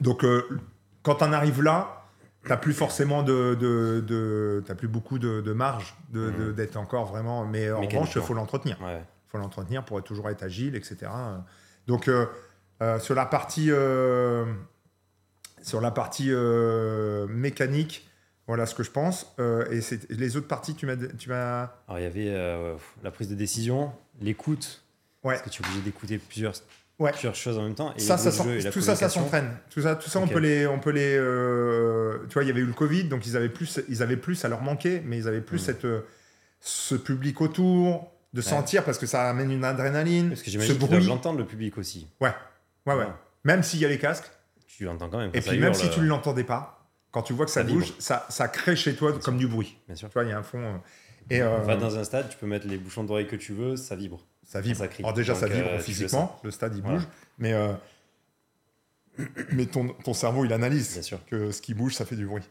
donc, 0.00 0.24
euh, 0.24 0.42
quand 1.02 1.22
on 1.22 1.32
arrive 1.32 1.62
là, 1.62 1.96
T'as 2.48 2.56
plus 2.56 2.72
forcément 2.72 3.22
de, 3.22 3.54
de, 3.54 4.64
plus 4.78 4.88
beaucoup 4.88 5.18
de, 5.18 5.42
de 5.42 5.52
marge 5.52 5.94
Mhm. 6.10 6.54
d'être 6.54 6.78
encore 6.78 7.04
vraiment. 7.04 7.44
Mais 7.44 7.70
en 7.70 7.82
revanche, 7.82 8.14
il 8.16 8.22
faut 8.22 8.32
l'entretenir. 8.32 8.80
Ouais. 8.80 8.96
Il 8.98 9.30
faut 9.30 9.36
l'entretenir 9.36 9.84
pour 9.84 10.02
toujours 10.02 10.30
être 10.30 10.42
agile, 10.42 10.74
etc. 10.74 10.96
Donc 11.86 12.08
euh, 12.08 12.24
sur 12.98 13.14
la 13.14 13.26
partie 13.26 13.70
sur 15.62 15.80
la 15.82 15.90
partie 15.90 16.30
mécanique, 17.28 18.09
voilà 18.50 18.66
ce 18.66 18.74
que 18.74 18.82
je 18.82 18.90
pense. 18.90 19.32
Euh, 19.38 19.64
et 19.70 19.80
les 20.12 20.36
autres 20.36 20.48
parties, 20.48 20.74
tu 20.74 20.84
m'as, 20.86 20.96
tu 20.96 21.28
m'as. 21.28 21.68
Alors 21.86 21.98
il 21.98 22.02
y 22.02 22.06
avait 22.06 22.28
euh, 22.30 22.74
la 23.04 23.10
prise 23.12 23.28
de 23.28 23.34
décision, 23.36 23.92
l'écoute, 24.20 24.82
Ouais. 25.22 25.34
parce 25.34 25.42
que 25.42 25.50
tu 25.50 25.62
es 25.62 25.66
obligé 25.66 25.80
d'écouter 25.82 26.18
plusieurs, 26.18 26.54
Ouais. 26.98 27.12
plusieurs 27.12 27.34
choses 27.36 27.58
en 27.58 27.62
même 27.62 27.74
temps. 27.74 27.94
Et 27.96 28.00
Ça, 28.00 28.18
ça 28.18 28.30
et 28.50 28.60
la 28.62 28.70
tout 28.72 28.80
ça, 28.80 28.96
ça 28.96 29.08
s'entraîne. 29.08 29.50
Tout 29.70 29.82
ça, 29.82 29.94
tout 29.94 30.10
ça, 30.10 30.18
on 30.18 30.26
peut 30.26 30.40
les, 30.40 30.66
on 30.66 30.78
peut 30.80 30.90
les. 30.90 31.16
euh, 31.16 32.18
tu 32.28 32.34
vois, 32.34 32.42
il 32.42 32.48
y 32.48 32.50
avait 32.50 32.60
eu 32.60 32.66
le 32.66 32.72
Covid, 32.72 33.04
donc 33.04 33.26
ils 33.26 33.36
avaient 33.36 33.48
plus, 33.48 33.80
ils 33.88 34.02
avaient 34.02 34.16
plus 34.16 34.44
à 34.44 34.48
leur 34.48 34.62
manquer, 34.62 35.00
mais 35.04 35.16
ils 35.18 35.28
avaient 35.28 35.40
plus 35.40 35.58
Mhm. 35.60 35.64
cette, 35.64 35.86
ce 36.60 36.94
public 36.96 37.40
autour, 37.40 38.10
de 38.32 38.40
sentir 38.42 38.84
parce 38.84 38.98
que 38.98 39.06
ça 39.06 39.28
amène 39.28 39.50
une 39.50 39.64
adrénaline, 39.64 40.28
Parce 40.30 40.42
que 40.42 40.50
j'imagine 40.50 40.78
qu'ils 40.78 41.06
l'entendre 41.06 41.38
le 41.38 41.46
public 41.46 41.76
aussi. 41.78 42.06
Ouais, 42.20 42.32
ouais, 42.86 42.94
ouais. 42.94 43.06
Même 43.44 43.62
s'il 43.62 43.80
y 43.80 43.84
a 43.84 43.88
les 43.88 43.98
casques, 43.98 44.30
Tu 44.66 44.84
l'entends 44.84 45.08
quand 45.08 45.18
même. 45.18 45.30
et 45.34 45.40
puis 45.40 45.58
même 45.58 45.74
si 45.74 45.88
tu 45.90 46.00
ne 46.00 46.06
l'entendais 46.06 46.44
pas, 46.44 46.79
quand 47.12 47.22
tu 47.22 47.32
vois 47.32 47.44
que 47.46 47.50
ça, 47.50 47.62
bouge, 47.64 47.92
ça, 47.98 48.26
ça 48.28 48.48
crée 48.48 48.76
chez 48.76 48.94
toi 48.94 49.12
comme 49.18 49.36
du 49.38 49.46
bruit. 49.48 49.76
Bien 49.86 49.96
sûr. 49.96 50.08
Tu 50.08 50.14
vois, 50.14 50.24
il 50.24 50.30
y 50.30 50.32
a 50.32 50.38
un 50.38 50.42
fond. 50.42 50.58
euh, 50.60 50.76
et 51.28 51.42
euh, 51.42 51.58
Enfin, 51.60 51.76
dans 51.76 51.96
un 51.98 52.04
stade, 52.04 52.28
tu 52.28 52.36
peux 52.36 52.46
mettre 52.46 52.66
les 52.66 52.76
bouchons 52.78 53.04
d'oreilles 53.04 53.26
que 53.28 53.36
tu 53.36 53.52
veux, 53.52 53.76
ça 53.76 53.94
vibre. 53.96 54.20
ça 54.44 54.60
vibre. 54.60 54.78
ça 54.78 54.88
crie. 54.88 55.02
Alors 55.02 55.14
déjà, 55.14 55.34
ça 55.34 55.46
vibre 55.48 55.68
euh, 55.68 55.76
le 55.76 55.82
physiquement, 55.82 56.38
le 56.44 56.50
stade 56.50 56.74
il 56.76 56.82
Voilà. 56.82 56.98
bouge, 56.98 57.08
mais, 57.38 57.52
euh, 57.52 57.72
mais 59.52 59.66
ton, 59.66 59.88
ton 59.88 60.14
cerveau 60.14 60.44
il 60.44 60.52
analyse 60.52 60.92
Bien 60.94 61.02
sûr. 61.02 61.24
que 61.26 61.50
ce 61.50 61.60
qui 61.62 61.74
bouge, 61.74 61.94
ça 61.94 62.04
fait 62.04 62.16
du 62.16 62.26
bruit. 62.26 62.42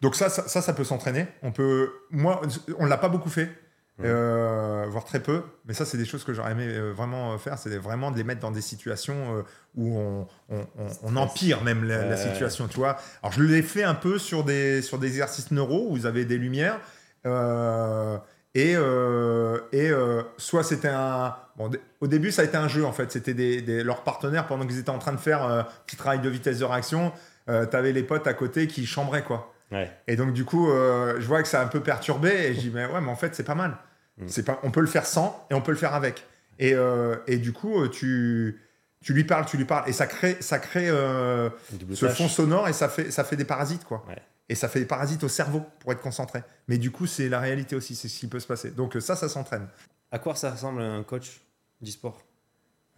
Donc 0.00 0.14
ça, 0.14 0.28
ça, 0.28 0.46
ça, 0.48 0.60
ça 0.62 0.72
peut 0.72 0.84
s'entraîner. 0.84 1.26
On 1.42 1.52
peut, 1.52 1.92
moi, 2.10 2.40
on 2.78 2.84
l'a 2.86 2.98
pas 2.98 3.08
beaucoup 3.08 3.30
fait, 3.30 3.50
Mhm. 3.98 4.04
euh, 4.06 4.84
voire 4.88 5.04
très 5.04 5.20
peu. 5.20 5.42
Mais 5.64 5.72
ça, 5.74 5.84
c'est 5.86 5.96
des 5.96 6.04
choses 6.04 6.22
que 6.24 6.34
j'aurais 6.34 6.52
aimé 6.52 6.66
euh, 6.68 6.92
vraiment 6.92 7.36
faire. 7.38 7.58
C'est 7.58 7.76
vraiment 7.78 8.10
de 8.10 8.16
les 8.18 8.24
mettre 8.24 8.40
dans 8.40 8.50
des 8.50 8.60
situations 8.60 9.38
euh, 9.38 9.42
où 9.74 9.96
on, 9.98 10.26
on, 10.50 10.58
on- 10.78 10.88
on 11.02 11.16
empire 11.16 11.62
même 11.64 11.84
la, 11.84 12.02
la 12.04 12.10
Ouais. 12.10 12.16
situation. 12.16 12.68
Tu 12.68 12.76
vois. 12.76 12.96
Alors 13.22 13.32
je 13.32 13.42
l'ai 13.42 13.62
fait 13.62 13.84
un 13.84 13.94
peu 13.94 14.18
sur 14.18 14.44
des 14.44 14.82
sur 14.82 14.98
des 14.98 15.06
exercices 15.08 15.50
neuro 15.50 15.86
où 15.90 15.96
vous 15.96 16.06
avez 16.06 16.24
des 16.26 16.36
lumières. 16.38 16.78
euh, 17.26 18.18
Et, 18.54 18.74
euh, 18.74 19.58
et 19.72 19.90
euh, 19.90 20.22
soit 20.38 20.62
c'était 20.64 20.88
un. 20.88 21.34
Bon, 21.56 21.70
au 22.00 22.06
début, 22.06 22.32
ça 22.32 22.42
a 22.42 22.44
été 22.46 22.56
un 22.56 22.68
jeu 22.68 22.84
en 22.86 22.92
fait. 22.92 23.10
C'était 23.12 23.34
des, 23.34 23.60
des- 23.62 23.82
leurs 23.82 24.02
partenaires 24.02 24.46
pendant 24.46 24.66
qu'ils 24.66 24.78
étaient 24.78 24.90
en 24.90 24.98
train 24.98 25.12
de 25.12 25.18
faire 25.18 25.42
un 25.42 25.66
petit 25.86 25.96
travail 25.96 26.20
de 26.20 26.28
vitesse 26.28 26.58
de 26.58 26.64
réaction. 26.64 27.12
Euh, 27.48 27.64
T'avais 27.66 27.92
les 27.92 28.02
potes 28.02 28.26
à 28.26 28.34
côté 28.34 28.66
qui 28.66 28.86
chambraient 28.86 29.22
quoi. 29.24 29.52
Ouais. 29.72 29.90
Et 30.06 30.16
donc, 30.16 30.32
du 30.32 30.44
coup, 30.44 30.70
euh, 30.70 31.16
je 31.18 31.26
vois 31.26 31.42
que 31.42 31.48
ça 31.48 31.60
a 31.60 31.64
un 31.64 31.68
peu 31.68 31.80
perturbé 31.80 32.30
et 32.30 32.54
je 32.54 32.60
dis, 32.60 32.70
mais 32.72 32.86
ouais, 32.86 33.00
mais 33.00 33.10
en 33.10 33.16
fait, 33.16 33.34
c'est 33.34 33.42
pas 33.44 33.54
mal. 33.56 33.76
Mm. 34.18 34.28
C'est 34.28 34.44
pas, 34.44 34.60
on 34.62 34.70
peut 34.70 34.80
le 34.80 34.86
faire 34.86 35.06
sans 35.06 35.46
et 35.50 35.54
on 35.54 35.60
peut 35.60 35.72
le 35.72 35.76
faire 35.76 35.94
avec. 35.94 36.24
Et, 36.58 36.74
euh, 36.74 37.16
et 37.26 37.36
du 37.38 37.52
coup, 37.52 37.82
euh, 37.82 37.88
tu, 37.88 38.60
tu 39.02 39.12
lui 39.12 39.24
parles, 39.24 39.44
tu 39.46 39.56
lui 39.56 39.64
parles. 39.66 39.88
Et 39.88 39.92
ça 39.92 40.06
crée, 40.06 40.36
ça 40.40 40.58
crée 40.58 40.88
euh, 40.88 41.50
ce 41.92 42.08
fond 42.08 42.28
sonore 42.28 42.68
et 42.68 42.72
ça 42.72 42.88
fait, 42.88 43.10
ça 43.10 43.24
fait 43.24 43.36
des 43.36 43.44
parasites, 43.44 43.84
quoi. 43.84 44.04
Ouais. 44.08 44.16
Et 44.48 44.54
ça 44.54 44.68
fait 44.68 44.78
des 44.80 44.86
parasites 44.86 45.22
au 45.24 45.28
cerveau 45.28 45.62
pour 45.80 45.92
être 45.92 46.00
concentré. 46.00 46.42
Mais 46.68 46.78
du 46.78 46.90
coup, 46.90 47.06
c'est 47.06 47.28
la 47.28 47.40
réalité 47.40 47.74
aussi, 47.76 47.94
c'est 47.96 48.08
ce 48.08 48.18
qui 48.18 48.28
peut 48.28 48.40
se 48.40 48.46
passer. 48.46 48.70
Donc, 48.70 48.96
ça, 49.00 49.16
ça 49.16 49.28
s'entraîne. 49.28 49.66
À 50.12 50.18
quoi 50.18 50.34
ça 50.36 50.52
ressemble 50.52 50.80
un 50.80 51.02
coach 51.02 51.40
d'e-sport? 51.82 52.22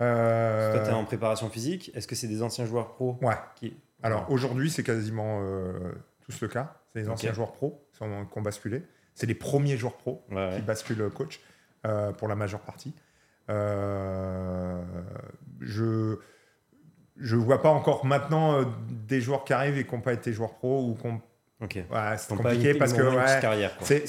Euh, 0.00 0.74
Toi, 0.74 0.84
tu 0.84 0.90
es 0.90 0.92
en 0.92 1.04
préparation 1.04 1.48
physique. 1.48 1.90
Est-ce 1.94 2.06
que 2.06 2.14
c'est 2.14 2.28
des 2.28 2.42
anciens 2.42 2.66
joueurs 2.66 2.88
pro 2.88 3.18
Ouais. 3.22 3.34
qui... 3.56 3.74
Alors 4.02 4.30
aujourd'hui, 4.30 4.70
c'est 4.70 4.84
quasiment 4.84 5.42
tous 6.20 6.40
le 6.40 6.48
cas. 6.48 6.76
C'est 6.92 7.00
les 7.00 7.08
anciens 7.08 7.32
joueurs 7.32 7.52
pro 7.52 7.82
qui 7.92 8.02
ont, 8.04 8.26
qui 8.26 8.38
ont 8.38 8.42
basculé. 8.42 8.82
C'est 9.18 9.26
les 9.26 9.34
premiers 9.34 9.76
joueurs 9.76 9.96
pro 9.96 10.24
Ouais, 10.30 10.52
qui 10.56 10.62
basculent 10.62 11.10
coach 11.10 11.40
euh, 11.86 12.12
pour 12.12 12.28
la 12.28 12.36
majeure 12.36 12.60
partie. 12.60 12.94
Euh, 13.50 14.80
je 15.60 16.18
je 17.16 17.34
vois 17.34 17.60
pas 17.62 17.70
encore 17.70 18.06
maintenant 18.06 18.60
euh, 18.60 18.64
des 19.08 19.20
joueurs 19.20 19.44
qui 19.44 19.52
arrivent 19.52 19.76
et 19.76 19.84
qui 19.84 19.92
n'ont 19.92 20.00
pas 20.00 20.12
été 20.12 20.32
joueurs 20.32 20.54
pro 20.54 20.88
ou 20.88 20.94
qui 20.94 21.06
ont- 21.08 21.20
Ok. 21.60 21.74
ouais, 21.74 21.84
c'est 22.16 22.28
compliqué 22.36 22.74
parce 22.74 22.92
que 22.92 23.02
ouais, 23.02 24.06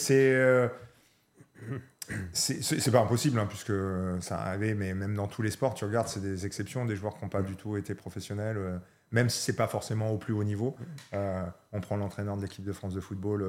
c'est 2.33 2.91
pas 2.91 2.99
impossible 3.01 3.39
hein, 3.39 3.45
puisque 3.47 3.73
ça 4.21 4.39
arrivé 4.41 4.73
mais 4.75 4.93
même 4.93 5.15
dans 5.15 5.27
tous 5.27 5.41
les 5.41 5.51
sports 5.51 5.73
tu 5.73 5.85
regardes 5.85 6.07
c'est 6.07 6.21
des 6.21 6.45
exceptions 6.45 6.85
des 6.85 6.95
joueurs 6.95 7.15
qui 7.17 7.23
n'ont 7.23 7.29
pas 7.29 7.41
du 7.41 7.55
tout 7.55 7.77
été 7.77 7.95
professionnels 7.95 8.57
euh, 8.57 8.77
même 9.11 9.29
si 9.29 9.39
c'est 9.41 9.55
pas 9.55 9.67
forcément 9.67 10.11
au 10.11 10.17
plus 10.17 10.33
haut 10.33 10.43
niveau 10.43 10.75
Euh, 11.13 11.43
on 11.71 11.81
prend 11.81 11.97
l'entraîneur 11.97 12.37
de 12.37 12.43
l'équipe 12.43 12.63
de 12.63 12.71
France 12.73 12.93
de 12.93 12.99
football 13.01 13.43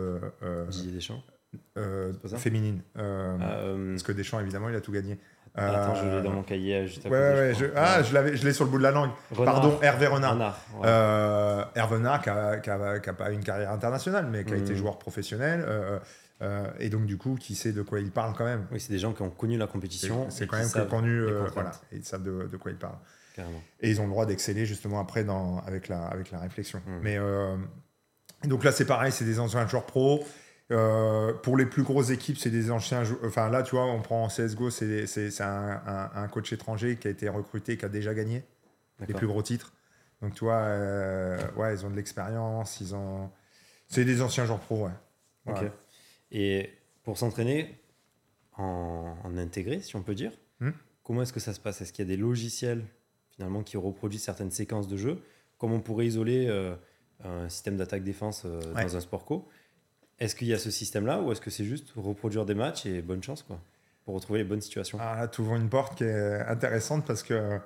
Didier 0.70 0.92
Deschamps. 0.92 1.22
Euh, 1.76 2.12
féminine 2.36 2.80
euh, 2.98 3.36
Ah, 3.40 3.52
euh, 3.58 3.92
parce 3.92 4.02
que 4.02 4.12
Deschamps 4.12 4.40
évidemment 4.40 4.68
il 4.68 4.76
a 4.76 4.80
tout 4.80 4.92
gagné 4.92 5.18
Attends, 5.56 5.96
je 5.96 6.04
l'ai 6.06 6.22
dans 6.22 6.30
mon 6.30 6.44
cahier 6.44 6.86
juste 6.86 7.04
à 7.06 7.08
ouais, 7.08 7.18
côté. 7.18 7.40
ouais, 7.40 7.54
je 7.54 7.58
je- 7.58 7.64
crois. 7.66 7.82
ah 7.84 8.02
je 8.04 8.14
l'avais 8.14 8.36
je 8.36 8.46
l'ai 8.46 8.52
sur 8.52 8.64
le 8.64 8.70
bout 8.70 8.78
de 8.78 8.84
la 8.84 8.92
langue 8.92 9.10
Renard. 9.32 9.54
pardon 9.54 9.78
Hervé 9.82 10.06
Renard 10.06 10.32
Renard, 10.34 10.60
ouais. 10.80 11.64
Hervé 11.74 11.94
Renard 11.96 12.22
qui 12.22 12.30
a, 12.30 12.56
qui 12.58 12.70
a- 12.70 12.98
qui 13.00 13.10
a 13.10 13.12
pas 13.14 13.30
une 13.32 13.42
carrière 13.42 13.72
internationale, 13.72 14.28
mais 14.30 14.44
qui 14.44 14.52
a 14.52 14.56
été 14.56 14.76
joueur 14.76 14.98
professionnel, 14.98 15.64
euh, 16.42 16.70
et 16.78 16.88
donc 16.88 17.04
du 17.06 17.16
coup 17.18 17.34
qui 17.34 17.54
sait 17.56 17.72
de 17.72 17.82
quoi 17.82 17.98
il 18.00 18.12
parle 18.12 18.32
quand 18.36 18.44
même. 18.44 18.66
Oui, 18.70 18.78
c'est 18.80 18.92
des 18.92 18.98
gens 19.00 19.12
qui 19.12 19.22
ont 19.22 19.30
connu 19.30 19.58
la 19.58 19.66
compétition. 19.66 20.26
c'est 20.30 20.46
quand 20.46 20.56
même 20.56 20.86
connu, 20.88 21.20
euh, 21.20 21.46
voilà, 21.52 21.72
et 21.92 21.96
ils 21.96 22.04
savent 22.04 22.22
de, 22.22 22.46
de 22.50 22.56
quoi 22.56 22.70
ils 22.70 22.78
parlent. 22.78 22.98
Carrément. 23.34 23.60
Et 23.80 23.90
ils 23.90 24.00
ont 24.00 24.04
le 24.04 24.10
droit 24.10 24.26
d'exceller 24.26 24.66
justement 24.66 25.00
après 25.00 25.24
dans, 25.24 25.58
avec, 25.66 25.88
la, 25.88 26.04
avec 26.06 26.30
la 26.30 26.38
réflexion. 26.38 26.80
Mhm. 26.86 27.00
Mais 27.02 27.16
euh, 27.18 27.56
donc 28.44 28.62
là 28.64 28.70
c'est 28.72 28.84
pareil, 28.86 29.10
c'est 29.12 29.24
des 29.24 29.40
anciens 29.40 29.66
joueurs 29.66 29.86
pro. 29.86 30.24
Euh, 30.70 31.32
pour 31.32 31.56
les 31.56 31.66
plus 31.66 31.82
grosses 31.82 32.10
équipes, 32.10 32.38
c'est 32.38 32.50
des 32.50 32.70
anciens 32.70 33.02
joueurs. 33.02 33.20
Enfin 33.24 33.50
là, 33.50 33.62
tu 33.64 33.74
vois, 33.74 33.86
on 33.86 34.00
prend 34.02 34.22
en 34.24 34.28
CSGO, 34.28 34.70
c'est 34.70 35.06
c'est- 35.06 35.30
c'est 35.30 35.42
un, 35.42 35.82
un- 35.84 36.10
un 36.14 36.28
coach 36.28 36.52
étranger 36.52 36.96
qui 36.96 37.08
a 37.08 37.10
été 37.10 37.28
recruté, 37.28 37.76
qui 37.76 37.84
a 37.84 37.88
déjà 37.88 38.14
gagné 38.14 38.44
les 39.06 39.14
plus 39.14 39.26
gros 39.26 39.42
titres. 39.42 39.72
Donc, 40.22 40.34
tu 40.34 40.44
vois, 40.44 40.58
euh, 40.58 41.38
ouais, 41.56 41.74
ils 41.74 41.84
ont 41.86 41.90
de 41.90 41.96
l'expérience, 41.96 42.80
ils 42.80 42.94
ont. 42.94 43.30
C'est 43.88 44.04
des 44.04 44.22
anciens 44.22 44.44
joueurs 44.44 44.60
pro, 44.60 44.84
ouais. 44.86 45.52
Ouais. 45.52 45.72
Et 46.30 46.70
pour 47.02 47.18
s'entraîner 47.18 47.80
en, 48.56 49.16
en 49.24 49.36
intégré, 49.38 49.80
si 49.80 49.96
on 49.96 50.02
peut 50.02 50.14
dire, 50.14 50.32
Hmm. 50.60 50.70
comment 51.02 51.22
est-ce 51.22 51.32
que 51.32 51.40
ça 51.40 51.54
se 51.54 51.58
passe? 51.60 51.80
Est-ce 51.80 51.92
qu'il 51.92 52.04
y 52.06 52.08
a 52.12 52.14
des 52.14 52.20
logiciels 52.20 52.84
finalement 53.30 53.62
qui 53.62 53.76
reproduisent 53.78 54.22
certaines 54.22 54.50
séquences 54.50 54.86
de 54.88 54.96
jeu? 54.98 55.22
Comme 55.58 55.72
on 55.72 55.80
pourrait 55.80 56.06
isoler 56.06 56.46
euh, 56.48 56.74
un 57.24 57.48
système 57.48 57.76
d'attaque-défense 57.78 58.44
Ouais. 58.44 58.84
dans 58.84 58.96
un 58.96 59.00
sport 59.00 59.24
co? 59.24 59.48
Est-ce 60.20 60.36
qu'il 60.36 60.48
y 60.48 60.54
a 60.54 60.58
ce 60.58 60.70
système-là 60.70 61.20
ou 61.20 61.32
est-ce 61.32 61.40
que 61.40 61.50
c'est 61.50 61.64
juste 61.64 61.92
reproduire 61.96 62.44
des 62.44 62.54
matchs 62.54 62.86
et 62.86 63.02
bonne 63.02 63.22
chance 63.22 63.42
quoi 63.42 63.58
pour 64.04 64.14
retrouver 64.14 64.40
les 64.40 64.44
bonnes 64.44 64.60
situations? 64.60 64.98
Ah, 65.00 65.16
là, 65.20 65.28
tu 65.28 65.40
ouvres 65.40 65.56
une 65.56 65.68
porte 65.68 65.96
qui 65.96 66.04
est 66.04 66.40
intéressante 66.46 67.06
parce 67.06 67.22
que, 67.22 67.58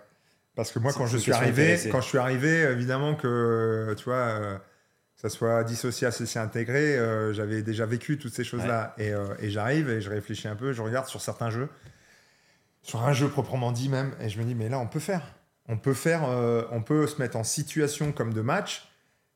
parce 0.55 0.73
que 0.73 0.79
moi, 0.79 0.93
quand 0.93 1.07
je 1.07 1.19
suis 1.19 1.33
arrivé, 1.33 1.79
quand 1.91 2.01
je 2.01 2.09
suis 2.09 2.19
arrivé, 2.19 2.63
évidemment 2.63 3.15
que, 3.15 3.95
tu 3.97 4.05
vois, 4.05 4.15
euh, 4.17 4.57
que 4.57 5.21
ça 5.21 5.29
soit 5.29 5.65
dissocié, 5.65 6.07
associé, 6.07 6.41
intégré, 6.41 6.97
euh, 6.97 7.33
j'avais 7.33 7.63
déjà 7.63 7.87
vécu 7.87 8.19
toutes 8.19 8.35
ces 8.35 8.45
choses-là. 8.45 8.95
Et, 8.99 9.11
euh, 9.13 9.35
et 9.41 9.51
j'arrive 9.51 9.91
et 9.91 10.01
je 10.01 10.11
réfléchis 10.11 10.49
un 10.49 10.57
peu, 10.57 10.73
je 10.73 10.83
regarde 10.83 11.07
sur 11.07 11.21
certains 11.21 11.51
jeux, 11.51 11.69
sur 12.83 13.03
un 13.03 13.13
jeu 13.13 13.29
proprement 13.29 13.73
dit 13.73 13.89
même, 13.89 14.15
et 14.21 14.29
je 14.29 14.39
me 14.39 14.45
dis, 14.45 14.55
mais 14.55 14.69
là, 14.69 14.79
on 14.79 14.87
peut 14.87 15.01
faire. 15.01 15.35
On 15.67 15.79
peut 15.79 15.95
faire, 15.95 16.29
on 16.73 16.83
peut 16.83 17.07
se 17.07 17.21
mettre 17.23 17.37
en 17.39 17.45
situation 17.45 18.13
comme 18.13 18.35
de 18.35 18.43
match. 18.43 18.87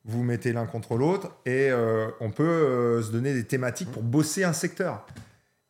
Vous 0.08 0.22
mettez 0.22 0.52
l'un 0.52 0.66
contre 0.66 0.96
l'autre 0.96 1.36
et 1.46 1.68
euh, 1.70 2.08
on 2.20 2.30
peut 2.30 2.42
euh, 2.42 3.02
se 3.02 3.12
donner 3.12 3.34
des 3.34 3.44
thématiques 3.44 3.92
pour 3.92 4.02
bosser 4.02 4.42
un 4.42 4.52
secteur. 4.54 5.06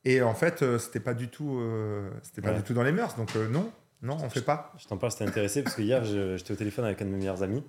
Et 0.05 0.23
en 0.23 0.33
fait, 0.35 0.63
euh, 0.63 0.79
c'était 0.79 1.01
pas 1.01 1.13
du 1.13 1.29
tout, 1.29 1.59
euh, 1.59 2.09
c'était 2.23 2.41
pas 2.41 2.51
Ouais. 2.53 2.57
du 2.57 2.63
tout 2.63 2.73
dans 2.73 2.85
les 2.85 2.93
mœurs. 2.93 3.17
Donc 3.17 3.35
non, 3.51 3.71
non, 4.01 4.17
on 4.23 4.31
fait 4.31 4.43
pas. 4.45 4.73
Je 4.79 4.87
t'en 4.87 4.97
parle, 4.97 5.11
c'était 5.13 5.27
intéressé 5.27 5.63
parce 5.63 5.75
que 5.75 5.83
hier, 5.83 6.05
j'étais 6.05 6.53
au 6.53 6.57
téléphone 6.57 6.85
avec 6.85 7.03
un 7.03 7.05
de 7.05 7.11
mes 7.11 7.17
meilleurs 7.19 7.43
amis. 7.43 7.65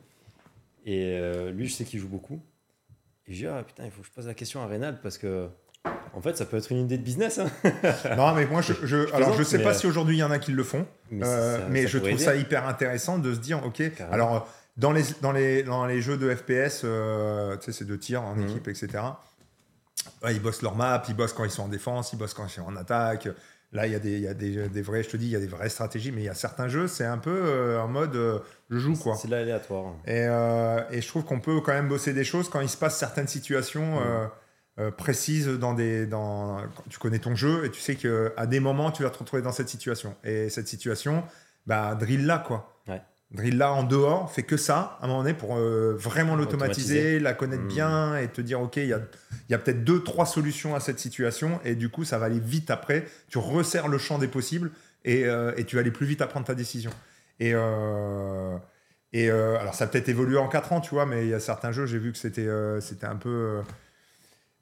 Et 0.85 1.19
lui, 1.51 1.67
je 1.67 1.73
sais 1.73 1.83
qu'il 1.85 1.99
joue 1.99 2.07
beaucoup. 2.07 2.39
Et 3.27 3.33
je 3.33 3.39
dis, 3.39 3.47
ah 3.47 3.63
putain, 3.63 3.85
il 3.85 3.91
faut 3.91 4.01
que 4.01 4.07
je 4.07 4.11
pose 4.11 4.27
la 4.27 4.33
question 4.33 4.61
à 4.61 4.67
Reynald 4.67 4.99
parce 5.03 5.17
que, 5.17 5.49
en 6.13 6.21
fait, 6.21 6.35
ça 6.37 6.45
peut 6.45 6.57
être 6.57 6.71
une 6.71 6.79
idée 6.79 6.97
de 6.97 7.03
business. 7.03 7.39
hein. 7.39 7.47
non, 8.17 8.33
mais 8.33 8.45
moi, 8.45 8.61
je, 8.61 8.73
je- 8.83 9.13
alors 9.13 9.33
je 9.33 9.43
sais 9.43 9.57
mais, 9.59 9.63
pas 9.63 9.73
si 9.73 9.85
aujourd'hui 9.87 10.15
il 10.17 10.19
y 10.19 10.23
en 10.23 10.31
a 10.31 10.39
qui 10.39 10.51
le 10.51 10.63
font, 10.63 10.85
Mais, 11.11 11.25
ça- 11.25 11.67
mais 11.69 11.81
ça 11.83 11.87
je 11.89 11.97
trouve 11.99 12.09
aider. 12.11 12.23
ça 12.23 12.35
hyper 12.35 12.67
intéressant 12.67 13.19
de 13.19 13.33
se 13.33 13.39
dire, 13.39 13.63
ok, 13.65 13.93
Carrément. 13.95 14.13
alors 14.13 14.47
dans 14.79 14.91
les 14.91 15.03
dans 15.21 15.31
les 15.31 15.63
dans 15.63 15.85
les 15.85 16.01
jeux 16.01 16.17
de 16.17 16.33
FPS, 16.33 16.81
euh, 16.83 17.55
tu 17.57 17.65
sais, 17.65 17.71
c'est 17.79 17.85
de 17.85 17.95
tir 17.95 18.23
en 18.23 18.35
Mhm. 18.35 18.47
équipe, 18.49 18.67
etc. 18.67 18.87
Ouais, 20.23 20.33
ils 20.33 20.41
bossent 20.41 20.61
leur 20.61 20.75
map, 20.75 21.03
ils 21.07 21.15
bossent 21.15 21.33
quand 21.33 21.43
ils 21.45 21.51
sont 21.51 21.63
en 21.63 21.67
défense, 21.67 22.13
ils 22.13 22.17
bossent 22.17 22.33
quand 22.33 22.45
ils 22.47 22.49
sont 22.51 22.61
en 22.63 22.75
attaque. 22.75 23.27
Là, 23.71 23.85
il 23.85 23.91
y 23.93 23.95
a 23.95 23.99
des, 23.99 24.13
il 24.13 24.21
y 24.23 24.27
a 24.27 24.33
des, 24.33 24.67
des 24.67 24.81
vrais, 24.81 25.03
je 25.03 25.09
te 25.09 25.17
dis, 25.17 25.27
il 25.27 25.31
y 25.31 25.35
a 25.35 25.39
des 25.39 25.45
vraies 25.47 25.69
stratégies, 25.69 26.11
mais 26.11 26.21
il 26.21 26.25
y 26.25 26.29
a 26.29 26.33
certains 26.33 26.67
jeux, 26.67 26.87
c'est 26.87 27.05
un 27.05 27.19
peu 27.19 27.29
euh, 27.29 27.79
en 27.79 27.87
mode 27.87 28.15
euh, 28.15 28.39
je 28.71 28.79
joue 28.79 28.95
quoi. 28.95 29.15
C'est 29.15 29.27
l'aléatoire. 29.27 29.93
Et, 30.07 30.25
euh, 30.25 30.81
et 30.89 31.01
je 31.01 31.07
trouve 31.07 31.23
qu'on 31.23 31.39
peut 31.39 31.61
quand 31.61 31.73
même 31.73 31.87
bosser 31.87 32.13
des 32.13 32.23
choses 32.23 32.49
quand 32.49 32.61
il 32.61 32.69
se 32.69 32.77
passe 32.77 32.97
certaines 32.97 33.27
situations 33.27 33.99
euh, 34.79 34.91
précises 34.91 35.47
dans 35.47 35.73
des. 35.73 36.07
Dans, 36.07 36.57
tu 36.89 36.97
connais 36.97 37.19
ton 37.19 37.35
jeu 37.35 37.65
et 37.65 37.69
tu 37.69 37.79
sais 37.81 37.95
qu'à 37.95 38.45
des 38.47 38.59
moments, 38.59 38.91
tu 38.91 39.03
vas 39.03 39.09
te 39.11 39.19
retrouver 39.19 39.41
dans 39.43 39.51
cette 39.51 39.69
situation. 39.69 40.15
Et 40.23 40.49
cette 40.49 40.67
situation, 40.69 41.23
bah, 41.67 41.93
drill 41.95 42.25
là, 42.25 42.39
quoi. 42.39 42.81
Ouais. 42.87 43.01
Drill 43.31 43.57
là 43.57 43.71
en 43.73 43.83
dehors, 43.83 44.31
fais 44.31 44.41
que 44.41 44.57
ça 44.57 44.97
à 44.99 45.05
un 45.05 45.07
moment 45.07 45.21
donné 45.21 45.35
pour 45.35 45.55
euh, 45.55 45.93
vraiment 45.99 46.35
l'automatiser, 46.35 46.95
Automatiser. 46.97 47.19
la 47.19 47.33
connaître 47.33 47.63
Mm. 47.63 47.67
bien 47.67 48.17
et 48.17 48.27
te 48.27 48.41
dire, 48.41 48.59
OK, 48.59 48.77
il 48.77 48.87
y 48.87 48.93
a, 48.93 48.99
y 49.49 49.53
a 49.53 49.59
peut-être 49.59 49.83
deux, 49.83 50.01
trois 50.03 50.25
solutions 50.25 50.73
à 50.73 50.79
cette 50.79 50.97
situation. 50.99 51.59
Et 51.63 51.75
du 51.75 51.89
coup, 51.89 52.05
ça 52.05 52.17
va 52.17 52.25
aller 52.25 52.39
vite 52.39 52.71
après. 52.71 53.05
Tu 53.29 53.37
resserres 53.37 53.87
le 53.87 53.99
champ 53.99 54.17
des 54.17 54.27
possibles 54.27 54.71
et, 55.05 55.25
euh, 55.25 55.53
et 55.57 55.63
tu 55.65 55.75
vas 55.75 55.81
aller 55.81 55.91
plus 55.91 56.07
vite 56.07 56.21
à 56.21 56.27
prendre 56.27 56.45
ta 56.47 56.55
décision. 56.55 56.91
Et. 57.39 57.51
euh, 57.53 58.57
et 59.13 59.29
alors, 59.31 59.73
ça 59.73 59.85
a 59.85 59.87
peut-être 59.87 60.09
évolué 60.09 60.37
en 60.37 60.47
4 60.47 60.71
ans, 60.71 60.81
tu 60.81 60.91
vois, 60.91 61.07
mais 61.07 61.23
il 61.25 61.29
y 61.29 61.33
a 61.33 61.39
certains 61.39 61.71
jeux, 61.71 61.87
j'ai 61.87 61.97
vu 61.97 62.11
que 62.11 62.17
c'était 62.19 62.47
c'était 62.79 63.07
un 63.07 63.15
peu. 63.15 63.59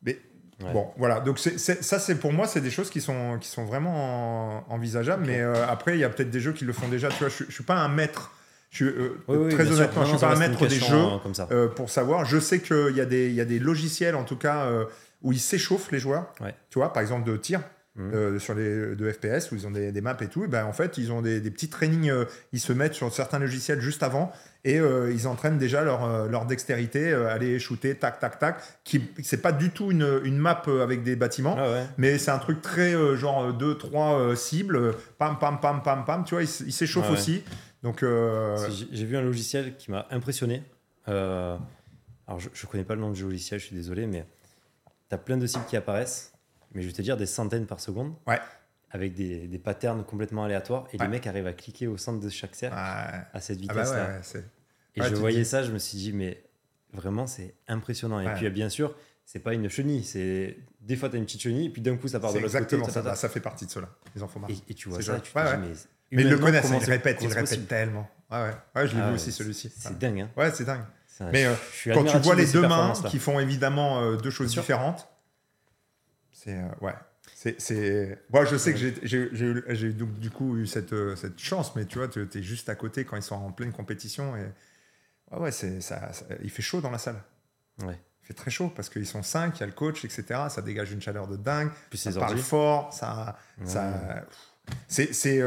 Mais 0.04 0.20
Ouais. 0.64 0.72
bon, 0.74 0.88
voilà. 0.98 1.20
Donc, 1.20 1.38
ça, 1.38 2.00
c'est 2.00 2.16
pour 2.16 2.32
moi, 2.34 2.48
c'est 2.48 2.62
des 2.62 2.72
choses 2.72 2.90
qui 2.90 3.00
sont, 3.02 3.38
qui 3.40 3.48
sont 3.50 3.66
vraiment 3.66 4.64
en- 4.70 4.74
envisageables. 4.74 5.26
Mais 5.26 5.40
euh, 5.42 5.68
après, 5.68 5.96
il 5.96 6.00
y 6.00 6.04
a 6.04 6.10
peut-être 6.10 6.30
des 6.32 6.40
jeux 6.40 6.54
qui 6.54 6.64
le 6.66 6.74
font 6.74 6.88
déjà. 6.88 7.10
Tu 7.10 7.20
vois, 7.20 7.30
je, 7.30 7.44
je 7.48 7.52
suis 7.52 7.64
pas 7.64 7.76
un 7.76 7.90
maître. 7.90 8.32
Je 8.70 8.86
euh, 8.86 9.18
Oui, 9.28 9.38
oui, 9.38 9.54
très 9.54 9.64
bien 9.64 9.74
sûr. 9.74 9.82
honnêtement, 9.82 10.06
je 10.06 10.12
Non, 10.12 10.18
suis 10.18 10.28
pas 10.28 10.34
un 10.34 10.40
maître 10.40 10.68
des 10.68 10.76
jeux 10.80 10.96
euh, 10.96 11.18
comme 11.24 11.34
ça. 11.34 11.48
euh, 11.52 11.68
pour 11.68 11.90
savoir. 11.90 12.26
Je 12.26 12.40
sais 12.40 12.60
qu'il 12.60 12.96
y, 12.96 13.02
a 13.02 13.06
des- 13.06 13.32
y 13.32 13.42
a 13.42 13.46
des 13.46 13.60
logiciels, 13.60 14.16
en 14.16 14.24
tout 14.24 14.36
cas, 14.38 14.66
euh, 14.66 14.86
où 15.22 15.32
ils 15.32 15.40
s'échauffent, 15.40 15.92
les 15.92 16.00
joueurs. 16.00 16.34
Ouais. 16.42 16.54
Tu 16.70 16.80
vois, 16.80 16.92
par 16.94 17.02
exemple, 17.02 17.30
de 17.30 17.38
tir. 17.38 17.62
Mhm. 18.00 18.12
euh, 18.14 18.38
sur 18.38 18.54
les 18.54 18.96
de 18.96 19.12
FPS 19.12 19.52
où 19.52 19.56
ils 19.56 19.66
ont 19.66 19.72
des, 19.72 19.92
des 19.92 20.02
maps 20.02 20.16
et 20.22 20.28
tout, 20.28 20.44
et 20.44 20.48
ben 20.48 20.66
en 20.66 20.72
fait 20.72 21.00
ils 21.00 21.12
ont 21.12 21.24
des, 21.24 21.42
des 21.42 21.50
petits 21.50 21.68
trainings, 21.68 22.14
ils 22.54 22.60
se 22.60 22.72
mettent 22.72 22.94
sur 22.94 23.12
certains 23.12 23.40
logiciels 23.40 23.82
juste 23.82 24.04
avant 24.04 24.32
et 24.64 24.76
ils 25.12 25.28
entraînent 25.28 25.58
déjà 25.58 25.84
leur, 25.84 26.28
leur 26.28 26.46
dextérité, 26.46 27.12
aller 27.12 27.58
shooter, 27.58 27.96
tac 27.96 28.20
tac 28.20 28.38
tac. 28.38 28.58
Qui 28.84 29.02
c'est 29.24 29.42
pas 29.42 29.52
du 29.52 29.72
tout 29.72 29.90
une, 29.90 30.22
une 30.26 30.38
map 30.38 30.62
avec 30.84 31.02
des 31.02 31.16
bâtiments, 31.16 31.56
Ah 31.58 31.72
ouais. 31.72 31.84
mais 31.98 32.20
c'est 32.20 32.30
un 32.30 32.38
truc 32.38 32.62
très 32.62 32.92
genre 33.18 33.52
2-3 33.58 34.36
cibles, 34.36 34.76
euh, 34.76 34.92
pam 35.18 35.40
pam 35.40 35.60
pam 35.60 35.82
pam 35.82 36.06
pam, 36.06 36.24
tu 36.24 36.36
vois, 36.36 36.44
ils 36.44 36.48
s'échauffent 36.48 37.08
ouais. 37.10 37.14
aussi. 37.18 37.44
Donc 37.84 38.04
euh, 38.04 38.58
J'ai 38.92 39.06
vu 39.06 39.18
un 39.18 39.22
logiciel 39.22 39.76
qui 39.78 39.92
m'a 39.92 40.08
impressionné. 40.12 40.64
Euh, 41.08 41.58
alors, 42.28 42.40
je 42.40 42.50
ne 42.50 42.70
connais 42.70 42.84
pas 42.84 42.96
le 42.96 43.02
nom 43.02 43.12
du 43.12 43.24
logiciel, 43.24 43.60
je 43.60 43.66
suis 43.68 43.76
désolé, 43.76 44.08
mais 44.08 44.26
tu 45.10 45.16
as 45.16 45.18
plein 45.18 45.38
de 45.38 45.48
cibles 45.48 45.66
qui 45.66 45.78
apparaissent, 45.78 46.34
mais 46.74 46.82
je 46.82 46.88
vais 46.88 46.94
te 46.94 47.02
dire 47.02 47.16
des 47.18 47.26
centaines 47.26 47.66
par 47.66 47.80
seconde, 47.80 48.14
Ouais. 48.28 48.40
avec 48.92 49.14
des, 49.14 49.48
des 49.48 49.60
patterns 49.60 50.04
complètement 50.04 50.44
aléatoires, 50.44 50.88
et 50.92 50.98
Ouais. 50.98 51.06
les 51.06 51.12
mecs 51.12 51.28
arrivent 51.28 51.48
à 51.48 51.54
cliquer 51.54 51.88
au 51.88 51.96
centre 51.98 52.20
de 52.20 52.30
chaque 52.30 52.56
cercle 52.56 52.76
à 52.78 53.40
cette 53.40 53.60
Ah 53.70 53.74
bah 53.74 53.90
ouais, 53.92 54.20
c'est- 54.24 54.46
Et 54.96 55.04
je 55.04 55.16
voyais 55.16 55.40
dis- 55.40 55.46
ça, 55.46 55.64
je 55.64 55.72
me 55.72 55.78
suis 55.78 55.98
dit, 55.98 56.12
mais 56.12 56.44
vraiment, 56.94 57.28
c'est 57.28 57.54
impressionnant. 57.68 58.20
Et 58.20 58.34
puis, 58.34 58.50
bien 58.50 58.68
sûr, 58.70 58.96
c'est 59.24 59.40
pas 59.40 59.54
une 59.54 59.70
chenille. 59.70 60.04
C'est 60.04 60.58
des 60.82 60.96
fois, 60.98 61.08
tu 61.10 61.16
as 61.16 61.20
une 61.20 61.26
petite 61.26 61.42
chenille, 61.42 61.68
et 61.68 61.70
puis 61.70 61.82
d'un 61.82 61.96
coup, 61.96 62.08
ça 62.10 62.20
part 62.20 62.34
de 62.34 62.40
l'autre 62.40 62.48
côté. 62.52 62.58
Exactement 62.76 62.90
ça, 62.90 63.02
bah, 63.02 63.16
ça 63.16 63.30
fait 63.30 63.40
partie 63.40 63.66
de 63.66 63.72
cela. 63.72 63.90
Les 64.16 64.24
enfants 64.24 64.40
marchent. 64.42 64.54
Et, 64.68 64.72
et 64.72 64.74
tu 64.74 64.90
vois 64.90 65.02
ça, 65.02 65.20
tu 65.22 65.32
te 65.32 65.40
dis, 65.40 65.68
mais. 65.70 65.74
Mais 66.12 66.22
ils 66.24 66.30
le 66.30 66.38
connaissent, 66.38 66.70
ils 66.70 66.90
répètent, 66.90 67.22
ils 67.22 67.28
répètent 67.34 67.68
tellement. 67.68 68.10
Ouais, 68.32 68.38
ouais. 68.42 68.56
Ouais, 68.76 68.88
je 68.88 68.96
l'ai 68.96 69.02
Ah 69.02 69.06
vu 69.06 69.10
ouais, 69.12 69.16
aussi 69.16 69.32
celui-ci. 69.32 69.72
C'est 69.78 69.98
dingue. 69.98 70.22
Hein. 70.22 70.30
Ouais, 70.38 70.52
c'est 70.52 70.64
dingue. 70.66 70.82
Un- 71.20 71.32
Mais 71.32 71.46
euh, 71.46 71.54
quand 71.94 72.04
tu 72.06 72.18
vois 72.20 72.36
les 72.36 72.46
deux 72.46 72.68
mains 72.68 72.94
qui 73.10 73.20
font 73.20 73.40
évidemment 73.40 74.02
euh, 74.02 74.18
deux 74.18 74.30
choses 74.30 74.50
différentes, 74.50 75.08
c'est 76.32 76.56
euh, 76.58 76.68
ouais. 76.82 76.94
C'est. 77.60 78.20
Moi, 78.32 78.46
je 78.46 78.58
sais 78.58 78.74
que 78.74 78.80
j'ai, 79.04 79.94
donc 79.94 80.18
du 80.20 80.30
coup 80.32 80.58
eu 80.58 80.66
cette, 80.68 80.94
cette 81.16 81.40
chance, 81.40 81.76
mais 81.76 81.86
tu 81.86 81.98
vois, 82.00 82.08
tu 82.08 82.28
es 82.34 82.42
juste 82.44 82.68
à 82.70 82.76
côté 82.76 83.06
quand 83.06 83.16
ils 83.16 83.22
sont 83.24 83.36
en 83.36 83.52
pleine 83.52 83.72
compétition. 83.72 84.36
Et... 84.36 84.42
Ouais, 85.32 85.40
ouais, 85.40 85.52
c'est, 85.52 85.82
ça, 85.82 86.12
ça- 86.14 86.26
il 86.44 86.50
fait 86.50 86.62
chaud 86.64 86.82
dans 86.82 86.90
la 86.92 86.98
salle. 86.98 87.22
Ouais. 87.84 88.00
Il 88.24 88.28
fait 88.28 88.34
très 88.34 88.50
chaud 88.52 88.72
parce 88.76 88.90
qu'ils 88.90 89.06
sont 89.08 89.24
cinq, 89.24 89.58
il 89.58 89.60
y 89.62 89.64
a 89.64 89.68
le 89.68 89.72
coach, 89.72 90.04
etc. 90.04 90.24
Ça 90.50 90.62
dégage 90.62 90.92
une 90.92 91.02
chaleur 91.02 91.28
de 91.28 91.36
dingue. 91.38 91.70
Plus 91.90 91.98
Ça 91.98 92.12
parle 92.12 92.38
fort. 92.38 92.92
Ça, 92.94 93.38
ça, 93.64 94.24
c'est, 94.88 95.42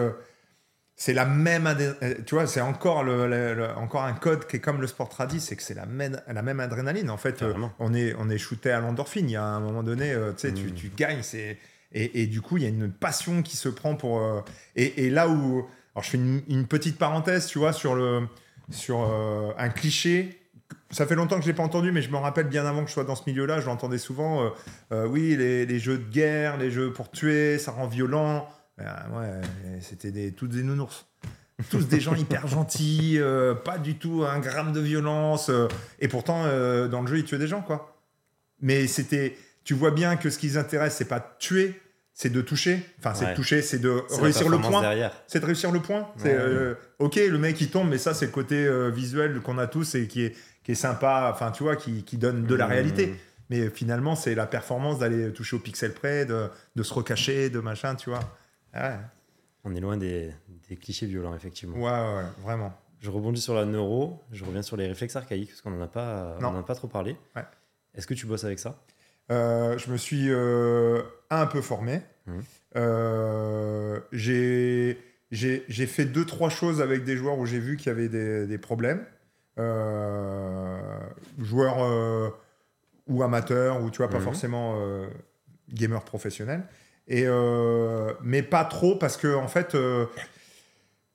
c'est, 1.03 1.15
la 1.15 1.25
même. 1.25 1.67
euh, 1.67 2.15
Tu 2.27 2.35
vois, 2.35 2.47
c'est 2.47 2.61
encore, 2.61 3.03
le, 3.05 3.27
le- 3.27 3.55
le- 3.55 3.71
encore 3.77 4.03
un 4.05 4.13
code 4.13 4.47
qui 4.47 4.57
est 4.57 4.61
comme 4.61 4.83
le 4.83 4.87
sport 4.87 5.09
tradi, 5.09 5.41
c'est 5.41 5.57
que 5.57 5.63
c'est 5.63 5.73
la 5.75 5.87
même, 5.87 6.21
la 6.31 6.43
même 6.43 6.61
adrénaline. 6.61 7.09
En 7.09 7.17
fait, 7.17 7.41
euh, 7.41 7.55
on 7.79 7.95
est, 7.95 8.15
on 8.19 8.29
est 8.29 8.37
shooté 8.37 8.71
à 8.71 8.81
l'endorphine. 8.81 9.31
Il 9.31 9.33
y 9.33 9.37
a 9.37 9.43
un 9.45 9.61
moment 9.61 9.83
donné, 9.83 10.13
euh, 10.13 10.33
tu 10.33 10.41
sais, 10.49 10.53
tu, 10.53 10.67
Mm. 10.67 10.75
tu 10.75 10.89
gagnes. 10.95 11.23
C'est, 11.23 11.57
et, 11.93 12.23
et 12.23 12.27
du 12.27 12.43
coup, 12.43 12.59
il 12.59 12.65
y 12.65 12.67
a 12.67 12.69
une 12.69 12.93
passion 12.93 13.43
qui 13.43 13.57
se 13.57 13.71
prend 13.71 13.95
pour. 13.95 14.21
euh, 14.21 14.43
et, 14.77 15.07
et 15.07 15.11
là 15.11 15.29
où. 15.29 15.67
Alors, 15.95 16.05
je 16.05 16.11
fais 16.11 16.19
une, 16.19 16.43
une 16.49 16.67
petite 16.67 16.99
parenthèse, 16.99 17.47
tu 17.47 17.59
vois, 17.59 17.73
sur, 17.73 17.95
le, 17.95 18.21
sur 18.71 18.99
un 19.59 19.69
cliché. 19.71 20.39
Ça 20.91 21.07
fait 21.07 21.15
longtemps 21.15 21.37
que 21.37 21.43
je 21.43 21.47
l'ai 21.49 21.55
pas 21.55 21.63
entendu, 21.65 21.93
mais 21.93 22.03
je 22.03 22.11
me 22.11 22.17
rappelle 22.19 22.47
bien 22.47 22.67
avant 22.67 22.83
que 22.83 22.89
je 22.89 22.93
sois 22.95 23.05
dans 23.05 23.17
ce 23.17 23.23
milieu-là, 23.27 23.61
je 23.61 23.67
l'entendais 23.67 23.99
souvent. 23.99 24.53
oui, 24.93 25.35
les, 25.37 25.65
les 25.67 25.79
jeux 25.81 25.99
de 25.99 26.09
guerre, 26.11 26.59
les 26.59 26.71
jeux 26.71 26.93
pour 26.93 27.11
tuer, 27.11 27.59
ça 27.59 27.73
rend 27.73 27.87
violent. 27.89 28.47
Euh, 28.81 29.41
ouais, 29.41 29.47
c'était 29.81 30.11
des, 30.11 30.33
toutes 30.33 30.51
des 30.51 30.63
nounours. 30.63 31.07
Tous 31.71 31.87
des 31.87 32.01
gens 32.01 32.15
hyper 32.15 32.47
gentils, 32.49 33.17
euh, 33.19 33.55
pas 33.55 33.77
du 33.77 33.97
tout 33.97 34.25
un 34.25 34.39
gramme 34.39 34.73
de 34.73 34.81
violence. 34.81 35.51
euh, 35.51 35.69
et 35.99 36.09
pourtant, 36.09 36.45
euh, 36.47 36.89
dans 36.89 37.03
le 37.03 37.07
jeu, 37.07 37.19
ils 37.19 37.25
tuaient 37.25 37.37
des 37.39 37.47
gens, 37.49 37.61
quoi. 37.61 38.01
Mais 38.61 38.87
c'était. 38.87 39.37
Tu 39.63 39.75
vois 39.75 39.91
bien 39.91 40.17
que 40.17 40.31
ce 40.31 40.39
qui 40.39 40.47
les 40.47 40.57
intéresse, 40.57 40.95
c'est 40.97 41.05
pas 41.05 41.19
de 41.19 41.25
tuer, 41.39 41.79
c'est 42.15 42.31
de 42.31 42.41
toucher. 42.41 42.81
Enfin, 42.99 43.13
c'est 43.13 43.27
Ouais. 43.27 43.31
de 43.33 43.37
toucher, 43.37 43.61
c'est 43.61 43.79
de 43.79 44.03
C'est 44.09 44.17
la 44.17 44.23
réussir 44.23 44.45
le 44.49 44.53
performance 44.57 44.71
point. 44.71 44.81
derrière. 44.81 45.13
C'est 45.27 45.41
de 45.41 45.45
réussir 45.45 45.71
le 45.71 45.81
point. 45.81 46.09
C'est 46.17 46.29
Ouais. 46.35 46.39
euh, 46.41 46.75
ok, 46.99 47.17
le 47.17 47.37
mec 47.39 47.61
il 47.61 47.69
tombe, 47.71 47.89
mais 47.91 47.99
ça 47.99 48.15
c'est 48.15 48.25
le 48.27 48.33
côté 48.33 48.57
euh, 48.67 48.89
visuel 48.89 49.41
qu'on 49.41 49.59
a 49.59 49.67
tous 49.67 49.95
et 49.97 50.07
qui 50.09 50.23
est, 50.25 50.35
qui 50.65 50.73
est 50.73 50.75
sympa. 50.77 51.31
Enfin, 51.33 51.51
tu 51.51 51.63
vois, 51.63 51.77
qui, 51.77 52.05
qui 52.05 52.17
donne 52.17 52.45
de 52.47 52.55
la 52.55 52.67
Mmh. 52.67 52.71
réalité. 52.71 53.15
Mais 53.51 53.69
finalement, 53.69 54.17
c'est 54.17 54.35
la 54.35 54.47
performance 54.47 54.99
d'aller 54.99 55.31
toucher 55.33 55.57
au 55.57 55.59
pixel 55.59 55.93
près, 55.93 56.25
de, 56.25 56.49
de 56.75 56.83
se 56.83 56.95
recacher, 56.95 57.51
de 57.51 57.61
machin, 57.61 57.95
tu 57.97 58.09
vois. 58.09 58.21
Ouais, 58.75 58.97
On 59.65 59.75
est 59.75 59.81
loin 59.81 59.97
des, 59.97 60.33
des 60.69 60.77
clichés 60.77 61.07
violents, 61.07 61.35
effectivement. 61.35 61.77
ouais, 61.77 61.83
ouais, 61.83 62.15
ouais, 62.23 62.31
vraiment. 62.43 62.73
Je 63.01 63.11
rebondis 63.11 63.41
sur 63.41 63.55
la 63.55 63.65
neuro, 63.65 64.23
je 64.31 64.45
reviens 64.45 64.63
sur 64.63 64.77
les 64.77 64.87
réflexes 64.87 65.17
archaïques, 65.17 65.49
parce 65.51 65.61
qu'on 65.63 65.71
n'en 65.71 65.81
a, 65.83 65.89
pas- 65.89 66.37
on 66.39 66.43
Non. 66.43 66.49
en 66.49 66.59
a 66.61 66.63
pas 66.63 66.75
trop 66.75 66.87
parlé. 66.89 67.17
Ouais. 67.35 67.43
Est-ce 67.95 68.07
que 68.07 68.15
tu 68.15 68.27
bosses 68.27 68.45
avec 68.45 68.59
ça? 68.59 68.77
Euh, 69.31 69.79
je 69.79 69.91
me 69.91 69.97
suis 69.97 70.27
euh, 70.31 71.03
un 71.31 71.47
peu 71.47 71.61
formé. 71.63 72.03
Mhm. 72.27 72.43
Euh, 72.77 74.01
j'ai 74.13 74.97
fait 75.87 76.05
deux, 76.05 76.25
trois 76.27 76.51
choses 76.51 76.81
avec 76.83 77.05
des 77.05 77.17
joueurs 77.17 77.39
où 77.39 77.47
j'ai 77.47 77.59
vu 77.59 77.77
qu'il 77.77 77.87
y 77.89 77.91
avait 77.91 78.09
des, 78.09 78.47
des 78.47 78.59
problèmes. 78.59 79.05
Joueurs 81.39 82.33
ou 83.07 83.23
amateurs, 83.23 83.83
ou 83.83 83.91
tu 83.91 83.99
vois, 83.99 84.09
pas 84.11 84.19
Mhm. 84.19 84.25
forcément 84.25 84.81
gamers 85.71 86.05
professionnels. 86.05 86.63
Et, 87.11 87.25
euh, 87.27 88.13
mais 88.23 88.43
pas 88.43 88.65
trop, 88.65 88.95
parce 88.95 89.17
que 89.17 89.35
en 89.35 89.49
fait, 89.49 89.75
euh, 89.75 90.07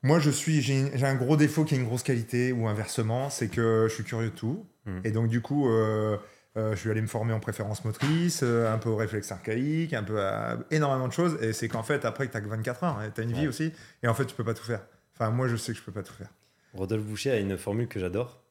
moi, 0.03 0.19
je 0.19 0.29
suis, 0.29 0.61
j'ai 0.61 1.05
un 1.05 1.15
gros 1.15 1.37
défaut 1.37 1.63
qui 1.63 1.73
est 1.73 1.77
une 1.77 1.85
grosse 1.85 2.03
qualité, 2.03 2.51
ou 2.51 2.67
inversement, 2.67 3.29
c'est 3.29 3.47
que 3.47 3.87
je 3.89 3.93
suis 3.93 4.03
curieux 4.03 4.29
de 4.29 4.35
tout. 4.35 4.65
Mhm. 4.85 5.01
Et 5.05 5.11
donc, 5.11 5.29
du 5.29 5.41
coup, 5.41 5.69
euh, 5.69 6.17
je 6.55 6.75
suis 6.75 6.91
allé 6.91 7.01
me 7.01 7.07
former 7.07 7.33
en 7.33 7.39
préférence 7.39 7.85
motrice, 7.85 8.43
un 8.43 8.77
peu 8.77 8.89
au 8.89 8.97
réflexe 8.97 9.31
archaïque, 9.31 9.93
un 9.93 10.03
peu 10.03 10.21
à 10.21 10.57
énormément 10.69 11.07
de 11.07 11.13
choses. 11.13 11.41
Et 11.41 11.53
c'est 11.53 11.69
qu'en 11.69 11.83
fait, 11.83 12.03
après 12.03 12.27
que 12.27 12.33
tu 12.33 12.37
as 12.37 12.41
que 12.41 12.49
24 12.49 12.83
heures, 12.83 12.99
tu 13.15 13.21
as 13.21 13.23
une 13.23 13.31
vie 13.33 13.47
aussi. 13.47 13.71
Et 14.03 14.09
en 14.09 14.13
fait, 14.13 14.25
tu 14.25 14.35
peux 14.35 14.43
pas 14.43 14.53
tout 14.53 14.65
faire. 14.65 14.85
Enfin, 15.13 15.31
moi, 15.31 15.47
je 15.47 15.55
sais 15.55 15.71
que 15.71 15.79
je 15.79 15.83
peux 15.83 15.93
pas 15.93 16.03
tout 16.03 16.13
faire. 16.13 16.29
Rodolphe 16.73 17.03
Boucher 17.03 17.31
a 17.31 17.37
une 17.37 17.57
formule 17.57 17.87
que 17.87 18.01
j'adore. 18.01 18.43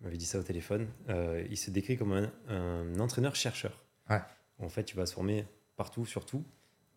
Il 0.00 0.06
m'avait 0.06 0.16
dit 0.16 0.26
ça 0.26 0.40
au 0.40 0.42
téléphone. 0.42 0.88
Euh, 1.08 1.44
il 1.50 1.56
se 1.56 1.70
décrit 1.70 1.96
comme 1.96 2.12
un, 2.12 2.30
un 2.48 2.98
entraîneur-chercheur. 2.98 3.84
Ouais. 4.08 4.20
En 4.58 4.68
fait, 4.68 4.82
tu 4.82 4.96
vas 4.96 5.06
se 5.06 5.14
former 5.14 5.46
partout, 5.76 6.04
sur 6.04 6.26
tout. 6.26 6.44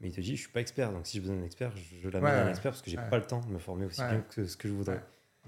Mais 0.03 0.09
il 0.09 0.11
te 0.13 0.21
dit, 0.21 0.35
je 0.35 0.41
suis 0.41 0.51
pas 0.51 0.59
expert. 0.59 0.91
Donc, 0.91 1.07
si 1.07 1.13
j'ai 1.13 1.21
besoin 1.21 1.37
d'un 1.37 1.45
expert, 1.45 1.71
je 2.03 2.09
l'amène 2.09 2.23
Ouais, 2.31 2.37
à 2.39 2.45
un 2.45 2.49
expert 2.49 2.71
parce 2.73 2.81
que 2.83 2.91
j'ai 2.91 2.97
Ouais. 2.97 3.09
pas 3.09 3.17
le 3.17 3.23
temps 3.23 3.39
de 3.39 3.51
me 3.53 3.57
former 3.57 3.85
aussi 3.85 4.01
Ouais. 4.01 4.09
bien 4.09 4.23
que 4.35 4.45
ce 4.45 4.57
que 4.57 4.67
je 4.67 4.73
voudrais. 4.73 4.95
Ouais. 4.95 5.01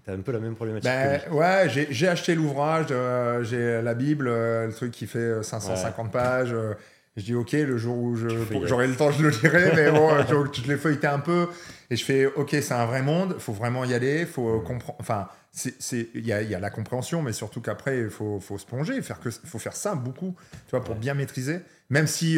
Tu 0.03 0.10
as 0.12 0.14
un 0.14 0.20
peu 0.22 0.32
la 0.32 0.39
même 0.39 0.56
problématique 0.56 0.89
Ben, 0.89 1.20
que 1.20 1.30
ouais, 1.32 1.86
j'ai 1.89 2.08
acheté 2.08 2.36
l'ouvrage, 2.36 2.88
euh, 2.91 3.43
j'ai 3.43 3.82
la 3.82 3.93
Bible, 3.95 4.28
euh, 4.28 4.68
le 4.68 4.74
truc 4.74 4.91
qui 4.91 5.08
fait 5.08 5.20
euh, 5.20 5.43
550 5.43 6.12
pages. 6.12 6.53
euh, 6.53 6.74
je 7.18 7.24
dis, 7.24 7.34
ok, 7.36 7.51
le 7.53 7.78
jour 7.78 7.97
où 7.97 8.16
j'aurai 8.16 8.88
le 8.88 8.95
temps, 8.95 9.10
je 9.12 9.24
le 9.24 9.30
lirai. 9.30 9.72
mais 9.76 9.91
bon, 9.91 10.10
je, 10.28 10.62
je 10.62 10.68
l'ai 10.68 10.78
feuilleté 10.78 11.08
un 11.08 11.20
peu. 11.20 11.47
Et 11.89 11.95
je 11.95 12.03
fais, 12.06 12.26
ok, 12.28 12.49
c'est 12.51 12.74
un 12.74 12.86
vrai 12.86 13.01
monde, 13.01 13.34
il 13.36 13.41
faut 13.41 13.53
vraiment 13.53 13.84
y 13.86 13.93
aller, 13.93 14.22
il 14.22 14.26
faut 14.28 14.60
comprendre. 14.62 14.97
Enfin, 14.99 15.28
c'est- 15.51 16.08
il 16.14 16.26
y 16.26 16.28
y 16.28 16.34
a 16.56 16.60
la 16.60 16.70
compréhension, 16.70 17.22
mais 17.22 17.32
surtout 17.34 17.62
qu'après, 17.62 17.99
il 17.99 18.10
faut, 18.10 18.39
faut 18.41 18.58
se 18.58 18.66
plonger, 18.66 19.01
faire 19.01 19.20
que, 19.20 19.30
faut 19.32 19.60
faire 19.60 19.76
ça 19.76 19.95
beaucoup, 19.95 20.36
tu 20.68 20.72
vois, 20.72 20.84
pour 20.84 20.95
bien 20.95 21.14
maîtriser. 21.14 21.60
Même 21.89 22.08
si 22.08 22.38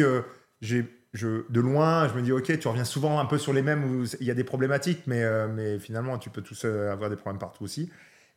j'ai. 0.60 0.84
Je, 1.14 1.50
de 1.50 1.60
loin, 1.60 2.06
je 2.08 2.14
me 2.14 2.22
dis, 2.22 2.32
ok, 2.32 2.58
tu 2.58 2.68
reviens 2.68 2.84
souvent 2.84 3.18
un 3.18 3.24
peu 3.24 3.38
sur 3.38 3.52
les 3.54 3.62
mêmes 3.62 3.84
où 3.84 4.04
il 4.20 4.26
y 4.26 4.30
a 4.30 4.34
des 4.34 4.44
problématiques, 4.44 5.04
mais, 5.06 5.22
euh, 5.22 5.48
mais 5.48 5.78
finalement, 5.78 6.18
tu 6.18 6.28
peux 6.28 6.42
tous 6.42 6.64
euh, 6.64 6.92
avoir 6.92 7.08
des 7.08 7.16
problèmes 7.16 7.38
partout 7.38 7.64
aussi. 7.64 7.90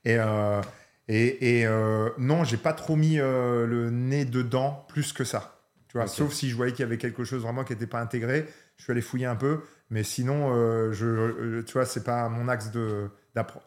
Et, 0.06 0.16
euh, 0.18 0.62
et, 1.10 1.60
et, 1.60 1.68
euh, 1.68 2.10
non, 2.18 2.46
j'ai 2.46 2.56
pas 2.58 2.72
trop 2.74 2.96
mis 2.96 3.18
le 3.18 3.90
nez 3.90 4.24
dedans 4.24 4.86
plus 4.88 5.12
que 5.12 5.24
ça. 5.26 5.60
Tu 5.90 5.98
vois, 5.98 6.08
sauf 6.08 6.32
si 6.32 6.50
je 6.50 6.56
voyais 6.56 6.72
qu'il 6.72 6.84
y 6.84 6.88
avait 6.88 6.98
quelque 6.98 7.26
chose 7.26 7.42
vraiment 7.42 7.66
qui 7.66 7.74
n'était 7.74 7.88
pas 7.88 8.00
intégré, 8.00 8.48
je 8.78 8.84
suis 8.84 8.92
allé 8.92 9.02
fouiller 9.02 9.26
un 9.26 9.36
peu. 9.36 9.60
Mais 9.90 10.04
sinon, 10.04 10.54
je, 10.94 11.60
tu 11.62 11.74
vois, 11.74 11.86
c'est 11.86 12.06
pas 12.06 12.30
mon 12.30 12.48
axe 12.48 12.72
de, 12.72 13.10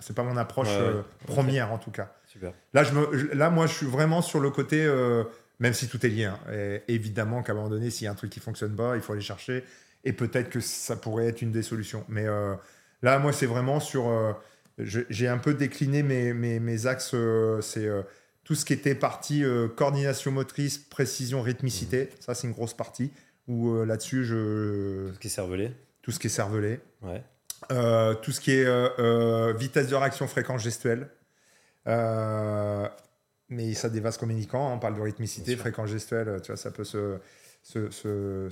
c'est 0.00 0.16
pas 0.16 0.22
mon 0.22 0.38
approche 0.38 0.68
Ouais, 0.68 0.94
ouais. 0.94 1.02
première 1.26 1.70
en 1.70 1.76
tout 1.78 1.90
cas. 1.90 2.14
Super. 2.26 2.54
Là, 2.72 2.82
je 2.82 2.94
me, 2.94 3.34
là, 3.34 3.50
moi, 3.50 3.66
je 3.66 3.74
suis 3.74 3.86
vraiment 3.86 4.22
sur 4.22 4.40
le 4.40 4.48
côté, 4.48 4.82
même 5.60 5.72
si 5.74 5.88
tout 5.88 6.04
est 6.04 6.08
lié. 6.08 6.24
hein. 6.24 6.38
Évidemment 6.88 7.42
qu'à 7.42 7.52
un 7.52 7.56
moment 7.56 7.68
donné, 7.68 7.90
s'il 7.90 8.04
y 8.04 8.08
a 8.08 8.10
un 8.10 8.14
truc 8.16 8.30
qui 8.30 8.40
fonctionne 8.40 8.74
pas, 8.74 8.96
il 8.96 9.02
faut 9.02 9.12
aller 9.12 9.22
chercher. 9.22 9.64
Et 10.04 10.12
peut-être 10.12 10.50
que 10.50 10.60
ça 10.60 10.96
pourrait 10.96 11.26
être 11.28 11.40
une 11.42 11.52
des 11.52 11.62
solutions. 11.62 12.04
Mais 12.08 12.26
euh, 12.26 12.54
là, 13.02 13.18
moi, 13.18 13.32
c'est 13.32 13.46
vraiment 13.46 13.80
sur. 13.80 14.08
euh, 14.08 14.32
J'ai 14.78 15.28
un 15.28 15.38
peu 15.38 15.54
décliné 15.54 16.02
mes, 16.02 16.34
mes, 16.34 16.60
mes 16.60 16.86
axes. 16.86 17.12
euh, 17.14 17.60
c'est 17.62 17.88
tout 18.44 18.54
ce 18.54 18.64
qui 18.66 18.74
était 18.74 18.94
partie 18.94 19.42
coordination 19.76 20.30
motrice, 20.30 20.76
précision, 20.76 21.40
rythmicité. 21.40 22.10
Ça, 22.20 22.34
c'est 22.34 22.46
une 22.46 22.52
grosse 22.52 22.74
partie. 22.74 23.10
Où 23.48 23.82
là-dessus, 23.84 24.24
je 24.24 25.08
Tout 25.08 25.14
ce 25.14 25.18
qui 25.20 25.26
est 25.28 25.30
cervelé. 25.30 25.72
tout 26.02 26.10
ce 26.10 26.18
qui 26.18 26.26
est 26.26 26.30
cervelé. 26.30 26.80
Ouais. 27.02 27.22
Tout 28.22 28.32
ce 28.32 28.40
qui 28.40 28.52
est 28.52 29.56
vitesse 29.56 29.88
de 29.88 29.94
réaction, 29.94 30.26
fréquence 30.26 30.62
gestuelle. 30.62 31.08
Mais 33.50 33.74
ça 33.74 33.90
des 33.90 34.00
vases 34.00 34.16
communicants, 34.16 34.68
hein, 34.70 34.74
on 34.74 34.78
parle 34.78 34.94
de 34.94 35.00
rythmicité, 35.00 35.56
fréquence 35.56 35.90
gestuelle, 35.90 36.40
tu 36.42 36.48
vois, 36.48 36.56
ça 36.56 36.70
peut 36.70 36.84
se, 36.84 37.18
se- 37.62 37.90
se- 37.90 38.50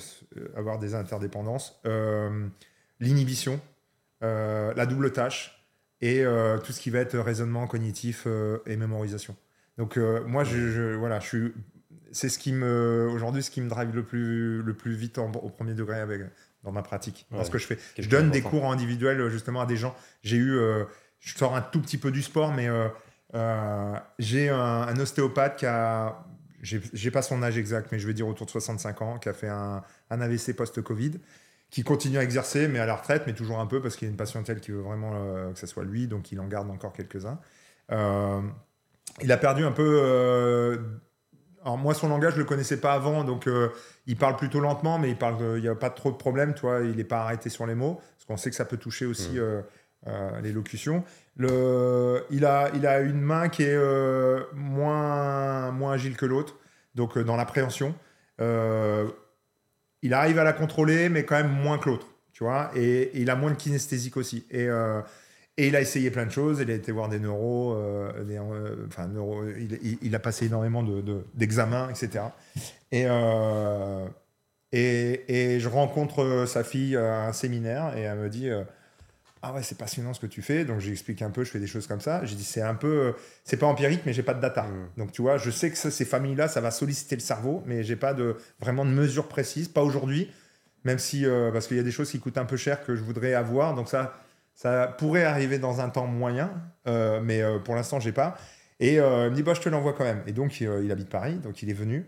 avoir 0.56 0.78
des 0.78 0.94
interdépendances. 0.94 1.81
Euh, 1.86 2.47
L'inhibition, 3.01 3.60
euh, 4.23 4.73
la 4.77 4.86
double 4.86 5.12
tâche 5.12 5.66
et 6.01 6.24
euh, 6.24 6.59
tout 6.59 6.73
ce 6.73 6.81
qui 6.81 6.90
va 6.90 7.01
être 7.01 7.19
raisonnement 7.19 7.66
cognitif 7.66 8.27
et 8.66 8.77
mémorisation. 8.77 9.35
Donc 9.78 9.97
moi, 9.97 10.44
je, 10.44 10.70
je- 10.70 10.94
voilà, 10.94 11.19
je 11.20 11.27
suis, 11.27 11.55
c'est 12.12 12.28
ce 12.28 12.39
qui 12.39 12.52
me, 12.52 13.09
aujourd'hui, 13.12 13.43
ce 13.43 13.51
qui 13.51 13.60
me 13.60 13.69
drive 13.69 13.94
le 13.94 14.05
plus, 14.05 14.62
le 14.62 14.74
plus 14.74 14.94
vite 14.94 15.19
en- 15.19 15.32
au 15.32 15.48
premier 15.48 15.74
degré 15.74 15.98
avec, 15.98 16.20
dans 16.62 16.70
ma 16.70 16.82
pratique, 16.82 17.27
dans 17.31 17.39
Ouais. 17.39 17.44
ce 17.44 17.51
que 17.51 17.59
je 17.59 17.66
fais. 17.66 17.78
Je 17.98 18.09
donne 18.09 18.31
des 18.31 18.43
cours 18.43 18.70
individuels 18.70 19.28
justement 19.31 19.62
à 19.62 19.66
des 19.66 19.77
gens. 19.77 19.97
J'ai 20.23 20.36
eu, 20.36 20.60
je 21.19 21.36
sors 21.36 21.56
un 21.56 21.62
tout 21.62 21.81
petit 21.81 21.98
peu 21.98 22.10
du 22.12 22.23
sport, 22.23 22.52
mais 22.52 22.69
euh, 23.35 23.95
j'ai 24.19 24.49
un, 24.49 24.57
un 24.57 24.97
ostéopathe 24.99 25.57
qui 25.57 25.67
a, 25.67 26.25
j'ai 26.63 27.11
pas 27.11 27.23
son 27.23 27.43
âge 27.43 27.59
exact, 27.59 27.91
mais 27.93 27.99
je 27.99 28.07
vais 28.07 28.15
dire 28.15 28.29
autour 28.29 28.47
de 28.47 28.51
65 28.51 29.03
ans, 29.03 29.19
qui 29.19 29.29
a 29.29 29.33
fait 29.33 29.49
un, 29.49 29.83
un 30.11 30.21
AVC 30.21 30.55
post-Covid, 30.55 31.13
qui 31.71 31.83
continue 31.83 32.19
à 32.19 32.23
exercer, 32.23 32.69
mais 32.69 32.79
à 32.79 32.87
la 32.87 32.95
retraite, 32.95 33.25
mais 33.27 33.33
toujours 33.33 33.59
un 33.59 33.67
peu 33.67 33.81
parce 33.81 33.97
qu'il 33.97 34.07
y 34.07 34.11
a 34.11 34.13
une 34.13 34.17
patientèle 34.17 34.61
qui 34.61 34.71
veut 34.71 34.81
vraiment 34.81 35.13
euh, 35.15 35.53
que 35.53 35.59
ce 35.59 35.67
soit 35.67 35.85
lui, 35.85 36.07
donc 36.07 36.31
il 36.31 36.41
en 36.41 36.47
garde 36.47 36.71
encore 36.71 36.93
quelques-uns. 36.93 37.39
Euh, 37.91 38.41
il 39.23 39.33
a 39.33 39.37
perdu 39.37 39.65
un 39.65 39.73
peu. 39.73 40.79
alors 41.63 41.79
moi, 41.79 41.95
son 41.95 42.09
langage, 42.09 42.35
je 42.35 42.39
le 42.39 42.45
connaissais 42.45 42.81
pas 42.81 42.93
avant, 42.93 43.25
donc 43.25 43.49
il 44.07 44.17
parle 44.17 44.37
plutôt 44.37 44.61
lentement, 44.61 44.99
mais 44.99 45.11
il 45.11 45.17
parle. 45.17 45.37
Il 45.57 45.63
n'y 45.63 45.69
a 45.69 45.75
pas 45.75 45.91
trop 45.91 46.11
de 46.11 46.17
problème, 46.17 46.55
tu 46.55 46.63
vois. 46.63 46.81
Il 46.81 46.97
n'est 46.97 47.05
pas 47.05 47.23
arrêté 47.23 47.51
sur 47.51 47.67
les 47.67 47.75
mots, 47.75 48.01
parce 48.17 48.25
qu'on 48.27 48.37
sait 48.37 48.51
que 48.51 48.57
ça 48.57 48.65
peut 48.65 48.77
toucher 48.79 49.07
aussi 49.07 49.33
Mm. 49.33 49.39
euh, 49.39 49.63
euh, 50.09 50.41
l'élocution. 50.41 51.05
Il 51.39 52.45
a, 52.45 53.01
une 53.01 53.21
main 53.21 53.49
qui 53.49 53.63
est 53.63 53.75
euh, 53.75 54.41
moins, 54.55 55.93
agile 55.93 56.17
que 56.17 56.27
l'autre, 56.27 56.57
donc 56.95 57.17
euh, 57.17 57.25
dans 57.25 57.37
l'appréhension. 57.37 57.95
euh, 58.41 59.09
il 60.05 60.15
arrive 60.15 60.39
à 60.41 60.45
la 60.45 60.53
contrôler, 60.53 61.09
mais 61.09 61.25
quand 61.25 61.37
même 61.37 61.53
moins 61.53 61.79
que 61.79 61.89
l'autre, 61.89 62.09
tu 62.33 62.43
vois. 62.43 62.73
Et, 62.75 63.13
il 63.15 63.31
a 63.31 63.37
moins 63.37 63.53
de 63.53 63.57
kinesthésique 63.57 64.17
aussi. 64.17 64.45
Et, 64.51 64.67
il 65.59 65.77
a 65.77 65.81
essayé 65.81 66.11
plein 66.11 66.27
de 66.27 66.31
choses. 66.33 66.59
Il 66.61 66.71
a 66.73 66.75
été 66.75 66.91
voir 66.91 67.09
des 67.09 67.21
neuros, 67.21 67.77
enfin 68.89 69.07
neuro, 69.07 69.45
il, 70.03 70.15
a 70.15 70.19
passé 70.19 70.47
énormément 70.47 70.83
de- 70.83 71.03
de- 71.03 71.25
d'examens, 71.35 71.89
etc. 71.91 72.25
Et, 72.91 73.07
je 75.61 75.69
rencontre 75.69 76.47
sa 76.49 76.65
fille 76.65 76.97
à 76.97 77.29
un 77.29 77.33
séminaire 77.33 77.97
et 77.97 78.01
elle 78.01 78.19
me 78.19 78.29
dit 78.29 78.51
ah 79.43 79.52
ouais 79.52 79.62
c'est 79.62 79.77
passionnant 79.77 80.14
ce 80.14 80.20
que 80.20 80.27
tu 80.27 80.40
fais. 80.40 80.64
Donc 80.64 80.81
j'explique 80.81 81.20
un 81.23 81.31
peu, 81.31 81.44
je 81.44 81.51
fais 81.51 81.59
des 81.59 81.66
choses 81.66 81.86
comme 81.86 82.01
ça. 82.01 82.24
J'ai 82.24 82.36
dit 82.36 82.44
c'est 82.44 82.62
un 82.62 82.74
peu, 82.74 82.86
euh, 82.86 83.12
c'est 83.44 83.56
pas 83.56 83.66
empirique 83.66 84.02
mais 84.06 84.12
j'ai 84.12 84.23
pas 84.23 84.35
de 84.35 84.40
data. 84.40 84.62
Mm. 84.62 84.89
Donc 84.98 85.12
tu 85.12 85.23
vois, 85.23 85.36
je 85.36 85.51
sais 85.51 85.70
que 85.70 85.77
ça, 85.77 85.90
ces 85.90 86.05
familles-là 86.05 86.48
ça 86.48 86.60
va 86.60 86.70
solliciter 86.70 87.16
le 87.16 87.20
cerveau, 87.20 87.62
mais 87.66 87.82
j'ai 87.82 87.97
pas 87.97 88.14
de 88.14 88.36
vraiment 88.60 88.85
de 88.85 88.90
mesures 88.90 89.28
précises, 89.28 89.69
pas 89.69 89.82
aujourd'hui. 89.82 90.31
Même 90.85 90.98
si 90.98 91.27
euh, 91.27 91.51
parce 91.52 91.66
qu'il 91.66 91.77
y 91.77 91.81
a 91.81 91.85
des 91.85 91.93
choses 91.93 92.10
qui 92.10 92.19
coûtent 92.19 92.39
un 92.39 92.44
peu 92.44 92.56
cher 92.56 92.85
que 92.85 92.94
je 92.94 93.02
voudrais 93.02 93.35
avoir, 93.35 93.74
donc 93.74 93.89
ça 93.89 94.14
ça 94.55 94.86
pourrait 94.98 95.24
arriver 95.24 95.59
dans 95.59 95.81
un 95.81 95.89
temps 95.89 96.06
moyen, 96.06 96.52
euh, 96.86 97.20
mais 97.23 97.40
euh, 97.40 97.59
pour 97.59 97.74
l'instant, 97.74 98.01
j'ai 98.01 98.12
pas. 98.12 98.36
Et 98.81 98.97
il 98.97 99.01
me 99.01 99.31
dit, 99.31 99.43
bah, 99.43 99.55
je 99.55 99.60
te 99.60 99.69
l'envoie 99.69 99.93
quand 99.93 100.05
même. 100.05 100.23
Et 100.27 100.32
donc, 100.32 100.60
il 100.60 100.90
habite 100.90 101.09
Paris, 101.09 101.36
donc 101.36 101.62
il 101.62 101.70
est 101.70 101.74
venu. 101.74 102.05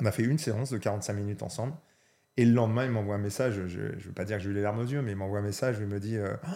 On 0.00 0.06
a 0.06 0.10
fait 0.10 0.22
une 0.22 0.38
séance 0.38 0.70
de 0.70 0.78
45 0.78 1.12
minutes 1.12 1.42
ensemble. 1.42 1.74
Et 2.36 2.44
le 2.46 2.52
lendemain, 2.52 2.84
il 2.84 2.90
m'envoie 2.90 3.14
un 3.16 3.18
message. 3.18 3.60
Je 3.66 3.80
ne 3.80 3.88
veux 4.00 4.12
pas 4.12 4.24
dire 4.24 4.38
que 4.38 4.42
j'ai 4.44 4.50
eu 4.50 4.54
les 4.54 4.62
larmes 4.62 4.78
aux 4.80 4.86
yeux, 4.86 5.02
mais 5.02 5.12
il 5.12 5.16
m'envoie 5.16 5.40
un 5.40 5.42
message. 5.42 5.76
Il 5.80 5.86
me 5.86 6.00
dit, 6.00 6.16
euh, 6.16 6.34
Oh, 6.46 6.50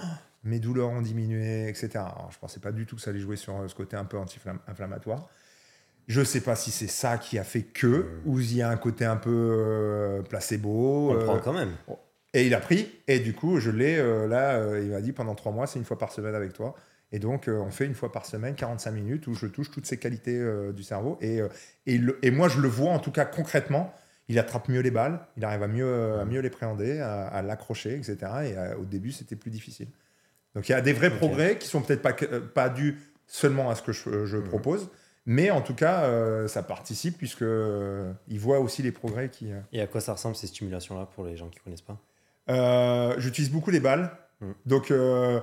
mes 0.44 0.59
douleurs 0.59 0.89
ont 0.89 1.03
diminué, 1.03 1.69
etc. 1.69 1.90
Alors, 1.97 2.31
je 2.32 2.39
pensais 2.39 2.61
pas 2.61 2.73
du 2.73 2.86
tout 2.86 2.97
que 2.97 3.03
ça 3.03 3.11
allait 3.11 3.20
jouer 3.20 3.36
sur 3.36 3.57
euh, 3.61 3.69
ce 3.69 3.74
côté 3.74 3.97
un 3.97 4.05
peu 4.05 4.16
anti-inflammatoire. 4.16 5.28
Je 6.09 6.23
sais 6.23 6.40
pas 6.40 6.55
si 6.55 6.70
c'est 6.70 6.86
ça 6.86 7.19
qui 7.19 7.36
a 7.39 7.44
fait 7.44 7.62
que, 7.62 8.07
ou 8.24 8.40
s'il 8.40 8.57
y 8.59 8.62
a 8.62 8.70
un 8.70 8.77
côté 8.77 9.05
un 9.05 9.16
peu 9.16 9.31
euh, 9.32 10.23
placebo. 10.23 11.11
On 11.11 11.15
le 11.15 11.20
euh, 11.20 11.24
prend 11.24 11.39
quand 11.40 11.53
même. 11.53 11.73
et 12.32 12.47
il 12.47 12.55
a 12.55 12.61
pris, 12.61 12.89
et 13.09 13.19
du 13.19 13.35
coup, 13.35 13.59
je 13.59 13.70
l'ai 13.70 13.98
euh, 13.98 14.27
là, 14.28 14.55
euh, 14.55 14.82
il 14.85 14.90
m'a 14.93 15.01
dit 15.01 15.12
pendant 15.12 15.35
trois 15.35 15.51
mois, 15.53 15.66
c'est 15.66 15.78
une 15.81 15.85
fois 15.85 15.98
par 15.98 16.12
semaine 16.12 16.35
avec 16.36 16.53
toi. 16.53 16.74
Et 17.12 17.19
donc, 17.19 17.48
euh, 17.48 17.59
on 17.59 17.70
fait 17.70 17.86
une 17.86 17.94
fois 17.94 18.12
par 18.12 18.24
semaine, 18.24 18.55
45 18.55 18.90
minutes, 18.93 19.27
où 19.27 19.35
je 19.35 19.47
touche 19.47 19.70
toutes 19.70 19.86
ces 19.86 19.97
qualités 19.98 20.39
euh, 20.39 20.73
du 20.73 20.82
cerveau. 20.85 21.19
Et, 21.20 21.40
euh, 21.40 21.48
et, 21.86 21.98
le- 21.98 22.19
et 22.23 22.31
moi, 22.31 22.48
je 22.48 22.61
le 22.61 22.69
vois, 22.69 22.90
en 22.93 22.98
tout 22.98 23.12
cas 23.12 23.24
concrètement, 23.24 23.93
il 24.28 24.39
attrape 24.39 24.69
mieux 24.69 24.81
les 24.81 24.90
balles, 24.90 25.20
il 25.36 25.44
arrive 25.44 25.62
à 25.62 25.69
mieux, 25.69 25.86
euh, 25.86 26.20
à 26.20 26.24
mieux 26.24 26.40
les 26.40 26.51
préhender, 26.51 27.01
à, 27.01 27.27
à 27.27 27.43
l'accrocher, 27.43 27.94
etc. 27.94 28.16
Et 28.44 28.57
euh, 28.57 28.77
au 28.77 28.85
début, 28.85 29.12
c'était 29.12 29.36
plus 29.36 29.51
difficile. 29.51 29.89
Donc, 30.55 30.69
il 30.69 30.73
y 30.73 30.74
a 30.74 30.81
des 30.81 30.93
vrais 30.93 31.11
progrès 31.11 31.59
qui 31.59 31.69
sont 31.69 31.82
peut-être 31.82 32.03
pas, 32.03 32.15
euh, 32.23 32.40
pas 32.40 32.69
dus 32.69 32.98
seulement 33.27 33.70
à 33.70 33.74
ce 33.74 33.82
que 33.82 33.93
je, 33.93 34.24
je 34.27 34.39
propose, 34.39 34.89
mais 35.27 35.51
en 35.51 35.61
tout 35.61 35.74
cas, 35.74 36.05
euh, 36.05 36.48
ça 36.48 36.62
participe, 36.62 37.19
puisque 37.19 37.43
euh, 37.43 38.12
il 38.28 38.39
voit 38.40 38.61
aussi 38.61 38.82
les 38.82 38.93
progrès 38.93 39.28
qui... 39.28 39.53
euh, 39.53 39.61
Et 39.73 39.81
à 39.81 39.86
quoi 39.86 40.01
ça 40.01 40.12
ressemble 40.12 40.36
ces 40.36 40.47
stimulations-là 40.47 41.07
pour 41.15 41.24
les 41.24 41.36
gens 41.36 41.48
qui 41.48 41.59
connaissent 41.61 41.82
pas? 41.82 41.98
Euh, 42.48 43.15
J'utilise 43.19 43.51
beaucoup 43.51 43.70
les 43.70 43.81
balles. 43.81 44.11
Mm. 44.40 44.51
Donc, 44.66 44.90
euh, 44.90 45.40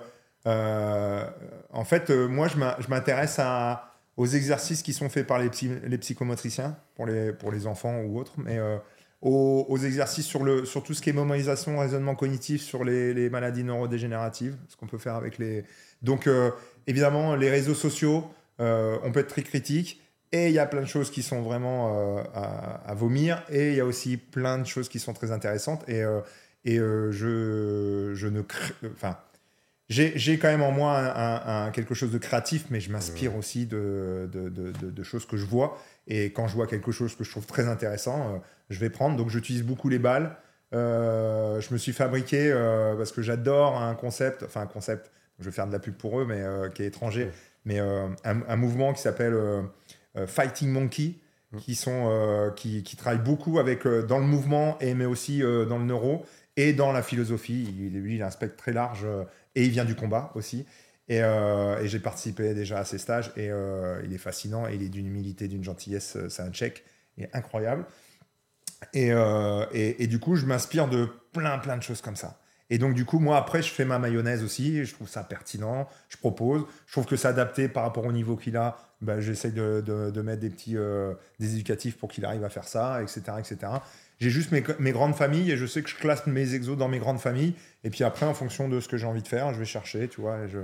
euh, 0.47 1.25
en 1.71 1.83
fait, 1.85 2.09
euh, 2.09 2.27
moi, 2.27 2.47
je 2.47 2.87
m'intéresse 2.89 3.37
à- 3.39 3.92
aux 4.17 4.27
exercices 4.27 4.83
qui 4.83 4.93
sont 4.93 5.09
faits 5.09 5.25
par 5.25 5.39
les, 5.39 5.49
psy- 5.49 5.79
les 5.85 5.97
psychomotriciens, 5.97 6.77
pour 6.95 7.05
les, 7.05 7.33
pour 7.33 7.51
les 7.51 7.65
enfants 7.67 8.01
ou 8.01 8.19
autres, 8.19 8.33
mais 8.37 8.57
euh, 8.59 8.77
aux, 9.21 9.77
exercices 9.77 10.25
sur, 10.25 10.43
le, 10.43 10.65
sur 10.65 10.83
tout 10.83 10.93
ce 10.93 11.01
qui 11.01 11.09
est 11.09 11.13
mémorisation, 11.13 11.79
raisonnement 11.79 12.13
cognitif, 12.15 12.61
sur 12.61 12.83
les, 12.83 13.13
les 13.13 13.29
maladies 13.29 13.63
neurodégénératives, 13.63 14.57
ce 14.67 14.75
qu'on 14.75 14.87
peut 14.87 14.97
faire 14.97 15.15
avec 15.15 15.37
les... 15.37 15.63
Donc, 16.01 16.27
euh, 16.27 16.51
évidemment, 16.87 17.35
les 17.35 17.49
réseaux 17.49 17.73
sociaux, 17.73 18.25
euh, 18.59 18.97
on 19.03 19.11
peut 19.11 19.21
être 19.21 19.29
très 19.29 19.43
critique. 19.43 20.01
Et 20.33 20.47
il 20.47 20.53
y 20.53 20.59
a 20.59 20.65
plein 20.65 20.81
de 20.81 20.87
choses 20.87 21.11
qui 21.11 21.21
sont 21.21 21.41
vraiment 21.43 22.17
à, 22.33 22.93
vomir. 22.95 23.43
Et 23.49 23.69
il 23.69 23.75
y 23.75 23.79
a 23.79 23.85
aussi 23.85 24.17
plein 24.17 24.57
de 24.57 24.65
choses 24.65 24.89
qui 24.89 24.99
sont 24.99 25.13
très 25.13 25.31
intéressantes. 25.31 25.87
Et, 25.87 26.01
et 26.65 26.77
je, 26.77 28.11
je 28.15 28.27
ne 28.27 28.41
crée- 28.41 28.73
enfin 28.95 29.15
j'ai 29.89 30.39
quand 30.39 30.47
même 30.47 30.61
en 30.63 30.71
moi 30.71 30.97
un, 30.97 31.07
un- 31.07 31.65
un- 31.67 31.71
quelque 31.71 31.93
chose 31.93 32.11
de 32.11 32.17
créatif 32.17 32.65
mais 32.69 32.79
je 32.79 32.91
m'inspire 32.91 33.35
aussi 33.35 33.65
de, 33.65 34.29
de, 34.31 34.49
de- 34.49 34.71
de- 34.71 34.89
de 34.91 35.03
choses 35.03 35.25
que 35.25 35.37
je 35.37 35.45
vois. 35.45 35.77
Et 36.07 36.31
quand 36.31 36.47
je 36.47 36.55
vois 36.55 36.67
quelque 36.67 36.91
chose 36.91 37.15
que 37.15 37.23
je 37.23 37.29
trouve 37.31 37.45
très 37.45 37.67
intéressant 37.67 38.35
euh, 38.35 38.37
je 38.69 38.79
vais 38.79 38.89
prendre. 38.89 39.17
Donc 39.17 39.29
j'utilise 39.29 39.63
beaucoup 39.63 39.89
les 39.89 39.99
balles. 39.99 40.35
Euh, 40.73 41.61
je 41.61 41.71
me 41.73 41.77
suis 41.77 41.91
fabriqué 41.93 42.49
euh, 42.51 42.95
parce 42.95 43.11
que 43.11 43.21
j'adore 43.21 43.79
un 43.79 43.93
concept 43.93 44.43
enfin 44.43 44.61
un 44.61 44.67
concept 44.67 45.11
je 45.39 45.45
vais 45.45 45.51
faire 45.51 45.67
de 45.67 45.71
la 45.73 45.79
pub 45.79 45.93
pour 45.95 46.19
eux 46.19 46.25
mais 46.25 46.43
qui 46.73 46.81
est 46.83 46.87
étranger 46.87 47.29
mais 47.65 47.79
un, 47.79 48.55
mouvement 48.55 48.93
qui 48.93 49.01
s'appelle 49.01 49.35
Fighting 50.27 50.69
Monkey 50.69 51.15
qui 51.59 51.75
sont 51.75 52.51
qui, 52.55 52.81
qui 52.83 52.95
travaillent 52.95 53.23
beaucoup 53.23 53.59
avec 53.59 53.87
dans 53.87 54.17
le 54.19 54.25
mouvement 54.25 54.77
et 54.79 54.93
mais 54.95 55.05
aussi 55.05 55.39
dans 55.41 55.77
le 55.77 55.85
neuro 55.85 56.25
et 56.57 56.73
dans 56.73 56.91
la 56.91 57.03
philosophie. 57.03 57.73
Il, 57.77 57.99
lui, 57.99 58.15
il 58.15 58.23
a 58.23 58.27
un 58.27 58.31
spectre 58.31 58.57
très 58.57 58.73
large 58.73 59.01
euh, 59.03 59.23
et 59.55 59.63
il 59.63 59.69
vient 59.69 59.85
du 59.85 59.95
combat 59.95 60.31
aussi. 60.35 60.65
Et, 61.09 61.21
euh, 61.21 61.85
j'ai 61.85 61.99
participé 61.99 62.53
déjà 62.53 62.79
à 62.79 62.85
ces 62.85 62.97
stages 62.97 63.31
et 63.35 63.49
euh, 63.49 64.01
il 64.05 64.13
est 64.13 64.19
fascinant 64.19 64.67
et 64.67 64.75
il 64.75 64.83
est 64.83 64.89
d'une 64.89 65.07
humilité, 65.07 65.47
d'une 65.47 65.63
gentillesse. 65.63 66.17
C'est 66.29 66.41
un 66.41 66.51
tchèque 66.51 66.83
et 67.17 67.27
incroyable. 67.33 67.85
Et, 68.93 70.07
du 70.07 70.19
coup, 70.19 70.35
je 70.35 70.45
m'inspire 70.45 70.87
de 70.89 71.07
plein, 71.31 71.57
plein 71.57 71.77
de 71.77 71.83
choses 71.83 72.01
comme 72.01 72.15
ça. 72.15 72.39
Et 72.69 72.77
donc, 72.77 72.95
du 72.95 73.05
coup, 73.05 73.19
moi, 73.19 73.37
après, 73.37 73.61
je 73.61 73.69
fais 73.69 73.85
ma 73.85 73.99
mayonnaise 73.99 74.43
aussi. 74.43 74.83
Je 74.83 74.93
trouve 74.93 75.07
ça 75.07 75.23
pertinent. 75.23 75.87
Je 76.09 76.17
propose. 76.17 76.65
Je 76.85 76.91
trouve 76.91 77.05
que 77.05 77.15
c'est 77.15 77.27
adapté 77.27 77.67
par 77.67 77.83
rapport 77.83 78.05
au 78.05 78.11
niveau 78.11 78.35
qu'il 78.35 78.57
a. 78.57 78.77
Ben, 79.01 79.19
J'essaie 79.19 79.51
de, 79.51 79.81
de, 79.85 80.21
mettre 80.21 80.41
des 80.41 80.49
petits 80.49 80.75
des 81.39 81.53
éducatifs 81.53 81.97
pour 81.97 82.09
qu'il 82.09 82.25
arrive 82.25 82.43
à 82.43 82.49
faire 82.49 82.67
ça, 82.67 83.01
etc. 83.01 83.21
etc. 83.39 83.57
J'ai 84.19 84.29
juste 84.29 84.51
mes, 84.51 84.63
mes 84.79 84.91
grandes 84.91 85.15
familles 85.15 85.51
et 85.51 85.57
je 85.57 85.65
sais 85.65 85.81
que 85.81 85.89
je 85.89 85.95
classe 85.95 86.25
mes 86.27 86.53
exos 86.55 86.77
dans 86.77 86.87
mes 86.87 86.99
grandes 86.99 87.19
familles. 87.19 87.55
Et 87.83 87.89
puis 87.89 88.03
après, 88.03 88.25
en 88.25 88.33
fonction 88.33 88.69
de 88.69 88.79
ce 88.79 88.87
que 88.87 88.95
j'ai 88.97 89.05
envie 89.07 89.21
de 89.23 89.27
faire, 89.27 89.53
je 89.53 89.59
vais 89.59 89.65
chercher, 89.65 90.07
tu 90.07 90.21
vois. 90.21 90.37
et 90.45 90.49
je... 90.49 90.59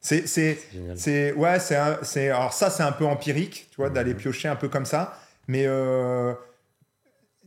C'est, 0.00 0.26
c'est, 0.28 0.58
C'est 0.96 1.32
ouais, 1.32 1.58
c'est, 1.58 1.74
un- 1.76 1.98
c'est 2.02 2.30
alors 2.30 2.52
ça 2.52 2.70
c'est 2.70 2.84
un 2.84 2.92
peu 2.92 3.04
empirique, 3.04 3.66
tu 3.70 3.76
vois, 3.78 3.90
d'aller 3.90 4.14
piocher 4.14 4.46
un 4.48 4.54
peu 4.56 4.68
comme 4.68 4.86
ça, 4.86 5.18
mais 5.48 5.64
euh, 5.66 6.32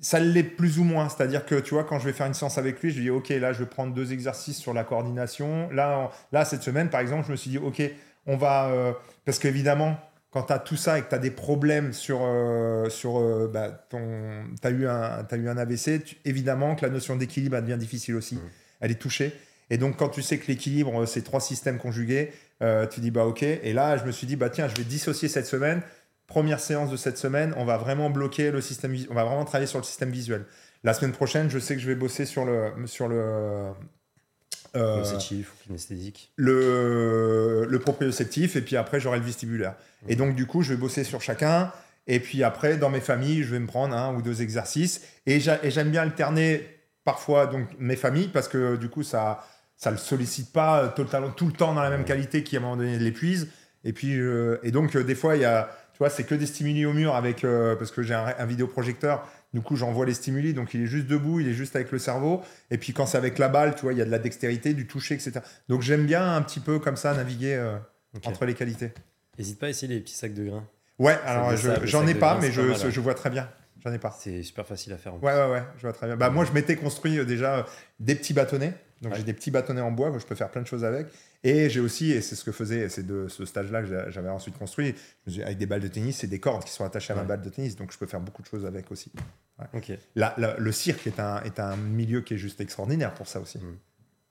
ça 0.02 0.20
l'est 0.20 0.44
plus 0.44 0.80
ou 0.80 0.84
moins. 0.84 1.08
C'est-à-dire 1.10 1.46
que 1.46 1.56
tu 1.56 1.74
vois, 1.74 1.84
quand 1.86 1.98
je 2.00 2.06
vais 2.06 2.14
faire 2.14 2.28
une 2.28 2.34
séance 2.34 2.58
avec 2.58 2.82
lui, 2.82 2.92
je 2.92 2.98
lui 2.98 3.04
dis 3.04 3.10
ok, 3.10 3.30
là 3.30 3.54
je 3.54 3.60
vais 3.60 3.66
prendre 3.68 3.94
deux 3.94 4.12
exercices 4.14 4.58
sur 4.58 4.74
la 4.74 4.84
coordination. 4.84 5.70
Là, 5.72 5.98
en- 5.98 6.12
là 6.34 6.44
cette 6.46 6.62
semaine 6.64 6.90
par 6.90 7.00
exemple, 7.00 7.26
je 7.28 7.32
me 7.32 7.38
suis 7.38 7.52
dit 7.52 7.58
ok, 7.58 7.82
on 8.28 8.36
va 8.36 8.68
euh, 8.68 8.92
parce 9.26 9.40
qu'évidemment 9.40 9.98
quand 10.32 10.44
tu 10.44 10.54
as 10.54 10.60
tout 10.60 10.78
ça 10.78 10.98
et 10.98 11.02
que 11.04 11.10
tu 11.10 11.16
as 11.16 11.20
des 11.20 11.30
problèmes 11.32 11.94
sur, 11.94 12.20
euh, 12.24 12.90
sur 12.90 13.20
euh, 13.20 13.50
bah, 13.54 13.70
ton. 13.90 14.00
Tu 14.62 14.68
as, 14.68 14.72
eu 14.72 14.88
un- 14.88 15.24
t'as 15.26 15.38
eu 15.38 15.48
un 15.50 15.58
AVC, 15.58 16.04
tu- 16.04 16.16
évidemment 16.26 16.76
que 16.76 16.86
la 16.86 16.92
notion 16.92 17.16
d'équilibre 17.18 17.60
devient 17.62 17.78
difficile 17.78 18.16
aussi. 18.16 18.36
Mhm. 18.36 18.42
Elle 18.80 18.92
est 18.92 18.96
touchée. 19.02 19.34
Et 19.70 19.78
donc, 19.78 19.98
quand 19.98 20.10
tu 20.10 20.22
sais 20.22 20.38
que 20.38 20.48
l'équilibre, 20.48 21.04
euh, 21.04 21.06
c'est 21.06 21.22
trois 21.22 21.40
systèmes 21.42 21.78
conjugués, 21.78 22.32
euh, 22.62 22.88
tu 22.88 23.00
dis 23.02 23.12
bah 23.12 23.26
ok. 23.26 23.44
Et 23.44 23.74
là, 23.74 23.98
je 23.98 24.06
me 24.06 24.12
suis 24.12 24.26
dit 24.28 24.36
bah 24.36 24.50
tiens, 24.50 24.68
je 24.68 24.76
vais 24.76 24.84
dissocier 24.84 25.28
cette 25.30 25.46
semaine. 25.48 25.82
Première 26.28 26.60
séance 26.62 26.90
de 26.90 26.96
cette 26.98 27.18
semaine, 27.18 27.54
on 27.58 27.66
va 27.66 27.78
vraiment 27.78 28.10
bloquer 28.10 28.52
le 28.52 28.62
système, 28.62 28.96
on 29.10 29.14
va 29.14 29.26
vraiment 29.26 29.44
travailler 29.44 29.68
sur 29.68 29.80
le 29.80 29.84
système 29.84 30.12
visuel. 30.12 30.46
La 30.86 30.94
semaine 30.94 31.12
prochaine, 31.12 31.50
je 31.50 31.60
sais 31.60 31.76
que 31.76 31.82
je 31.82 31.88
vais 31.88 31.96
bosser 31.96 32.26
sur 32.26 32.46
le 32.46 32.72
sur 32.86 33.08
le 33.10 33.68
euh, 34.76 34.98
Nocétif 34.98 35.52
ou 35.54 35.68
kinesthésique. 35.68 36.32
le, 36.38 37.66
le 37.70 37.80
proprioceptif 37.80 38.56
et 38.56 38.62
puis 38.62 38.76
après 38.78 39.00
j'aurai 39.00 39.20
le 39.20 39.26
vestibulaire. 39.26 39.76
Et 40.08 40.16
donc 40.16 40.36
du 40.36 40.46
coup 40.46 40.62
je 40.62 40.70
vais 40.74 40.80
bosser 40.80 41.04
sur 41.04 41.22
chacun 41.22 41.72
et 42.08 42.20
puis 42.20 42.44
après 42.44 42.78
dans 42.78 42.90
mes 42.90 43.00
familles 43.02 43.44
je 43.44 43.52
vais 43.52 43.60
me 43.60 43.68
prendre 43.68 43.96
un 43.96 44.14
ou 44.16 44.22
deux 44.22 44.42
exercices 44.42 45.02
et 45.26 45.40
j'a- 45.40 45.60
et 45.64 45.72
j'aime 45.72 45.90
bien 45.92 46.02
alterner 46.02 46.68
parfois 47.04 47.48
donc 47.48 47.68
mes 47.80 47.96
familles 47.96 48.30
parce 48.30 48.48
que 48.48 48.76
du 48.76 48.90
coup 48.90 49.04
ça 49.04 49.44
ça 49.76 49.92
le 49.92 49.98
sollicite 49.98 50.52
pas 50.54 50.88
totalement 50.90 51.32
tout 51.32 51.48
le 51.48 51.54
temps 51.54 51.74
dans 51.74 51.82
la 51.82 51.90
même 51.90 52.02
Ouais. 52.02 52.06
qualité 52.06 52.44
qui 52.44 52.56
à 52.56 52.60
un 52.60 52.64
moment 52.64 52.78
donné 52.78 52.98
l'épuise 53.00 53.50
et 53.84 53.94
puis 53.94 54.18
euh, 54.18 54.58
et 54.64 54.72
donc 54.72 54.96
euh, 54.96 55.04
des 55.04 55.16
fois 55.16 55.36
il 55.36 55.42
y 55.42 55.46
a 55.46 55.70
tu 55.94 55.98
vois 56.00 56.10
c'est 56.10 56.24
que 56.24 56.36
des 56.36 56.46
stimuli 56.46 56.86
au 56.86 56.94
mur 56.94 57.16
avec 57.16 57.44
euh, 57.44 57.76
parce 57.76 57.92
que 57.92 58.02
j'ai 58.04 58.14
un, 58.14 58.34
un 58.38 58.46
vidéoprojecteur 58.46 59.28
du 59.54 59.62
coup 59.62 59.76
j'envoie 59.76 60.06
les 60.06 60.14
stimuli 60.14 60.54
donc 60.54 60.74
il 60.74 60.82
est 60.84 60.86
juste 60.88 61.08
debout 61.08 61.40
il 61.40 61.48
est 61.48 61.54
juste 61.54 61.76
avec 61.76 61.92
le 61.92 62.00
cerveau. 62.00 62.42
Et 62.70 62.78
puis 62.78 62.94
quand 62.94 63.06
c'est 63.06 63.18
avec 63.18 63.38
la 63.38 63.50
balle 63.50 63.76
tu 63.76 63.82
vois 63.82 63.94
il 63.94 64.00
y 64.00 64.02
a 64.02 64.06
de 64.06 64.12
la 64.12 64.20
dextérité 64.20 64.74
du 64.74 64.88
toucher 64.88 65.16
etc 65.16 65.40
donc 65.70 65.82
j'aime 65.82 66.06
bien 66.06 66.36
un 66.36 66.42
petit 66.42 66.60
peu 66.60 66.80
comme 66.80 66.96
ça 66.98 67.14
naviguer 67.14 67.56
euh, 67.56 67.78
entre 68.26 68.46
les 68.46 68.54
qualités. 68.54 68.92
N'hésite 69.38 69.60
pas 69.60 69.68
à 69.68 69.70
essayer 69.70 69.94
les 69.94 70.00
petits 70.02 70.16
sacs 70.16 70.34
de 70.34 70.44
grains. 70.46 70.68
ouais 71.00 71.18
alors 71.26 71.56
je- 71.56 71.70
j'en 71.86 72.06
ai 72.08 72.14
pas 72.16 72.34
grains, 72.34 72.42
mais 72.42 72.48
c'est 72.48 72.54
je, 72.54 72.62
pas 72.62 72.68
mal, 72.68 72.78
ouais. 72.86 72.92
je 72.92 73.00
vois 73.02 73.14
très 73.14 73.30
bien. 73.30 73.50
J'en 73.84 73.92
ai 73.92 73.98
pas. 73.98 74.16
C'est 74.20 74.44
super 74.44 74.68
facile 74.68 74.94
à 74.94 74.98
faire. 74.98 75.16
en 75.16 75.18
ouais 75.20 75.34
ouais 75.34 75.50
ouais 75.52 75.64
je 75.78 75.82
vois 75.82 75.94
très 75.94 76.06
bien. 76.08 76.16
Bah 76.16 76.30
moi 76.30 76.46
je 76.46 76.52
m'étais 76.52 76.76
construit 76.76 77.18
euh, 77.18 77.26
déjà 77.26 77.56
euh, 77.58 77.64
des 78.00 78.14
petits 78.16 78.34
bâtonnets 78.34 78.74
donc 79.02 79.12
Ouais. 79.14 79.18
j'ai 79.18 79.24
des 79.24 79.34
petits 79.34 79.52
bâtonnets 79.52 79.82
en 79.82 79.92
bois 79.92 80.10
où 80.12 80.20
je 80.20 80.26
peux 80.26 80.36
faire 80.36 80.50
plein 80.50 80.62
de 80.62 80.68
choses 80.68 80.84
avec 80.86 81.08
et 81.44 81.70
j'ai 81.70 81.80
aussi 81.80 82.12
et 82.12 82.22
c'est 82.22 82.36
ce 82.36 82.44
que 82.44 82.52
faisait 82.52 82.88
c'est 82.90 83.06
de 83.06 83.28
ce 83.28 83.46
stage 83.46 83.72
là 83.72 83.82
que 83.82 83.88
j'a- 83.88 84.10
j'avais 84.12 84.30
ensuite 84.30 84.58
construit 84.58 84.94
avec 85.44 85.58
des 85.58 85.66
balles 85.66 85.82
de 85.82 85.88
tennis 85.88 86.24
et 86.24 86.28
des 86.28 86.40
cordes 86.40 86.64
qui 86.64 86.72
sont 86.72 86.86
attachées 86.86 87.14
à 87.14 87.16
ma 87.16 87.24
Ouais. 87.24 87.28
balle 87.28 87.42
de 87.42 87.50
plus, 87.50 87.76
donc 87.76 87.92
je 87.92 87.98
peux 87.98 88.06
faire 88.06 88.20
beaucoup 88.20 88.42
de 88.44 88.48
choses 88.48 88.66
avec 88.66 88.92
aussi 88.92 89.12
Ok. 89.74 89.92
La- 90.16 90.34
la- 90.38 90.56
le 90.58 90.72
cirque 90.72 91.06
est 91.08 91.20
un, 91.20 91.42
est 91.44 91.60
un 91.60 91.76
milieu 91.78 92.22
qui 92.22 92.34
est 92.36 92.38
juste 92.38 92.62
extraordinaire 92.62 93.14
pour 93.14 93.28
ça 93.28 93.40
aussi. 93.40 93.60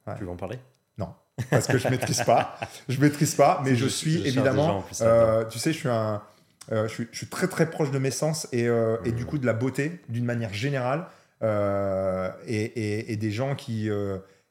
Ouais. 0.07 0.15
Tu 0.19 0.25
veux 0.25 0.31
en 0.31 0.37
parler? 0.37 0.59
Non, 0.99 1.15
parce 1.51 1.67
que 1.69 1.79
je 1.79 1.89
maîtrise 1.89 2.23
pas. 2.25 2.59
Je 2.89 3.01
maîtrise 3.01 3.35
pas, 3.37 3.61
mais 3.65 3.71
C'est 3.71 3.77
je 3.77 3.87
suis 3.87 4.13
je 4.23 4.27
évidemment. 4.27 4.83
plus, 4.83 4.99
euh, 5.03 5.45
tu 5.47 5.59
sais, 5.61 5.73
je 5.73 5.79
suis 5.79 5.89
un. 5.89 6.21
Euh, 6.73 6.87
je, 6.89 6.93
suis, 6.95 7.09
je 7.13 7.17
suis 7.19 7.27
très 7.29 7.47
très 7.49 7.71
proche 7.71 7.91
de 7.91 7.99
mes 7.99 8.11
sens 8.11 8.47
et, 8.53 8.69
euh, 8.69 8.97
et 9.05 9.13
du 9.13 9.25
coup 9.25 9.39
de 9.39 9.47
la 9.47 9.53
beauté 9.53 10.01
d'une 10.09 10.25
manière 10.25 10.53
générale. 10.53 11.07
Et, 12.47 12.65
et- 12.65 13.13
et 13.13 13.17
des 13.17 13.31
gens 13.31 13.55
qui, 13.55 13.89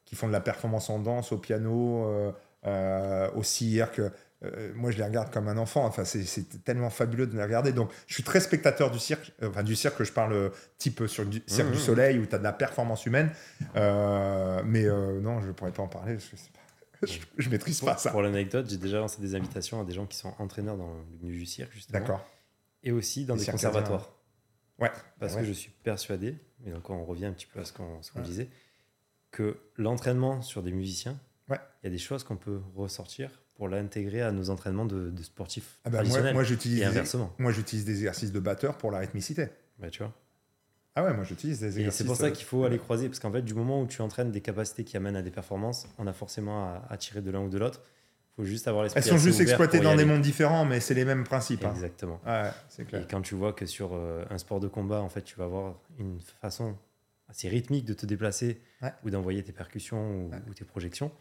qui 0.10 0.15
font 0.15 0.27
de 0.27 0.34
la 0.34 0.41
performance 0.41 0.90
en 0.90 0.98
danse, 0.98 1.31
au 1.31 1.38
piano, 1.38 2.03
euh, 2.07 2.31
euh, 2.65 3.30
au 3.36 3.44
cirque. 3.44 4.02
Euh, 4.41 4.72
moi, 4.73 4.90
je 4.90 4.98
les 4.98 5.03
regarde 5.03 5.31
comme 5.31 5.48
un 5.48 5.57
enfant. 5.57 5.86
Enfin, 5.86 6.03
c'est 6.03 6.64
tellement 6.64 6.90
fabuleux 6.90 7.27
de 7.27 7.38
les 7.38 7.44
regarder. 7.44 7.73
Donc, 7.73 7.91
je 8.07 8.15
suis 8.15 8.23
très 8.23 8.40
spectateur 8.40 8.90
du 8.90 8.98
cirque. 8.98 9.31
Euh, 9.44 9.49
Enfin, 9.49 9.61
du 9.64 9.76
cirque, 9.76 10.02
je 10.03 10.11
parle 10.11 10.34
euh, 10.34 10.49
type 10.80 11.06
sur 11.06 11.26
du 11.27 11.44
cirque 11.45 11.68
Mmh, 11.68 11.72
du 11.73 11.77
mmh. 11.77 11.81
soleil 11.81 12.18
où 12.18 12.26
tu 12.26 12.34
as 12.34 12.40
de 12.40 12.44
la 12.44 12.53
performance 12.53 13.06
humaine. 13.06 13.30
Mais 13.76 14.86
non, 15.22 15.41
je 15.41 15.48
ne 15.48 15.52
pourrais 15.52 15.72
pas 15.72 15.84
en 15.84 15.88
parler. 15.88 16.14
parce 16.14 16.26
que 16.27 16.38
c'est 16.38 16.52
pas- 16.52 16.60
je, 17.07 17.19
je 17.38 17.49
maîtrise 17.49 17.80
Pour, 17.80 17.90
pas 17.90 17.98
ça. 17.98 18.10
pour 18.11 18.22
l'anecdote, 18.22 18.65
j'ai 18.69 18.77
déjà 18.77 18.98
lancé 18.99 19.22
des 19.22 19.36
invitations 19.36 19.80
à 19.80 19.86
des 19.86 19.94
gens 19.94 20.06
qui 20.06 20.18
sont 20.18 20.34
entraîneurs 20.40 20.76
dans 20.77 20.94
le 21.22 21.27
milieu 21.27 21.38
du 21.40 21.45
cirque, 21.45 21.72
justement. 21.73 21.99
D'accord. 21.99 22.26
Et 22.84 22.91
aussi 22.91 23.26
dans 23.26 23.36
Les 23.36 23.45
des 23.45 23.52
conservatoires. 23.52 24.11
Ouais. 24.80 24.91
Parce 25.19 25.34
Ouais. 25.36 25.41
que 25.41 25.48
je 25.48 25.52
suis 25.53 25.69
persuadé, 25.84 26.36
et 26.65 26.72
donc 26.72 26.90
on 26.90 27.03
revient 27.06 27.26
un 27.27 27.34
petit 27.34 27.45
peu 27.45 27.60
à 27.60 27.65
ce 27.65 27.72
qu'on 27.73 27.84
Ouais. 28.15 28.22
disait, 28.22 28.49
que 29.32 29.58
l'entraînement 29.78 30.42
sur 30.42 30.64
des 30.64 30.72
musiciens, 30.72 31.20
Ouais. 31.50 31.58
il 31.84 31.88
y 31.88 31.88
a 31.88 31.92
des 31.92 31.98
choses 31.98 32.24
qu'on 32.24 32.36
peut 32.38 32.60
ressortir 32.76 33.42
pour 33.56 33.68
l'intégrer 33.68 34.22
à 34.22 34.32
nos 34.32 34.50
entraînements 34.52 34.86
de, 34.86 35.10
de 35.10 35.24
sportifs 35.24 35.78
Ah 35.84 35.90
bah, 35.90 35.90
moi, 35.90 35.98
traditionnels. 36.04 36.34
moi, 36.34 36.44
j'utilise 36.44 36.78
et 36.78 36.82
des, 36.82 36.88
inversement. 36.88 37.34
moi, 37.40 37.52
j'utilise 37.52 37.86
des 37.86 37.92
exercices 37.94 38.32
de 38.32 38.40
batteur 38.40 38.78
pour 38.78 38.92
la 38.92 39.00
rythmicité. 39.00 39.48
Bah, 39.80 39.90
tu 39.90 40.04
vois. 40.04 40.14
Ah 40.96 41.04
ouais, 41.04 41.14
moi, 41.14 41.24
j'utilise 41.24 41.60
des 41.60 41.66
Et 41.66 41.80
exercices. 41.82 41.98
c'est 41.98 42.04
pour 42.06 42.16
ça 42.16 42.26
euh, 42.26 42.32
qu'il 42.32 42.46
faut 42.46 42.64
aller 42.66 42.78
croiser, 42.78 43.08
parce 43.08 43.20
qu'en 43.20 43.32
fait, 43.32 43.42
du 43.42 43.54
moment 43.54 43.82
où 43.82 43.88
tu 43.88 44.02
entraînes 44.02 44.32
des 44.32 44.42
capacités 44.42 44.84
qui 44.84 44.96
amènent 44.98 45.16
à 45.16 45.22
des 45.22 45.32
performances, 45.32 45.88
on 45.98 46.08
a 46.08 46.14
forcément 46.14 46.66
à, 46.66 46.84
à 46.90 46.98
tirer 46.98 47.22
de 47.22 47.32
l'un 47.32 47.42
ou 47.42 47.50
de 47.50 47.58
l'autre. 47.58 47.82
Il 48.38 48.44
faut 48.44 48.46
juste 48.46 48.68
avoir 48.68 48.84
l'esprit 48.84 49.02
Elles 49.04 49.10
sont 49.10 49.18
juste 49.18 49.40
exploitées 49.42 49.80
dans 49.82 49.96
des 49.96 50.06
mondes 50.06 50.22
différents, 50.22 50.64
mais 50.66 50.80
c'est 50.80 50.94
les 50.94 51.04
mêmes 51.06 51.24
principes. 51.26 51.66
hein. 51.66 51.72
Exactement. 51.74 52.22
Ouais, 52.26 52.50
c'est 52.70 52.86
clair. 52.86 53.02
Et 53.04 53.08
quand 53.08 53.22
tu 53.22 53.36
vois 53.36 53.52
que 53.54 53.66
sur 53.66 53.92
euh, 53.94 54.24
un 54.30 54.38
sport 54.38 54.60
de 54.62 54.68
combat, 54.70 55.02
en 55.02 55.10
fait, 55.10 55.24
tu 55.24 55.36
vas 55.36 55.46
avoir 55.46 55.76
une 56.00 56.20
façon 56.42 56.76
assez 57.30 57.48
rythmique 57.48 57.86
de 57.86 57.94
te 57.94 58.06
déplacer 58.06 58.62
Ouais. 58.82 58.92
ou 59.04 59.10
d'envoyer 59.10 59.44
tes 59.44 59.52
percussions 59.54 60.26
ou, 60.26 60.30
Ouais. 60.32 60.42
ou 60.50 60.54
tes 60.54 60.66
projections, 60.66 61.12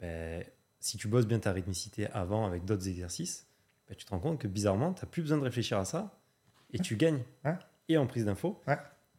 ben, 0.00 0.44
si 0.80 0.98
tu 0.98 1.08
bosses 1.08 1.26
bien 1.26 1.38
ta 1.38 1.52
rythmicité 1.52 2.08
avant 2.08 2.46
avec 2.46 2.64
d'autres 2.64 2.88
exercices, 2.88 3.46
ben, 3.88 3.94
tu 3.96 4.04
te 4.04 4.10
rends 4.10 4.18
compte 4.20 4.38
que 4.40 4.48
bizarrement, 4.48 4.92
tu 4.92 5.04
n'as 5.04 5.10
plus 5.10 5.22
besoin 5.22 5.38
de 5.38 5.42
réfléchir 5.44 5.78
à 5.78 5.84
ça 5.84 6.18
et 6.72 6.78
tu 6.78 6.96
gagnes. 6.96 7.22
Et 7.88 7.96
en 7.96 8.06
prise 8.06 8.24
d'info, 8.24 8.60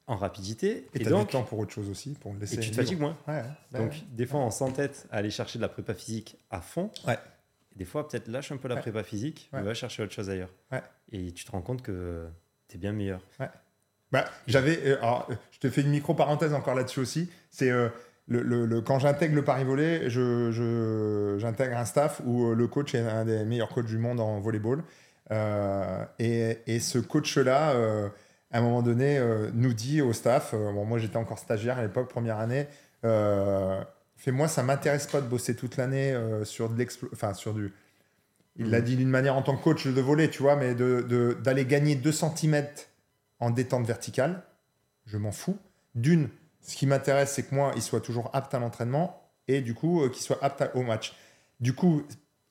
en 0.07 0.15
rapidité, 0.17 0.87
Et 0.93 0.97
et, 0.97 0.99
tu 0.99 1.07
as 1.07 1.09
donc, 1.09 1.27
du 1.27 1.31
temps 1.31 1.43
pour 1.43 1.59
autre 1.59 1.71
chose 1.71 1.89
aussi, 1.89 2.13
pour 2.15 2.33
le 2.33 2.39
laisser. 2.39 2.55
et 2.55 2.59
tu 2.59 2.71
te 2.71 2.75
fatigues 2.75 2.99
moins. 2.99 3.17
Ouais. 3.27 3.43
Donc, 3.71 3.93
des 4.11 4.25
fois, 4.25 4.41
on 4.41 4.51
s'entête 4.51 5.07
à 5.11 5.17
aller 5.17 5.29
chercher 5.31 5.57
de 5.59 5.61
la 5.63 5.69
prépa 5.69 5.93
physique 5.93 6.37
à 6.49 6.59
fond. 6.61 6.91
Et 7.07 7.77
des 7.77 7.85
fois, 7.85 8.07
peut-être 8.07 8.27
lâche 8.27 8.51
un 8.51 8.57
peu 8.57 8.67
la 8.67 8.75
prépa 8.77 9.03
physique, 9.03 9.49
mais 9.53 9.61
va 9.61 9.73
chercher 9.73 10.03
autre 10.03 10.13
chose 10.13 10.29
ailleurs. 10.29 10.53
Et 11.11 11.31
tu 11.31 11.45
te 11.45 11.51
rends 11.51 11.61
compte 11.61 11.81
que 11.81 12.27
tu 12.67 12.75
es 12.75 12.79
bien 12.79 12.91
meilleur. 12.91 13.21
Bah, 14.11 14.25
j'avais. 14.47 14.79
euh, 14.85 14.97
alors, 15.01 15.27
euh, 15.29 15.35
je 15.51 15.59
te 15.59 15.69
fais 15.69 15.81
une 15.81 15.89
micro 15.89 16.13
parenthèse 16.13 16.53
encore 16.53 16.75
là-dessus 16.75 16.99
aussi. 17.01 17.29
C'est 17.49 17.69
euh, 17.71 17.89
le, 18.27 18.41
le- 18.41 18.65
le- 18.65 18.81
quand 18.81 18.99
j'intègre 18.99 19.35
le 19.35 19.43
Paris 19.43 19.63
Volley, 19.63 20.09
je, 20.09 20.51
je- 20.51 21.37
j'intègre 21.39 21.77
un 21.77 21.85
staff 21.85 22.21
où 22.25 22.53
le 22.53 22.67
coach 22.67 22.93
est 22.95 22.99
un 22.99 23.25
des 23.25 23.43
meilleurs 23.45 23.69
coachs 23.69 23.85
du 23.85 23.97
monde 23.97 24.19
en 24.19 24.39
volleyball. 24.39 24.83
Euh, 25.31 26.05
et, 26.19 26.57
et 26.67 26.79
ce 26.79 26.99
coach-là, 26.99 27.71
euh, 27.71 28.07
à 28.51 28.59
un 28.59 28.61
moment 28.61 28.81
donné, 28.81 29.19
nous 29.53 29.73
dit 29.73 30.01
au 30.01 30.13
staff. 30.13 30.53
bon, 30.53 30.85
moi, 30.85 30.99
j'étais 30.99 31.17
encore 31.17 31.37
stagiaire 31.39 31.77
à 31.77 31.81
l'époque, 31.83 32.09
première 32.09 32.39
année. 32.39 32.67
Euh, 33.03 33.81
fait 34.15 34.31
moi, 34.31 34.47
ça 34.47 34.63
m'intéresse 34.63 35.07
pas 35.07 35.19
de 35.21 35.27
bosser 35.27 35.53
toute 35.55 35.75
l'année 35.77 36.17
sur 36.43 36.69
de 36.69 36.77
l'explo- 36.81 37.09
enfin 37.13 37.33
sur 37.33 37.53
du. 37.53 37.73
Il 38.55 38.71
l'a 38.71 38.79
Mhm. 38.79 38.83
dit 38.85 38.95
d'une 38.95 39.09
manière 39.09 39.35
en 39.35 39.41
tant 39.43 39.55
que 39.55 39.63
coach 39.63 39.85
de 39.85 40.01
volley, 40.01 40.29
tu 40.29 40.41
vois, 40.41 40.55
mais 40.55 40.73
de- 40.75 41.01
de- 41.07 41.37
d'aller 41.43 41.65
gagner 41.65 41.95
2 41.95 42.11
cm 42.13 42.65
en 43.39 43.49
détente 43.51 43.85
verticale, 43.85 44.43
je 45.05 45.17
m'en 45.17 45.31
fous. 45.31 45.57
D'une, 45.95 46.29
ce 46.61 46.75
qui 46.75 46.87
m'intéresse, 46.87 47.33
c'est 47.33 47.43
que 47.43 47.55
moi, 47.55 47.71
il 47.75 47.81
soit 47.81 48.01
toujours 48.01 48.29
apte 48.33 48.53
à 48.53 48.59
l'entraînement 48.59 49.21
et 49.47 49.61
du 49.61 49.73
coup, 49.73 50.03
euh, 50.03 50.09
qu'il 50.09 50.21
soit 50.23 50.39
apte 50.43 50.61
à- 50.61 50.75
au 50.75 50.83
match. 50.83 51.15
Du 51.59 51.73
coup, 51.73 52.03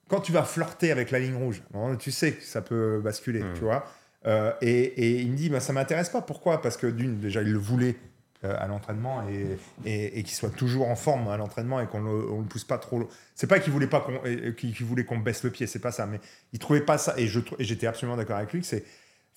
quand 0.09 0.21
tu 0.21 0.31
vas 0.31 0.43
flirter 0.43 0.91
avec 0.91 1.11
la 1.11 1.19
ligne 1.19 1.35
rouge, 1.35 1.61
tu 1.99 2.11
sais 2.11 2.33
que 2.33 2.43
ça 2.43 2.61
peut 2.61 2.99
basculer, 3.01 3.43
Mhm. 3.43 3.53
tu 3.53 3.61
vois. 3.61 3.85
Euh, 4.25 4.51
et, 4.61 4.71
et 4.81 5.21
il 5.21 5.31
me 5.31 5.37
dit, 5.37 5.49
bah, 5.49 5.59
ça 5.59 5.71
m'intéresse 5.73 6.09
pas. 6.09 6.21
Pourquoi? 6.21 6.61
Parce 6.61 6.75
que 6.77 6.87
d'une, 6.87 7.19
déjà, 7.19 7.41
il 7.41 7.51
le 7.51 7.59
voulait 7.59 7.95
euh, 8.43 8.55
à 8.59 8.67
l'entraînement 8.67 9.27
et, 9.27 9.57
et, 9.85 10.19
et 10.19 10.23
qu'il 10.23 10.35
soit 10.35 10.51
toujours 10.51 10.89
en 10.89 10.95
forme 10.95 11.27
à 11.27 11.37
l'entraînement 11.37 11.79
et 11.81 11.87
qu'on 11.87 12.01
le, 12.01 12.31
on 12.31 12.41
le 12.41 12.45
pousse 12.45 12.63
pas 12.65 12.77
trop. 12.77 13.07
C'est 13.33 13.47
pas 13.47 13.59
qu'il 13.59 13.73
voulait 13.73 13.87
pas 13.87 13.99
qu'on, 14.01 14.23
et- 14.25 14.49
et 14.49 14.53
qu'il 14.55 14.75
qu'il 14.75 14.85
voulait 14.85 15.05
qu'on 15.05 15.17
baisse 15.17 15.43
le 15.43 15.49
pied, 15.49 15.65
c'est 15.65 15.79
pas 15.79 15.91
ça. 15.91 16.05
Mais 16.05 16.19
il 16.53 16.59
trouvait 16.59 16.81
pas 16.81 16.99
ça. 16.99 17.15
Et 17.17 17.25
je 17.25 17.39
trou- 17.39 17.55
et 17.57 17.63
j'étais 17.63 17.87
absolument 17.87 18.15
d'accord 18.15 18.37
avec 18.37 18.53
lui 18.53 18.61
que 18.61 18.67
c'est 18.67 18.83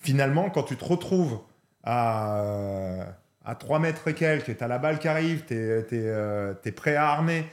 finalement 0.01 0.49
quand 0.49 0.63
tu 0.63 0.75
te 0.75 0.83
retrouves 0.83 1.39
à, 1.83 2.41
euh, 2.41 3.03
à 3.45 3.55
3 3.55 3.79
mètres 3.79 4.07
et 4.07 4.13
quelques, 4.13 4.57
tu 4.57 4.63
as 4.63 4.67
la 4.67 4.77
balle 4.77 4.99
qui 4.99 5.07
arrive, 5.07 5.45
tu 5.45 5.55
es, 5.55 6.71
prêt 6.71 6.95
à 6.95 7.09
armer, 7.09 7.45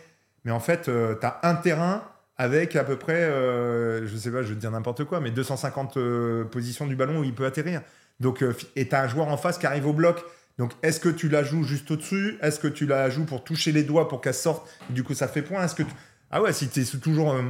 mais 0.45 0.51
en 0.51 0.61
fait, 0.61 0.83
tu 0.83 1.27
as 1.27 1.41
un 1.43 1.55
terrain 1.55 2.03
avec 2.39 2.77
à 2.77 2.85
peu 2.85 2.97
près, 2.97 3.21
euh, 3.25 4.07
je 4.07 4.17
sais 4.17 4.31
pas, 4.31 4.43
je 4.43 4.49
vais 4.49 4.55
te 4.55 4.61
dire 4.61 4.71
n'importe 4.71 5.05
quoi, 5.05 5.21
mais 5.21 5.33
250 5.33 5.97
euh, 5.97 6.45
positions 6.45 6.87
du 6.87 6.95
ballon 6.95 7.21
où 7.21 7.25
il 7.25 7.35
peut 7.35 7.45
atterrir. 7.45 7.83
Donc, 8.21 8.43
euh, 8.43 8.55
et 8.77 8.89
tu 8.89 8.95
as 8.95 9.03
un 9.03 9.09
joueur 9.09 9.29
en 9.29 9.37
face 9.37 9.59
qui 9.59 9.67
arrive 9.67 9.87
au 9.87 9.93
bloc. 9.93 10.25
Donc, 10.57 10.73
est-ce 10.83 11.01
que 11.01 11.09
tu 11.09 11.29
la 11.29 11.43
joues 11.43 11.65
juste 11.65 11.91
au-dessus? 11.91 12.39
Est-ce 12.41 12.61
que 12.61 12.69
tu 12.69 12.87
la 12.87 13.11
joues 13.11 13.25
pour 13.25 13.45
toucher 13.45 13.73
les 13.73 13.83
doigts 13.83 14.09
pour 14.09 14.21
qu'elle 14.21 14.35
sorte? 14.35 14.69
Du 14.91 15.03
coup, 15.03 15.15
ça 15.15 15.29
fait 15.29 15.43
point. 15.43 15.65
Est-ce 15.65 15.75
que 15.75 15.83
Ah 16.31 16.41
ouais, 16.41 16.53
si 16.53 16.69
tu 16.69 16.81
es 16.81 16.85
toujours 16.99 17.33
euh, 17.33 17.43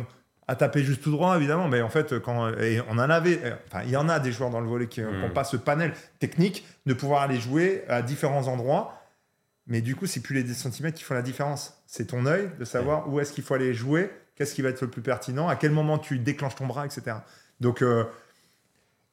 à 0.48 0.56
taper 0.56 0.82
juste 0.82 1.02
tout 1.02 1.10
droit, 1.10 1.36
évidemment, 1.36 1.68
mais 1.68 1.82
en 1.82 1.90
fait, 1.90 2.18
quand 2.20 2.48
et 2.58 2.80
on 2.88 2.92
en 2.92 3.10
avait, 3.10 3.40
enfin, 3.66 3.82
il 3.84 3.90
y 3.90 3.96
en 3.96 4.08
a 4.08 4.18
des 4.18 4.32
joueurs 4.32 4.50
dans 4.50 4.60
le 4.60 4.66
volet 4.66 4.86
qui 4.86 5.02
n'ont 5.02 5.30
pas 5.30 5.44
ce 5.44 5.56
panel 5.58 5.92
technique 6.18 6.66
de 6.86 6.94
pouvoir 6.94 7.22
aller 7.22 7.38
jouer 7.38 7.84
à 7.88 8.02
différents 8.02 8.48
endroits. 8.48 8.94
Mais 9.66 9.82
du 9.82 9.94
coup, 9.94 10.06
c'est 10.06 10.20
plus 10.20 10.34
les 10.34 10.42
10 10.42 10.54
cm 10.70 10.92
qui 10.92 11.04
font 11.04 11.12
la 11.12 11.20
différence. 11.20 11.78
C'est 11.86 12.06
ton 12.06 12.24
œil 12.24 12.50
de 12.58 12.64
savoir 12.64 13.08
où 13.10 13.20
est-ce 13.20 13.32
qu'il 13.34 13.44
faut 13.44 13.52
aller 13.52 13.74
jouer, 13.74 14.10
qu'est-ce 14.34 14.54
qui 14.54 14.62
va 14.62 14.70
être 14.70 14.80
le 14.80 14.88
plus 14.88 15.02
pertinent, 15.02 15.46
à 15.48 15.56
quel 15.56 15.72
moment 15.72 15.98
tu 15.98 16.18
déclenches 16.18 16.54
ton 16.54 16.66
bras, 16.66 16.86
etc. 16.86 17.18
Donc, 17.60 17.82
euh, 17.82 18.04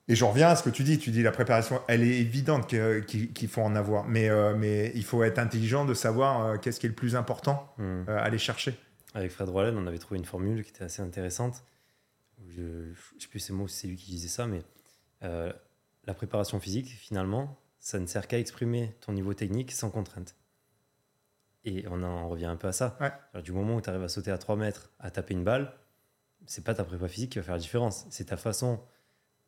et 0.08 0.16
je 0.16 0.24
reviens 0.24 0.50
à 0.50 0.56
ce 0.56 0.64
que 0.64 0.70
tu 0.70 0.84
dis. 0.84 1.00
Tu 1.00 1.10
dis 1.10 1.24
la 1.24 1.32
préparation, 1.32 1.82
elle 1.88 2.04
est 2.04 2.20
évidente 2.20 2.68
qu'il 2.68 3.50
faut 3.50 3.62
en 3.62 3.76
avoir, 3.76 4.06
mais, 4.08 4.30
euh, 4.30 4.54
mais 4.56 4.92
il 4.96 5.04
faut 5.04 5.24
être 5.24 5.40
intelligent 5.40 5.84
de 5.84 5.94
savoir 5.94 6.46
euh, 6.46 6.58
qu'est-ce 6.58 6.80
qui 6.80 6.86
est 6.86 6.90
le 6.90 6.96
plus 6.96 7.16
important 7.16 7.74
Hmm. 7.78 8.04
euh, 8.08 8.18
à 8.18 8.22
aller 8.22 8.38
chercher. 8.38 8.80
Avec 9.16 9.32
Fred 9.32 9.50
Rollen, 9.50 9.78
on 9.78 9.88
avait 9.88 9.98
trouvé 9.98 10.20
une 10.20 10.26
formule 10.26 10.64
qui 10.64 10.70
était 10.72 10.84
assez 10.84 11.02
intéressante. 11.02 11.64
Je 12.50 12.62
ne 12.62 12.94
sais 13.20 13.28
plus 13.30 13.40
ces 13.40 13.54
mots, 13.54 13.68
si 13.68 13.78
c'est 13.78 13.88
lui 13.88 13.96
qui 13.96 14.12
disait 14.12 14.28
ça, 14.28 14.46
mais 14.46 14.62
euh, 15.24 15.52
la 16.04 16.14
préparation 16.14 16.60
physique, 16.60 16.88
finalement, 16.90 17.58
ça 17.80 17.98
ne 18.00 18.06
sert 18.08 18.28
qu'à 18.28 18.38
exprimer 18.38 18.94
ton 19.00 19.14
niveau 19.14 19.34
technique 19.34 19.72
sans 19.72 19.90
contrainte. 19.90 20.36
Et 21.64 21.86
on 21.90 22.04
en 22.04 22.28
revient 22.28 22.46
un 22.46 22.58
peu 22.58 22.68
à 22.68 22.74
ça. 22.74 22.98
Ouais. 23.00 23.12
Alors, 23.34 23.42
du 23.44 23.54
moment 23.54 23.76
où 23.78 23.82
tu 23.82 23.90
arrives 23.90 24.04
à 24.04 24.10
sauter 24.10 24.32
à 24.32 24.38
3 24.38 24.56
mètres, 24.58 24.92
à 25.00 25.10
taper 25.12 25.34
une 25.34 25.44
balle, 25.44 25.74
c'est 26.46 26.64
pas 26.64 26.74
ta 26.76 26.84
prépa 26.84 27.08
physique 27.08 27.32
qui 27.32 27.40
va 27.40 27.44
faire 27.44 27.56
la 27.56 27.60
différence. 27.62 28.06
C'est 28.10 28.26
ta 28.26 28.38
façon 28.38 28.80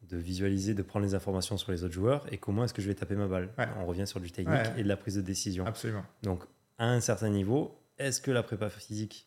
de 0.02 0.18
visualiser, 0.18 0.74
de 0.74 0.82
prendre 0.82 1.06
les 1.06 1.14
informations 1.14 1.58
sur 1.58 1.72
les 1.72 1.84
autres 1.84 1.94
joueurs 1.94 2.26
et 2.32 2.38
comment 2.38 2.64
est-ce 2.64 2.74
que 2.74 2.82
je 2.82 2.88
vais 2.88 2.96
taper 2.96 3.16
ma 3.16 3.28
balle. 3.28 3.54
Ouais. 3.58 3.68
On 3.78 3.86
revient 3.86 4.08
sur 4.08 4.20
du 4.22 4.32
technique 4.32 4.56
Ouais. 4.58 4.80
et 4.80 4.84
de 4.84 4.88
la 4.88 4.96
prise 4.98 5.16
de 5.16 5.22
décision. 5.22 5.66
Absolument. 5.66 6.06
Donc, 6.24 6.44
à 6.78 6.86
un 6.90 7.02
certain 7.02 7.30
niveau, 7.30 7.78
est-ce 7.98 8.22
que 8.22 8.32
la 8.32 8.44
prépa 8.44 8.70
physique 8.70 9.27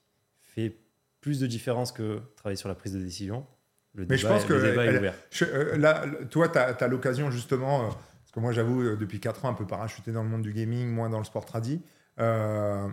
fait 0.55 0.77
plus 1.21 1.41
de 1.41 1.47
différence 1.47 1.93
que 1.93 2.21
travailler 2.37 2.57
sur 2.57 2.69
la 2.69 2.75
prise 2.75 2.93
de 2.95 2.99
décision 3.01 3.47
Le 3.95 4.07
Mais 4.09 4.17
je 4.17 4.27
pense 4.27 4.45
que 4.45 4.55
elle- 4.55 4.95
est 4.95 4.99
ouvert. 4.99 5.15
Je- 5.31 5.45
euh, 5.45 5.77
là, 5.77 6.05
toi, 6.31 6.49
tu 6.49 6.59
as, 6.59 6.89
l'occasion 6.89 7.31
justement, 7.31 7.83
euh, 7.83 7.89
parce 7.89 8.33
que 8.33 8.41
moi 8.41 8.53
j'avoue, 8.53 8.83
euh, 8.83 8.97
depuis 8.97 9.21
4 9.21 9.45
ans, 9.45 9.51
un 9.51 9.55
peu 9.55 9.67
parachuté 9.67 10.13
dans 10.13 10.23
le 10.23 10.29
monde 10.29 10.43
du 10.43 10.53
gaming, 10.53 10.89
moins 10.89 11.11
dans 11.11 11.19
le 11.19 11.25
sport 11.25 11.45
tradi, 11.45 11.83
euh, 12.19 12.89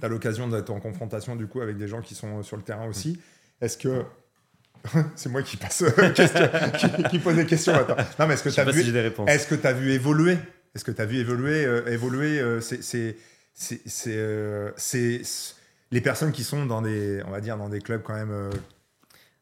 tu 0.00 0.04
as 0.04 0.08
l'occasion 0.08 0.48
d'être 0.48 0.70
en 0.70 0.80
confrontation 0.80 1.36
du 1.36 1.46
coup 1.46 1.60
avec 1.60 1.76
des 1.76 1.88
gens 1.88 2.00
qui 2.00 2.14
sont 2.14 2.38
euh, 2.38 2.42
sur 2.42 2.56
le 2.56 2.62
terrain 2.62 2.86
aussi. 2.86 3.20
Est-ce 3.60 3.76
que. 3.78 4.04
C'est 5.16 5.28
moi 5.28 5.42
qui 5.42 5.56
passe, 5.56 5.82
question- 6.14 6.48
qui, 6.78 7.02
qui 7.10 7.18
pose 7.18 7.34
des 7.36 7.46
questions. 7.46 7.74
Attends. 7.74 7.96
Non, 8.18 8.26
mais 8.28 8.34
est-ce 8.34 8.44
que 8.44 8.48
tu 8.50 8.60
as 8.60 8.64
vu 8.64 8.82
si 8.82 8.90
est-ce 9.26 9.46
que 9.46 9.54
tu 9.56 9.66
as 9.66 9.72
vu 9.72 9.90
évoluer? 9.92 10.38
Est-ce 10.74 10.84
que 10.84 10.92
tu 10.92 11.02
as 11.02 11.06
vu 11.06 11.16
évoluer 11.18 11.64
euh, 11.64 11.84
évoluer 11.90 12.38
euh, 12.40 12.60
c'est, 12.60 12.82
c'est, 12.82 13.16
c'est, 13.54 15.20
les 15.90 16.00
personnes 16.00 16.32
qui 16.32 16.44
sont 16.44 16.66
dans 16.66 16.82
des, 16.82 17.22
on 17.26 17.30
va 17.30 17.40
dire, 17.40 17.56
dans 17.56 17.68
des 17.68 17.80
clubs 17.80 18.02
quand 18.02 18.14
même. 18.14 18.30
euh, 18.30 18.50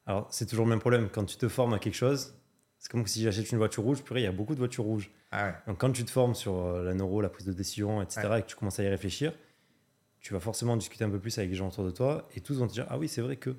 Alors, 0.06 0.28
c'est 0.30 0.46
toujours 0.46 0.64
le 0.66 0.70
même 0.70 0.80
problème. 0.80 1.08
Quand 1.10 1.24
tu 1.24 1.36
te 1.36 1.48
formes 1.48 1.74
à 1.74 1.78
quelque 1.78 1.94
chose, 1.96 2.34
c'est 2.78 2.90
comme 2.90 3.06
si 3.06 3.22
j'achète 3.22 3.50
une 3.50 3.58
voiture 3.58 3.82
rouge, 3.82 4.02
purée, 4.02 4.20
il 4.20 4.24
y 4.24 4.28
a 4.28 4.32
beaucoup 4.32 4.54
de 4.54 4.58
voitures 4.60 4.84
rouges. 4.84 5.10
ah 5.32 5.46
ouais. 5.46 5.54
Donc, 5.66 5.78
quand 5.78 5.90
tu 5.92 6.04
te 6.04 6.10
formes 6.10 6.34
sur 6.34 6.56
euh, 6.56 6.84
la 6.84 6.94
neuro, 6.94 7.20
la 7.20 7.28
prise 7.28 7.46
de 7.46 7.52
décision, 7.52 8.00
etc., 8.02 8.20
et 8.38 8.42
que 8.42 8.46
tu 8.46 8.56
commences 8.56 8.78
à 8.78 8.84
y 8.84 8.88
réfléchir, 8.88 9.32
tu 10.20 10.32
vas 10.32 10.40
forcément 10.40 10.76
discuter 10.76 11.04
un 11.04 11.10
peu 11.10 11.18
plus 11.20 11.36
avec 11.38 11.50
les 11.50 11.56
gens 11.56 11.68
autour 11.68 11.84
de 11.84 11.90
toi 11.90 12.28
et 12.34 12.40
tous 12.40 12.58
vont 12.58 12.66
te 12.66 12.72
dire 12.72 12.86
Ah 12.90 12.98
oui, 12.98 13.08
c'est 13.08 13.20
vrai 13.22 13.36
que. 13.36 13.54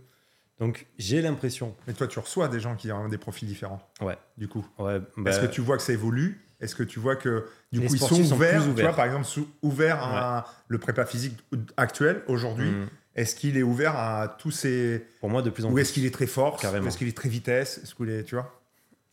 Donc, 0.59 0.87
j'ai 0.97 1.21
l'impression. 1.21 1.75
Mais 1.85 1.93
toi, 1.93 2.07
tu 2.07 2.17
reçois 2.19 2.47
des 2.47 2.59
gens 2.59 2.75
qui 2.75 2.91
ont 2.91 3.07
des 3.09 3.19
profils 3.19 3.47
différents. 3.47 3.79
Ouais. 4.01 4.17
Du 4.37 4.47
coup. 4.47 4.65
Ouais, 4.79 4.99
bah, 5.15 5.29
Est-ce 5.29 5.39
que 5.41 5.45
tu 5.45 5.61
vois 5.61 5.77
que 5.77 5.83
ça 5.83 5.93
évolue 5.93 6.46
Est-ce 6.59 6.75
que 6.75 6.83
tu 6.83 6.99
vois 6.99 7.15
que 7.15 7.47
du 7.71 7.79
Les 7.81 7.87
coup 7.87 7.93
ils 7.95 7.99
sont 7.99 8.33
ouverts, 8.33 8.63
Tu 8.75 8.81
vois, 8.81 8.93
par 8.93 9.05
exemple, 9.05 9.25
sous- 9.25 9.47
ouverts 9.61 10.01
à 10.03 10.45
le 10.67 10.77
prépa 10.79 11.05
physique 11.05 11.37
actuel 11.77 12.23
aujourd'hui 12.27 12.69
hum, 12.69 12.87
Est-ce 13.15 13.35
qu'il 13.35 13.57
est 13.57 13.63
ouvert 13.63 13.95
à 13.95 14.35
tous 14.39 14.51
ces 14.51 15.05
pour 15.19 15.29
moi, 15.29 15.41
de 15.41 15.49
plus 15.49 15.65
en 15.65 15.69
ou 15.69 15.73
plus. 15.73 15.81
est-ce 15.81 15.93
qu'il 15.93 16.05
est 16.05 16.13
très 16.13 16.27
fort? 16.27 16.57
Carrément. 16.59 16.87
Est-ce 16.87 16.97
qu'il 16.97 17.07
est 17.07 17.15
très 17.17 17.29
vitesse? 17.29 17.79
Est-ce 17.83 17.93
qu'il 17.95 18.09
est, 18.09 18.23
tu 18.23 18.35
vois? 18.35 18.61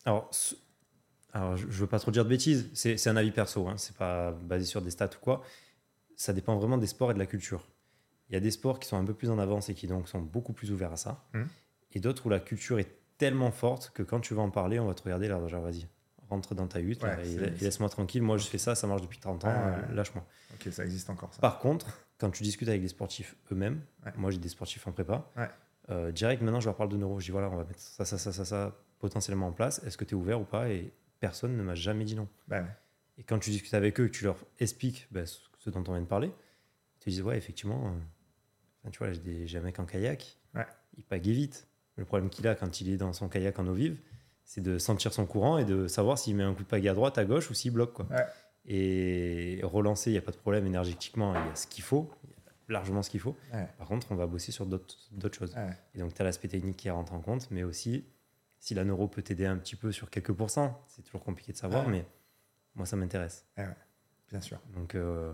Alors, 0.07 0.31
alors, 1.33 1.57
je 1.57 1.67
ne 1.67 1.71
veux 1.73 1.87
pas 1.87 1.99
trop 1.99 2.11
dire 2.11 2.25
de 2.25 2.29
bêtises, 2.31 2.71
c'est 2.75 3.09
un 3.09 3.17
avis 3.17 3.31
perso, 3.33 3.67
hein, 3.69 3.75
c'est 3.77 3.97
pas 3.97 4.31
basé 4.33 4.65
sur 4.65 4.81
des 4.83 4.91
stats 4.91 5.11
ou 5.17 5.21
quoi. 5.21 5.43
Ça 6.17 6.33
dépend 6.33 6.57
vraiment 6.57 6.79
des 6.79 6.87
sports 6.87 7.11
et 7.11 7.15
de 7.15 7.19
la 7.19 7.27
culture. 7.27 7.67
Il 8.31 8.35
y 8.35 8.37
a 8.37 8.41
des 8.41 8.51
sports 8.53 8.79
qui 8.79 8.89
sont 8.89 8.97
un 8.97 9.05
peu 9.05 9.15
plus 9.15 9.31
en 9.31 9.39
avance 9.39 9.69
et 9.69 9.75
qui 9.75 9.87
donc 9.87 10.09
sont 10.09 10.21
beaucoup 10.21 10.53
plus 10.53 10.71
ouverts 10.71 10.93
à 10.93 10.97
ça. 10.97 11.25
Mmh. 11.35 11.43
Et 11.93 12.01
d'autres 12.01 12.27
où 12.27 12.29
la 12.29 12.41
culture 12.41 12.79
est 12.79 12.89
tellement 13.19 13.51
forte 13.51 13.91
que 13.95 14.03
quand 14.03 14.21
tu 14.21 14.33
vas 14.35 14.43
en 14.43 14.51
parler, 14.51 14.79
on 14.79 14.87
va 14.87 14.95
te 14.95 15.03
regarder 15.03 15.29
là, 15.29 15.45
genre 15.49 15.63
vas-y, 15.63 15.87
rentre 16.35 16.55
dans 16.55 16.67
ta 16.67 16.81
hutte 16.81 17.03
Ouais, 17.03 17.27
et, 17.29 17.39
laisse-moi 17.63 17.89
tranquille. 17.89 18.23
Moi, 18.23 18.37
je 18.39 18.47
fais 18.47 18.59
ça, 18.59 18.75
ça 18.75 18.87
marche 18.87 19.03
depuis 19.03 19.19
30 19.19 19.45
ans, 19.45 19.49
euh, 19.53 19.95
lâche-moi. 19.95 20.25
Ok, 20.55 20.73
ça 20.73 20.85
existe 20.85 21.09
encore 21.11 21.33
ça. 21.33 21.41
Par 21.41 21.59
contre, 21.61 21.87
quand 22.19 22.31
tu 22.31 22.43
discutes 22.43 22.69
avec 22.69 22.83
les 22.83 22.89
sportifs 22.89 23.37
eux-mêmes, 23.53 23.81
Ouais. 24.05 24.13
moi 24.17 24.31
j'ai 24.31 24.39
des 24.39 24.49
sportifs 24.49 24.87
en 24.87 24.93
prépa, 24.93 25.31
Ouais. 25.37 25.49
euh, 25.91 26.13
direct 26.13 26.43
maintenant 26.43 26.61
je 26.61 26.67
leur 26.67 26.77
parle 26.77 26.91
de 26.91 26.97
neuro. 26.97 27.21
Je 27.21 27.27
dis 27.27 27.31
voilà, 27.31 27.49
on 27.51 27.57
va 27.57 27.65
mettre 27.65 27.81
ça, 27.81 28.05
ça, 28.05 28.19
ça, 28.19 28.33
ça, 28.33 28.45
ça 28.45 28.77
potentiellement 28.99 29.49
en 29.49 29.53
place. 29.53 29.83
Est-ce 29.85 29.97
que 29.97 30.05
tu 30.05 30.15
es 30.15 30.19
ouvert 30.19 30.41
ou 30.41 30.45
pas? 30.45 30.69
Et 30.71 30.93
personne 31.21 31.57
ne 31.57 31.63
m'a 31.63 31.75
jamais 31.75 32.05
dit 32.05 32.15
non. 32.15 32.29
Bah. 32.49 32.65
Et 33.19 33.23
quand 33.23 33.39
tu 33.39 33.51
discutes 33.51 33.75
avec 33.75 34.01
eux, 34.01 34.11
tu 34.11 34.25
leur 34.25 34.37
expliques 34.59 35.07
ben, 35.11 35.25
ce 35.27 35.71
dont 35.71 35.85
on 35.87 35.93
vient 35.93 36.01
de 36.03 36.07
parler, 36.07 36.29
ils 36.29 37.05
te 37.05 37.11
disent 37.11 37.23
ouais, 37.23 37.37
effectivement, 37.39 37.95
euh, 38.87 38.91
tu 38.91 38.99
vois, 38.99 39.09
j'ai 39.13 39.59
un 39.59 39.63
mec 39.63 39.79
en 39.79 39.85
kayak, 39.87 40.39
il 40.97 41.05
pagaie 41.05 41.33
vite. 41.33 41.67
Le 41.97 42.05
problème 42.05 42.29
qu'il 42.29 42.47
a 42.49 42.55
quand 42.57 42.81
il 42.81 42.91
est 42.91 42.97
dans 42.97 43.13
son 43.13 43.29
kayak 43.29 43.57
en 43.59 43.67
eau 43.69 43.73
vive, 43.75 43.99
c'est 44.45 44.61
de 44.61 44.79
sentir 44.79 45.13
son 45.13 45.27
courant 45.27 45.59
et 45.59 45.65
de 45.65 45.89
savoir 45.89 46.19
s'il 46.19 46.37
met 46.37 46.45
un 46.45 46.55
coup 46.55 46.63
de 46.63 46.69
pagaie 46.69 46.91
à 46.91 46.95
droite, 46.95 47.19
à 47.19 47.25
gauche 47.25 47.51
ou 47.51 47.55
s'il 47.55 47.73
bloque. 47.73 47.95
Quoi. 47.95 48.07
Ouais. 48.11 48.27
Et 48.67 49.61
relancer, 49.63 50.11
il 50.11 50.15
n'y 50.15 50.19
a 50.19 50.23
pas 50.23 50.33
de 50.33 50.37
problème 50.37 50.67
énergétiquement, 50.67 51.35
il 51.35 51.47
y 51.47 51.51
a 51.51 51.55
ce 51.55 51.67
qu'il 51.67 51.85
faut, 51.85 52.11
il 52.25 52.31
y 52.31 52.33
a 52.33 52.73
largement 52.73 53.03
ce 53.03 53.11
qu'il 53.11 53.21
faut. 53.21 53.37
Ouais. 53.53 53.69
Par 53.79 53.89
contre, 53.89 54.07
on 54.11 54.15
va 54.15 54.27
bosser 54.27 54.53
sur 54.53 54.67
d'autres 54.67 54.97
choses. 55.33 55.55
Ouais. 55.55 55.71
Et 55.95 55.99
donc, 55.99 56.15
tu 56.15 56.23
as 56.23 56.25
l'aspect 56.25 56.49
technique 56.49 56.77
qui 56.77 56.91
rentre 56.91 57.13
en 57.13 57.21
compte, 57.21 57.51
mais 57.51 57.63
aussi, 57.63 58.05
si 58.59 58.75
la 58.75 58.85
neuro 58.85 59.09
peut 59.09 59.23
t'aider 59.23 59.45
un 59.45 59.57
petit 59.57 59.77
peu 59.77 59.93
sur 59.93 60.09
quelques 60.09 60.33
pourcents, 60.33 60.83
c'est 60.89 61.03
toujours 61.03 61.23
compliqué 61.23 61.53
de 61.53 61.59
savoir, 61.59 61.89
mais 61.89 62.07
moi, 62.75 62.87
ça 62.87 62.97
m'intéresse. 62.97 63.47
Bien 64.31 64.41
sûr. 64.41 64.59
Donc, 64.75 64.95
euh, 64.95 65.33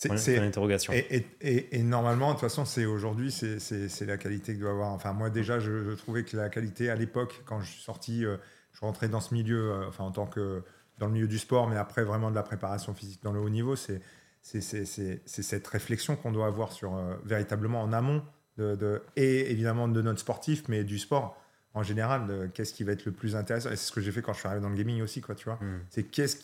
C'est- 0.00 0.08
point 0.36 0.44
d'interrogation. 0.44 0.92
Et, 0.92 1.06
et- 1.10 1.26
et- 1.40 1.78
et 1.78 1.82
normalement, 1.82 2.28
de 2.28 2.32
toute 2.34 2.42
façon, 2.42 2.64
c'est 2.64 2.84
aujourd'hui, 2.86 3.32
c'est- 3.32 4.06
la 4.06 4.16
qualité 4.16 4.54
que 4.54 4.60
doit 4.60 4.70
avoir. 4.70 4.92
Enfin, 4.92 5.12
moi, 5.12 5.28
déjà, 5.28 5.58
je, 5.58 5.82
je 5.82 5.90
trouvais 5.90 6.22
que 6.22 6.36
la 6.36 6.48
qualité 6.48 6.88
à 6.88 6.94
l'époque, 6.94 7.42
quand 7.46 7.60
je 7.60 7.70
suis 7.72 7.82
sorti, 7.82 8.24
euh, 8.24 8.36
je 8.72 8.80
rentrais 8.80 9.08
dans 9.08 9.20
ce 9.20 9.34
milieu, 9.34 9.72
euh, 9.72 9.88
enfin, 9.88 10.04
en 10.04 10.12
tant 10.12 10.26
que 10.26 10.62
dans 10.98 11.06
le 11.06 11.12
milieu 11.12 11.26
du 11.26 11.38
sport, 11.38 11.68
mais 11.68 11.76
après 11.76 12.04
vraiment 12.04 12.30
de 12.30 12.34
la 12.36 12.42
préparation 12.44 12.94
physique 12.94 13.22
dans 13.24 13.32
le 13.32 13.40
haut 13.40 13.48
niveau, 13.50 13.74
c'est 13.76 14.00
cette 14.42 15.66
réflexion 15.66 16.16
qu'on 16.16 16.32
doit 16.32 16.46
avoir 16.46 16.72
sur 16.72 16.94
euh, 16.96 17.14
véritablement 17.24 17.82
en 17.82 17.92
amont, 17.92 18.22
de, 18.56 18.74
de- 18.76 19.02
et 19.16 19.50
évidemment 19.50 19.88
de 19.88 20.00
notre 20.02 20.20
sportif, 20.20 20.64
mais 20.68 20.84
du 20.84 20.98
sport 20.98 21.36
en 21.74 21.82
général. 21.82 22.50
Qu'est-ce 22.54 22.72
qui 22.74 22.82
va 22.84 22.92
être 22.92 23.04
le 23.04 23.12
plus 23.12 23.36
intéressant 23.36 23.70
Et 23.70 23.76
c'est 23.76 23.86
ce 23.86 23.92
que 23.92 24.00
j'ai 24.00 24.10
fait 24.12 24.22
quand 24.22 24.32
je 24.32 24.38
suis 24.40 24.48
arrivé 24.48 24.62
dans 24.62 24.68
le 24.70 24.76
gaming 24.76 25.02
aussi, 25.02 25.20
quoi, 25.20 25.34
tu 25.34 25.44
vois. 25.44 25.56
Hmm. 25.60 25.80
C'est 25.90 26.04
qu'est-ce 26.04 26.36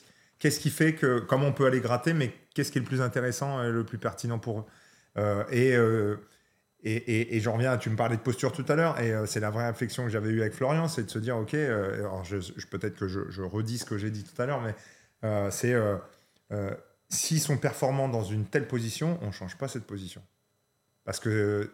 qu'est-ce 0.45 0.61
qui 0.61 0.69
fait 0.69 0.95
que 0.95 1.21
comment 1.21 1.47
on 1.47 1.53
peut 1.55 1.65
aller 1.65 1.81
gratter, 1.81 2.13
mais 2.13 2.31
qu'est-ce 2.53 2.71
qui 2.71 2.77
est 2.77 2.83
le 2.83 2.87
plus 2.87 3.01
intéressant 3.01 3.65
et 3.65 3.71
le 3.71 3.83
plus 3.83 3.97
pertinent 3.97 4.39
pour 4.39 4.59
eux? 4.59 4.65
Euh, 5.17 5.43
et, 5.51 5.75
euh, 5.75 6.17
et, 6.83 6.97
et, 6.97 7.37
et 7.37 7.41
j'en 7.41 7.55
reviens, 7.55 7.79
tu 7.79 7.89
me 7.89 7.97
parlais 7.97 8.19
de 8.19 8.21
posture 8.21 8.53
tout 8.53 8.67
à 8.69 8.75
l'heure, 8.75 9.01
et 9.01 9.11
euh, 9.11 9.25
c'est 9.25 9.41
la 9.41 9.49
vraie 9.49 9.67
réflexion 9.67 10.05
que 10.05 10.11
j'avais 10.11 10.29
eue 10.29 10.43
avec 10.43 10.53
Florian, 10.53 10.87
c'est 10.87 11.05
de 11.05 11.11
se 11.11 11.19
dire, 11.19 11.39
ok, 11.39 11.55
alors 11.55 12.25
je, 12.25 12.41
je- 12.41 12.67
peut-être 12.67 12.95
que 12.95 13.09
je, 13.09 13.21
je 13.31 13.41
redis 13.41 13.79
ce 13.79 13.87
que 13.87 13.97
j'ai 13.97 14.11
dit 14.11 14.23
tout 14.23 14.43
à 14.43 14.45
l'heure, 14.45 14.61
mais 14.61 14.75
c'est 15.51 15.75
s'ils 17.09 17.41
sont 17.41 17.57
performants 17.57 18.11
dans 18.11 18.25
une 18.25 18.45
telle 18.45 18.69
position, 18.69 19.19
on 19.23 19.29
ne 19.29 19.33
change 19.33 19.57
pas 19.57 19.69
cette 19.69 19.87
position. 19.87 20.21
Parce 21.07 21.21
que 21.21 21.71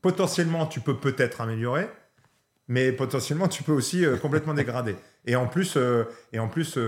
potentiellement, 0.00 0.64
tu 0.66 0.80
peux 0.80 0.96
peut-être 0.96 1.42
améliorer, 1.42 1.90
mais 2.68 2.90
potentiellement, 2.90 3.48
tu 3.48 3.62
peux 3.64 3.72
aussi 3.72 4.06
complètement 4.22 4.54
dégrader. 4.54 4.96
Et 5.26 5.36
en 5.36 5.46
plus, 5.46 5.76
et 6.32 6.38
en 6.38 6.48
plus 6.48 6.78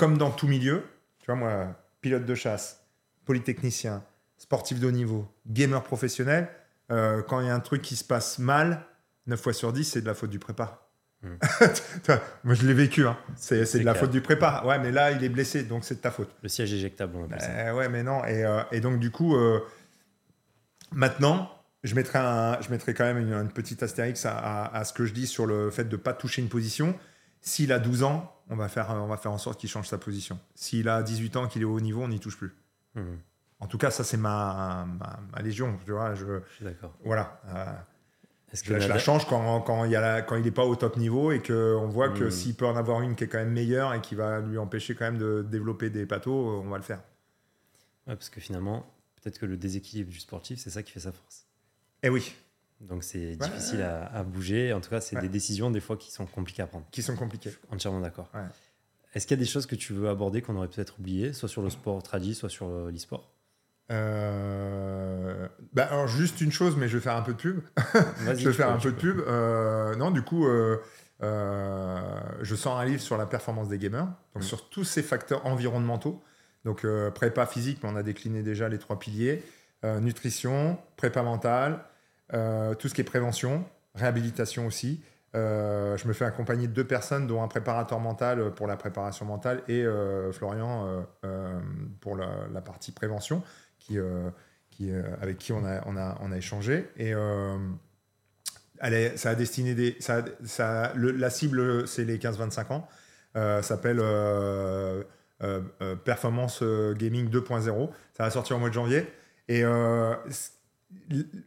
comme 0.00 0.16
dans 0.16 0.30
tout 0.30 0.48
milieu, 0.48 0.82
tu 1.18 1.26
vois, 1.26 1.34
moi, 1.34 1.66
pilote 2.00 2.24
de 2.24 2.34
chasse, 2.34 2.82
polytechnicien, 3.26 4.02
sportif 4.38 4.80
de 4.80 4.86
haut 4.86 4.90
niveau, 4.90 5.28
gamer 5.46 5.82
professionnel, 5.84 6.48
euh, 6.90 7.20
quand 7.22 7.40
il 7.40 7.46
y 7.48 7.50
a 7.50 7.54
un 7.54 7.60
truc 7.60 7.82
qui 7.82 7.96
se 7.96 8.04
passe 8.04 8.38
mal, 8.38 8.80
9 9.26 9.38
fois 9.38 9.52
sur 9.52 9.74
10, 9.74 9.84
c'est 9.84 10.00
de 10.00 10.06
la 10.06 10.14
faute 10.14 10.30
du 10.30 10.38
prépa. 10.38 10.80
Mm. 11.22 11.36
Vois, 12.06 12.20
moi, 12.44 12.54
je 12.54 12.66
l'ai 12.66 12.72
vécu. 12.72 13.06
Hein. 13.06 13.14
C'est 13.36 13.56
de 13.60 13.84
la 13.84 13.92
clair. 13.92 13.96
faute 13.98 14.10
du 14.10 14.22
prépa. 14.22 14.62
Ouais, 14.64 14.78
mais 14.78 14.90
là, 14.90 15.10
il 15.10 15.22
est 15.22 15.28
blessé, 15.28 15.64
donc 15.64 15.84
c'est 15.84 15.96
de 15.96 16.00
ta 16.00 16.10
faute. 16.10 16.30
Le 16.42 16.48
siège 16.48 16.72
éjectable, 16.72 17.14
on 17.14 17.24
appelle 17.26 17.42
ça. 17.42 17.50
Euh, 17.50 17.74
ouais, 17.74 17.90
mais 17.90 18.02
non. 18.02 18.24
Et, 18.24 18.42
euh, 18.42 18.62
et 18.72 18.80
donc, 18.80 18.98
du 18.98 19.10
coup, 19.10 19.36
maintenant, 20.92 21.50
je 21.84 21.94
mettrai, 21.94 22.18
un, 22.20 22.58
je 22.62 22.70
mettrai 22.70 22.94
quand 22.94 23.04
même 23.04 23.18
une, 23.18 23.34
une 23.34 23.52
petite 23.52 23.82
astérix 23.82 24.24
à, 24.24 24.36
à- 24.38 24.76
à 24.78 24.84
ce 24.84 24.94
que 24.94 25.04
je 25.04 25.12
dis 25.12 25.26
sur 25.26 25.44
le 25.44 25.70
fait 25.70 25.84
de 25.84 25.96
ne 25.96 26.00
pas 26.00 26.14
toucher 26.14 26.40
une 26.40 26.48
position. 26.48 26.98
S'il 27.40 27.72
a 27.72 27.78
12 27.78 28.02
ans, 28.02 28.34
on 28.50 28.56
va 28.56 28.68
faire, 28.68 28.90
on 28.90 29.06
va 29.06 29.16
faire 29.16 29.32
en 29.32 29.38
sorte 29.38 29.58
qu'il 29.60 29.68
change 29.70 29.88
sa 29.88 29.98
position. 29.98 30.38
S'il 30.54 30.88
a 30.88 31.02
18 31.02 31.36
ans, 31.36 31.46
qu'il 31.48 31.62
est 31.62 31.64
au 31.64 31.74
haut 31.74 31.80
niveau, 31.80 32.02
on 32.02 32.08
n'y 32.08 32.20
touche 32.20 32.36
plus. 32.36 32.54
Mhm. 32.94 33.18
En 33.60 33.66
tout 33.66 33.78
cas, 33.78 33.90
ça, 33.90 34.04
c'est 34.04 34.16
ma, 34.16 34.86
ma, 34.98 35.20
ma 35.32 35.42
légion. 35.42 35.78
Tu 35.84 35.92
vois, 35.92 36.14
je, 36.14 36.24
Je 36.50 36.54
suis 36.54 36.64
d'accord. 36.64 36.94
voilà. 37.04 37.40
euh, 37.48 37.72
Est-ce 38.52 38.64
je, 38.64 38.72
la- 38.72 38.80
je 38.80 38.88
la 38.88 38.98
change 38.98 39.26
quand, 39.28 39.60
quand 39.60 39.84
il 39.84 39.92
y 39.92 39.96
a 39.96 40.00
la- 40.00 40.22
quand 40.22 40.34
il 40.36 40.42
n'est 40.42 40.50
pas 40.50 40.64
au 40.64 40.74
top 40.76 40.96
niveau 40.96 41.30
et 41.30 41.40
qu'on 41.40 41.86
voit 41.88 42.08
que 42.08 42.24
Mm. 42.24 42.30
s'il 42.30 42.54
peut 42.56 42.66
en 42.66 42.74
avoir 42.76 43.00
une 43.02 43.14
qui 43.14 43.24
est 43.24 43.28
quand 43.28 43.38
même 43.38 43.52
meilleure 43.52 43.94
et 43.94 44.00
qui 44.00 44.14
va 44.16 44.40
lui 44.40 44.58
empêcher 44.58 44.94
quand 44.94 45.04
même 45.04 45.18
de 45.18 45.46
développer 45.48 45.88
des 45.90 46.04
pathos, 46.06 46.62
on 46.64 46.68
va 46.68 46.76
le 46.78 46.82
faire. 46.82 47.02
Ouais, 48.06 48.16
parce 48.16 48.28
que 48.30 48.40
finalement, 48.40 48.92
peut-être 49.22 49.38
que 49.38 49.46
le 49.46 49.56
déséquilibre 49.56 50.10
du 50.10 50.18
sportif, 50.18 50.58
c'est 50.58 50.70
ça 50.70 50.82
qui 50.82 50.90
fait 50.90 51.00
sa 51.00 51.12
force. 51.12 51.46
Eh 52.02 52.08
oui, 52.08 52.34
Donc 52.80 53.04
c'est 53.04 53.18
Ouais. 53.30 53.36
difficile 53.36 53.82
à, 53.82 54.06
à 54.06 54.22
bouger. 54.22 54.72
En 54.72 54.80
tout 54.80 54.90
cas, 54.90 55.00
c'est 55.00 55.16
Ouais. 55.16 55.22
des 55.22 55.28
décisions 55.28 55.70
des 55.70 55.80
fois 55.80 55.96
qui 55.96 56.10
sont 56.10 56.26
compliquées 56.26 56.62
à 56.62 56.66
prendre. 56.66 56.86
qui 56.90 57.02
sont 57.02 57.16
compliqués. 57.16 57.52
Entièrement 57.70 58.00
d'accord. 58.00 58.30
Est-ce 59.14 59.26
qu'il 59.26 59.36
y 59.36 59.40
a 59.40 59.42
des 59.44 59.48
choses 59.50 59.66
que 59.66 59.74
tu 59.74 59.92
veux 59.92 60.08
aborder 60.08 60.40
qu'on 60.40 60.54
aurait 60.56 60.68
peut-être 60.68 60.98
oubliées, 61.00 61.32
soit 61.32 61.48
sur 61.48 61.62
le 61.62 61.70
sport 61.70 62.02
tradi, 62.02 62.34
soit 62.34 62.48
sur 62.48 62.68
euh, 62.68 62.90
l'e-sport? 62.92 63.28
Euh, 63.90 65.48
bah, 65.72 65.84
alors 65.90 66.06
juste 66.06 66.40
une 66.40 66.52
chose, 66.52 66.76
mais 66.76 66.88
je 66.88 66.96
vais 66.96 67.02
faire 67.02 67.16
un 67.16 67.22
peu 67.22 67.32
de 67.32 67.38
pub. 67.38 67.60
Je 68.20 68.30
vais 68.48 68.52
faire 68.52 68.68
peux, 68.68 68.72
un 68.74 68.78
peu 68.78 68.92
de 68.92 68.96
pub. 68.96 69.20
Euh, 69.26 69.96
non, 69.96 70.10
du 70.10 70.22
coup, 70.22 70.46
euh, 70.46 70.76
je 71.20 72.54
sors 72.54 72.78
un 72.78 72.84
livre 72.84 73.00
sur 73.02 73.16
la 73.16 73.26
performance 73.26 73.68
des 73.68 73.78
gamers, 73.78 74.06
donc 74.34 74.42
Mm. 74.42 74.46
sur 74.46 74.68
tous 74.68 74.84
ces 74.84 75.02
facteurs 75.02 75.44
environnementaux. 75.46 76.22
Donc 76.64 76.86
prépa 77.14 77.46
physique, 77.46 77.80
mais 77.82 77.88
on 77.90 77.96
a 77.96 78.02
décliné 78.02 78.42
déjà 78.42 78.68
les 78.68 78.78
trois 78.78 78.98
piliers 78.98 79.42
nutrition, 79.82 80.78
prépa 80.98 81.22
mentale, 81.22 81.80
euh, 82.34 82.74
tout 82.74 82.88
ce 82.88 82.94
qui 82.94 83.00
est 83.00 83.04
prévention, 83.04 83.64
réhabilitation 83.94 84.66
aussi. 84.66 85.02
Euh, 85.36 85.96
je 85.96 86.08
me 86.08 86.12
fais 86.12 86.24
accompagner 86.24 86.66
de 86.66 86.72
deux 86.72 86.86
personnes, 86.86 87.26
dont 87.26 87.42
un 87.42 87.48
préparateur 87.48 88.00
mental 88.00 88.52
pour 88.54 88.66
la 88.66 88.76
préparation 88.76 89.24
mentale 89.24 89.62
et 89.68 89.84
euh, 89.84 90.32
Florian 90.32 90.86
euh, 90.86 91.00
euh, 91.24 91.60
pour 92.00 92.16
la, 92.16 92.60
partie 92.60 92.92
prévention, 92.92 93.42
qui, 93.78 93.98
euh, 93.98 94.28
euh, 94.82 95.02
avec 95.20 95.38
qui 95.38 95.52
on 95.52 95.64
a, 95.64 96.36
échangé. 96.36 96.88
Et 96.96 97.14
euh, 97.14 97.56
ça 99.16 99.30
a 99.30 99.34
destiné 99.34 99.74
la 99.76 101.30
cible, 101.30 101.86
c'est 101.86 102.04
les 102.04 102.18
15-25 102.18 102.72
ans. 102.72 102.88
Euh, 103.36 103.62
ça 103.62 103.76
s'appelle 103.76 104.00
euh, 104.00 105.04
euh, 105.42 105.60
euh, 105.82 105.96
Performance 105.96 106.60
euh, 106.62 106.94
Gaming 106.94 107.30
2.0. 107.30 107.90
Ça 108.16 108.24
va 108.24 108.30
sortir 108.30 108.56
au 108.56 108.58
mois 108.58 108.68
de 108.68 108.74
janvier. 108.74 109.06
Et 109.48 109.64
euh, 109.64 110.14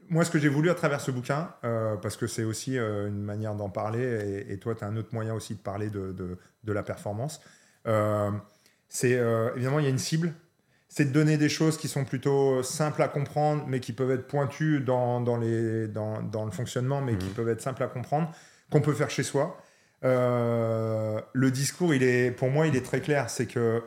moi, 0.10 0.26
ce 0.26 0.32
que 0.32 0.40
j'ai 0.40 0.49
voulu 0.49 0.70
à 0.70 0.74
travers 0.74 1.02
ce 1.02 1.11
bouquin, 1.11 1.53
euh, 1.64 1.95
parce 1.98 2.18
que 2.18 2.28
c'est 2.28 2.44
aussi 2.44 2.78
euh, 2.78 3.07
une 3.07 3.22
manière 3.24 3.56
d'en 3.56 3.70
parler, 3.70 4.03
et, 4.48 4.53
et 4.53 4.57
toi, 4.57 4.76
tu 4.76 4.84
as 4.84 4.88
un 4.88 4.95
autre 4.98 5.10
moyen 5.14 5.34
aussi 5.34 5.56
de 5.56 5.60
parler 5.60 5.90
de, 5.90 6.11
de, 6.11 6.38
de 6.64 6.74
la 6.74 6.84
performance, 6.84 7.41
euh, 7.88 8.32
c'est 8.90 9.20
évidemment, 9.56 9.80
il 9.80 9.84
y 9.86 9.88
a 9.88 9.91
une 9.91 9.98
cible. 9.98 10.34
C'est 10.88 11.06
de 11.06 11.11
donner 11.11 11.38
des 11.38 11.49
choses 11.49 11.78
qui 11.78 11.88
sont 11.88 12.06
plutôt 12.06 12.61
simples 12.61 13.02
à 13.02 13.07
comprendre, 13.07 13.65
mais 13.68 13.80
qui 13.80 13.94
peuvent 13.94 14.11
être 14.11 14.28
pointues 14.28 14.80
dans, 14.80 15.22
dans, 15.22 15.38
les, 15.38 15.88
dans, 15.88 16.22
dans 16.22 16.45
le 16.45 16.52
fonctionnement, 16.52 17.02
mais 17.02 17.18
qui 17.18 17.26
Mhm. 17.26 17.34
peuvent 17.34 17.49
être 17.49 17.61
simples 17.61 17.82
à 17.82 17.88
comprendre, 17.88 18.32
qu'on 18.70 18.82
peut 18.82 18.94
faire 18.94 19.10
chez 19.10 19.24
soi. 19.24 19.57
Le 20.03 21.49
discours, 21.49 21.95
il 21.95 22.03
est, 22.03 22.30
pour 22.30 22.49
moi, 22.52 22.68
il 22.68 22.76
est 22.76 22.86
très 22.86 23.02
clair. 23.02 23.32
C'est 23.32 23.48
que 23.48 23.82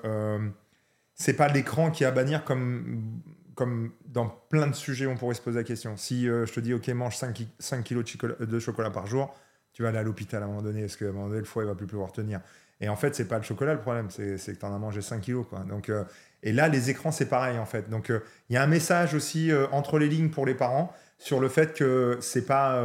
c'est 1.15 1.35
pas 1.35 1.47
l'écran 1.49 1.93
qui 1.93 2.03
est 2.03 2.07
à 2.07 2.11
bannir 2.11 2.45
comme, 2.45 3.21
comme 3.55 3.93
dans 4.17 4.29
plein 4.49 4.67
de 4.67 4.75
sujets, 4.75 5.07
on 5.07 5.15
pourrait 5.15 5.35
se 5.35 5.43
poser 5.43 5.59
la 5.59 5.65
question. 5.65 5.95
Si 5.99 6.27
euh, 6.27 6.47
je 6.47 6.53
te 6.55 6.61
dis, 6.61 6.73
OK, 6.73 6.89
mange 6.89 7.15
5, 7.17 7.35
ki- 7.35 7.49
5 7.59 7.85
kilos 7.85 8.05
de 8.41 8.59
chocolat, 8.59 8.91
par 8.91 9.07
jour, 9.07 9.35
tu 9.75 9.83
vas 9.83 9.91
aller 9.91 9.99
à 9.99 10.03
l'hôpital 10.03 10.43
à 10.43 10.47
un 10.47 10.49
moment 10.49 10.63
donné, 10.63 10.81
parce 10.81 10.97
qu'à 10.97 11.05
un 11.05 11.13
moment 11.13 11.29
donné, 11.29 11.41
le 11.41 11.45
foie, 11.45 11.65
il 11.65 11.67
va 11.67 11.75
plus 11.75 11.87
pouvoir 11.87 12.13
tenir. 12.13 12.41
Et 12.81 12.89
en 12.89 12.97
fait, 12.97 13.15
c'est 13.15 13.27
pas 13.29 13.37
le 13.37 13.43
chocolat 13.43 13.75
le 13.75 13.81
problème, 13.81 14.09
c'est 14.09 14.37
que 14.39 14.51
tu 14.59 14.65
en 14.65 14.75
as 14.75 14.79
mangé 14.79 15.03
5 15.03 15.21
kilos. 15.21 15.45
Quoi. 15.51 15.61
Donc, 15.69 15.91
euh, 15.91 16.05
et 16.43 16.53
là, 16.53 16.69
les 16.69 16.89
écrans, 16.89 17.13
c'est 17.13 17.29
pareil, 17.29 17.59
en 17.59 17.67
fait. 17.67 17.91
Donc, 17.91 18.09
euh, 18.11 18.21
il 18.49 18.55
y 18.55 18.57
a 18.57 18.63
un 18.63 18.67
message 18.67 19.13
aussi 19.13 19.51
entre 19.71 19.99
les 19.99 20.09
lignes 20.09 20.31
pour 20.31 20.47
les 20.47 20.55
parents 20.55 20.93
sur 21.19 21.39
le 21.39 21.49
fait 21.51 21.75
que 21.75 22.17
c'est 22.21 22.47
pas. 22.47 22.83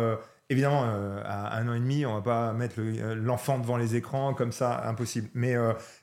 évidemment, 0.49 0.83
à 1.23 1.55
un 1.57 1.67
an 1.69 1.73
et 1.75 1.79
demi, 1.79 2.05
on 2.05 2.13
va 2.15 2.21
pas 2.21 2.51
mettre 2.53 2.75
le- 2.81 3.13
l'enfant 3.15 3.57
devant 3.57 3.77
les 3.77 3.95
écrans 3.95 4.33
comme 4.33 4.51
ça, 4.51 4.83
impossible. 4.85 5.29
Mais, 5.33 5.55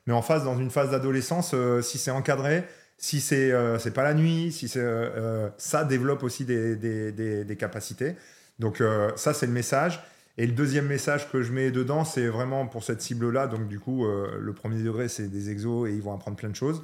mais 0.06 0.14
en 0.14 0.22
phase, 0.22 0.44
dans 0.44 0.56
une 0.58 0.70
phase 0.70 0.90
d'adolescence, 0.90 1.54
si 1.82 1.98
c'est 1.98 2.10
encadré, 2.10 2.64
si 2.98 3.20
c'est 3.20 3.52
euh, 3.52 3.78
c'est 3.78 3.92
pas 3.92 4.02
la 4.02 4.14
nuit, 4.14 4.52
si 4.52 4.68
c'est 4.68 4.80
euh, 4.80 5.10
euh, 5.16 5.50
ça 5.56 5.84
développe 5.84 6.22
aussi 6.24 6.44
des, 6.44 6.76
des, 6.76 7.12
des- 7.12 7.44
des 7.44 7.56
capacités. 7.56 8.16
Donc 8.58 8.80
euh, 8.80 9.10
ça, 9.16 9.32
c'est 9.34 9.46
le 9.46 9.52
message. 9.52 10.02
Et 10.36 10.46
le 10.46 10.52
deuxième 10.52 10.86
message 10.86 11.30
que 11.32 11.42
je 11.42 11.52
mets 11.52 11.70
dedans, 11.72 12.04
c'est 12.04 12.28
vraiment 12.28 12.66
pour 12.68 12.84
cette 12.84 13.00
cible-là. 13.02 13.48
Donc, 13.48 13.66
du 13.66 13.80
coup, 13.80 14.06
le 14.06 14.52
premier 14.52 14.80
degré, 14.80 15.08
c'est 15.08 15.26
des 15.26 15.50
exos 15.50 15.88
et 15.88 15.92
ils 15.94 16.00
vont 16.00 16.14
apprendre 16.14 16.36
plein 16.36 16.48
de 16.48 16.54
choses. 16.54 16.80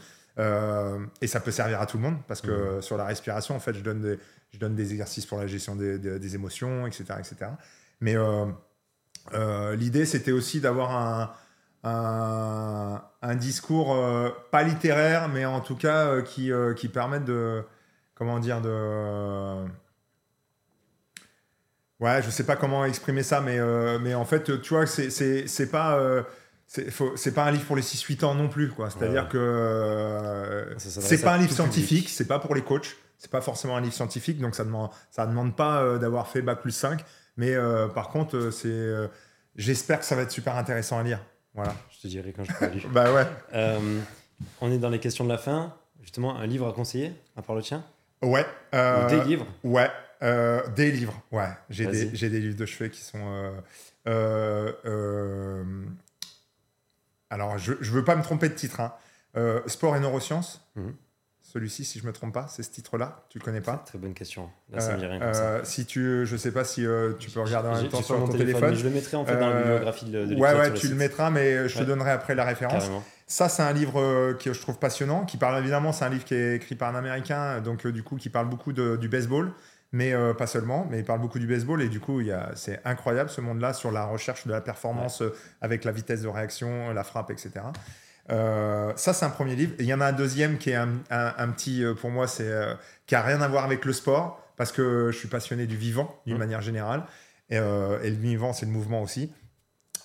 Et 1.23 1.27
ça 1.29 1.39
peut 1.39 1.53
servir 1.53 1.81
à 1.81 1.87
tout 1.87 1.97
le 1.97 2.03
monde 2.03 2.17
parce 2.27 2.41
que 2.41 2.81
sur 2.81 2.97
la 2.97 3.05
respiration, 3.05 3.55
en 3.55 3.61
fait, 3.61 3.73
je 3.75 3.81
donne 3.83 4.01
des, 4.01 4.19
je 4.53 4.59
donne 4.59 4.75
des 4.75 4.91
exercices 4.91 5.25
pour 5.25 5.39
la 5.39 5.47
gestion 5.47 5.77
des, 5.77 6.01
des, 6.01 6.35
émotions, 6.35 6.89
etc. 6.89 7.05
etc. 7.21 7.53
Mais 8.01 8.17
l'idée, 9.77 10.05
c'était 10.05 10.33
aussi 10.33 10.61
d'avoir 10.61 10.91
un, 10.91 11.31
un, 11.85 13.03
un, 13.23 13.35
discours 13.35 13.97
pas 14.51 14.63
littéraire, 14.63 15.29
mais 15.29 15.45
en 15.45 15.61
tout 15.61 15.77
cas 15.77 16.23
qui, 16.23 16.51
qui 16.77 16.89
permette 16.89 17.25
de. 17.25 17.63
Comment 18.15 18.39
dire 18.39 18.61
de 18.61 19.67
Ouais, 22.01 22.21
je 22.23 22.31
sais 22.31 22.45
pas 22.45 22.57
comment 22.57 22.85
exprimer 22.85 23.23
ça, 23.23 23.41
mais, 23.41 23.59
euh, 23.59 23.99
mais 23.99 24.15
en 24.15 24.25
fait, 24.25 24.61
tu 24.61 24.75
vois, 24.75 24.87
c'est, 24.87 25.11
c'est, 25.11 25.71
pas. 25.71 25.97
Euh, 25.97 26.23
c'est 26.67 27.35
pas 27.35 27.45
un 27.45 27.51
livre 27.51 27.65
pour 27.65 27.77
les 27.77 27.83
6-8 27.83 28.25
ans 28.25 28.35
non 28.35 28.49
plus, 28.49 28.69
quoi. 28.71 28.91
C'est-à-dire 28.91 29.29
que 29.29 29.39
euh, 29.39 30.79
c'est 30.79 31.23
pas 31.23 31.35
un 31.35 31.39
livre 31.39 31.53
scientifique, 31.53 32.09
c'est 32.09 32.27
pas 32.27 32.39
pour 32.39 32.55
les 32.55 32.63
coachs, 32.63 32.97
c'est 33.19 33.31
pas 33.31 33.41
forcément 33.41 33.77
un 33.77 33.81
livre 33.81 33.95
scientifique, 33.95 34.41
donc 34.41 34.55
ça 34.55 34.65
demande, 34.65 34.91
ça 35.11 35.27
demande 35.27 35.57
pas 35.57 35.99
d'avoir 35.99 36.29
fait 36.29 36.43
bac 36.43 36.61
plus 36.61 36.73
5, 36.73 37.05
mais 37.37 37.55
par 37.95 38.09
contre, 38.09 38.51
c'est, 38.51 38.91
j'espère 39.57 40.01
que 40.01 40.05
ça 40.05 40.17
va 40.17 40.23
être 40.23 40.33
super 40.33 40.57
intéressant 40.57 40.99
à 40.99 41.05
lire. 41.05 41.21
Voilà. 41.55 41.75
Je 41.91 42.01
te 42.01 42.07
dirai 42.09 42.33
quand 42.33 42.45
je 42.45 42.53
pourrai 42.53 42.71
lire. 42.71 42.89
bah 42.93 43.13
ouais. 43.13 43.27
on 44.61 44.71
est 44.71 44.79
dans 44.79 44.91
les 44.91 45.01
questions 45.01 45.25
de 45.25 45.31
la 45.31 45.39
fin. 45.39 45.75
Justement, 46.03 46.37
un 46.37 46.47
livre 46.47 46.69
à 46.69 46.73
conseiller, 46.73 47.13
à 47.37 47.43
part 47.43 47.57
le 47.57 47.63
tien 47.63 47.85
Ouais. 48.23 48.45
Ou 48.73 49.09
des 49.09 49.25
livres 49.25 49.47
Ouais. 49.63 49.91
Euh, 50.25 50.67
des 50.71 50.91
livres, 50.91 51.21
ouais. 51.33 51.49
J'ai 51.69 51.87
des, 51.87 52.07
des, 52.07 52.41
livres 52.41 52.57
de 52.57 52.67
chevet 52.67 52.91
qui 52.91 53.03
sont. 53.03 53.19
Euh, 54.07 54.73
euh, 54.85 55.85
alors, 57.29 57.59
je 57.59 57.73
ne 57.73 57.77
veux 57.79 58.05
pas 58.05 58.17
me 58.17 58.23
tromper 58.23 58.49
de 58.49 58.55
titre. 58.55 58.81
Hein. 58.81 58.95
Sport 59.67 59.97
et 59.97 60.01
neurosciences. 60.01 60.67
Mhm. 60.77 60.95
Celui-ci, 61.55 61.85
si 61.85 62.01
je 62.01 62.07
me 62.07 62.13
trompe 62.13 62.35
pas, 62.35 62.47
c'est 62.49 62.63
ce 62.63 62.71
titre-là. 62.71 63.25
Tu 63.31 63.39
le 63.39 63.45
connais 63.45 63.61
pas 63.61 63.83
Très 63.87 63.97
bonne 63.97 64.13
question. 64.13 64.51
Là, 64.73 64.81
ça 64.81 64.97
me 64.97 65.07
rien 65.07 65.19
comme 65.19 65.35
ça. 65.35 65.65
Si 65.65 65.87
tu, 65.87 66.27
je 66.27 66.37
sais 66.37 66.51
pas 66.51 66.65
si 66.65 66.85
tu 67.21 67.31
peux 67.31 67.41
regarder 67.41 67.69
en 67.69 67.77
même 67.77 67.89
temps 67.89 68.03
sur, 68.03 68.19
ton 68.19 68.29
téléphone. 68.29 68.75
Je 68.75 68.85
le 68.85 68.91
mettrai 68.91 69.17
en 69.17 69.25
fait 69.25 69.39
dans 69.39 69.49
la 69.49 69.61
bibliographie 69.61 70.07
de, 70.07 70.27
de 70.27 70.35
Ouais, 70.35 70.55
ouais, 70.55 70.75
tu 70.75 70.89
le 70.89 70.97
mettras, 70.97 71.31
mais 71.31 71.69
je 71.69 71.79
te 71.79 71.85
donnerai 71.85 72.11
après 72.11 72.35
la 72.35 72.45
référence. 72.45 72.91
Ça, 73.27 73.49
c'est 73.49 73.63
un 73.63 73.73
livre 73.73 74.35
que 74.35 74.53
je 74.53 74.61
trouve 74.61 74.79
passionnant, 74.79 75.25
qui 75.25 75.39
parle 75.39 75.59
évidemment, 75.59 75.93
c'est 75.93 76.05
un 76.05 76.11
livre 76.11 76.25
qui 76.25 76.35
est 76.35 76.57
écrit 76.57 76.75
par 76.75 76.95
un 76.95 76.99
Américain, 76.99 77.61
donc 77.61 77.87
du 77.87 78.03
coup, 78.03 78.17
qui 78.17 78.29
parle 78.29 78.49
beaucoup 78.49 78.73
de, 78.73 78.97
du 78.97 79.09
baseball 79.09 79.53
mais 79.95 80.13
euh, 80.13 80.35
pas 80.35 80.49
seulement, 80.49 80.89
mais 80.91 80.99
il 80.99 81.05
parle 81.05 81.21
beaucoup 81.21 81.39
du 81.39 81.47
baseball 81.47 81.81
et 81.81 81.89
du 81.89 82.01
coup, 82.01 82.21
c'est 82.57 82.81
incroyable 82.85 83.31
ce 83.31 83.41
monde-là 83.41 83.73
sur 83.73 83.93
la 83.93 84.05
recherche 84.05 84.45
de 84.45 84.51
la 84.51 84.61
performance 84.61 85.23
euh, 85.23 85.33
avec 85.61 85.85
la 85.85 85.93
vitesse 85.93 86.23
de 86.23 86.29
réaction, 86.29 86.93
la 86.93 87.05
frappe, 87.05 87.31
etc. 87.31 87.53
Euh, 88.31 88.93
ça, 88.97 89.13
c'est 89.13 89.25
un 89.25 89.31
premier 89.31 89.55
livre. 89.55 89.75
il 89.79 89.87
y 89.87 89.95
en 89.95 90.01
a 90.01 90.07
un 90.07 90.13
deuxième 90.13 90.59
qui 90.59 90.71
est 90.71 90.77
un, 90.77 90.89
petit, 91.51 91.85
pour 92.01 92.11
moi, 92.11 92.27
c'est 92.27 92.51
qui 93.07 93.15
a 93.15 93.23
rien 93.23 93.41
à 93.41 93.49
voir 93.49 93.65
avec 93.65 93.85
le 93.85 93.93
sport 93.93 94.41
parce 94.57 94.73
que 94.73 95.11
je 95.13 95.19
suis 95.19 95.29
passionné 95.29 95.67
du 95.67 95.77
vivant 95.77 96.21
d'une 96.27 96.37
mmh. 96.37 96.39
manière 96.39 96.61
générale 96.63 97.05
et, 97.51 97.59
le 97.59 98.17
vivant, 98.17 98.53
c'est 98.53 98.67
le 98.67 98.73
mouvement 98.73 99.03
aussi. 99.03 99.31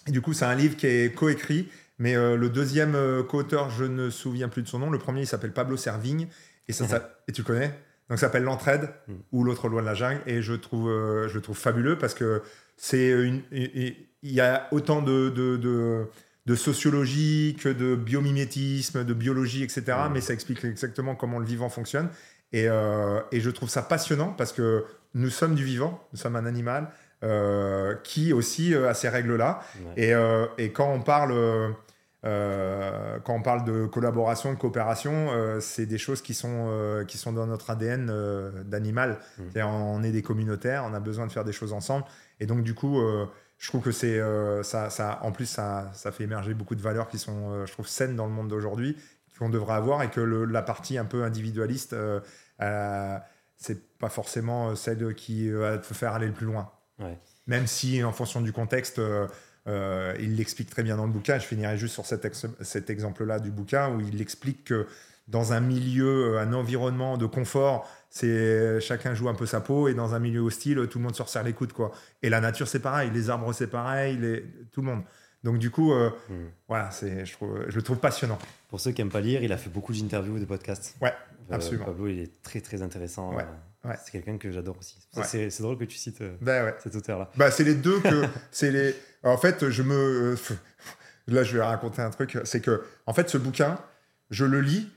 Et 0.07 0.11
du 0.11 0.21
coup, 0.21 0.33
c'est 0.33 0.45
un 0.45 0.55
livre 0.55 0.75
qui 0.75 0.87
est 0.87 1.15
coécrit, 1.15 1.69
mais 1.97 2.15
le 2.15 2.49
deuxième 2.49 2.97
co-auteur, 3.27 3.69
je 3.69 3.85
ne 3.85 4.05
me 4.05 4.09
souviens 4.09 4.49
plus 4.49 4.63
de 4.63 4.67
son 4.67 4.79
nom. 4.79 4.89
Le 4.89 4.99
premier, 4.99 5.21
il 5.21 5.27
s'appelle 5.27 5.53
Pablo 5.53 5.77
Servigne 5.77 6.27
et 6.67 6.73
ça, 6.73 6.87
ça 6.87 7.21
et 7.27 7.31
tu 7.31 7.43
connais? 7.43 7.73
Donc 8.09 8.17
ça 8.17 8.27
s'appelle 8.27 8.43
L'entraide 8.43 8.89
hmm. 9.07 9.13
ou 9.31 9.43
L'autre 9.43 9.69
loi 9.69 9.81
de 9.81 9.85
la 9.85 9.93
jungle 9.93 10.21
et 10.25 10.41
je 10.41 10.53
trouve, 10.53 10.89
euh, 10.89 11.27
je 11.27 11.39
trouve 11.39 11.57
fabuleux 11.57 11.97
parce 11.97 12.13
que 12.13 12.41
c'est 12.75 13.09
une, 13.09 13.41
il 13.51 14.07
y 14.23 14.41
a 14.41 14.67
autant 14.71 15.01
de, 15.01 15.29
de, 15.29 15.57
de, 15.57 16.07
sociologie 16.55 17.57
que 17.59 17.69
de 17.69 17.95
biomimétisme, 17.95 19.03
de 19.03 19.13
biologie, 19.13 19.63
etc. 19.63 19.97
Mais 20.11 20.21
ça 20.21 20.34
explique 20.34 20.63
exactement 20.63 21.15
comment 21.15 21.39
le 21.39 21.45
vivant 21.45 21.69
fonctionne. 21.69 22.09
Et, 22.51 22.67
euh, 22.67 23.19
et, 23.31 23.41
je 23.41 23.49
trouve 23.51 23.69
ça 23.69 23.84
passionnant 23.84 24.34
parce 24.35 24.53
que 24.53 24.85
nous 25.13 25.30
sommes 25.30 25.53
du 25.53 25.63
vivant, 25.63 26.03
nous 26.13 26.17
sommes 26.17 26.35
un 26.35 26.47
animal 26.47 26.89
euh, 27.23 27.95
qui 28.03 28.34
aussi 28.34 28.73
a 28.73 28.93
ces 28.95 29.09
règles-là. 29.09 29.61
Et, 29.97 30.13
et, 30.57 30.71
quand 30.71 30.91
on 30.91 31.01
parle 31.01 31.76
euh, 32.26 33.17
quand 33.23 33.34
on 33.34 33.41
parle 33.41 33.63
de 33.63 33.85
collaboration, 33.85 34.51
de 34.53 34.57
coopération, 34.57 35.30
euh, 35.31 35.59
c'est 35.61 35.85
des 35.85 35.97
choses 35.97 36.21
qui 36.21 36.34
sont, 36.34 36.67
euh, 36.69 37.05
qui 37.05 37.17
sont 37.17 37.31
dans 37.31 37.47
notre 37.47 37.69
ADN 37.69 38.11
d'animal. 38.65 39.19
Mmh. 39.38 39.61
On 39.63 40.03
est 40.03 40.11
des 40.11 40.21
communautaires, 40.21 40.84
on 40.89 40.93
a 40.93 40.99
besoin 40.99 41.27
de 41.27 41.31
faire 41.31 41.45
des 41.45 41.53
choses 41.53 41.73
ensemble. 41.73 42.05
Et 42.39 42.45
donc, 42.45 42.63
du 42.63 42.73
coup, 42.73 43.01
je 43.60 43.68
trouve 43.68 43.81
que 43.81 43.91
c'est 43.91 44.19
ça, 44.64 44.90
ça, 44.90 45.19
en 45.22 45.31
plus, 45.31 45.45
ça, 45.45 45.91
ça, 45.94 46.11
fait 46.11 46.23
émerger 46.23 46.53
beaucoup 46.53 46.76
de 46.76 46.81
valeurs 46.81 47.10
qui 47.10 47.19
sont, 47.19 47.65
je 47.65 47.72
trouve, 47.72 47.88
saines 47.88 48.15
dans 48.15 48.26
le 48.26 48.31
monde 48.31 48.48
d'aujourd'hui, 48.48 48.98
qu'on 49.38 49.49
devrait 49.49 49.76
avoir, 49.76 50.02
et 50.02 50.10
que 50.10 50.22
la 50.22 50.61
partie 50.61 50.98
un 50.98 51.06
peu 51.06 51.23
individualiste, 51.23 51.95
c'est 52.57 53.98
pas 53.99 54.10
forcément 54.10 54.76
celle 54.76 55.14
qui 55.14 55.52
va 55.52 55.77
te 55.77 55.94
faire 55.94 56.14
aller 56.14 56.27
le 56.27 56.34
plus 56.34 56.45
loin. 56.45 56.72
Même 57.48 57.68
si, 57.68 58.02
en 58.02 58.14
fonction 58.14 58.41
du 58.41 58.53
contexte, 58.53 58.99
euh, 59.69 60.15
il 60.19 60.36
l'explique 60.36 60.69
très 60.69 60.84
bien 60.84 60.98
dans 60.98 61.06
le 61.06 61.11
bouquin. 61.11 61.38
Je 61.38 61.45
finirai 61.45 61.77
juste 61.77 61.94
sur 61.94 62.06
cet, 62.06 62.27
cet 62.61 62.90
exemple-là 62.90 63.40
du 63.40 63.52
bouquin 63.52 63.90
où 63.94 64.02
il 64.02 64.22
explique 64.22 64.64
que 64.64 64.88
dans 65.27 65.53
un 65.53 65.60
milieu, 65.60 66.36
euh, 66.36 66.40
un 66.40 66.53
environnement 66.53 67.18
de 67.18 67.26
confort, 67.26 67.88
c'est 68.10 68.80
chacun 68.81 69.14
joue 69.14 69.30
un 69.30 69.36
peu 69.36 69.45
sa 69.45 69.61
peau 69.61 69.88
et 69.88 69.94
dans 69.94 70.15
un 70.15 70.19
milieu 70.19 70.41
hostile, 70.41 70.88
tout 70.90 70.98
le 70.98 71.03
monde 71.03 71.15
se 71.15 71.22
resserre 71.22 71.44
les 71.44 71.53
coudes 71.53 71.73
quoi. 71.73 71.91
Et 72.22 72.30
la 72.30 72.41
nature 72.41 72.68
c'est 72.68 72.80
pareil, 72.80 73.11
les 73.14 73.30
arbres 73.30 73.53
c'est 73.53 73.68
pareil, 73.68 74.18
les... 74.18 74.45
tout 74.72 74.81
le 74.81 74.88
monde. 74.88 75.03
Donc 75.44 75.57
du 75.57 75.72
coup, 75.72 75.94
euh, 75.94 76.10
hmm. 76.30 76.48
voilà, 76.68 76.91
c'est 76.91 77.26
je 77.26 77.34
trouve, 77.34 77.65
je 77.68 77.76
le 77.76 77.81
trouve 77.81 77.98
passionnant. 77.98 78.38
Pour 78.69 78.80
ceux 78.80 78.91
qui 78.91 79.02
aiment 79.02 79.11
pas 79.11 79.22
lire, 79.22 79.44
il 79.44 79.53
a 79.53 79.57
fait 79.57 79.69
beaucoup 79.69 79.94
d'interviews, 79.94 80.40
de 80.40 80.45
podcasts. 80.45 80.95
Ouais, 81.02 81.14
absolument. 81.49 81.86
Pablo, 81.86 82.07
il 82.07 82.19
est 82.19 82.41
très 82.41 82.61
très 82.61 82.81
intéressant. 82.81 83.34
Ouais. 83.36 83.45
C'est 84.03 84.11
quelqu'un 84.11 84.38
que 84.38 84.52
j'adore 84.52 84.77
aussi. 84.77 84.98
C'est 85.23 85.61
drôle 85.61 85.77
que 85.77 85.86
tu 85.86 85.98
cites 85.98 86.22
ben 86.41 86.73
cet 86.80 86.95
auteur-là. 86.95 87.31
Bah, 87.38 87.49
c'est 87.52 87.64
les 87.64 87.76
deux 87.76 87.99
que. 88.02 88.26
c'est 88.52 88.72
les... 88.72 88.95
En 89.23 89.38
fait, 89.38 89.69
je 89.69 89.84
me. 89.84 90.36
Là, 91.27 91.44
je 91.44 91.56
vais 91.56 91.64
raconter 91.64 92.02
un 92.02 92.10
truc. 92.10 92.40
C'est 92.44 92.60
que, 92.60 92.84
en 93.06 93.14
fait, 93.14 93.30
ce 93.30 93.38
bouquin, 93.38 93.77
je 94.31 94.45
le 94.45 94.61
lis 94.61 94.90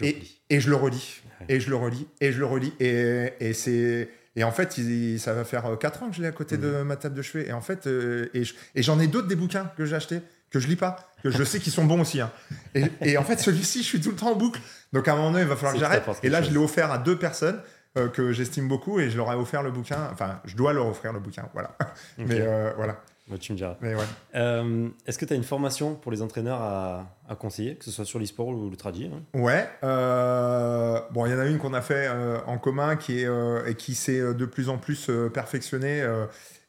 et, 0.00 0.22
et, 0.50 0.60
je 0.60 0.70
le 0.70 0.76
relis. 0.76 1.22
Et 1.48 1.60
je 1.60 1.70
le 1.70 1.76
relis. 1.76 2.06
Et 2.20 2.32
je 2.32 2.38
le 2.38 2.46
relis. 2.46 2.72
Et, 2.80 3.32
et 3.40 3.52
c'est. 3.52 4.08
Et 4.34 4.44
en 4.44 4.52
fait, 4.52 4.80
ça 5.18 5.34
va 5.34 5.44
faire 5.44 5.76
4 5.78 6.02
ans 6.02 6.08
que 6.08 6.16
je 6.16 6.22
l'ai 6.22 6.28
à 6.28 6.32
côté 6.32 6.56
de 6.56 6.82
ma 6.82 6.96
table 6.96 7.14
de 7.14 7.22
chevet. 7.22 7.48
Et 7.48 7.52
en 7.52 7.60
fait, 7.60 7.86
euh, 7.86 8.30
et 8.34 8.82
j'en 8.82 8.98
ai 8.98 9.06
d'autres 9.06 9.28
des 9.28 9.36
bouquins 9.36 9.70
que 9.76 9.84
j'ai 9.84 9.94
achetés, 9.94 10.20
que 10.50 10.58
je 10.58 10.68
lis 10.68 10.76
pas, 10.76 11.12
que 11.22 11.30
je 11.30 11.44
sais 11.44 11.58
qu'ils 11.58 11.72
sont 11.72 11.84
bons 11.84 12.00
aussi. 12.00 12.20
Hein. 12.20 12.30
Et, 12.74 12.84
et, 13.02 13.18
en 13.18 13.24
fait, 13.24 13.38
celui-ci, 13.38 13.80
je 13.82 13.88
suis 13.88 14.00
tout 14.00 14.10
le 14.10 14.16
temps 14.16 14.32
en 14.32 14.36
boucle. 14.36 14.60
Donc 14.94 15.06
à 15.06 15.12
un 15.12 15.16
moment 15.16 15.32
donné, 15.32 15.42
il 15.42 15.48
va 15.48 15.56
falloir 15.56 15.74
que 15.74 15.80
j'arrête. 15.80 16.04
Et 16.22 16.30
là, 16.30 16.40
je 16.40 16.50
l'ai 16.50 16.56
offert 16.56 16.90
à 16.90 16.98
deux 16.98 17.18
personnes. 17.18 17.60
Euh, 17.98 18.08
que 18.08 18.32
j'estime 18.32 18.68
beaucoup 18.68 19.00
et 19.00 19.10
je 19.10 19.18
leur 19.18 19.30
ai 19.30 19.34
offert 19.34 19.62
le 19.62 19.70
bouquin. 19.70 20.08
Enfin, 20.10 20.40
je 20.46 20.56
dois 20.56 20.72
leur 20.72 20.86
offrir 20.86 21.12
le 21.12 21.20
bouquin, 21.20 21.46
voilà. 21.52 21.76
Mais 22.16 22.40
euh, 22.40 22.72
voilà. 22.74 23.02
Tu 23.38 23.52
me 23.52 23.56
diras. 23.56 23.76
Mais 23.80 23.94
ouais. 23.94 24.04
Euh, 24.34 24.88
est-ce 25.06 25.18
que 25.18 25.24
tu 25.24 25.32
as 25.32 25.36
une 25.36 25.44
formation 25.44 25.94
pour 25.94 26.12
les 26.12 26.22
entraîneurs 26.22 26.60
à, 26.60 27.16
à 27.28 27.34
conseiller, 27.34 27.76
que 27.76 27.84
ce 27.84 27.90
soit 27.90 28.04
sur 28.04 28.18
l'e-sport 28.18 28.48
ou 28.48 28.70
le 28.70 28.76
tradit 28.76 29.10
hein? 29.12 29.22
Ouais. 29.34 29.68
bon, 29.82 31.26
il 31.26 31.32
y 31.32 31.34
en 31.34 31.38
a 31.38 31.46
une 31.46 31.58
qu'on 31.58 31.74
a 31.74 31.82
fait 31.82 32.08
en 32.46 32.58
commun 32.58 32.96
qui 32.96 33.20
est, 33.20 33.28
et 33.66 33.74
qui 33.74 33.94
s'est 33.94 34.34
de 34.34 34.44
plus 34.46 34.68
en 34.68 34.78
plus 34.78 35.10
perfectionnée. 35.32 36.06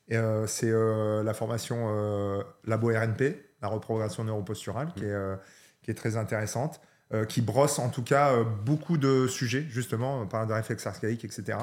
c'est 0.10 0.72
la 0.72 1.34
formation 1.34 2.44
Labo 2.66 2.88
RNP, 2.88 3.22
la 3.62 3.68
reprogrammation 3.68 4.24
neuroposturale, 4.24 4.94
qui, 4.96 5.06
est, 5.06 5.38
qui 5.82 5.92
est 5.92 5.96
très 5.96 6.18
intéressante. 6.18 6.82
Euh, 7.14 7.26
qui 7.26 7.42
brosse 7.42 7.78
en 7.78 7.90
tout 7.90 8.02
cas 8.02 8.32
euh, 8.32 8.44
beaucoup 8.44 8.98
de 8.98 9.28
sujets, 9.28 9.68
justement, 9.70 10.22
on 10.22 10.26
parle 10.26 10.48
de 10.48 10.54
réflexe 10.54 10.88
archaïque, 10.88 11.24
etc. 11.24 11.60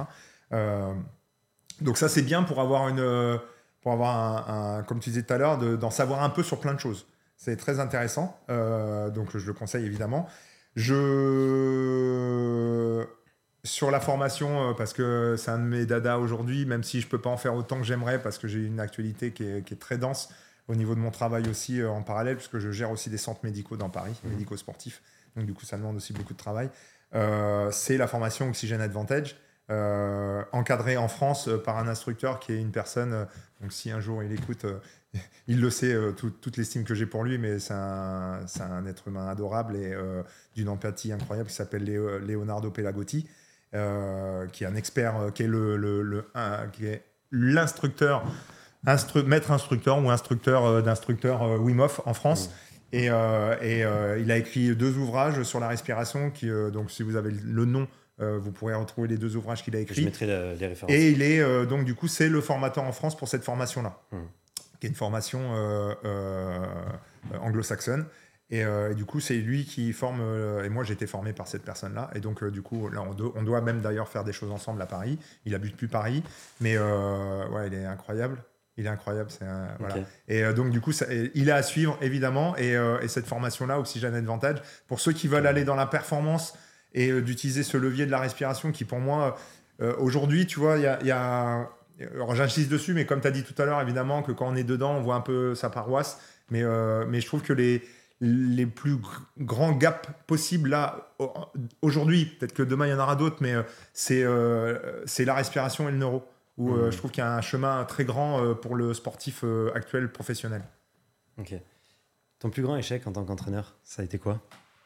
Euh, 0.52 0.93
donc 1.81 1.98
ça, 1.98 2.09
c'est 2.09 2.22
bien 2.22 2.44
pour 2.44 2.60
avoir, 2.60 2.89
une, 2.89 3.40
pour 3.81 3.93
avoir 3.93 4.51
un, 4.51 4.82
comme 4.82 5.01
tu 5.01 5.11
disais 5.11 5.23
tout 5.23 5.32
à 5.32 5.39
l'heure, 5.39 5.59
d'en 5.59 5.90
savoir 5.90 6.23
un 6.23 6.31
peu 6.31 6.43
sur 6.43 6.61
plein 6.61 6.74
de 6.74 6.81
choses. 6.81 7.07
C'est 7.36 7.57
très 7.57 7.81
intéressant, 7.81 8.39
donc 8.48 9.36
je 9.36 9.47
le 9.47 9.52
conseille 9.55 9.86
évidemment. 9.86 10.28
Je 10.77 11.07
sur 13.62 13.90
la 13.90 14.01
formation, 14.01 14.74
parce 14.74 14.93
que 14.94 15.36
c'est 15.39 15.51
un 15.51 15.59
de 15.59 15.65
mes 15.65 15.85
dada 15.85 16.19
aujourd'hui, 16.19 16.65
même 16.65 16.82
si 16.82 17.01
je 17.01 17.07
peux 17.07 17.20
pas 17.20 17.28
en 17.31 17.36
faire 17.36 17.55
autant 17.55 17.77
que 17.77 17.85
j'aimerais, 17.85 18.23
parce 18.23 18.39
que 18.39 18.48
j'ai 18.48 18.65
une 18.65 18.81
actualité 18.81 19.32
qui 19.32 19.44
est, 19.44 19.62
qui 19.62 19.74
est, 19.74 19.78
très 19.78 19.98
dense 19.98 20.31
au 20.69 20.74
niveau 20.74 20.94
de 20.94 21.01
mon 21.01 21.11
travail 21.11 21.48
aussi 21.48 21.82
en 21.82 22.02
parallèle, 22.02 22.36
puisque 22.36 22.59
je 22.59 22.70
gère 22.70 22.90
aussi 22.90 23.11
des 23.11 23.19
centres 23.19 23.40
médicaux 23.43 23.77
dans 23.77 23.90
Paris, 23.90 24.19
mmh. 24.24 24.28
médicaux 24.31 24.57
sportifs 24.57 25.02
donc 25.36 25.47
du 25.47 25.55
coup 25.55 25.65
ça 25.65 25.77
demande 25.77 25.97
aussi 25.97 26.12
beaucoup 26.12 26.32
de 26.32 26.39
travail. 26.39 26.70
Euh, 27.15 27.70
c'est 27.70 27.97
la 27.97 28.07
formation 28.07 28.48
Oxygen 28.48 28.81
Advantage, 28.81 29.36
euh, 29.71 30.43
encadrée 30.51 30.97
en 30.97 31.07
France 31.07 31.47
euh, 31.47 31.57
par 31.57 31.79
un 31.79 31.87
instructeur 31.87 32.41
qui 32.41 32.53
est 32.53 32.61
une 32.61 32.73
personne, 32.73 33.27
donc 33.61 33.73
si 33.73 33.91
un 33.93 34.01
jour 34.01 34.23
il 34.23 34.33
écoute, 34.33 34.67
il 35.47 35.61
le 35.61 35.71
sait, 35.71 35.97
toute 36.17 36.57
l'estime 36.57 36.85
que 36.85 36.95
j'ai 36.95 37.07
pour 37.07 37.23
lui, 37.23 37.39
mais 37.39 37.59
c'est 37.61 37.75
un, 37.75 38.41
un, 38.61 38.87
être 38.87 39.09
humain 39.09 39.29
adorable 39.29 39.77
et 39.77 39.95
d'une 40.55 40.69
empathie 40.69 41.13
incroyable 41.13 41.49
qui 41.49 41.55
s'appelle 41.55 41.85
Leonardo 41.85 42.71
Pelagotti, 42.71 43.29
qui 43.73 43.77
est 43.77 44.67
un 44.67 44.75
expert, 44.75 45.33
qui 45.35 45.43
est 45.45 45.49
le, 45.49 46.25
l'instructeur 47.33 48.25
maître 49.27 49.51
instructeur 49.51 50.03
ou 50.03 50.11
instructeur 50.11 50.83
d'instructeur 50.83 51.61
Wim 51.61 51.81
Hof 51.81 52.01
en 52.07 52.15
France. 52.15 52.51
Et, 52.93 53.07
et 53.07 53.85
il 54.19 54.31
a 54.31 54.37
écrit 54.37 54.75
deux 54.77 54.97
ouvrages 54.97 55.43
sur 55.43 55.61
la 55.61 55.69
respiration. 55.69 56.31
Qui, 56.31 56.49
donc, 56.73 56.91
si 56.91 57.03
vous 57.03 57.17
avez 57.17 57.31
le 57.31 57.65
nom, 57.65 57.89
vous 58.21 58.53
pourrez 58.53 58.75
retrouver 58.75 59.09
les 59.09 59.17
deux 59.17 59.37
ouvrages 59.37 59.65
qu'il 59.65 59.75
a 59.77 59.81
écrits. 59.81 60.03
Je 60.03 60.05
mettrai 60.05 60.27
les 60.27 60.67
références. 60.67 60.95
Et 60.95 61.11
il 61.11 61.23
est 61.23 61.67
donc 61.67 61.85
du 61.85 61.95
coup 61.95 62.09
c'est 62.09 62.29
le 62.29 62.41
formateur 62.41 62.85
en 62.85 62.93
France 62.93 63.17
pour 63.17 63.29
cette 63.29 63.45
formation-là, 63.45 64.01
mmh. 64.13 64.17
qui 64.81 64.87
est 64.87 64.91
une 64.91 64.97
formation 64.97 65.41
anglo-saxonne. 67.41 68.07
Euh, 68.53 68.91
et, 68.91 68.95
du 68.95 69.05
coup, 69.05 69.21
c'est 69.21 69.35
lui 69.35 69.65
qui 69.65 69.93
forme. 69.93 70.21
Euh, 70.21 70.65
et 70.65 70.69
moi, 70.69 70.85
j'ai 70.85 70.95
été 70.95 71.07
formé 71.07 71.33
par 71.33 71.47
cette 71.47 71.63
personne-là. 71.63 72.11
Et 72.15 72.21
donc, 72.21 72.43
euh, 72.43 72.51
du 72.51 72.63
coup, 72.63 72.89
là, 72.89 73.03
on, 73.03 73.43
doit 73.43 73.61
même 73.61 73.81
d'ailleurs 73.81 74.09
faire 74.09 74.25
des 74.25 74.33
choses 74.33 74.51
ensemble 74.51 74.83
à 74.83 74.87
Paris. 74.87 75.19
Il 75.45 75.55
habite 75.55 75.77
plus 75.77 75.89
Paris, 75.89 76.23
mais 76.61 76.79
ouais, 76.79 77.69
il 77.69 77.75
est 77.75 77.85
incroyable. 77.85 78.43
Il 78.77 78.87
est 78.87 78.91
incroyable. 78.91 79.31
C'est 79.31 79.45
voilà. 79.79 79.97
Et 80.29 80.43
donc, 80.55 80.71
du 80.71 80.81
coup, 80.81 80.93
ça, 80.93 81.07
il 81.35 81.49
est 81.49 81.53
à 81.53 81.63
suivre 81.63 81.99
évidemment. 82.01 82.57
Et, 82.57 82.77
cette 83.09 83.27
formation-là, 83.27 83.79
Oxygène 83.79 84.15
Advantage, 84.15 84.59
pour 84.89 85.01
ceux 85.01 85.13
qui 85.13 85.29
veulent 85.29 85.47
aller 85.47 85.65
dans 85.65 85.77
la 85.77 85.87
performance 85.87 86.55
et 86.93 87.21
d'utiliser 87.21 87.62
ce 87.62 87.77
levier 87.77 88.07
de 88.07 88.11
la 88.11 88.19
respiration, 88.19 88.73
qui 88.73 88.85
pour 88.85 88.99
moi, 88.99 89.37
aujourd'hui, 89.99 90.47
tu 90.47 90.59
vois, 90.59 90.77
il 90.77 90.83
y 90.83 90.87
a, 90.87 91.03
y 91.03 91.11
a 91.11 91.69
j'insiste 92.33 92.71
dessus, 92.71 92.95
mais 92.95 93.07
comme 93.07 93.21
tu 93.21 93.29
as 93.29 93.31
dit 93.31 93.45
tout 93.45 93.61
à 93.62 93.65
l'heure, 93.65 93.81
évidemment, 93.81 94.23
que 94.23 94.33
quand 94.33 94.49
on 94.49 94.57
est 94.57 94.65
dedans, 94.65 94.97
on 94.97 95.01
voit 95.01 95.15
un 95.15 95.21
peu 95.21 95.55
sa 95.55 95.71
paroisse. 95.71 96.21
Mais, 96.51 96.62
mais 97.07 97.21
je 97.21 97.27
trouve 97.27 97.43
que 97.43 97.53
les, 97.53 97.83
les 98.21 98.67
plus 98.67 98.99
grands 99.39 99.73
gaps 99.73 100.09
possibles 100.27 100.71
là 100.71 101.15
aujourd'hui. 101.83 102.27
Peut-être 102.27 102.53
que 102.53 102.62
demain 102.62 102.87
il 102.87 102.91
y 102.91 102.93
en 102.93 102.99
aura 102.99 103.17
d'autres, 103.17 103.39
mais 103.41 103.55
euh, 103.55 103.62
c'est 103.95 104.23
euh, 104.23 105.05
la 105.19 105.35
respiration 105.35 105.89
et 105.89 105.93
le 105.93 105.99
neuro. 105.99 106.25
Où 106.59 106.75
euh, 106.75 106.89
mmh. 106.89 106.93
je 106.93 106.97
trouve 106.99 107.11
qu'il 107.11 107.25
y 107.25 107.27
a 107.27 107.35
un 107.35 107.41
chemin 107.41 107.85
très 107.85 108.05
grand 108.05 108.55
pour 108.55 108.75
le 108.75 108.93
sportif 108.93 109.45
actuel 109.75 110.12
professionnel. 110.12 110.62
Ok. 111.39 111.55
Ton 112.39 112.51
plus 112.51 112.62
grand 112.62 112.77
échec 112.77 113.07
en 113.07 113.12
tant 113.12 113.25
qu'entraîneur, 113.25 113.77
ça 113.83 114.03
a 114.03 114.05
été 114.05 114.19
quoi? 114.19 114.41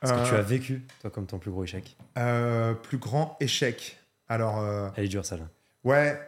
Ce 0.04 0.12
que 0.12 0.28
tu 0.28 0.34
as 0.34 0.42
vécu, 0.42 0.82
toi, 1.00 1.10
comme 1.10 1.26
ton 1.26 1.38
plus 1.38 1.50
gros 1.50 1.64
échec 1.64 1.96
Plus 2.82 2.98
grand 2.98 3.36
échec. 3.40 3.98
Alors. 4.28 4.64
Elle 4.96 5.04
est 5.04 5.08
dure, 5.08 5.24
ça 5.24 5.36
là. 5.36 5.44
Ouais, 5.84 6.18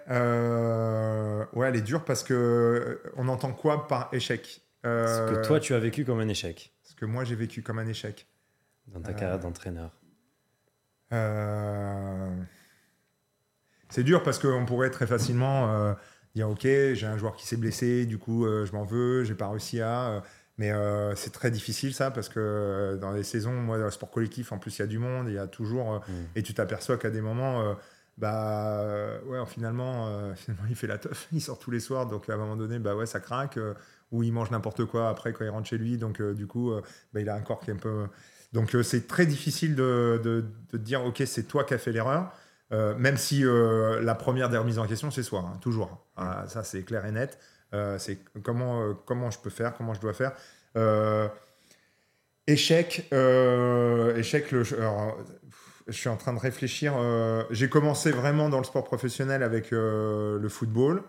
ouais, 1.55 1.69
elle 1.69 1.77
est 1.77 1.83
dure 1.83 2.05
parce 2.05 2.23
que 2.23 3.03
on 3.17 3.29
entend 3.29 3.53
quoi 3.53 3.87
par 3.87 4.09
échec 4.13 4.61
Ce 4.85 5.31
que 5.31 5.47
toi 5.47 5.61
tu 5.61 5.75
as 5.75 5.79
vécu 5.79 6.05
comme 6.05 6.21
un 6.21 6.29
échec 6.29 6.73
que 6.97 7.05
moi 7.05 7.25
j'ai 7.25 7.37
vécu 7.37 7.63
comme 7.63 7.79
un 7.79 7.87
échec. 7.87 8.27
Dans 8.89 9.01
ta 9.01 9.13
carrière 9.13 9.37
euh, 9.37 9.43
d'entraîneur 9.43 9.91
euh, 11.13 12.31
C'est 13.89 14.05
dur 14.05 14.23
parce 14.23 14.39
qu'on 14.39 14.65
pourrait 14.65 14.91
très 14.91 15.07
facilement 15.07 15.75
euh, 15.75 15.93
dire 16.35 16.49
Ok, 16.49 16.63
j'ai 16.63 17.07
un 17.07 17.19
joueur 17.19 17.37
qui 17.37 17.47
s'est 17.47 17.57
blessé, 17.57 18.07
du 18.07 18.19
coup 18.19 18.47
je 18.47 18.73
m'en 18.73 18.85
veux, 18.85 19.25
j'ai 19.25 19.35
pas 19.35 19.49
réussi 19.49 19.81
à. 19.81 20.23
Mais 20.59 20.73
c'est 21.17 21.33
très 21.33 21.51
difficile 21.51 21.93
ça 21.95 22.11
parce 22.11 22.29
que 22.29 22.99
dans 23.01 23.13
les 23.13 23.23
saisons, 23.23 23.53
moi, 23.53 23.79
dans 23.79 23.85
le 23.85 23.91
sport 23.91 24.11
collectif, 24.11 24.53
en 24.53 24.59
plus 24.59 24.79
il 24.79 24.81
y 24.81 24.85
a 24.85 24.87
du 24.87 24.99
monde, 24.99 25.29
il 25.29 25.35
y 25.35 25.39
a 25.39 25.47
toujours. 25.47 26.01
Mm. 26.09 26.13
Et 26.37 26.43
tu 26.43 26.55
t'aperçois 26.55 26.97
qu'à 26.97 27.11
des 27.11 27.21
moments 27.21 27.77
bah 28.19 28.83
ouais 29.27 29.39
finalement, 29.47 30.35
finalement 30.37 30.65
il 30.71 30.77
fait 30.77 30.87
la 30.87 30.97
teuf 30.97 31.29
il 31.33 31.43
sort 31.43 31.59
tous 31.59 31.71
les 31.71 31.81
soirs 31.81 32.07
donc 32.07 32.31
à 32.31 32.33
un 32.33 32.39
moment 32.39 32.57
donné 32.57 32.79
bah 32.79 32.97
ouais 32.97 33.05
ça 33.05 33.21
craque 33.21 33.59
où 34.13 34.23
il 34.23 34.33
mange 34.33 34.51
n'importe 34.51 34.85
quoi 34.85 35.09
après 35.09 35.33
quand 35.33 35.45
il 35.45 35.51
rentre 35.51 35.69
chez 35.69 35.79
lui. 35.79 35.99
Donc, 35.99 36.21
euh, 36.21 36.35
du 36.35 36.47
coup, 36.47 36.73
euh, 36.73 36.83
bah, 37.13 37.21
il 37.21 37.29
a 37.29 37.35
un 37.35 37.41
corps 37.41 37.61
qui 37.61 37.71
est 37.71 37.75
un 37.75 37.79
peu. 37.79 38.07
Donc, 38.53 38.75
euh, 38.75 38.83
c'est 38.83 39.07
très 39.07 39.27
difficile 39.27 39.75
de, 39.75 40.21
de, 40.23 40.79
dire, 40.79 41.05
OK, 41.05 41.23
c'est 41.27 41.45
toi 41.45 41.65
qui 41.65 41.75
as 41.75 41.79
fait 41.79 41.93
l'erreur. 41.93 42.33
même 42.71 43.17
si 43.17 43.45
la 43.45 44.15
première 44.15 44.49
des 44.49 44.59
remises 44.59 44.79
en 44.79 44.87
question, 44.87 45.11
c'est 45.11 45.23
soi, 45.23 45.45
hein, 45.47 45.59
toujours. 45.61 46.07
Ah, 46.17 46.45
ça, 46.49 46.65
c'est 46.65 46.83
clair 46.83 47.05
et 47.07 47.13
net. 47.13 47.39
C'est 47.99 48.19
comment, 48.43 48.95
comment 49.05 49.31
je 49.31 49.39
peux 49.39 49.51
faire, 49.51 49.75
comment 49.77 49.95
je 49.95 50.01
dois 50.01 50.15
faire. 50.15 50.33
échec, 52.47 53.09
échec 54.17 54.51
le, 54.53 54.65
je 54.65 55.93
suis 55.93 56.09
en 56.09 56.17
train 56.17 56.33
de 56.33 56.39
réfléchir. 56.39 56.95
J'ai 57.51 57.69
commencé 57.69 58.11
vraiment 58.11 58.49
dans 58.49 58.59
le 58.59 58.65
sport 58.65 58.85
professionnel 58.85 59.43
avec 59.43 59.71
le 59.73 60.49
football. 60.49 61.03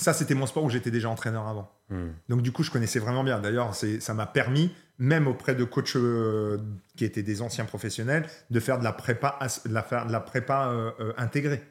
Ça, 0.00 0.14
c'était 0.14 0.34
mon 0.34 0.46
sport 0.46 0.64
où 0.64 0.70
j'étais 0.70 0.90
déjà 0.90 1.10
entraîneur 1.10 1.46
avant. 1.46 1.70
Hmm. 1.90 2.12
Donc, 2.30 2.40
du 2.40 2.52
coup, 2.52 2.62
je 2.62 2.70
connaissais 2.70 2.98
vraiment 2.98 3.22
bien. 3.22 3.38
D'ailleurs, 3.38 3.74
ça 3.74 4.14
m'a 4.14 4.24
permis, 4.24 4.74
même 4.98 5.28
auprès 5.28 5.54
de 5.54 5.62
coachs 5.62 5.94
euh, 5.96 6.56
qui 6.96 7.04
étaient 7.04 7.22
des 7.22 7.42
anciens 7.42 7.66
professionnels, 7.66 8.26
de 8.48 8.60
faire 8.60 8.78
de 8.78 8.84
la 8.84 8.94
prépa, 8.94 9.38
de 9.66 9.74
la, 9.74 10.04
de 10.06 10.12
la 10.12 10.20
prépa 10.20 10.68
euh, 10.68 10.90
euh, 11.00 11.12
intégrée. 11.18 11.62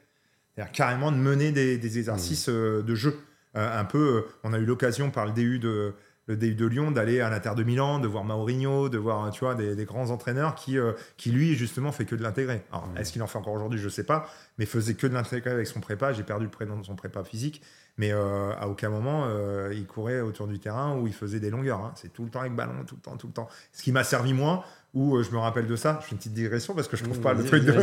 C'est-à-dire 0.59 0.73
carrément 0.73 1.11
de 1.11 1.17
mener 1.17 1.51
des, 1.51 1.97
exercices 1.97 2.49
hmm. 2.49 2.83
de 2.83 2.95
jeu. 2.95 3.17
un 3.55 3.85
peu, 3.85 4.25
on 4.43 4.51
a 4.51 4.57
eu 4.57 4.65
l'occasion 4.65 5.09
par 5.09 5.25
le 5.25 5.31
DU 5.31 5.57
de, 5.57 5.93
le 6.27 6.35
DU 6.35 6.53
de 6.53 6.65
Lyon 6.65 6.91
d'aller 6.91 7.21
à 7.21 7.29
l'Inter 7.29 7.53
de 7.55 7.63
Milan, 7.63 7.99
de 7.99 8.07
voir 8.07 8.25
Maurinho, 8.25 8.89
de 8.89 8.97
voir 8.97 9.31
tu 9.31 9.39
vois, 9.45 9.55
des, 9.55 9.85
grands 9.85 10.09
entraîneurs 10.09 10.55
qui, 10.55 10.77
qui, 11.15 11.31
lui, 11.31 11.55
justement, 11.55 11.93
fait 11.93 12.03
que 12.03 12.15
de 12.15 12.23
l'intégrer. 12.23 12.61
Alors, 12.71 12.87
hmm. 12.87 12.97
est-ce 12.97 13.13
qu'il 13.13 13.23
en 13.23 13.27
fait 13.27 13.37
encore 13.37 13.53
aujourd'hui? 13.53 13.79
Je 13.79 13.85
ne 13.85 13.89
sais 13.89 14.03
pas, 14.03 14.29
mais 14.57 14.65
faisait 14.65 14.95
que 14.95 15.07
de 15.07 15.13
l'intégrer 15.13 15.51
avec 15.51 15.65
son 15.65 15.79
prépa. 15.79 16.11
J'ai 16.11 16.23
perdu 16.23 16.45
le 16.45 16.51
prénom 16.51 16.77
de 16.77 16.85
son 16.85 16.95
prépa 16.95 17.23
physique. 17.23 17.61
Mais 17.99 18.13
euh, 18.13 18.53
à 18.57 18.69
aucun 18.69 18.89
moment, 18.89 19.25
euh, 19.27 19.73
il 19.73 19.85
courait 19.85 20.21
autour 20.21 20.47
du 20.47 20.57
terrain 20.57 20.95
où 20.95 21.05
il 21.05 21.13
faisait 21.13 21.41
des 21.41 21.49
longueurs. 21.49 21.81
Hein. 21.81 21.91
C'est 21.95 22.13
tout 22.13 22.23
le 22.23 22.29
temps 22.29 22.39
avec 22.39 22.55
ballon, 22.55 22.85
tout 22.87 22.95
le 22.95 23.01
temps, 23.01 23.17
tout 23.17 23.27
le 23.27 23.33
temps. 23.33 23.49
Ce 23.73 23.83
qui 23.83 23.91
m'a 23.91 24.05
servi 24.05 24.31
moins, 24.31 24.63
où 24.93 25.15
euh, 25.15 25.23
je 25.23 25.31
me 25.31 25.37
rappelle 25.37 25.67
de 25.67 25.75
ça, 25.75 25.99
je 26.01 26.07
fais 26.07 26.11
une 26.11 26.17
petite 26.17 26.33
digression 26.33 26.73
parce 26.73 26.87
que 26.87 26.97
je 26.97 27.03
trouve 27.03 27.19
pas 27.19 27.33
le 27.33 27.43
truc 27.43 27.63
de. 27.63 27.73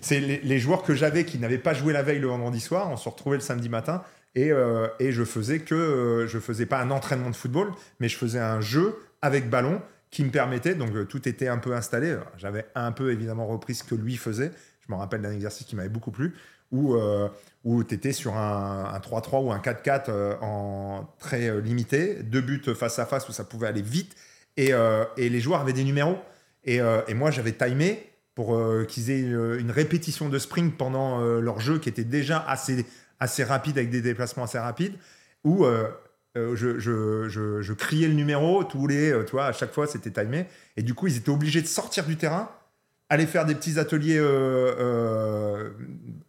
C'est 0.00 0.20
les, 0.20 0.58
joueurs 0.58 0.82
que 0.82 0.94
j'avais 0.94 1.24
qui 1.24 1.38
n'avaient 1.38 1.58
pas 1.58 1.74
joué 1.74 1.92
la 1.92 2.02
veille 2.02 2.18
le 2.18 2.28
vendredi 2.28 2.60
soir, 2.60 2.90
on 2.90 2.96
se 2.96 3.08
retrouvait 3.08 3.36
le 3.36 3.42
samedi 3.42 3.68
matin 3.68 4.02
et, 4.34 4.50
et 5.00 5.12
je 5.12 5.24
faisais 5.24 5.60
que. 5.60 6.26
je 6.28 6.38
faisais 6.38 6.66
pas 6.66 6.80
un 6.80 6.90
entraînement 6.90 7.30
de 7.30 7.36
football, 7.36 7.72
mais 8.00 8.08
je 8.08 8.16
faisais 8.16 8.40
un 8.40 8.60
jeu 8.60 8.96
avec 9.22 9.48
ballon 9.48 9.80
qui 10.10 10.24
me 10.24 10.30
permettait, 10.30 10.74
donc 10.74 11.08
tout 11.08 11.28
était 11.28 11.48
un 11.48 11.58
peu 11.58 11.74
installé. 11.74 12.16
J'avais 12.36 12.66
un 12.74 12.92
peu 12.92 13.12
évidemment 13.12 13.46
repris 13.46 13.74
ce 13.74 13.84
que 13.84 13.94
lui 13.94 14.16
faisait. 14.16 14.52
Je 14.86 14.92
me 14.92 14.98
rappelle 14.98 15.22
d'un 15.22 15.32
exercice 15.32 15.66
qui 15.66 15.76
m'avait 15.76 15.88
beaucoup 15.88 16.10
plu 16.10 16.34
où, 16.72 16.94
euh, 16.94 17.28
où 17.64 17.84
tu 17.84 17.94
étais 17.94 18.12
sur 18.12 18.36
un 18.36 18.98
3-3 18.98 19.44
ou 19.44 19.52
un 19.52 19.58
4-4 19.58 20.04
euh, 20.08 20.34
en 20.40 21.08
très 21.18 21.48
euh, 21.48 21.60
limité, 21.60 22.22
deux 22.22 22.40
buts 22.40 22.62
face 22.74 22.98
à 22.98 23.06
face 23.06 23.28
où 23.28 23.32
ça 23.32 23.44
pouvait 23.44 23.68
aller 23.68 23.82
vite, 23.82 24.14
et, 24.56 24.72
et 25.16 25.28
les 25.28 25.40
joueurs 25.40 25.60
avaient 25.60 25.72
des 25.72 25.84
numéros. 25.84 26.18
Et, 26.64 26.78
et 27.08 27.14
moi, 27.14 27.30
j'avais 27.30 27.52
timé 27.52 28.10
pour 28.34 28.58
qu'ils 28.88 29.10
aient 29.10 29.20
une, 29.20 29.70
répétition 29.70 30.28
de 30.28 30.38
sprint 30.38 30.76
pendant 30.76 31.20
leur 31.40 31.60
jeu 31.60 31.78
qui 31.78 31.88
était 31.88 32.04
déjà 32.04 32.44
assez, 32.48 32.86
assez 33.20 33.44
rapide, 33.44 33.78
avec 33.78 33.90
des 33.90 34.00
déplacements 34.00 34.44
assez 34.44 34.58
rapides, 34.58 34.94
où 35.44 35.64
je, 36.34 36.78
je, 36.78 37.72
criais 37.72 38.08
le 38.08 38.14
numéro 38.14 38.64
tous 38.64 38.86
les, 38.86 39.12
tu 39.26 39.32
vois, 39.32 39.46
à 39.46 39.52
chaque 39.52 39.72
fois 39.72 39.86
c'était 39.86 40.10
timé. 40.10 40.46
Et 40.76 40.82
du 40.82 40.94
coup, 40.94 41.06
ils 41.06 41.16
étaient 41.16 41.30
obligés 41.30 41.62
de 41.62 41.66
sortir 41.66 42.04
du 42.04 42.16
terrain, 42.16 42.50
aller 43.08 43.26
faire 43.26 43.44
des 43.44 43.54
petits 43.54 43.78
ateliers 43.78 44.20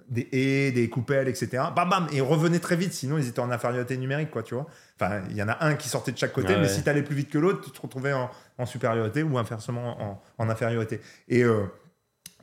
des 0.09 0.27
haies, 0.31 0.71
des 0.71 0.89
coupelles, 0.89 1.27
etc. 1.27 1.63
Bam, 1.75 1.89
bam, 1.89 2.07
et 2.11 2.21
revenez 2.21 2.59
très 2.59 2.75
vite, 2.75 2.93
sinon 2.93 3.17
ils 3.17 3.27
étaient 3.27 3.39
en 3.39 3.51
infériorité 3.51 3.97
numérique, 3.97 4.31
quoi, 4.31 4.43
tu 4.43 4.53
vois. 4.55 4.67
Enfin, 4.99 5.21
il 5.29 5.35
y 5.35 5.43
en 5.43 5.49
a 5.49 5.65
un 5.65 5.75
qui 5.75 5.89
sortait 5.89 6.11
de 6.11 6.17
chaque 6.17 6.33
côté, 6.33 6.55
mais 6.57 6.67
si 6.67 6.81
tu 6.81 6.89
allais 6.89 7.03
plus 7.03 7.15
vite 7.15 7.29
que 7.29 7.37
l'autre, 7.37 7.61
tu 7.61 7.71
te 7.71 7.81
retrouvais 7.81 8.13
en, 8.13 8.65
supériorité 8.65 9.23
ou 9.23 9.37
inversement 9.37 10.21
en, 10.37 10.49
infériorité. 10.49 11.01
Et, 11.27 11.43
euh, 11.43 11.65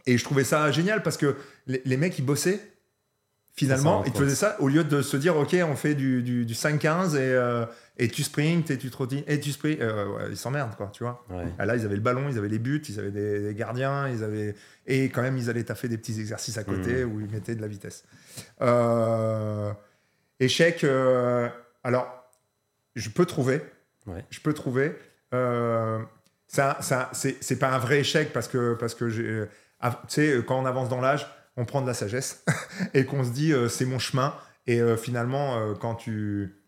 et 0.06 0.19
je 0.19 0.24
trouvais 0.24 0.44
ça 0.44 0.70
génial 0.70 1.02
parce 1.02 1.16
que 1.16 1.36
les, 1.66 1.97
mecs, 1.97 2.19
ils 2.19 2.24
bossaient. 2.24 2.61
Finalement, 3.56 4.02
ils 4.05 4.12
faisaient 4.12 4.35
ça 4.35 4.56
au 4.60 4.66
lieu 4.66 4.82
de 4.82 5.01
se 5.01 5.16
dire, 5.16 5.36
OK, 5.36 5.55
on 5.62 5.76
fait 5.76 5.94
du, 5.94 6.24
du, 6.24 6.44
5-15 6.44 7.14
et, 7.14 7.18
euh, 7.20 7.64
et 7.98 8.09
tu 8.09 8.24
sprints 8.24 8.68
et 8.68 8.78
tu 8.78 8.90
trottines 8.90 9.22
et 9.28 9.39
tu 9.39 9.52
sprints. 9.52 9.81
Euh, 9.81 10.26
ils 10.28 10.36
s'emmerdent, 10.36 10.74
quoi, 10.74 10.90
tu 10.93 11.05
vois. 11.05 11.24
Ah, 11.56 11.64
là, 11.64 11.76
ils 11.76 11.85
avaient 11.85 11.94
le 11.94 12.01
ballon, 12.01 12.28
ils 12.28 12.36
avaient 12.36 12.48
les 12.48 12.59
buts, 12.59 12.82
ils 12.89 12.98
avaient 12.98 13.12
des, 13.12 13.55
gardiens, 13.55 14.09
ils 14.09 14.24
avaient. 14.24 14.56
Et 14.89 15.05
quand 15.05 15.22
même, 15.22 15.39
ils 15.39 15.51
allaient 15.51 15.62
taffer 15.62 15.86
des 15.86 15.98
petits 15.98 16.18
exercices 16.18 16.59
à 16.59 16.64
côté 16.64 17.05
mmh. 17.05 17.12
où 17.12 17.20
ils 17.20 17.31
mettaient 17.31 17.55
de 17.55 17.60
la 17.60 17.68
vitesse. 17.68 18.02
Euh, 18.60 19.72
échec. 20.40 20.85
Alors, 21.85 22.28
je 22.97 23.09
peux 23.09 23.24
trouver. 23.24 23.62
Je 24.31 24.40
peux 24.40 24.52
trouver. 24.52 24.98
ça, 25.31 26.78
ça 26.81 27.10
c'est 27.12 27.59
pas 27.60 27.70
un 27.70 27.78
vrai 27.78 28.01
échec 28.01 28.32
parce 28.32 28.48
que, 28.48 28.74
parce 28.74 28.97
que 28.97 29.05
tu 29.05 29.48
sais, 30.09 30.44
quand 30.44 30.60
on 30.60 30.66
avance 30.66 30.89
dans 30.89 31.01
l'âge, 31.01 31.24
on 31.56 31.64
prend 31.64 31.82
de 31.82 31.86
la 31.86 31.94
sagesse 31.94 32.44
et 32.94 33.05
qu'on 33.05 33.24
se 33.24 33.31
dit 33.31 33.52
c'est 33.68 33.86
mon 33.86 33.98
chemin. 33.98 34.35
Et 34.66 34.81
finalement, 34.97 35.74
quand 35.74 35.94
tu 35.94 36.64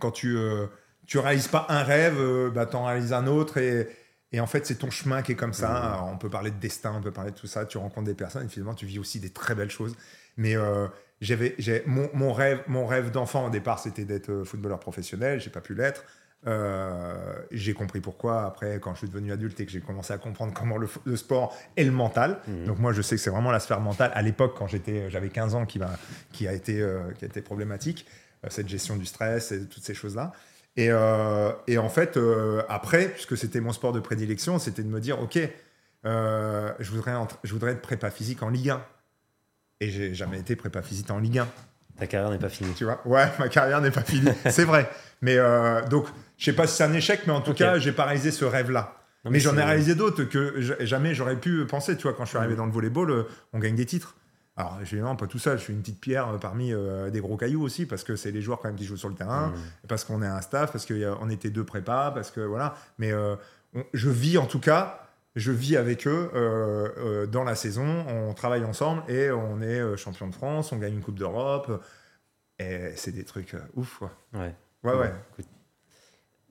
quand 0.00 0.10
tu 0.10 0.36
euh, 0.36 0.66
tu 1.06 1.18
réalises 1.18 1.48
pas 1.48 1.66
un 1.68 1.82
rêve, 1.82 2.18
euh, 2.18 2.50
bah, 2.50 2.66
tu 2.66 2.76
en 2.76 2.86
réalises 2.86 3.12
un 3.12 3.26
autre 3.26 3.58
et, 3.58 3.88
et 4.32 4.40
en 4.40 4.46
fait, 4.46 4.66
c'est 4.66 4.76
ton 4.76 4.90
chemin 4.90 5.22
qui 5.22 5.32
est 5.32 5.36
comme 5.36 5.52
ça. 5.52 6.00
Mmh. 6.02 6.14
on 6.14 6.18
peut 6.18 6.30
parler 6.30 6.50
de 6.50 6.58
destin, 6.58 6.94
on 6.96 7.02
peut 7.02 7.12
parler 7.12 7.30
de 7.30 7.36
tout 7.36 7.46
ça. 7.46 7.66
Tu 7.66 7.78
rencontres 7.78 8.06
des 8.06 8.14
personnes 8.14 8.46
et 8.46 8.48
finalement, 8.48 8.74
tu 8.74 8.86
vis 8.86 8.98
aussi 8.98 9.20
des 9.20 9.30
très 9.30 9.54
belles 9.54 9.70
choses. 9.70 9.94
Mais 10.36 10.56
euh, 10.56 10.88
j'avais, 11.20 11.54
mon, 11.86 12.08
mon, 12.14 12.32
rêve, 12.32 12.62
mon 12.66 12.86
rêve 12.86 13.10
d'enfant 13.10 13.46
au 13.46 13.50
départ, 13.50 13.78
c'était 13.78 14.04
d'être 14.04 14.42
footballeur 14.44 14.80
professionnel. 14.80 15.40
J'ai 15.40 15.50
pas 15.50 15.60
pu 15.60 15.74
l'être. 15.74 16.04
Euh, 16.46 17.14
j'ai 17.50 17.72
compris 17.72 18.00
pourquoi 18.00 18.44
après 18.44 18.78
quand 18.78 18.92
je 18.92 18.98
suis 18.98 19.08
devenu 19.08 19.32
adulte 19.32 19.58
et 19.60 19.64
que 19.64 19.72
j'ai 19.72 19.80
commencé 19.80 20.12
à 20.12 20.18
comprendre 20.18 20.52
comment 20.58 20.76
le, 20.76 20.88
le 21.04 21.16
sport 21.16 21.56
et 21.76 21.84
le 21.84 21.90
mental. 21.90 22.38
Mhm. 22.46 22.66
Donc 22.66 22.78
moi 22.78 22.92
je 22.92 23.00
sais 23.02 23.16
que 23.16 23.22
c'est 23.22 23.30
vraiment 23.30 23.50
la 23.50 23.60
sphère 23.60 23.80
mentale 23.80 24.10
à 24.14 24.20
l'époque 24.22 24.54
quand 24.58 24.66
j'étais 24.66 25.08
j'avais 25.10 25.30
15 25.30 25.54
ans 25.54 25.64
qui, 25.66 25.80
qui, 26.32 26.46
a 26.46 26.52
été, 26.52 26.80
euh, 26.82 27.10
qui 27.18 27.24
a 27.24 27.28
été 27.28 27.40
problématique, 27.40 28.06
euh, 28.44 28.48
cette 28.50 28.68
gestion 28.68 28.96
du 28.96 29.06
stress 29.06 29.52
et 29.52 29.66
toutes 29.66 29.84
ces 29.84 29.94
choses-là. 29.94 30.32
Et, 30.76 30.88
euh, 30.90 31.52
et, 31.66 31.78
en 31.78 31.88
fait 31.88 32.16
euh, 32.16 32.62
après, 32.68 33.08
puisque 33.08 33.36
c'était 33.38 33.60
mon 33.60 33.72
sport 33.72 33.92
de 33.92 34.00
prédilection, 34.00 34.58
c'était 34.58 34.82
de 34.82 34.88
me 34.88 35.00
dire 35.00 35.20
ok, 35.22 35.38
euh, 36.04 36.72
je, 36.80 36.90
voudrais 36.90 37.14
entre- 37.14 37.38
je 37.44 37.52
voudrais 37.52 37.72
être 37.72 37.80
prépa 37.82 38.10
physique 38.10 38.42
en 38.42 38.50
Ligue 38.50 38.70
1. 38.70 38.84
Et 39.80 39.90
j'ai 39.90 40.14
jamais 40.14 40.38
été 40.38 40.56
prépa 40.56 40.82
physique 40.82 41.10
en 41.10 41.18
Ligue 41.18 41.38
1. 41.38 41.48
Ta 41.98 42.06
carrière 42.06 42.30
n'est 42.30 42.38
pas 42.38 42.48
finie. 42.48 42.72
Tu 42.74 42.84
vois? 42.84 43.00
Ouais, 43.06 43.26
ma 43.38 43.48
carrière 43.48 43.80
n'est 43.80 43.90
pas 43.90 44.02
finie. 44.02 44.30
c'est 44.50 44.64
vrai. 44.64 44.88
Mais 45.20 45.36
euh, 45.38 45.80
donc, 45.86 46.06
je 46.44 46.50
sais 46.50 46.56
pas 46.56 46.66
si 46.66 46.76
c'est 46.76 46.84
un 46.84 46.92
échec, 46.92 47.22
mais 47.26 47.32
en 47.32 47.40
tout 47.40 47.52
Ok. 47.52 47.56
cas, 47.56 47.78
j'ai 47.78 47.92
pas 47.92 48.04
réalisé 48.04 48.30
ce 48.30 48.44
rêve-là. 48.44 48.96
Mais 49.30 49.40
j'en 49.40 49.56
ai 49.56 49.62
réalisé 49.62 49.94
d'autres 49.94 50.24
que 50.24 50.60
jamais 50.80 51.14
j'aurais 51.14 51.36
pu 51.40 51.64
penser. 51.64 51.96
Tu 51.96 52.02
vois, 52.02 52.12
quand 52.12 52.24
je 52.24 52.28
suis 52.30 52.36
arrivé 52.38 52.52
Mhm. 52.52 52.58
dans 52.58 52.66
le 52.66 52.72
volleyball, 52.72 53.10
euh, 53.10 53.22
on 53.54 53.58
gagne 53.58 53.74
des 53.74 53.86
titres. 53.86 54.16
Alors, 54.56 54.76
évidemment, 54.82 55.16
pas 55.16 55.26
tout 55.26 55.38
seul. 55.38 55.56
Je 55.58 55.62
suis 55.64 55.72
une 55.72 55.80
petite 55.80 55.98
pierre 56.00 56.28
euh, 56.28 56.36
parmi 56.38 56.72
euh, 56.74 57.08
des 57.08 57.20
gros 57.20 57.36
cailloux 57.38 57.62
aussi, 57.62 57.86
parce 57.86 58.04
que 58.04 58.16
c'est 58.16 58.30
les 58.30 58.42
joueurs 58.42 58.60
quand 58.60 58.68
même 58.68 58.76
qui 58.76 58.84
jouent 58.84 58.98
sur 58.98 59.08
le 59.08 59.14
terrain, 59.14 59.48
Mhm. 59.48 59.54
parce 59.88 60.04
qu'on 60.04 60.22
est 60.22 60.26
un 60.26 60.42
staff, 60.42 60.70
parce 60.72 60.84
qu'on 60.86 61.30
était 61.30 61.48
deux 61.50 61.64
prépas, 61.64 62.10
parce 62.10 62.30
que 62.30 62.40
voilà. 62.40 62.74
Mais 62.98 63.12
euh, 63.12 63.34
on- 63.74 63.84
je 63.94 64.10
vis 64.10 64.36
en 64.36 64.44
tout 64.46 64.60
cas. 64.60 65.00
Je 65.36 65.50
vis 65.50 65.76
avec 65.76 66.06
eux 66.06 66.30
euh, 66.34 67.26
dans 67.26 67.42
la 67.42 67.54
saison, 67.56 68.04
on 68.06 68.34
travaille 68.34 68.64
ensemble 68.64 69.02
et 69.10 69.30
on 69.32 69.60
est 69.62 69.96
champion 69.96 70.28
de 70.28 70.34
France, 70.34 70.70
on 70.70 70.76
gagne 70.76 70.92
une 70.94 71.00
Coupe 71.02 71.18
d'Europe. 71.18 71.82
Et 72.60 72.92
c'est 72.94 73.10
des 73.10 73.24
trucs 73.24 73.56
ouf, 73.74 73.96
quoi. 73.98 74.12
Ouais. 74.34 74.54
Ouais, 74.84 74.94
ouais. 74.94 75.12
Écoute. 75.32 75.50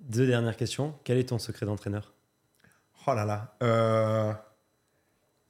Deux 0.03 0.27
dernières 0.27 0.57
questions. 0.57 0.93
Quel 1.03 1.17
est 1.17 1.29
ton 1.29 1.39
secret 1.39 1.65
d'entraîneur? 1.65 2.13
Oh 3.07 3.13
là 3.13 3.25
là. 3.25 3.55
Euh, 3.63 4.33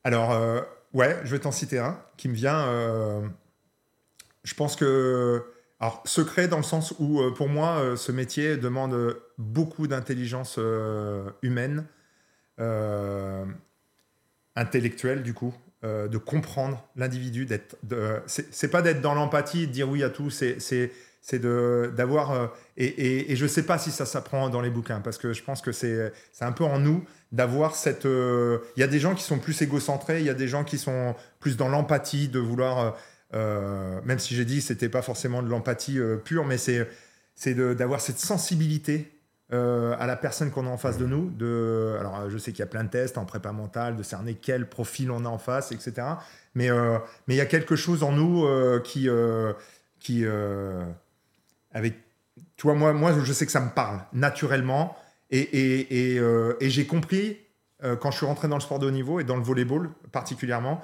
Alors, 0.03 0.31
euh, 0.31 0.61
ouais, 0.93 1.19
je 1.23 1.31
vais 1.31 1.39
t'en 1.39 1.51
citer 1.51 1.79
un 1.79 1.99
qui 2.17 2.29
me 2.29 2.33
vient. 2.33 2.67
euh, 2.67 3.21
Je 4.43 4.53
pense 4.53 4.75
que. 4.75 5.43
Alors, 5.79 6.01
secret 6.05 6.47
dans 6.47 6.57
le 6.57 6.63
sens 6.63 6.93
où, 6.99 7.21
pour 7.35 7.49
moi, 7.49 7.95
ce 7.97 8.11
métier 8.13 8.55
demande 8.57 9.17
beaucoup 9.37 9.87
d'intelligence 9.87 10.57
humaine, 11.41 11.85
intellectuelle, 14.55 15.23
du 15.23 15.33
coup, 15.33 15.53
de 15.83 16.17
comprendre 16.17 16.87
l'individu. 16.95 17.45
d'être. 17.45 17.75
de- 17.83 18.21
c'est 18.27 18.69
pas 18.69 18.81
d'être 18.81 19.01
dans 19.01 19.13
l'empathie, 19.13 19.67
de 19.67 19.73
dire 19.73 19.89
oui 19.89 20.03
à 20.03 20.09
tout, 20.09 20.29
c'est- 20.29 20.91
c'est 21.23 21.39
d'avoir. 21.41 22.31
euh, 22.33 22.47
et, 22.77 22.85
et, 22.85 23.31
et 23.31 23.35
je 23.37 23.47
sais 23.47 23.63
pas 23.63 23.77
si 23.79 23.91
ça 23.91 24.05
s'apprend 24.05 24.49
dans 24.49 24.61
les 24.61 24.69
bouquins, 24.69 24.99
parce 25.01 25.17
que 25.17 25.33
je 25.33 25.41
pense 25.43 25.61
que 25.61 25.71
c'est 25.71 26.11
un 26.41 26.51
peu 26.51 26.65
en 26.65 26.79
nous 26.79 27.03
d'avoir 27.31 27.75
cette. 27.75 28.05
euh, 28.05 28.59
Il 28.77 28.81
y 28.81 28.83
a 28.83 28.87
des 28.87 28.99
gens 28.99 29.15
qui 29.15 29.23
sont 29.23 29.39
plus 29.39 29.61
égocentrés, 29.61 30.19
il 30.19 30.25
y 30.25 30.29
a 30.29 30.33
des 30.35 30.49
gens 30.49 30.63
qui 30.65 30.77
sont 30.77 31.15
plus 31.39 31.57
dans 31.57 31.69
l'empathie, 31.69 32.27
de 32.27 32.39
vouloir. 32.39 32.95
euh, 33.33 33.99
même 34.05 34.19
si 34.19 34.35
j'ai 34.35 34.45
dit 34.45 34.61
c'était 34.61 34.89
pas 34.89 35.01
forcément 35.01 35.41
de 35.41 35.49
l'empathie 35.49 35.97
pure, 36.25 36.45
mais 36.45 36.57
c'est 36.57 36.87
d'avoir 37.55 38.01
cette 38.01 38.19
sensibilité 38.19 39.09
à 39.51 40.07
la 40.07 40.15
personne 40.17 40.49
qu'on 40.51 40.65
a 40.67 40.69
en 40.69 40.77
face 40.77 40.97
de 40.97 41.05
nous. 41.05 41.29
De, 41.29 41.95
alors, 41.99 42.29
je 42.29 42.37
sais 42.39 42.51
qu'il 42.51 42.59
y 42.59 42.63
a 42.63 42.67
plein 42.67 42.83
de 42.83 42.89
tests 42.89 43.17
en 43.19 43.25
prépa 43.25 43.51
mentale, 43.53 43.95
de 43.95 44.03
cerner 44.03 44.33
quel 44.35 44.67
profil 44.67 45.11
on 45.11 45.25
a 45.25 45.29
en 45.29 45.37
face, 45.37 45.71
etc. 45.71 46.07
Mais 46.55 46.69
mais 47.27 47.35
il 47.35 47.37
y 47.37 47.41
a 47.41 47.45
quelque 47.45 47.75
chose 47.75 48.03
en 48.03 48.11
nous 48.11 48.45
qui 48.83 49.07
qui 49.99 50.25
avec 51.73 51.95
tu 52.57 52.63
vois 52.63 52.75
moi 52.75 52.93
moi 52.93 53.13
je 53.23 53.33
sais 53.33 53.45
que 53.45 53.51
ça 53.51 53.61
me 53.61 53.69
parle 53.69 53.99
naturellement 54.13 54.95
et 55.31 56.17
euh, 56.19 56.53
j'ai 56.61 56.85
compris 56.85 57.37
euh, 57.83 57.95
quand 57.95 58.11
je 58.11 58.17
suis 58.17 58.25
rentré 58.25 58.47
dans 58.47 58.55
le 58.55 58.61
sport 58.61 58.79
de 58.79 58.87
haut 58.87 58.91
niveau 58.91 59.19
et 59.19 59.23
dans 59.23 59.35
le 59.35 59.43
volleyball 59.43 59.89
particulièrement 60.11 60.81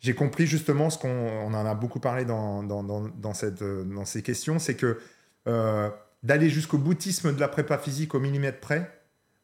j'ai 0.00 0.14
compris 0.14 0.46
justement 0.46 0.90
ce 0.90 0.98
qu'on 0.98 1.08
on 1.08 1.54
en 1.54 1.66
a 1.66 1.74
beaucoup 1.74 2.00
parlé 2.00 2.24
dans, 2.24 2.62
euh, 2.62 4.04
ces 4.04 4.22
questions, 4.22 4.58
c'est 4.58 4.74
que 4.74 4.98
d'aller 6.22 6.50
jusqu'au 6.50 6.78
boutisme 6.78 7.34
de 7.34 7.40
la 7.40 7.48
prépa 7.48 7.78
physique 7.78 8.14
au 8.14 8.20
millimètre 8.20 8.60
près, 8.60 8.90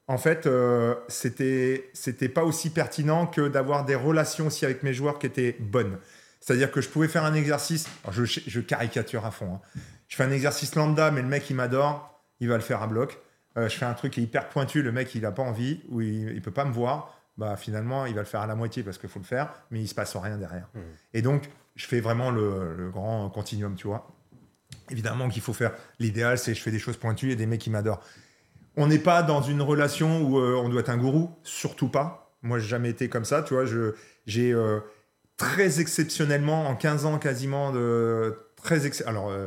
en 0.08 0.18
fait, 0.18 0.46
euh, 0.46 0.94
c'était 1.08 2.28
pas 2.28 2.44
aussi 2.44 2.70
pertinent 2.70 3.26
que 3.26 3.48
d'avoir 3.48 3.84
des 3.84 3.94
relations 3.94 4.48
aussi 4.48 4.64
avec 4.64 4.82
mes 4.82 4.92
joueurs 4.92 5.18
qui 5.18 5.26
étaient 5.26 5.56
bonnes. 5.60 5.98
C'est-à-dire 6.40 6.72
que 6.72 6.80
je 6.80 6.88
pouvais 6.88 7.08
faire 7.08 7.24
un 7.24 7.34
exercice, 7.34 7.86
je 8.10 8.60
caricature 8.60 9.24
à 9.24 9.30
fond, 9.30 9.54
hein. 9.54 9.80
Je 10.12 10.16
fais 10.18 10.24
un 10.24 10.30
exercice 10.30 10.74
lambda, 10.74 11.10
mais 11.10 11.22
le 11.22 11.28
mec 11.28 11.48
il 11.48 11.56
m'adore, 11.56 12.20
il 12.40 12.46
va 12.46 12.56
le 12.56 12.60
faire 12.60 12.82
à 12.82 12.86
bloc. 12.86 13.18
Euh, 13.56 13.70
je 13.70 13.78
fais 13.78 13.86
un 13.86 13.94
truc 13.94 14.12
qui 14.12 14.20
est 14.20 14.22
hyper 14.24 14.50
pointu, 14.50 14.82
le 14.82 14.92
mec 14.92 15.14
il 15.14 15.24
a 15.24 15.32
pas 15.32 15.42
envie 15.42 15.80
ou 15.88 16.02
il, 16.02 16.28
il 16.34 16.42
peut 16.42 16.50
pas 16.50 16.66
me 16.66 16.70
voir, 16.72 17.18
bah 17.38 17.56
finalement 17.56 18.04
il 18.04 18.14
va 18.14 18.20
le 18.20 18.26
faire 18.26 18.42
à 18.42 18.46
la 18.46 18.54
moitié 18.54 18.82
parce 18.82 18.98
qu'il 18.98 19.08
faut 19.08 19.20
le 19.20 19.24
faire, 19.24 19.50
mais 19.70 19.80
il 19.80 19.88
se 19.88 19.94
passe 19.94 20.14
rien 20.14 20.36
derrière. 20.36 20.68
Mhm. 20.74 20.82
Et 21.14 21.22
donc 21.22 21.48
je 21.76 21.86
fais 21.86 22.00
vraiment 22.00 22.30
le, 22.30 22.76
le 22.76 22.90
grand 22.90 23.30
continuum, 23.30 23.74
tu 23.74 23.86
vois. 23.86 24.06
Évidemment 24.90 25.30
qu'il 25.30 25.40
faut 25.40 25.54
faire. 25.54 25.72
L'idéal 25.98 26.36
c'est 26.36 26.52
je 26.54 26.60
fais 26.60 26.70
des 26.70 26.78
choses 26.78 26.98
pointues 26.98 27.30
et 27.30 27.36
des 27.36 27.46
mecs 27.46 27.62
qui 27.62 27.70
m'adorent. 27.70 28.02
On 28.76 28.88
n'est 28.88 28.98
pas 28.98 29.22
dans 29.22 29.40
une 29.40 29.62
relation 29.62 30.20
où 30.20 30.38
euh, 30.38 30.60
on 30.62 30.68
doit 30.68 30.80
être 30.82 30.90
un 30.90 30.98
gourou, 30.98 31.30
surtout 31.42 31.88
pas. 31.88 32.36
Moi 32.42 32.58
j'ai 32.58 32.68
jamais 32.68 32.90
été 32.90 33.08
comme 33.08 33.24
ça, 33.24 33.42
tu 33.42 33.54
vois. 33.54 33.64
J'ai 34.26 34.52
euh, 34.52 34.80
très 35.38 35.80
exceptionnellement 35.80 36.68
en 36.68 36.76
15 36.76 37.06
ans 37.06 37.18
quasiment 37.18 37.72
de 37.72 38.36
très 38.56 38.84
ex- 38.86 39.02
alors 39.06 39.30
euh, 39.30 39.46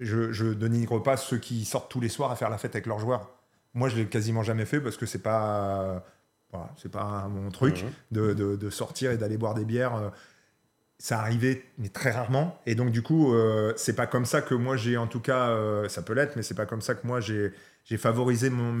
je, 0.00 0.32
je 0.32 0.46
dénigre 0.46 0.98
pas 1.02 1.16
ceux 1.16 1.38
qui 1.38 1.64
sortent 1.64 1.90
tous 1.90 2.00
les 2.00 2.08
soirs 2.08 2.30
à 2.30 2.36
faire 2.36 2.50
la 2.50 2.58
fête 2.58 2.74
avec 2.74 2.86
leurs 2.86 2.98
joueurs. 2.98 3.30
Moi, 3.74 3.88
je 3.88 3.96
l'ai 3.96 4.06
quasiment 4.06 4.42
jamais 4.42 4.64
fait 4.64 4.80
parce 4.80 4.96
que 4.96 5.06
c'est 5.06 5.22
pas, 5.22 6.04
voilà, 6.52 6.70
c'est 6.76 6.90
pas 6.90 7.28
mon 7.28 7.50
truc 7.50 7.84
Mhm. 7.84 7.90
de, 8.10 8.34
de- 8.34 8.56
de 8.56 8.70
sortir 8.70 9.12
et 9.12 9.16
d'aller 9.16 9.36
boire 9.38 9.54
des 9.54 9.64
bières. 9.64 10.10
Ça 10.98 11.18
arrivait, 11.20 11.64
mais 11.78 11.88
très 11.88 12.10
rarement. 12.10 12.60
Et 12.66 12.74
donc, 12.74 12.90
du 12.90 13.00
coup, 13.02 13.32
euh, 13.34 13.72
c'est 13.76 13.94
pas 13.94 14.06
comme 14.06 14.26
ça 14.26 14.42
que 14.42 14.54
moi 14.54 14.76
j'ai, 14.76 14.96
en 14.98 15.06
tout 15.06 15.20
cas, 15.20 15.48
euh, 15.48 15.88
ça 15.88 16.02
peut 16.02 16.12
l'être, 16.12 16.36
mais 16.36 16.42
c'est 16.42 16.54
pas 16.54 16.66
comme 16.66 16.82
ça 16.82 16.94
que 16.94 17.06
moi 17.06 17.20
j'ai, 17.20 17.52
j'ai 17.84 17.96
favorisé 17.96 18.50
mon, 18.50 18.72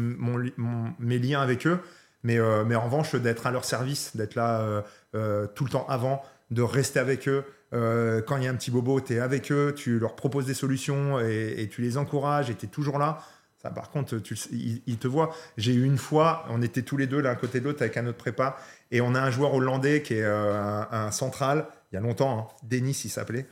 mon 0.58 0.92
mes 0.98 1.18
liens 1.18 1.40
avec 1.40 1.66
eux. 1.66 1.78
Mais, 2.22 2.38
euh, 2.38 2.64
mais 2.66 2.74
en 2.74 2.82
revanche, 2.84 3.14
d'être 3.14 3.46
à 3.46 3.50
leur 3.50 3.64
service, 3.64 4.14
d'être 4.16 4.34
là 4.34 4.82
euh, 5.14 5.46
tout 5.54 5.64
le 5.64 5.70
temps 5.70 5.86
avant, 5.88 6.22
de 6.50 6.60
rester 6.60 6.98
avec 6.98 7.26
eux. 7.26 7.42
Euh, 7.72 8.20
quand 8.22 8.36
il 8.36 8.44
y 8.44 8.46
a 8.48 8.50
un 8.50 8.54
petit 8.54 8.70
bobo, 8.70 9.00
tu 9.00 9.14
es 9.14 9.20
avec 9.20 9.52
eux, 9.52 9.74
tu 9.76 9.98
leur 9.98 10.16
proposes 10.16 10.46
des 10.46 10.54
solutions 10.54 11.20
et, 11.20 11.68
tu 11.70 11.82
les 11.82 11.96
encourages 11.96 12.50
et 12.50 12.54
tu 12.54 12.66
es 12.66 12.68
toujours 12.68 12.98
là. 12.98 13.18
Ça, 13.62 13.70
par 13.70 13.90
contre, 13.90 14.18
tu, 14.18 14.34
ils, 14.52 14.82
ils 14.86 14.96
te 14.96 15.06
voient. 15.06 15.30
J'ai 15.56 15.74
eu 15.74 15.84
une 15.84 15.98
fois, 15.98 16.46
on 16.48 16.62
était 16.62 16.82
tous 16.82 16.96
les 16.96 17.06
deux 17.06 17.20
l'un 17.20 17.34
côté 17.34 17.60
de 17.60 17.66
l'autre 17.66 17.82
avec 17.82 17.96
un 17.96 18.06
autre 18.06 18.18
prépa 18.18 18.56
et 18.90 19.00
on 19.00 19.14
a 19.14 19.20
un 19.20 19.30
joueur 19.30 19.54
hollandais 19.54 20.02
qui 20.02 20.14
est 20.14 20.22
euh, 20.22 20.82
un, 20.90 21.10
central, 21.10 21.66
il 21.92 21.96
y 21.96 21.98
a 21.98 22.00
longtemps, 22.00 22.38
hein, 22.38 22.66
Denis 22.66 22.98
il 23.04 23.10
s'appelait. 23.10 23.46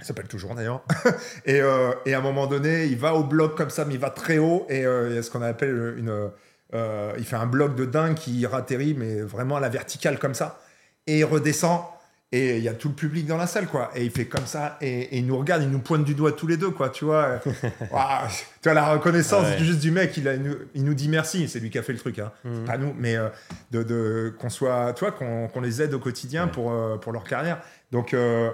Il 0.00 0.04
s'appelle 0.04 0.28
toujours 0.28 0.54
d'ailleurs. 0.54 0.84
et, 1.44 1.60
euh, 1.60 1.92
et 2.06 2.14
à 2.14 2.18
un 2.18 2.22
moment 2.22 2.46
donné, 2.46 2.86
il 2.86 2.98
va 2.98 3.14
au 3.14 3.24
bloc 3.24 3.56
comme 3.56 3.70
ça, 3.70 3.84
mais 3.84 3.94
il 3.94 4.00
va 4.00 4.10
très 4.10 4.38
haut 4.38 4.66
et 4.68 4.82
il 4.82 5.14
y 5.14 5.18
a 5.18 5.22
ce 5.22 5.30
qu'on 5.30 5.42
appelle 5.42 5.94
une. 5.96 6.30
il 7.16 7.24
fait 7.24 7.36
un 7.36 7.46
bloc 7.46 7.74
de 7.74 7.84
dingue 7.84 8.14
qui 8.14 8.46
atterrit, 8.46 8.94
mais 8.94 9.22
vraiment 9.22 9.56
à 9.56 9.60
la 9.60 9.68
verticale 9.68 10.18
comme 10.18 10.34
ça. 10.34 10.60
Et 11.06 11.20
il 11.20 11.24
redescend. 11.24 11.80
Et 12.30 12.58
il 12.58 12.62
y 12.62 12.68
a 12.68 12.74
tout 12.74 12.88
le 12.88 12.94
public 12.94 13.26
dans 13.26 13.38
la 13.38 13.46
salle, 13.46 13.66
quoi. 13.68 13.90
Et 13.94 14.04
il 14.04 14.10
fait 14.10 14.26
comme 14.26 14.44
ça, 14.44 14.76
et, 14.82 15.00
et 15.00 15.16
il 15.16 15.26
nous 15.26 15.38
regarde, 15.38 15.62
il 15.62 15.70
nous 15.70 15.78
pointe 15.78 16.04
du 16.04 16.14
doigt 16.14 16.32
tous 16.32 16.46
les 16.46 16.58
deux, 16.58 16.68
quoi. 16.70 16.90
Tu 16.90 17.06
vois, 17.06 17.40
tu 17.44 17.48
vois 18.64 18.74
la 18.74 18.92
reconnaissance 18.92 19.46
ouais. 19.46 19.58
juste 19.58 19.80
du 19.80 19.90
mec. 19.90 20.14
Il, 20.18 20.28
a- 20.28 20.34
il 20.34 20.42
nous, 20.42 20.56
il 20.74 20.84
nous 20.84 20.92
dit 20.92 21.08
merci. 21.08 21.48
C'est 21.48 21.58
lui 21.58 21.70
qui 21.70 21.78
a 21.78 21.82
fait 21.82 21.94
le 21.94 21.98
truc, 21.98 22.18
hein. 22.18 22.30
Mhm. 22.44 22.64
pas 22.66 22.76
nous, 22.76 22.94
mais 22.98 23.16
euh, 23.16 23.28
de, 23.70 23.82
de- 23.82 24.34
qu'on 24.38 24.50
soit, 24.50 24.92
tu 24.92 25.00
vois, 25.06 25.12
qu'on, 25.12 25.48
qu'on 25.48 25.60
les 25.62 25.80
aide 25.80 25.94
au 25.94 25.98
quotidien 25.98 26.44
Ouais. 26.44 26.50
pour 26.52 26.70
euh, 26.72 26.98
pour 26.98 27.12
leur 27.12 27.24
carrière. 27.24 27.62
Donc 27.92 28.12
euh, 28.12 28.50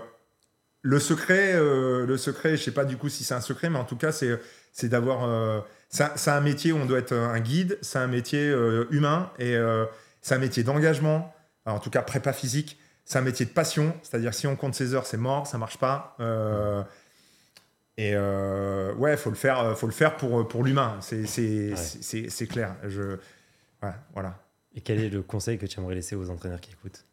le 0.82 1.00
secret, 1.00 1.54
le 1.54 2.16
secret, 2.16 2.56
je 2.56 2.62
sais 2.62 2.70
pas 2.70 2.84
du 2.84 2.96
coup 2.96 3.08
si 3.08 3.24
c'est 3.24 3.34
un 3.34 3.40
secret, 3.40 3.70
mais 3.70 3.78
en 3.80 3.84
tout 3.84 3.96
cas 3.96 4.12
c'est 4.12 4.38
c'est 4.72 4.88
d'avoir. 4.88 5.64
c'est 5.88 6.04
un- 6.04 6.12
c'est 6.14 6.30
un 6.30 6.40
métier 6.40 6.70
où 6.70 6.76
on 6.76 6.86
doit 6.86 6.98
être 7.00 7.12
un 7.14 7.40
guide. 7.40 7.76
C'est 7.82 7.98
un 7.98 8.06
métier 8.06 8.54
humain 8.90 9.30
et 9.40 9.56
c'est 10.22 10.36
un 10.36 10.38
métier 10.38 10.62
d'engagement. 10.62 11.34
En 11.66 11.80
tout 11.80 11.90
cas 11.90 12.02
prépa 12.02 12.32
physique. 12.32 12.78
C'est 13.04 13.18
un 13.18 13.22
métier 13.22 13.44
de 13.44 13.50
passion, 13.50 13.94
c'est-à-dire 14.02 14.32
si 14.32 14.46
on 14.46 14.56
compte 14.56 14.74
ses 14.74 14.94
heures, 14.94 15.04
c'est 15.06 15.18
mort, 15.18 15.46
ça 15.46 15.58
marche 15.58 15.76
pas. 15.78 16.16
Euh, 16.20 16.82
et 17.98 18.12
euh, 18.14 18.94
ouais, 18.94 19.16
faut 19.16 19.30
le 19.30 19.36
faire, 19.36 19.60
euh, 19.60 19.74
faut 19.74 19.86
le 19.86 19.92
faire 19.92 20.16
pour 20.16 20.48
pour 20.48 20.64
l'humain. 20.64 20.96
C'est 21.00 21.26
c'est 21.26 21.72
Ouais. 22.40 22.46
clair. 22.46 22.74
Je 22.86 23.02
ouais, 23.82 23.92
voilà. 24.14 24.38
Et 24.74 24.80
quel 24.80 25.00
est 25.00 25.10
le 25.10 25.22
conseil 25.22 25.58
que 25.58 25.66
tu 25.66 25.78
aimerais 25.78 25.94
laisser 25.94 26.16
aux 26.16 26.30
entraîneurs 26.30 26.60
qui 26.60 26.72
écoutent? 26.72 27.04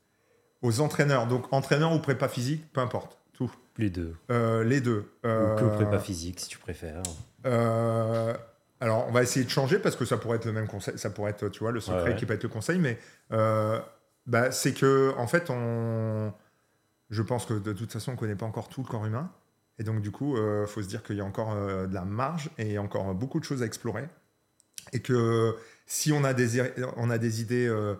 Aux 0.61 0.79
entraîneurs, 0.79 1.27
donc 1.27 1.51
entraîneur 1.51 1.91
ou 1.93 1.99
prépa 1.99 2.27
physique, 2.29 2.71
peu 2.71 2.81
importe, 2.81 3.17
tout. 3.33 3.51
Les 3.77 3.89
deux. 3.89 4.15
Euh, 4.31 4.63
les 4.63 4.79
deux. 4.81 5.11
Ou 5.23 5.27
que 5.27 5.75
prépa 5.75 5.99
physique, 5.99 6.39
si 6.39 6.47
tu 6.47 6.57
préfères. 6.57 7.01
alors, 7.43 9.05
on 9.07 9.11
va 9.11 9.21
essayer 9.23 9.45
de 9.45 9.49
changer 9.51 9.77
parce 9.77 9.95
que 9.95 10.05
ça 10.05 10.17
pourrait 10.17 10.37
être 10.37 10.45
le 10.45 10.53
même 10.53 10.67
conseil, 10.67 10.97
ça 10.97 11.09
pourrait 11.09 11.31
être, 11.31 11.49
tu 11.49 11.59
vois, 11.59 11.71
le 11.71 11.79
secret 11.79 12.11
Ouais, 12.11 12.15
qui 12.15 12.25
peut 12.25 12.33
être 12.33 12.43
le 12.43 12.49
conseil, 12.49 12.79
mais 12.79 12.97
bah, 14.25 14.51
c'est 14.51 14.73
que, 14.73 15.13
en 15.17 15.27
fait, 15.27 15.49
on, 15.49 16.33
je 17.09 17.21
pense 17.21 17.45
que 17.45 17.53
de 17.53 17.73
toute 17.73 17.91
façon, 17.91 18.13
on 18.13 18.15
connaît 18.15 18.35
pas 18.35 18.45
encore 18.45 18.69
tout 18.69 18.81
le 18.81 18.87
corps 18.87 19.05
humain, 19.05 19.31
et 19.79 19.83
donc 19.83 20.01
du 20.01 20.11
coup, 20.11 20.37
il 20.37 20.67
faut 20.67 20.81
se 20.81 20.87
dire 20.87 21.01
qu'il 21.03 21.17
y 21.17 21.21
a 21.21 21.25
encore 21.25 21.53
euh, 21.53 21.87
de 21.87 21.93
la 21.93 22.05
marge 22.05 22.51
et 22.57 22.67
il 22.67 22.71
y 22.73 22.77
a 22.77 22.81
encore 22.81 23.15
beaucoup 23.15 23.39
de 23.39 23.45
choses 23.45 23.63
à 23.63 23.65
explorer. 23.65 24.07
Et 24.93 25.01
que 25.01 25.55
si 25.85 26.11
on 26.11 26.23
a 26.23 26.33
des, 26.33 26.61
on 26.97 27.09
a 27.09 27.17
des 27.17 27.41
idées 27.41 27.67
euh, 27.67 27.95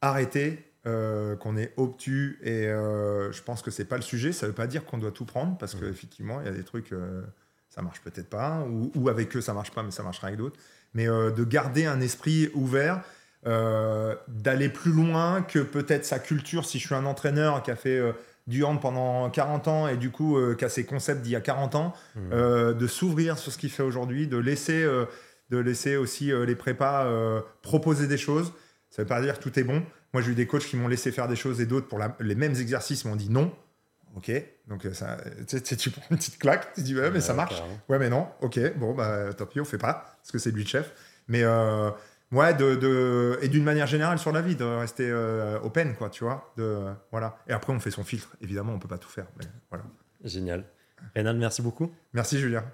arrêtées, 0.00 0.68
euh, 0.86 1.36
qu'on 1.36 1.56
est 1.56 1.72
obtus, 1.76 2.38
et 2.42 2.66
euh, 2.66 3.30
je 3.32 3.42
pense 3.42 3.62
que 3.62 3.70
c'est 3.70 3.84
pas 3.84 3.96
le 3.96 4.02
sujet, 4.02 4.32
ça 4.32 4.46
veut 4.46 4.52
pas 4.52 4.66
dire 4.66 4.84
qu'on 4.84 4.98
doit 4.98 5.12
tout 5.12 5.24
prendre, 5.24 5.56
parce 5.58 5.74
qu'effectivement, 5.74 6.40
il 6.40 6.46
y 6.46 6.50
a 6.50 6.52
des 6.52 6.64
trucs, 6.64 6.92
ça 7.70 7.82
marche 7.82 8.00
peut-être 8.02 8.28
pas, 8.28 8.66
ou, 8.68 8.90
ou, 8.94 9.08
avec 9.08 9.34
eux, 9.36 9.40
ça 9.40 9.54
marche 9.54 9.70
pas, 9.70 9.82
mais 9.82 9.92
ça 9.92 10.02
marchera 10.02 10.28
avec 10.28 10.38
d'autres. 10.38 10.58
Mais 10.94 11.06
de 11.06 11.44
garder 11.44 11.86
un 11.86 12.00
esprit 12.00 12.50
ouvert, 12.54 13.02
d'aller 13.44 14.68
plus 14.68 14.92
loin 14.92 15.42
que 15.42 15.58
peut-être 15.58 16.04
sa 16.04 16.18
culture, 16.18 16.64
si 16.64 16.78
je 16.78 16.86
suis 16.86 16.94
un 16.94 17.06
entraîneur 17.06 17.62
qui 17.62 17.70
a 17.70 17.76
fait 17.76 18.00
du 18.46 18.64
hand 18.64 18.80
pendant 18.80 19.30
40 19.30 19.68
ans 19.68 19.88
et 19.88 19.96
du 19.96 20.10
coup 20.10 20.36
euh, 20.36 20.54
qui 20.54 20.64
a 20.64 20.68
ses 20.68 20.84
concepts 20.84 21.22
d'il 21.22 21.32
y 21.32 21.36
a 21.36 21.40
40 21.40 21.74
ans, 21.74 21.92
mmh. 22.14 22.20
euh, 22.32 22.72
de 22.72 22.86
s'ouvrir 22.86 23.38
sur 23.38 23.52
ce 23.52 23.58
qu'il 23.58 23.70
fait 23.70 23.82
aujourd'hui, 23.82 24.26
de 24.26 24.36
laisser, 24.36 24.82
euh, 24.82 25.06
de 25.50 25.58
laisser 25.58 25.96
aussi 25.96 26.32
les 26.32 26.56
prépas 26.56 27.06
proposer 27.62 28.06
des 28.06 28.18
choses. 28.18 28.52
Ça 28.90 29.02
ne 29.02 29.04
veut 29.04 29.08
pas 29.08 29.20
dire 29.20 29.38
que 29.38 29.42
tout 29.42 29.58
est 29.58 29.64
bon. 29.64 29.82
Moi, 30.12 30.22
j'ai 30.22 30.32
eu 30.32 30.34
des 30.34 30.46
coachs 30.46 30.64
qui 30.64 30.76
m'ont 30.76 30.88
laissé 30.88 31.12
faire 31.12 31.28
des 31.28 31.36
choses 31.36 31.60
et 31.60 31.66
d'autres 31.66 31.88
pour 31.88 32.00
les 32.20 32.34
mêmes 32.34 32.54
exercices 32.56 33.04
m'ont 33.04 33.16
dit 33.16 33.30
non. 33.30 33.52
Ok, 34.14 34.30
donc 34.68 34.86
ça, 34.92 35.16
tu 35.78 35.90
prends 35.90 36.02
une 36.10 36.18
petite 36.18 36.38
claque, 36.38 36.74
tu 36.74 36.82
dis 36.82 36.94
ouais, 36.94 37.10
mais 37.10 37.22
ça 37.22 37.32
marche. 37.32 37.62
Ouais, 37.88 37.98
mais 37.98 38.10
non, 38.10 38.28
ok, 38.42 38.76
bon, 38.76 38.94
bah 38.94 39.32
tant 39.32 39.46
pis, 39.46 39.58
on 39.58 39.64
fait 39.64 39.78
pas, 39.78 40.16
parce 40.20 40.30
que 40.30 40.38
c'est 40.38 40.50
lui 40.50 40.64
le 40.64 40.68
chef. 40.68 40.92
Mais 41.28 41.42
Ouais, 42.32 42.54
de, 42.54 42.74
de 42.74 43.38
et 43.42 43.48
d'une 43.48 43.62
manière 43.62 43.86
générale 43.86 44.18
sur 44.18 44.32
la 44.32 44.40
vie, 44.40 44.56
de 44.56 44.64
rester 44.64 45.08
euh, 45.08 45.60
open, 45.60 45.94
quoi, 45.94 46.08
tu 46.08 46.24
vois. 46.24 46.52
De, 46.56 46.86
voilà. 47.10 47.36
Et 47.46 47.52
après, 47.52 47.72
on 47.72 47.78
fait 47.78 47.90
son 47.90 48.04
filtre. 48.04 48.34
Évidemment, 48.40 48.72
on 48.72 48.78
peut 48.78 48.88
pas 48.88 48.98
tout 48.98 49.10
faire, 49.10 49.26
mais 49.38 49.44
voilà. 49.70 49.84
Génial. 50.24 50.64
Rénal, 51.14 51.36
merci 51.36 51.60
beaucoup. 51.60 51.92
Merci, 52.14 52.38
Julien. 52.38 52.64